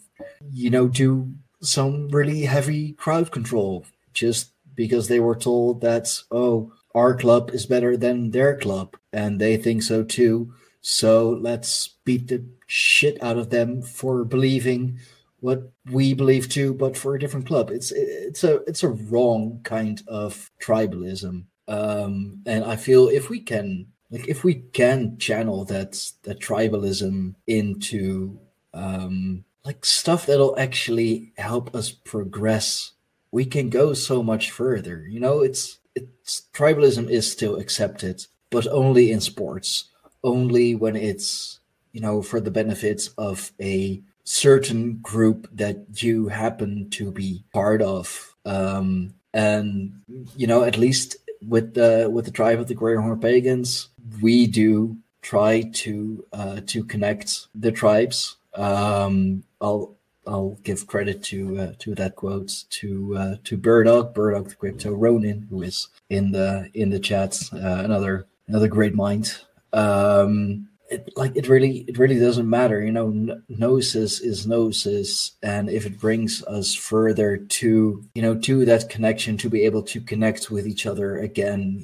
you 0.51 0.69
know 0.69 0.87
do 0.87 1.31
some 1.61 2.09
really 2.09 2.41
heavy 2.41 2.91
crowd 2.93 3.31
control 3.31 3.85
just 4.13 4.51
because 4.75 5.07
they 5.07 5.19
were 5.19 5.35
told 5.35 5.79
that 5.79 6.09
oh 6.31 6.71
our 6.93 7.15
club 7.15 7.51
is 7.51 7.65
better 7.65 7.95
than 7.95 8.31
their 8.31 8.57
club 8.57 8.97
and 9.13 9.39
they 9.39 9.55
think 9.55 9.81
so 9.81 10.03
too 10.03 10.53
so 10.81 11.37
let's 11.41 11.89
beat 12.05 12.27
the 12.27 12.43
shit 12.67 13.21
out 13.23 13.37
of 13.37 13.49
them 13.49 13.81
for 13.81 14.25
believing 14.25 14.99
what 15.39 15.71
we 15.89 16.13
believe 16.13 16.49
too, 16.49 16.73
but 16.73 16.95
for 16.95 17.15
a 17.15 17.19
different 17.19 17.47
club. 17.47 17.69
It's 17.71 17.91
it's 17.91 18.43
a 18.43 18.57
it's 18.67 18.83
a 18.83 18.89
wrong 18.89 19.59
kind 19.63 20.01
of 20.07 20.49
tribalism, 20.61 21.45
um, 21.67 22.41
and 22.45 22.63
I 22.63 22.75
feel 22.75 23.09
if 23.09 23.29
we 23.29 23.39
can 23.39 23.87
like 24.09 24.27
if 24.27 24.43
we 24.43 24.55
can 24.55 25.17
channel 25.17 25.65
that 25.65 26.11
that 26.23 26.39
tribalism 26.39 27.35
into 27.47 28.39
um, 28.73 29.43
like 29.65 29.85
stuff 29.85 30.25
that'll 30.25 30.57
actually 30.57 31.33
help 31.37 31.75
us 31.75 31.91
progress, 31.91 32.93
we 33.31 33.45
can 33.45 33.69
go 33.69 33.93
so 33.93 34.21
much 34.23 34.51
further. 34.51 35.05
You 35.09 35.19
know, 35.19 35.41
it's 35.41 35.79
it's 35.95 36.43
tribalism 36.53 37.09
is 37.09 37.29
still 37.31 37.57
accepted, 37.57 38.25
but 38.49 38.67
only 38.67 39.11
in 39.11 39.21
sports, 39.21 39.90
only 40.23 40.75
when 40.75 40.95
it's 40.95 41.59
you 41.91 42.01
know 42.01 42.21
for 42.21 42.39
the 42.39 42.51
benefits 42.51 43.09
of 43.17 43.51
a 43.61 44.01
certain 44.23 44.97
group 45.01 45.47
that 45.51 45.77
you 46.01 46.27
happen 46.27 46.89
to 46.91 47.11
be 47.11 47.43
part 47.53 47.81
of. 47.81 48.35
Um, 48.45 49.13
and 49.33 50.01
you 50.35 50.47
know, 50.47 50.63
at 50.63 50.77
least 50.77 51.17
with 51.47 51.73
the 51.73 52.09
with 52.11 52.25
the 52.25 52.31
tribe 52.31 52.59
of 52.59 52.67
the 52.67 52.75
Greyhorn 52.75 53.21
pagans, 53.21 53.89
we 54.21 54.47
do 54.47 54.97
try 55.21 55.61
to 55.73 56.25
uh, 56.33 56.61
to 56.67 56.83
connect 56.83 57.47
the 57.55 57.71
tribes. 57.71 58.37
Um, 58.55 59.43
I'll 59.59 59.95
I'll 60.27 60.57
give 60.63 60.87
credit 60.87 61.23
to 61.23 61.59
uh, 61.59 61.73
to 61.79 61.95
that 61.95 62.15
quote 62.15 62.65
to 62.69 63.17
uh, 63.17 63.35
to 63.43 63.57
Burdog, 63.57 64.13
Burdog 64.13 64.49
the 64.49 64.55
crypto 64.55 64.93
Ronin, 64.93 65.47
who 65.49 65.61
is 65.61 65.87
in 66.09 66.31
the 66.31 66.69
in 66.73 66.89
the 66.89 66.99
chat. 66.99 67.41
Uh, 67.53 67.81
another 67.83 68.27
another 68.47 68.67
great 68.67 68.95
mind. 68.95 69.37
Um, 69.73 70.67
it, 70.89 71.09
like 71.15 71.35
it 71.37 71.47
really 71.47 71.85
it 71.87 71.97
really 71.97 72.19
doesn't 72.19 72.49
matter 72.49 72.81
you 72.81 72.91
know 72.91 73.39
gnosis 73.47 74.19
is 74.19 74.45
gnosis 74.45 75.31
and 75.41 75.69
if 75.69 75.85
it 75.85 75.97
brings 75.97 76.43
us 76.43 76.75
further 76.75 77.37
to 77.37 78.03
you 78.13 78.21
know 78.21 78.35
to 78.37 78.65
that 78.65 78.89
connection 78.89 79.37
to 79.37 79.49
be 79.49 79.63
able 79.63 79.83
to 79.83 80.01
connect 80.01 80.51
with 80.51 80.67
each 80.67 80.85
other 80.85 81.17
again 81.19 81.81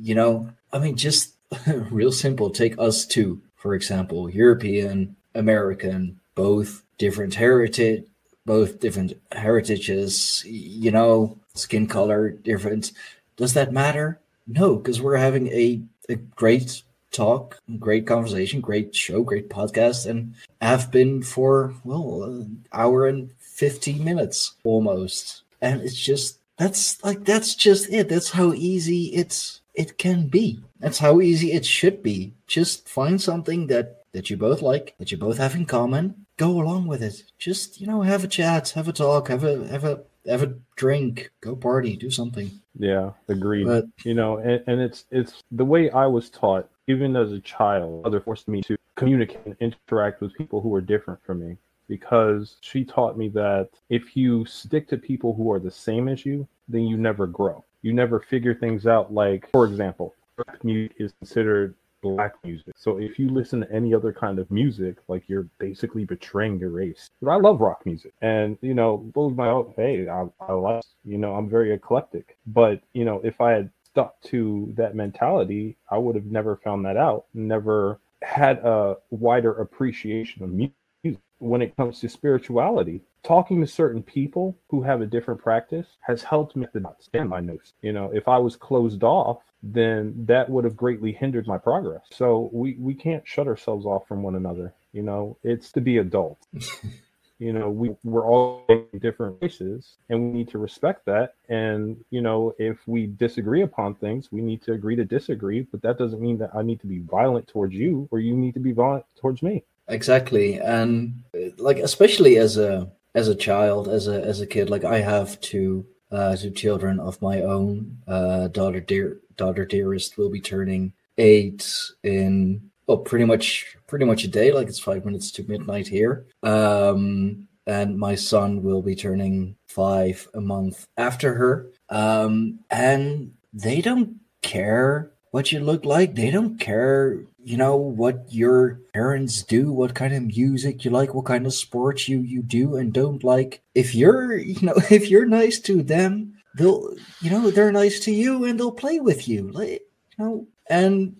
you 0.00 0.16
know? 0.16 0.50
I 0.72 0.80
mean 0.80 0.96
just 0.96 1.34
real 1.90 2.10
simple 2.10 2.50
take 2.50 2.76
us 2.80 3.06
two 3.06 3.40
for 3.54 3.76
example 3.76 4.28
european 4.28 5.14
american 5.36 6.18
both 6.34 6.82
different 6.98 7.36
heritage 7.36 8.04
both 8.44 8.80
different 8.80 9.12
heritages 9.30 10.42
you 10.44 10.90
know 10.90 11.38
skin 11.58 11.86
color 11.86 12.30
different. 12.30 12.92
Does 13.36 13.54
that 13.54 13.72
matter? 13.72 14.20
No 14.46 14.76
because 14.76 15.00
we're 15.00 15.16
having 15.16 15.48
a, 15.48 15.82
a 16.08 16.14
great 16.16 16.82
talk, 17.10 17.58
great 17.78 18.06
conversation, 18.06 18.60
great 18.60 18.94
show, 18.94 19.22
great 19.22 19.48
podcast, 19.48 20.06
and 20.06 20.34
have 20.60 20.90
been 20.90 21.22
for, 21.22 21.74
well, 21.84 22.24
an 22.24 22.64
hour 22.72 23.06
and 23.06 23.32
15 23.38 24.04
minutes 24.04 24.54
almost. 24.64 25.42
And 25.60 25.80
it's 25.80 25.98
just, 25.98 26.38
that's 26.56 27.02
like, 27.04 27.24
that's 27.24 27.54
just 27.54 27.92
it. 27.92 28.08
That's 28.08 28.30
how 28.30 28.52
easy 28.52 29.06
it's, 29.14 29.60
it 29.74 29.98
can 29.98 30.28
be. 30.28 30.60
That's 30.80 30.98
how 30.98 31.20
easy 31.20 31.52
it 31.52 31.64
should 31.64 32.02
be. 32.02 32.32
Just 32.46 32.88
find 32.88 33.20
something 33.20 33.66
that, 33.68 34.04
that 34.12 34.30
you 34.30 34.36
both 34.36 34.62
like, 34.62 34.94
that 34.98 35.10
you 35.10 35.18
both 35.18 35.38
have 35.38 35.54
in 35.54 35.66
common, 35.66 36.26
go 36.36 36.60
along 36.60 36.86
with 36.86 37.02
it. 37.02 37.24
Just, 37.38 37.80
you 37.80 37.86
know, 37.86 38.02
have 38.02 38.24
a 38.24 38.28
chat, 38.28 38.70
have 38.70 38.88
a 38.88 38.92
talk, 38.92 39.28
have 39.28 39.44
a, 39.44 39.66
have 39.68 39.84
a, 39.84 40.02
have 40.28 40.42
a 40.42 40.54
drink, 40.76 41.30
go 41.40 41.56
party, 41.56 41.96
do 41.96 42.10
something. 42.10 42.50
Yeah, 42.78 43.12
agreed. 43.28 43.66
But 43.66 43.86
you 44.04 44.14
know, 44.14 44.38
and, 44.38 44.62
and 44.66 44.80
it's 44.80 45.04
it's 45.10 45.42
the 45.50 45.64
way 45.64 45.90
I 45.90 46.06
was 46.06 46.30
taught 46.30 46.68
even 46.88 47.14
as 47.16 47.32
a 47.32 47.40
child, 47.40 48.02
mother 48.02 48.20
forced 48.20 48.48
me 48.48 48.62
to 48.62 48.76
communicate 48.96 49.44
and 49.44 49.56
interact 49.60 50.20
with 50.20 50.34
people 50.34 50.60
who 50.60 50.70
were 50.70 50.80
different 50.80 51.22
from 51.24 51.46
me 51.46 51.56
because 51.86 52.56
she 52.60 52.84
taught 52.84 53.16
me 53.16 53.28
that 53.28 53.68
if 53.88 54.16
you 54.16 54.44
stick 54.46 54.88
to 54.88 54.96
people 54.96 55.34
who 55.34 55.52
are 55.52 55.60
the 55.60 55.70
same 55.70 56.08
as 56.08 56.26
you, 56.26 56.46
then 56.68 56.82
you 56.82 56.96
never 56.96 57.26
grow. 57.26 57.64
You 57.82 57.92
never 57.92 58.20
figure 58.20 58.54
things 58.54 58.86
out. 58.86 59.12
Like, 59.12 59.48
for 59.50 59.64
example, 59.66 60.14
rap 60.36 60.64
music 60.64 60.96
is 60.98 61.12
considered 61.20 61.74
black 62.02 62.34
music. 62.44 62.74
So 62.76 62.98
if 62.98 63.18
you 63.18 63.28
listen 63.28 63.60
to 63.60 63.72
any 63.72 63.94
other 63.94 64.12
kind 64.12 64.38
of 64.38 64.50
music, 64.50 64.96
like 65.08 65.28
you're 65.28 65.48
basically 65.58 66.04
betraying 66.04 66.58
your 66.58 66.70
race. 66.70 67.10
But 67.20 67.30
I 67.30 67.36
love 67.36 67.60
rock 67.60 67.84
music, 67.84 68.12
and 68.22 68.56
you 68.60 68.74
know, 68.74 69.10
those 69.14 69.34
my 69.34 69.48
own. 69.48 69.72
Hey, 69.76 70.08
I, 70.08 70.26
I 70.40 70.52
like. 70.52 70.84
You 71.04 71.18
know, 71.18 71.34
I'm 71.34 71.48
very 71.48 71.72
eclectic. 71.72 72.36
But 72.46 72.80
you 72.92 73.04
know, 73.04 73.20
if 73.24 73.40
I 73.40 73.52
had 73.52 73.70
stuck 73.92 74.20
to 74.22 74.72
that 74.76 74.94
mentality, 74.94 75.76
I 75.90 75.98
would 75.98 76.14
have 76.14 76.26
never 76.26 76.56
found 76.56 76.84
that 76.84 76.96
out, 76.96 77.26
never 77.34 78.00
had 78.22 78.58
a 78.58 78.96
wider 79.10 79.52
appreciation 79.52 80.42
of 80.42 80.50
music 80.50 81.20
when 81.38 81.62
it 81.62 81.76
comes 81.76 82.00
to 82.00 82.08
spirituality. 82.08 83.00
Talking 83.22 83.60
to 83.60 83.66
certain 83.66 84.02
people 84.02 84.56
who 84.70 84.82
have 84.82 85.00
a 85.00 85.06
different 85.06 85.40
practice 85.40 85.86
has 86.00 86.22
helped 86.22 86.56
me 86.56 86.66
to 86.72 86.94
stand 87.00 87.28
my 87.28 87.40
nose. 87.40 87.74
You 87.82 87.92
know, 87.92 88.10
if 88.12 88.28
I 88.28 88.38
was 88.38 88.56
closed 88.56 89.02
off, 89.02 89.38
then 89.62 90.14
that 90.26 90.48
would 90.48 90.64
have 90.64 90.76
greatly 90.76 91.12
hindered 91.12 91.46
my 91.46 91.58
progress. 91.58 92.02
So 92.12 92.48
we, 92.52 92.76
we 92.78 92.94
can't 92.94 93.26
shut 93.26 93.48
ourselves 93.48 93.86
off 93.86 94.06
from 94.06 94.22
one 94.22 94.36
another. 94.36 94.72
You 94.92 95.02
know, 95.02 95.36
it's 95.42 95.72
to 95.72 95.80
be 95.80 95.98
adult. 95.98 96.38
you 97.38 97.52
know 97.52 97.70
we 97.70 97.94
we're 98.04 98.26
all 98.26 98.66
different 99.00 99.36
races 99.40 99.96
and 100.08 100.20
we 100.20 100.38
need 100.38 100.48
to 100.48 100.58
respect 100.58 101.04
that. 101.06 101.34
And 101.48 102.02
you 102.10 102.20
know 102.20 102.54
if 102.58 102.76
we 102.86 103.06
disagree 103.06 103.62
upon 103.62 103.94
things 103.94 104.30
we 104.32 104.40
need 104.40 104.62
to 104.62 104.72
agree 104.72 104.96
to 104.96 105.04
disagree 105.04 105.62
but 105.62 105.82
that 105.82 105.98
doesn't 105.98 106.20
mean 106.20 106.38
that 106.38 106.50
i 106.54 106.62
need 106.62 106.80
to 106.80 106.86
be 106.86 107.00
violent 107.00 107.46
towards 107.46 107.74
you 107.74 108.08
or 108.10 108.18
you 108.18 108.34
need 108.34 108.54
to 108.54 108.60
be 108.60 108.72
violent 108.72 109.04
towards 109.20 109.42
me. 109.42 109.64
Exactly. 109.88 110.58
And 110.60 111.22
like 111.56 111.78
especially 111.78 112.36
as 112.36 112.56
a 112.56 112.90
as 113.14 113.28
a 113.28 113.34
child 113.34 113.88
as 113.88 114.06
a 114.06 114.22
as 114.22 114.40
a 114.40 114.46
kid 114.46 114.68
like 114.68 114.84
i 114.84 115.00
have 115.00 115.40
two 115.40 115.86
uh 116.12 116.36
two 116.36 116.50
children 116.50 117.00
of 117.00 117.20
my 117.22 117.40
own. 117.42 117.98
Uh 118.06 118.48
daughter 118.48 118.80
dear 118.80 119.18
daughter 119.36 119.64
dearest 119.64 120.18
will 120.18 120.30
be 120.30 120.40
turning 120.40 120.92
eight 121.16 121.66
in 122.02 122.67
well, 122.88 122.96
pretty 122.96 123.26
much 123.26 123.76
pretty 123.86 124.06
much 124.06 124.24
a 124.24 124.28
day. 124.28 124.50
Like 124.50 124.68
it's 124.68 124.78
five 124.78 125.04
minutes 125.04 125.30
to 125.32 125.44
midnight 125.46 125.86
here. 125.86 126.26
Um, 126.42 127.46
and 127.66 127.98
my 127.98 128.14
son 128.14 128.62
will 128.62 128.80
be 128.80 128.96
turning 128.96 129.54
five 129.66 130.26
a 130.32 130.40
month 130.40 130.86
after 130.96 131.34
her. 131.34 131.70
Um, 131.90 132.60
and 132.70 133.34
they 133.52 133.82
don't 133.82 134.16
care 134.40 135.12
what 135.32 135.52
you 135.52 135.60
look 135.60 135.84
like. 135.84 136.14
They 136.14 136.30
don't 136.30 136.58
care, 136.58 137.20
you 137.44 137.58
know, 137.58 137.76
what 137.76 138.24
your 138.30 138.80
parents 138.94 139.42
do, 139.42 139.70
what 139.70 139.94
kind 139.94 140.14
of 140.14 140.34
music 140.34 140.86
you 140.86 140.90
like, 140.90 141.12
what 141.12 141.26
kind 141.26 141.44
of 141.44 141.52
sports 141.52 142.08
you 142.08 142.20
you 142.20 142.42
do 142.42 142.76
and 142.76 142.90
don't 142.90 143.22
like. 143.22 143.60
If 143.74 143.94
you're, 143.94 144.34
you 144.38 144.66
know, 144.66 144.74
if 144.90 145.10
you're 145.10 145.26
nice 145.26 145.60
to 145.60 145.82
them, 145.82 146.32
they'll, 146.56 146.94
you 147.20 147.30
know, 147.30 147.50
they're 147.50 147.70
nice 147.70 148.00
to 148.00 148.12
you 148.12 148.46
and 148.46 148.58
they'll 148.58 148.72
play 148.72 148.98
with 148.98 149.28
you. 149.28 149.50
Like, 149.50 149.82
you 150.16 150.24
know, 150.24 150.46
and 150.70 151.16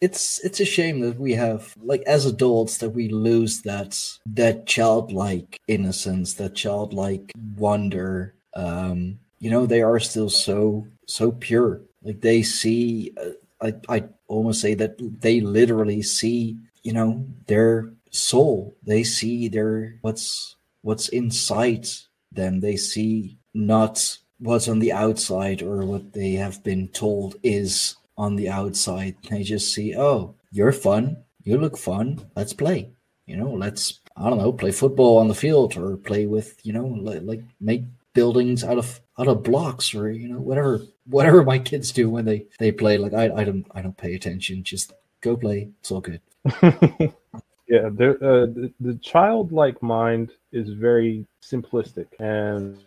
it's 0.00 0.40
it's 0.44 0.60
a 0.60 0.64
shame 0.64 1.00
that 1.00 1.18
we 1.18 1.32
have 1.32 1.74
like 1.82 2.02
as 2.02 2.26
adults 2.26 2.78
that 2.78 2.90
we 2.90 3.08
lose 3.08 3.62
that 3.62 3.98
that 4.26 4.66
childlike 4.66 5.60
innocence 5.68 6.34
that 6.34 6.54
childlike 6.54 7.32
wonder. 7.56 8.34
Um 8.54 9.18
you 9.38 9.50
know 9.50 9.66
they 9.66 9.82
are 9.82 10.00
still 10.00 10.30
so 10.30 10.86
so 11.06 11.32
pure. 11.32 11.82
Like 12.02 12.20
they 12.20 12.42
see 12.42 13.12
uh, 13.16 13.30
i 13.60 13.74
i 13.88 14.04
almost 14.28 14.60
say 14.60 14.74
that 14.74 14.96
they 15.20 15.40
literally 15.40 16.02
see 16.02 16.56
you 16.82 16.92
know 16.92 17.26
their 17.46 17.92
soul. 18.10 18.74
They 18.82 19.02
see 19.04 19.48
their 19.48 19.98
what's 20.02 20.56
what's 20.82 21.08
inside 21.08 21.88
them. 22.32 22.60
They 22.60 22.76
see 22.76 23.38
not 23.52 24.18
what's 24.38 24.68
on 24.68 24.80
the 24.80 24.92
outside 24.92 25.62
or 25.62 25.84
what 25.86 26.12
they 26.12 26.32
have 26.32 26.62
been 26.62 26.88
told 26.88 27.36
is 27.42 27.96
on 28.16 28.36
the 28.36 28.48
outside. 28.48 29.16
They 29.30 29.42
just 29.42 29.72
see, 29.74 29.94
oh, 29.96 30.34
you're 30.52 30.72
fun. 30.72 31.18
You 31.42 31.58
look 31.58 31.76
fun. 31.76 32.30
Let's 32.36 32.52
play. 32.52 32.90
You 33.26 33.36
know, 33.36 33.50
let's, 33.50 34.00
I 34.16 34.28
don't 34.28 34.38
know, 34.38 34.52
play 34.52 34.70
football 34.70 35.18
on 35.18 35.28
the 35.28 35.34
field 35.34 35.76
or 35.76 35.96
play 35.96 36.26
with, 36.26 36.58
you 36.64 36.72
know, 36.72 36.86
like, 36.86 37.22
like 37.22 37.42
make 37.60 37.84
buildings 38.12 38.62
out 38.62 38.78
of 38.78 39.00
out 39.18 39.26
of 39.26 39.42
blocks 39.42 39.92
or 39.92 40.10
you 40.10 40.28
know 40.28 40.38
whatever 40.38 40.80
whatever 41.06 41.42
my 41.42 41.58
kids 41.58 41.90
do 41.90 42.08
when 42.08 42.24
they 42.24 42.46
they 42.60 42.70
play 42.70 42.96
like 42.96 43.12
i 43.12 43.24
i 43.34 43.42
don't 43.42 43.66
i 43.74 43.82
don't 43.82 43.96
pay 43.96 44.14
attention 44.14 44.62
just 44.62 44.92
go 45.20 45.36
play 45.36 45.68
it's 45.80 45.90
all 45.90 46.00
good 46.00 46.20
yeah 47.68 47.86
uh, 47.86 48.46
the, 48.46 48.72
the 48.78 48.94
childlike 49.02 49.82
mind 49.82 50.30
is 50.54 50.72
very 50.72 51.26
simplistic, 51.42 52.06
and 52.18 52.78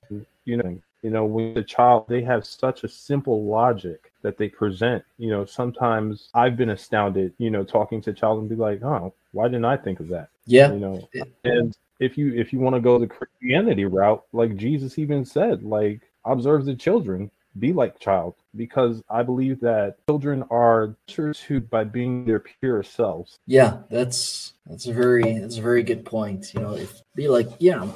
you 0.46 0.58
know, 0.58 0.82
you 1.08 1.14
know, 1.14 1.24
when 1.24 1.54
the 1.54 1.64
child 1.64 2.04
they 2.10 2.22
have 2.22 2.46
such 2.46 2.84
a 2.84 2.90
simple 2.90 3.46
logic 3.46 4.12
that 4.24 4.38
they 4.38 4.50
present. 4.50 5.02
You 5.18 5.30
know, 5.30 5.46
sometimes 5.46 6.28
I've 6.34 6.58
been 6.58 6.72
astounded. 6.72 7.32
You 7.38 7.50
know, 7.50 7.64
talking 7.64 8.02
to 8.02 8.10
a 8.10 8.14
child 8.14 8.42
and 8.42 8.50
be 8.50 8.56
like, 8.56 8.84
"Oh, 8.84 9.14
why 9.32 9.48
didn't 9.48 9.64
I 9.64 9.78
think 9.78 10.02
of 10.02 10.10
that?" 10.10 10.28
Yeah, 10.46 10.74
You 10.74 10.80
know, 10.80 11.10
and 11.46 11.74
if 12.02 12.18
you 12.18 12.34
if 12.36 12.52
you 12.52 12.60
want 12.60 12.76
to 12.76 12.82
go 12.82 13.00
the 13.00 13.08
Christianity 13.08 13.86
route, 13.86 14.22
like 14.34 14.58
Jesus 14.58 15.00
even 15.00 15.24
said, 15.24 15.64
like 15.64 16.02
observe 16.26 16.66
the 16.66 16.76
children, 16.76 17.32
be 17.58 17.72
like 17.72 18.02
child, 18.02 18.36
because 18.58 19.02
I 19.10 19.24
believe 19.24 19.60
that 19.62 19.98
children 20.08 20.44
are 20.50 20.96
nurtured 21.18 21.70
by 21.70 21.84
being 21.84 22.26
their 22.26 22.40
pure 22.40 22.84
selves. 22.84 23.40
Yeah, 23.46 23.80
that's 23.90 24.54
that's 24.66 24.88
a 24.88 24.94
very 24.94 25.40
that's 25.40 25.58
a 25.58 25.62
very 25.62 25.84
good 25.84 26.06
point. 26.06 26.54
You 26.54 26.62
know, 26.62 26.76
if 26.76 27.02
be 27.16 27.28
like 27.28 27.50
yeah, 27.60 27.88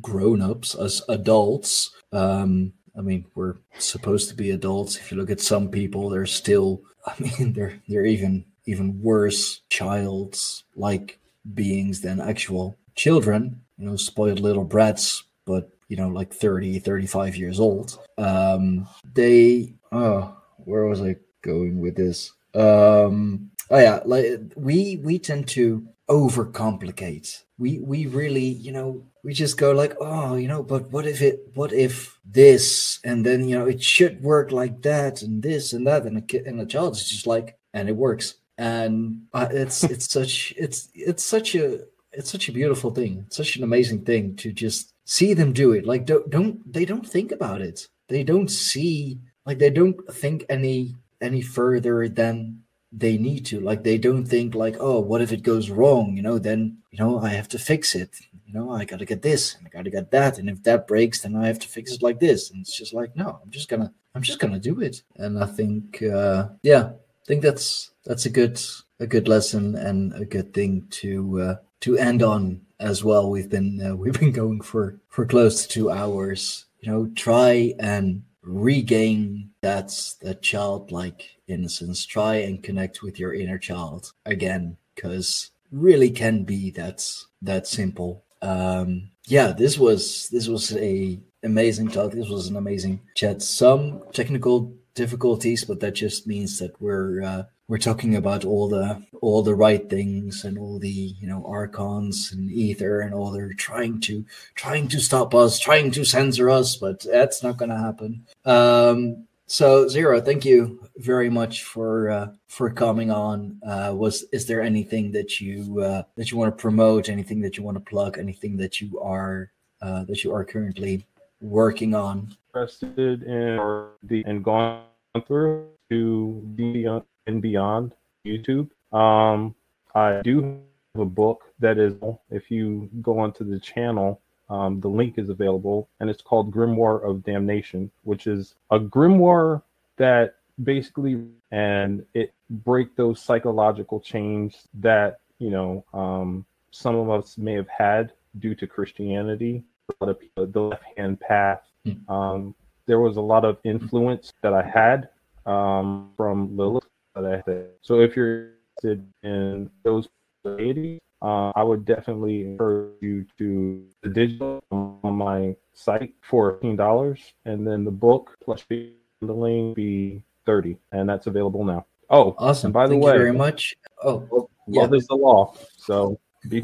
grown 0.00 0.40
ups 0.40 0.74
as 0.74 1.02
adults. 1.08 1.90
Um, 2.12 2.72
I 2.96 3.00
mean, 3.00 3.26
we're 3.34 3.56
supposed 3.78 4.28
to 4.28 4.36
be 4.36 4.50
adults. 4.50 4.96
If 4.96 5.10
you 5.10 5.18
look 5.18 5.30
at 5.30 5.40
some 5.40 5.68
people, 5.68 6.10
they're 6.10 6.26
still. 6.26 6.82
I 7.06 7.14
mean, 7.18 7.52
they're 7.52 7.80
they're 7.88 8.06
even 8.06 8.44
even 8.66 9.02
worse 9.02 9.60
childs 9.68 10.64
like 10.74 11.18
beings 11.52 12.00
than 12.00 12.20
actual 12.20 12.78
children. 12.94 13.60
You 13.76 13.86
know, 13.86 13.96
spoiled 13.96 14.40
little 14.40 14.64
brats, 14.64 15.24
but 15.44 15.70
you 15.94 16.02
know, 16.02 16.08
like 16.08 16.34
30, 16.34 16.80
35 16.80 17.36
years 17.36 17.60
old. 17.60 18.00
Um, 18.18 18.88
they. 19.14 19.74
Oh, 19.92 20.36
where 20.64 20.86
was 20.86 21.00
I 21.00 21.14
going 21.42 21.78
with 21.78 21.94
this? 21.94 22.32
Um, 22.52 23.52
oh 23.70 23.78
yeah, 23.78 24.00
like 24.04 24.40
we 24.56 24.96
we 25.04 25.20
tend 25.20 25.46
to 25.50 25.86
overcomplicate. 26.08 27.44
We 27.58 27.78
we 27.78 28.06
really, 28.06 28.48
you 28.48 28.72
know, 28.72 29.06
we 29.22 29.34
just 29.34 29.56
go 29.56 29.70
like, 29.70 29.94
oh, 30.00 30.34
you 30.34 30.48
know, 30.48 30.64
but 30.64 30.90
what 30.90 31.06
if 31.06 31.22
it, 31.22 31.52
what 31.54 31.72
if 31.72 32.18
this, 32.24 32.98
and 33.04 33.24
then 33.24 33.48
you 33.48 33.56
know, 33.56 33.66
it 33.66 33.80
should 33.80 34.20
work 34.20 34.50
like 34.50 34.82
that, 34.82 35.22
and 35.22 35.44
this 35.44 35.72
and 35.72 35.86
that, 35.86 36.06
and 36.06 36.18
a 36.18 36.22
kid 36.22 36.44
and 36.46 36.60
a 36.60 36.66
child 36.66 36.96
is 36.96 37.08
just 37.08 37.28
like, 37.28 37.56
and 37.72 37.88
it 37.88 37.94
works, 37.94 38.34
and 38.58 39.26
uh, 39.32 39.46
it's 39.48 39.84
it's 39.84 40.10
such 40.10 40.54
it's 40.56 40.88
it's 40.92 41.24
such 41.24 41.54
a 41.54 41.82
it's 42.16 42.30
such 42.30 42.48
a 42.48 42.52
beautiful 42.52 42.90
thing, 42.90 43.24
it's 43.26 43.36
such 43.36 43.56
an 43.56 43.64
amazing 43.64 44.04
thing 44.04 44.36
to 44.36 44.52
just 44.52 44.92
see 45.04 45.34
them 45.34 45.52
do 45.52 45.72
it. 45.72 45.86
Like 45.86 46.06
don't 46.06 46.28
don't 46.30 46.72
they 46.72 46.84
don't 46.84 47.06
think 47.06 47.32
about 47.32 47.60
it. 47.60 47.88
They 48.08 48.24
don't 48.24 48.50
see 48.50 49.18
like 49.46 49.58
they 49.58 49.70
don't 49.70 49.96
think 50.12 50.44
any 50.48 50.94
any 51.20 51.42
further 51.42 52.08
than 52.08 52.62
they 52.92 53.16
need 53.18 53.44
to. 53.46 53.60
Like 53.60 53.82
they 53.82 53.98
don't 53.98 54.24
think 54.24 54.54
like 54.54 54.76
oh 54.80 55.00
what 55.00 55.20
if 55.20 55.32
it 55.32 55.42
goes 55.42 55.70
wrong? 55.70 56.16
You 56.16 56.22
know 56.22 56.38
then 56.38 56.78
you 56.90 56.98
know 56.98 57.18
i 57.18 57.28
have 57.28 57.48
to 57.48 57.58
fix 57.58 57.94
it. 57.94 58.10
You 58.46 58.54
know 58.54 58.70
i 58.70 58.84
gotta 58.84 59.04
get 59.04 59.22
this 59.22 59.54
and 59.56 59.66
i 59.66 59.70
gotta 59.70 59.90
get 59.90 60.10
that. 60.10 60.38
And 60.38 60.48
if 60.48 60.62
that 60.62 60.86
breaks 60.86 61.20
then 61.20 61.36
i 61.36 61.46
have 61.46 61.58
to 61.60 61.68
fix 61.68 61.92
it 61.92 62.02
like 62.02 62.20
this. 62.20 62.50
And 62.50 62.60
it's 62.60 62.76
just 62.76 62.94
like 62.94 63.16
no 63.16 63.40
i'm 63.42 63.50
just 63.50 63.68
gonna 63.68 63.92
i'm 64.14 64.22
just 64.22 64.38
gonna 64.38 64.60
do 64.60 64.80
it. 64.80 65.02
And 65.16 65.42
i 65.42 65.46
think 65.46 66.02
uh 66.02 66.48
yeah 66.62 66.84
i 66.84 67.24
think 67.26 67.42
that's 67.42 67.90
that's 68.04 68.26
a 68.26 68.30
good 68.30 68.60
a 69.00 69.06
good 69.06 69.28
lesson 69.28 69.74
and 69.74 70.14
a 70.14 70.24
good 70.24 70.54
thing 70.54 70.86
to 70.88 71.40
uh 71.40 71.56
to 71.84 71.98
end 71.98 72.22
on 72.22 72.62
as 72.80 73.04
well. 73.04 73.30
We've 73.30 73.50
been 73.50 73.80
uh, 73.80 73.94
we've 74.00 74.18
been 74.18 74.32
going 74.32 74.62
for 74.62 74.98
for 75.08 75.26
close 75.26 75.62
to 75.62 75.68
two 75.68 75.90
hours. 75.90 76.64
You 76.80 76.90
know 76.90 77.06
try 77.14 77.74
and 77.78 78.24
regain 78.42 79.50
that 79.60 79.92
that 80.22 80.42
childlike 80.42 81.36
innocence. 81.46 82.06
Try 82.06 82.36
and 82.36 82.62
connect 82.62 83.02
with 83.02 83.18
your 83.18 83.34
inner 83.34 83.58
child 83.58 84.12
again 84.24 84.78
because 84.94 85.50
really 85.70 86.10
can 86.10 86.44
be 86.44 86.70
that 86.72 87.06
that 87.42 87.66
simple. 87.66 88.24
Um 88.40 89.10
yeah 89.26 89.52
this 89.52 89.78
was 89.78 90.28
this 90.30 90.48
was 90.48 90.74
a 90.76 91.20
amazing 91.42 91.88
talk. 91.88 92.12
This 92.12 92.30
was 92.30 92.48
an 92.48 92.56
amazing 92.56 93.00
chat. 93.14 93.42
Some 93.42 94.02
technical 94.12 94.74
difficulties 94.94 95.64
but 95.64 95.80
that 95.80 95.94
just 95.94 96.26
means 96.26 96.58
that 96.60 96.80
we're 96.80 97.22
uh, 97.22 97.42
we're 97.68 97.78
talking 97.78 98.16
about 98.16 98.44
all 98.44 98.68
the 98.68 99.02
all 99.20 99.42
the 99.42 99.54
right 99.54 99.88
things 99.88 100.44
and 100.44 100.58
all 100.58 100.78
the 100.78 100.88
you 100.88 101.26
know 101.26 101.44
archons 101.46 102.32
and 102.32 102.50
ether 102.50 103.00
and 103.00 103.14
all 103.14 103.30
they're 103.30 103.54
trying 103.54 104.00
to 104.00 104.24
trying 104.54 104.86
to 104.88 105.00
stop 105.00 105.34
us 105.34 105.58
trying 105.58 105.90
to 105.90 106.04
censor 106.04 106.50
us 106.50 106.76
but 106.76 107.00
that's 107.00 107.42
not 107.42 107.56
going 107.56 107.70
to 107.70 107.78
happen. 107.78 108.24
Um 108.44 109.26
so 109.46 109.84
Xero 109.86 110.24
thank 110.24 110.44
you 110.44 110.88
very 110.96 111.28
much 111.28 111.64
for 111.64 112.10
uh, 112.10 112.28
for 112.48 112.70
coming 112.70 113.10
on. 113.10 113.60
Uh 113.66 113.92
was 113.94 114.24
is 114.32 114.46
there 114.46 114.62
anything 114.62 115.12
that 115.12 115.40
you 115.40 115.80
uh 115.80 116.02
that 116.16 116.30
you 116.30 116.36
want 116.36 116.56
to 116.56 116.60
promote 116.60 117.08
anything 117.08 117.40
that 117.40 117.56
you 117.56 117.62
want 117.62 117.76
to 117.76 117.90
plug 117.90 118.18
anything 118.18 118.56
that 118.58 118.80
you 118.80 119.00
are 119.00 119.50
uh 119.80 120.04
that 120.04 120.22
you 120.22 120.32
are 120.34 120.44
currently 120.44 121.06
working 121.40 121.94
on? 121.94 122.36
Interested 122.54 123.22
in 123.22 123.56
the 124.02 124.22
and 124.26 124.44
gone 124.44 124.82
through 125.26 125.66
to 125.90 126.42
beyond 126.54 127.04
and 127.26 127.42
beyond 127.42 127.92
YouTube. 128.24 128.70
Um, 128.92 129.54
I 129.94 130.20
do 130.22 130.60
have 130.94 131.02
a 131.02 131.04
book 131.04 131.44
that 131.58 131.78
is 131.78 131.94
if 132.30 132.50
you 132.50 132.88
go 133.02 133.18
onto 133.18 133.44
the 133.44 133.58
channel 133.58 134.20
um, 134.50 134.80
the 134.80 134.88
link 134.88 135.18
is 135.18 135.30
available, 135.30 135.88
and 136.00 136.10
it's 136.10 136.22
called 136.22 136.52
Grimoire 136.52 137.08
of 137.08 137.24
Damnation, 137.24 137.90
which 138.02 138.26
is 138.26 138.54
a 138.70 138.78
grimoire 138.78 139.62
that 139.96 140.36
basically 140.62 141.24
and 141.50 142.04
it 142.14 142.32
break 142.50 142.94
those 142.96 143.20
psychological 143.20 144.00
chains 144.00 144.68
that 144.74 145.20
you 145.38 145.50
know 145.50 145.84
um, 145.94 146.44
some 146.70 146.94
of 146.94 147.10
us 147.10 147.38
may 147.38 147.54
have 147.54 147.68
had 147.68 148.12
due 148.38 148.54
to 148.54 148.66
Christianity. 148.66 149.64
A 149.88 150.04
lot 150.04 150.10
of 150.10 150.20
people, 150.20 150.46
the 150.46 150.60
left 150.60 150.84
hand 150.96 151.20
path. 151.20 151.62
Hmm. 151.84 152.12
Um, 152.12 152.54
there 152.86 153.00
was 153.00 153.16
a 153.16 153.20
lot 153.20 153.44
of 153.44 153.58
influence 153.64 154.32
that 154.42 154.52
I 154.52 154.62
had 154.62 155.08
um, 155.46 156.10
from 156.16 156.54
Lilith 156.56 156.84
that. 157.22 157.70
So 157.82 158.00
if 158.00 158.16
you're 158.16 158.50
interested 158.82 159.06
in 159.22 159.70
those 159.84 160.08
deities, 160.44 161.00
uh, 161.22 161.52
I 161.54 161.62
would 161.62 161.84
definitely 161.84 162.42
encourage 162.42 163.00
you 163.00 163.24
to 163.38 163.86
the 164.02 164.08
digital 164.10 164.62
on 164.70 165.14
my 165.14 165.56
site 165.72 166.14
for 166.22 166.52
fifteen 166.52 166.76
dollars, 166.76 167.20
and 167.44 167.66
then 167.66 167.84
the 167.84 167.90
book 167.90 168.34
plus 168.44 168.64
the 168.68 168.92
link 169.22 169.74
be 169.76 170.22
thirty, 170.44 170.76
and 170.92 171.08
that's 171.08 171.26
available 171.26 171.64
now. 171.64 171.86
Oh, 172.10 172.34
awesome 172.38 172.68
And 172.68 172.74
by 172.74 172.86
the 172.86 172.94
thank 172.94 173.04
way, 173.04 173.12
you 173.12 173.18
very 173.18 173.32
much 173.32 173.74
oh 174.02 174.48
love 174.68 174.90
Yeah. 174.92 174.96
is 174.98 175.06
the 175.06 175.14
law, 175.14 175.54
so 175.76 176.18
be 176.48 176.62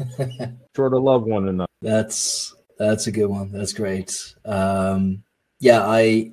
sure 0.75 0.89
to 0.89 0.99
love 0.99 1.23
one 1.23 1.47
another. 1.47 1.69
That's 1.81 2.53
that's 2.77 3.07
a 3.07 3.11
good 3.11 3.27
one. 3.27 3.51
That's 3.51 3.73
great. 3.73 4.35
Um, 4.45 5.23
yeah, 5.59 5.81
I 5.85 6.31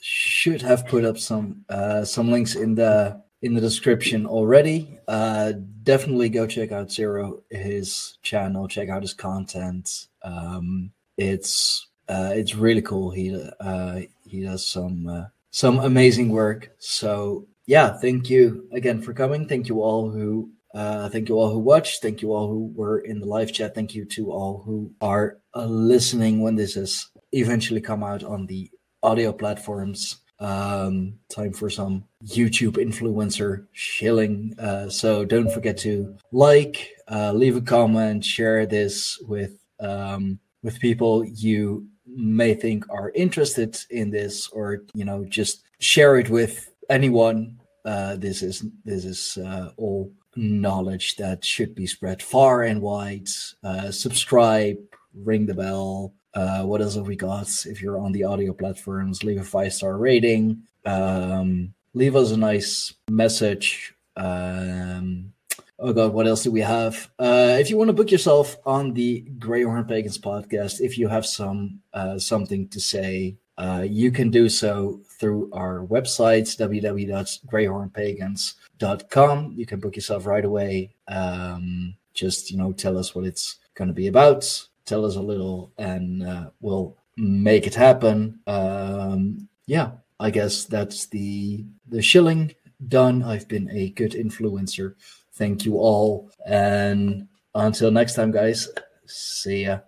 should 0.00 0.62
have 0.62 0.86
put 0.86 1.04
up 1.04 1.18
some 1.18 1.64
uh, 1.68 2.04
some 2.04 2.30
links 2.30 2.54
in 2.54 2.74
the 2.76 3.22
in 3.42 3.54
the 3.54 3.60
description 3.60 4.26
already. 4.26 4.98
Uh, 5.06 5.52
definitely 5.82 6.28
go 6.28 6.46
check 6.46 6.72
out 6.72 6.88
Xero 6.88 7.42
his 7.50 8.18
channel. 8.22 8.68
Check 8.68 8.88
out 8.88 9.02
his 9.02 9.14
content. 9.14 10.06
Um, 10.22 10.92
it's 11.16 11.86
uh, 12.08 12.32
it's 12.34 12.54
really 12.54 12.82
cool. 12.82 13.10
He 13.10 13.34
uh, 13.60 14.00
he 14.26 14.42
does 14.42 14.66
some 14.66 15.06
uh, 15.06 15.24
some 15.50 15.78
amazing 15.80 16.30
work. 16.30 16.70
So 16.78 17.46
yeah, 17.66 17.96
thank 17.98 18.30
you 18.30 18.68
again 18.72 19.02
for 19.02 19.12
coming. 19.12 19.46
Thank 19.46 19.68
you 19.68 19.82
all 19.82 20.10
who 20.10 20.50
uh, 20.74 21.08
thank 21.08 21.28
you 21.28 21.36
all 21.38 21.50
who 21.50 21.58
watched. 21.58 22.02
Thank 22.02 22.22
you 22.22 22.32
all 22.32 22.48
who 22.48 22.72
were 22.74 23.00
in 23.00 23.20
the 23.20 23.26
live 23.26 23.52
chat. 23.52 23.74
Thank 23.74 23.94
you 23.94 24.04
to 24.06 24.30
all 24.30 24.62
who 24.64 24.92
are 25.00 25.38
uh, 25.54 25.66
listening 25.66 26.40
when 26.40 26.56
this 26.56 26.74
has 26.74 27.08
eventually 27.32 27.80
come 27.80 28.02
out 28.02 28.22
on 28.22 28.46
the 28.46 28.70
audio 29.02 29.32
platforms. 29.32 30.18
Um, 30.40 31.14
time 31.28 31.52
for 31.52 31.68
some 31.68 32.04
YouTube 32.24 32.76
influencer 32.76 33.66
shilling. 33.72 34.54
Uh, 34.58 34.88
so 34.88 35.24
don't 35.24 35.50
forget 35.50 35.76
to 35.78 36.16
like, 36.30 36.90
uh, 37.10 37.32
leave 37.32 37.56
a 37.56 37.60
comment, 37.60 38.24
share 38.24 38.64
this 38.64 39.18
with 39.26 39.58
um, 39.80 40.38
with 40.62 40.80
people 40.80 41.24
you 41.24 41.86
may 42.06 42.54
think 42.54 42.84
are 42.90 43.10
interested 43.14 43.78
in 43.90 44.10
this, 44.10 44.48
or 44.48 44.84
you 44.94 45.04
know, 45.04 45.24
just 45.24 45.62
share 45.78 46.18
it 46.18 46.30
with 46.30 46.70
anyone. 46.88 47.58
Uh, 47.84 48.16
this 48.16 48.42
is 48.42 48.64
this 48.84 49.04
is 49.04 49.38
uh, 49.38 49.70
all 49.76 50.12
knowledge 50.36 51.16
that 51.16 51.44
should 51.44 51.74
be 51.74 51.86
spread 51.86 52.22
far 52.22 52.62
and 52.62 52.80
wide. 52.80 53.28
Uh, 53.62 53.90
subscribe, 53.90 54.76
ring 55.14 55.46
the 55.46 55.54
bell. 55.54 56.14
Uh, 56.38 56.62
what 56.62 56.80
else 56.80 56.94
have 56.94 57.08
we 57.08 57.16
got? 57.16 57.48
If 57.66 57.82
you're 57.82 57.98
on 57.98 58.12
the 58.12 58.22
audio 58.22 58.52
platforms, 58.52 59.24
leave 59.24 59.40
a 59.40 59.44
five 59.44 59.74
star 59.74 59.96
rating. 59.96 60.62
Um, 60.86 61.74
leave 61.94 62.14
us 62.14 62.30
a 62.30 62.36
nice 62.36 62.94
message. 63.10 63.92
Um, 64.16 65.32
oh 65.80 65.92
god, 65.92 66.12
what 66.12 66.28
else 66.28 66.44
do 66.44 66.52
we 66.52 66.60
have? 66.60 67.10
Uh, 67.18 67.56
if 67.58 67.70
you 67.70 67.76
want 67.76 67.88
to 67.88 67.92
book 67.92 68.12
yourself 68.12 68.56
on 68.64 68.94
the 68.94 69.24
Greyhorn 69.40 69.88
Pagans 69.88 70.16
podcast, 70.16 70.80
if 70.80 70.96
you 70.96 71.08
have 71.08 71.26
some 71.26 71.80
uh, 71.92 72.20
something 72.20 72.68
to 72.68 72.78
say, 72.78 73.34
uh, 73.56 73.84
you 73.84 74.12
can 74.12 74.30
do 74.30 74.48
so 74.48 75.00
through 75.18 75.50
our 75.52 75.84
website 75.86 76.56
www.greyhornpagans.com. 76.56 79.54
You 79.56 79.66
can 79.66 79.80
book 79.80 79.96
yourself 79.96 80.24
right 80.24 80.44
away. 80.44 80.90
Um, 81.08 81.96
just 82.14 82.52
you 82.52 82.58
know 82.58 82.70
tell 82.70 82.96
us 82.96 83.12
what 83.12 83.24
it's 83.24 83.56
going 83.74 83.88
to 83.88 83.94
be 83.94 84.06
about 84.06 84.68
tell 84.88 85.04
us 85.04 85.16
a 85.16 85.20
little 85.20 85.72
and 85.78 86.22
uh, 86.26 86.50
we'll 86.60 86.96
make 87.16 87.66
it 87.66 87.74
happen. 87.74 88.40
Um, 88.46 89.48
yeah 89.66 89.90
i 90.18 90.30
guess 90.30 90.64
that's 90.64 91.06
the 91.08 91.62
the 91.88 92.00
shilling 92.00 92.50
done. 92.86 93.22
I've 93.22 93.48
been 93.48 93.68
a 93.70 93.90
good 93.90 94.12
influencer. 94.12 94.94
Thank 95.34 95.64
you 95.64 95.78
all. 95.78 96.30
And 96.46 97.28
until 97.54 97.90
next 97.90 98.14
time 98.14 98.30
guys 98.30 98.68
see 99.06 99.64
ya 99.64 99.80